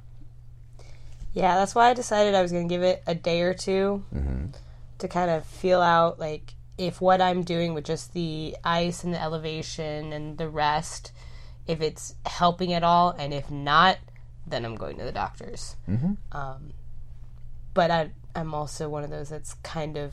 Yeah, 1.34 1.54
that's 1.56 1.74
why 1.74 1.90
I 1.90 1.94
decided 1.94 2.34
I 2.34 2.40
was 2.40 2.50
going 2.50 2.66
to 2.66 2.74
give 2.74 2.82
it 2.82 3.02
a 3.06 3.14
day 3.14 3.42
or 3.42 3.52
2 3.52 4.04
mm-hmm. 4.14 4.46
to 4.98 5.08
kind 5.08 5.30
of 5.30 5.44
feel 5.44 5.82
out 5.82 6.18
like 6.18 6.54
if 6.78 7.02
what 7.02 7.20
I'm 7.20 7.42
doing 7.42 7.74
with 7.74 7.84
just 7.84 8.14
the 8.14 8.56
ice 8.64 9.04
and 9.04 9.12
the 9.12 9.20
elevation 9.20 10.14
and 10.14 10.38
the 10.38 10.48
rest, 10.48 11.12
if 11.66 11.82
it's 11.82 12.14
helping 12.24 12.72
at 12.72 12.82
all, 12.82 13.10
and 13.10 13.34
if 13.34 13.50
not, 13.50 13.98
then 14.50 14.64
I'm 14.64 14.74
going 14.76 14.98
to 14.98 15.04
the 15.04 15.12
doctors. 15.12 15.76
Um, 16.32 16.72
but 17.74 17.90
I, 17.90 18.10
I'm 18.34 18.54
also 18.54 18.88
one 18.88 19.04
of 19.04 19.10
those 19.10 19.28
that's 19.28 19.54
kind 19.62 19.96
of 19.96 20.12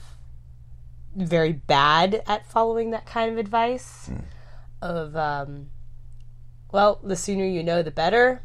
very 1.16 1.54
bad 1.54 2.22
at 2.28 2.46
following 2.46 2.92
that 2.92 3.06
kind 3.06 3.32
of 3.32 3.38
advice. 3.38 4.10
Of, 4.82 5.16
um, 5.16 5.72
well, 6.72 7.00
the 7.04 7.16
sooner 7.16 7.46
you 7.46 7.64
know, 7.64 7.82
the 7.82 7.92
better 7.92 8.44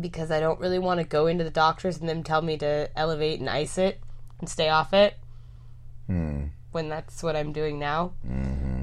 because 0.00 0.30
I 0.30 0.40
don't 0.40 0.58
really 0.60 0.78
want 0.78 0.98
to 1.00 1.04
go 1.04 1.26
into 1.26 1.44
the 1.44 1.50
doctors 1.50 1.98
and 1.98 2.08
them 2.08 2.22
tell 2.22 2.40
me 2.40 2.56
to 2.58 2.88
elevate 2.96 3.40
and 3.40 3.50
ice 3.50 3.76
it 3.76 4.00
and 4.40 4.48
stay 4.48 4.68
off 4.70 4.94
it 4.94 5.16
when 6.72 6.88
that's 6.88 7.22
what 7.22 7.36
I'm 7.36 7.52
doing 7.52 7.78
now. 7.78 8.12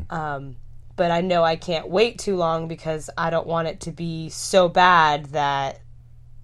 Um, 0.09 0.57
but 1.01 1.09
I 1.09 1.21
know 1.21 1.43
I 1.43 1.55
can't 1.55 1.89
wait 1.89 2.19
too 2.19 2.35
long 2.35 2.67
because 2.67 3.09
I 3.17 3.31
don't 3.31 3.47
want 3.47 3.67
it 3.67 3.79
to 3.79 3.91
be 3.91 4.29
so 4.29 4.69
bad 4.69 5.25
that, 5.31 5.81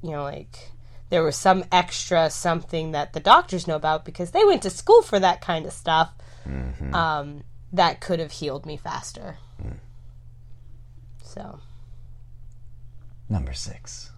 you 0.01 0.09
know, 0.09 0.23
like 0.23 0.71
there 1.11 1.21
was 1.21 1.35
some 1.35 1.63
extra 1.71 2.31
something 2.31 2.93
that 2.93 3.13
the 3.13 3.19
doctors 3.19 3.67
know 3.67 3.75
about 3.75 4.03
because 4.03 4.31
they 4.31 4.43
went 4.45 4.63
to 4.63 4.71
school 4.71 5.03
for 5.03 5.19
that 5.19 5.41
kind 5.41 5.67
of 5.67 5.73
stuff 5.73 6.11
um, 6.91 7.43
that 7.71 8.01
could 8.01 8.19
have 8.19 8.31
healed 8.31 8.65
me 8.65 8.77
faster. 8.77 9.37
So. 11.21 11.59
Number 13.29 13.53
six. 13.53 14.09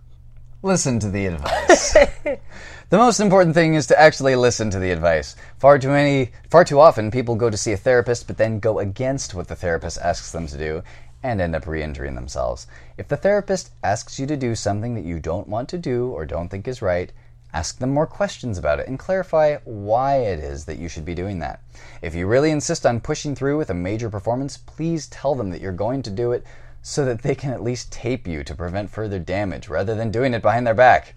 Listen 0.61 0.99
to 0.99 1.09
the 1.09 1.25
advice. 1.27 1.93
the 1.93 2.97
most 2.97 3.21
important 3.21 3.55
thing 3.55 3.75
is 3.75 3.87
to 3.87 3.97
actually 3.99 4.35
listen 4.35 4.69
to 4.69 4.79
the 4.79 4.91
advice. 4.91 5.37
Far 5.57 5.79
too 5.79 5.87
many, 5.87 6.31
far 6.49 6.65
too 6.65 6.81
often, 6.81 7.11
people 7.11 7.35
go 7.35 7.49
to 7.49 7.55
see 7.55 7.71
a 7.71 7.77
therapist, 7.77 8.27
but 8.27 8.35
then 8.35 8.59
go 8.59 8.79
against 8.79 9.33
what 9.33 9.47
the 9.47 9.55
therapist 9.55 9.97
asks 9.99 10.33
them 10.33 10.47
to 10.47 10.57
do, 10.57 10.83
and 11.23 11.39
end 11.39 11.55
up 11.55 11.65
re-injuring 11.65 12.15
themselves. 12.15 12.67
If 12.97 13.07
the 13.07 13.15
therapist 13.15 13.71
asks 13.85 14.19
you 14.19 14.27
to 14.27 14.35
do 14.35 14.53
something 14.53 14.95
that 14.95 15.05
you 15.05 15.21
don't 15.21 15.47
want 15.47 15.69
to 15.69 15.77
do 15.77 16.09
or 16.09 16.25
don't 16.25 16.49
think 16.49 16.67
is 16.67 16.81
right, 16.81 17.13
ask 17.53 17.79
them 17.79 17.91
more 17.91 18.05
questions 18.05 18.57
about 18.57 18.81
it 18.81 18.87
and 18.89 18.99
clarify 18.99 19.59
why 19.63 20.17
it 20.17 20.39
is 20.39 20.65
that 20.65 20.77
you 20.77 20.89
should 20.89 21.05
be 21.05 21.15
doing 21.15 21.39
that. 21.39 21.61
If 22.01 22.15
you 22.15 22.27
really 22.27 22.51
insist 22.51 22.85
on 22.85 22.99
pushing 22.99 23.33
through 23.33 23.57
with 23.57 23.69
a 23.69 23.73
major 23.73 24.09
performance, 24.09 24.57
please 24.57 25.07
tell 25.07 25.35
them 25.35 25.51
that 25.51 25.61
you're 25.61 25.71
going 25.71 26.01
to 26.01 26.09
do 26.09 26.33
it 26.33 26.43
so 26.81 27.05
that 27.05 27.21
they 27.21 27.35
can 27.35 27.51
at 27.51 27.63
least 27.63 27.91
tape 27.91 28.27
you 28.27 28.43
to 28.43 28.55
prevent 28.55 28.89
further 28.89 29.19
damage 29.19 29.69
rather 29.69 29.95
than 29.95 30.11
doing 30.11 30.33
it 30.33 30.41
behind 30.41 30.65
their 30.65 30.73
back. 30.73 31.13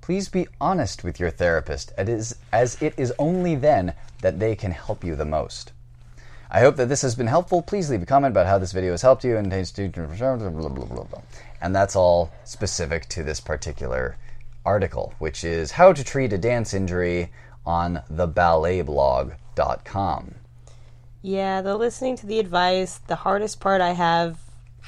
Please 0.00 0.28
be 0.28 0.46
honest 0.60 1.04
with 1.04 1.18
your 1.18 1.30
therapist, 1.30 1.92
as 1.96 2.36
it 2.82 2.94
is 2.96 3.12
only 3.18 3.54
then 3.54 3.94
that 4.22 4.38
they 4.38 4.54
can 4.54 4.72
help 4.72 5.04
you 5.04 5.16
the 5.16 5.24
most. 5.24 5.72
I 6.50 6.60
hope 6.60 6.76
that 6.76 6.88
this 6.88 7.02
has 7.02 7.14
been 7.14 7.26
helpful. 7.26 7.62
Please 7.62 7.90
leave 7.90 8.02
a 8.02 8.06
comment 8.06 8.32
about 8.32 8.46
how 8.46 8.58
this 8.58 8.72
video 8.72 8.92
has 8.92 9.02
helped 9.02 9.24
you 9.24 9.36
and. 9.36 9.52
And 11.60 11.74
that's 11.74 11.96
all 11.96 12.30
specific 12.44 13.08
to 13.08 13.22
this 13.22 13.40
particular 13.40 14.16
article, 14.64 15.14
which 15.18 15.42
is 15.42 15.72
how 15.72 15.92
to 15.92 16.04
treat 16.04 16.32
a 16.32 16.38
dance 16.38 16.74
injury 16.74 17.32
on 17.66 18.02
the 18.08 18.28
theballetblog.com. 18.28 20.34
Yeah, 21.22 21.62
the 21.62 21.76
listening 21.76 22.16
to 22.16 22.26
the 22.26 22.38
advice, 22.38 22.98
the 22.98 23.16
hardest 23.16 23.58
part 23.58 23.80
I 23.80 23.92
have 23.92 24.38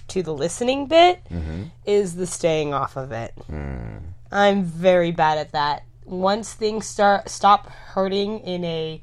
to 0.08 0.22
the 0.22 0.34
listening 0.34 0.86
bit 0.86 1.22
mm-hmm. 1.30 1.64
is 1.84 2.16
the 2.16 2.26
staying 2.26 2.72
off 2.72 2.96
of 2.96 3.12
it. 3.12 3.34
Mm. 3.50 4.00
I'm 4.30 4.64
very 4.64 5.12
bad 5.12 5.38
at 5.38 5.52
that. 5.52 5.84
Once 6.04 6.52
things 6.52 6.86
start 6.86 7.28
stop 7.28 7.68
hurting 7.68 8.40
in 8.40 8.64
a 8.64 9.00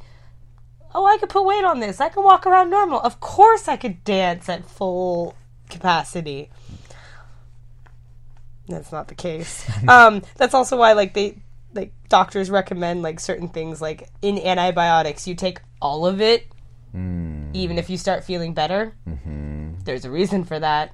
oh, 0.95 1.05
I 1.05 1.17
could 1.17 1.29
put 1.29 1.45
weight 1.45 1.63
on 1.63 1.79
this. 1.79 1.99
I 1.99 2.09
can 2.09 2.23
walk 2.23 2.45
around 2.45 2.69
normal. 2.69 2.99
Of 2.99 3.19
course 3.19 3.67
I 3.67 3.77
could 3.77 4.03
dance 4.03 4.47
at 4.47 4.65
full 4.65 5.35
capacity. 5.69 6.49
That's 8.67 8.91
not 8.91 9.07
the 9.07 9.15
case. 9.15 9.69
um, 9.87 10.21
that's 10.37 10.53
also 10.53 10.77
why 10.77 10.93
like 10.93 11.13
they 11.13 11.37
like 11.73 11.91
doctors 12.07 12.49
recommend 12.49 13.01
like 13.01 13.19
certain 13.19 13.49
things 13.49 13.81
like 13.81 14.07
in 14.21 14.37
antibiotics 14.37 15.27
you 15.27 15.33
take 15.33 15.59
all 15.81 16.05
of 16.05 16.21
it 16.21 16.45
mm. 16.95 17.49
even 17.53 17.79
if 17.79 17.89
you 17.89 17.97
start 17.97 18.23
feeling 18.23 18.53
better. 18.53 18.93
Mm-hmm. 19.07 19.52
There's 19.83 20.05
a 20.05 20.11
reason 20.11 20.43
for 20.43 20.59
that. 20.59 20.93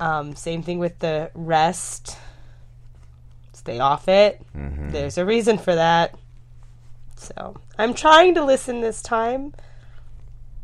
Um, 0.00 0.34
same 0.36 0.62
thing 0.62 0.78
with 0.78 0.98
the 0.98 1.30
rest. 1.34 2.16
Stay 3.52 3.78
off 3.78 4.08
it. 4.08 4.40
There's 4.54 5.18
a 5.18 5.24
reason 5.24 5.58
for 5.58 5.74
that. 5.74 6.14
So 7.16 7.56
I'm 7.78 7.94
trying 7.94 8.34
to 8.34 8.44
listen 8.44 8.80
this 8.80 9.02
time. 9.02 9.54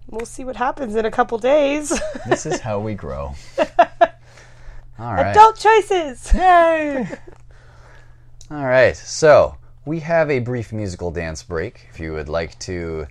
We'll 0.08 0.26
see 0.26 0.44
what 0.44 0.56
happens 0.56 0.94
in 0.94 1.06
a 1.06 1.10
couple 1.10 1.38
days. 1.38 1.98
This 2.28 2.44
is 2.46 2.60
how 2.60 2.78
we 2.78 2.94
grow. 2.94 3.34
All 4.98 5.14
right. 5.14 5.30
Adult 5.30 5.58
choices. 5.58 6.32
Yay! 6.34 7.08
All 8.50 8.64
right, 8.64 8.94
so 8.94 9.56
we 9.86 10.00
have 10.00 10.30
a 10.30 10.38
brief 10.38 10.72
musical 10.72 11.10
dance 11.10 11.42
break. 11.42 11.88
If 11.90 11.98
you 11.98 12.12
would 12.12 12.28
like 12.28 12.58
to 12.60 13.06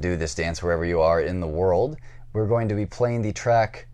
do 0.00 0.16
this 0.16 0.34
dance 0.34 0.62
wherever 0.62 0.84
you 0.84 1.00
are 1.02 1.20
in 1.20 1.40
the 1.40 1.46
world, 1.46 1.98
we're 2.32 2.46
going 2.46 2.68
to 2.68 2.74
be 2.74 2.86
playing 2.86 3.22
the 3.22 3.32
track 3.32 3.86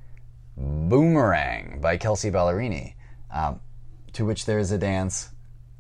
Boomerang 0.57 1.81
by 1.81 1.97
Kelsea 1.97 2.31
Ballerini, 2.31 2.95
um, 3.33 3.61
to 4.13 4.25
which 4.25 4.47
there 4.47 4.59
is 4.59 4.71
a 4.71 4.79
dance 4.79 5.31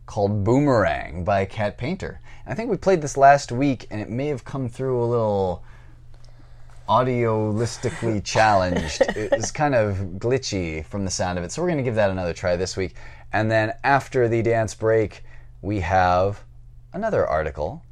called 0.06 0.44
Boomerang 0.44 1.24
by 1.24 1.44
Cat 1.44 1.78
Painter. 1.78 2.20
And 2.44 2.52
I 2.52 2.56
think 2.56 2.70
we 2.70 2.76
played 2.76 3.00
this 3.00 3.16
last 3.16 3.52
week, 3.52 3.86
and 3.90 4.00
it 4.00 4.10
may 4.10 4.28
have 4.28 4.44
come 4.44 4.68
through 4.68 5.02
a 5.02 5.06
little 5.06 5.64
audiolistically 6.88 8.22
challenged. 8.24 9.00
it 9.00 9.30
was 9.30 9.50
kind 9.50 9.74
of 9.74 9.96
glitchy 10.18 10.84
from 10.84 11.04
the 11.04 11.10
sound 11.10 11.38
of 11.38 11.44
it. 11.44 11.52
So 11.52 11.62
we're 11.62 11.68
going 11.68 11.78
to 11.78 11.84
give 11.84 11.94
that 11.94 12.10
another 12.10 12.32
try 12.32 12.56
this 12.56 12.76
week. 12.76 12.94
And 13.32 13.50
then 13.50 13.72
after 13.82 14.28
the 14.28 14.42
dance 14.42 14.74
break, 14.74 15.24
we 15.62 15.80
have 15.80 16.44
another 16.92 17.26
article, 17.26 17.82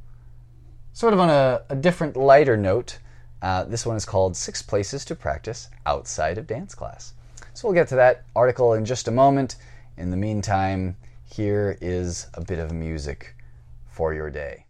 sort 0.93 1.13
of 1.13 1.19
on 1.19 1.29
a, 1.29 1.63
a 1.69 1.75
different, 1.75 2.15
lighter 2.15 2.55
note. 2.55 2.99
Uh, 3.43 3.65
this 3.65 3.85
one 3.85 3.97
is 3.97 4.05
called 4.05 4.37
Six 4.37 4.61
Places 4.61 5.03
to 5.03 5.15
Practice 5.15 5.67
Outside 5.85 6.37
of 6.37 6.47
Dance 6.47 6.73
Class. 6.73 7.13
So 7.53 7.67
we'll 7.67 7.75
get 7.75 7.89
to 7.89 7.95
that 7.95 8.23
article 8.37 8.73
in 8.73 8.85
just 8.85 9.09
a 9.09 9.11
moment. 9.11 9.57
In 9.97 10.11
the 10.11 10.17
meantime, 10.17 10.95
here 11.25 11.77
is 11.81 12.27
a 12.35 12.41
bit 12.41 12.57
of 12.57 12.71
music 12.71 13.35
for 13.89 14.13
your 14.13 14.29
day. 14.29 14.62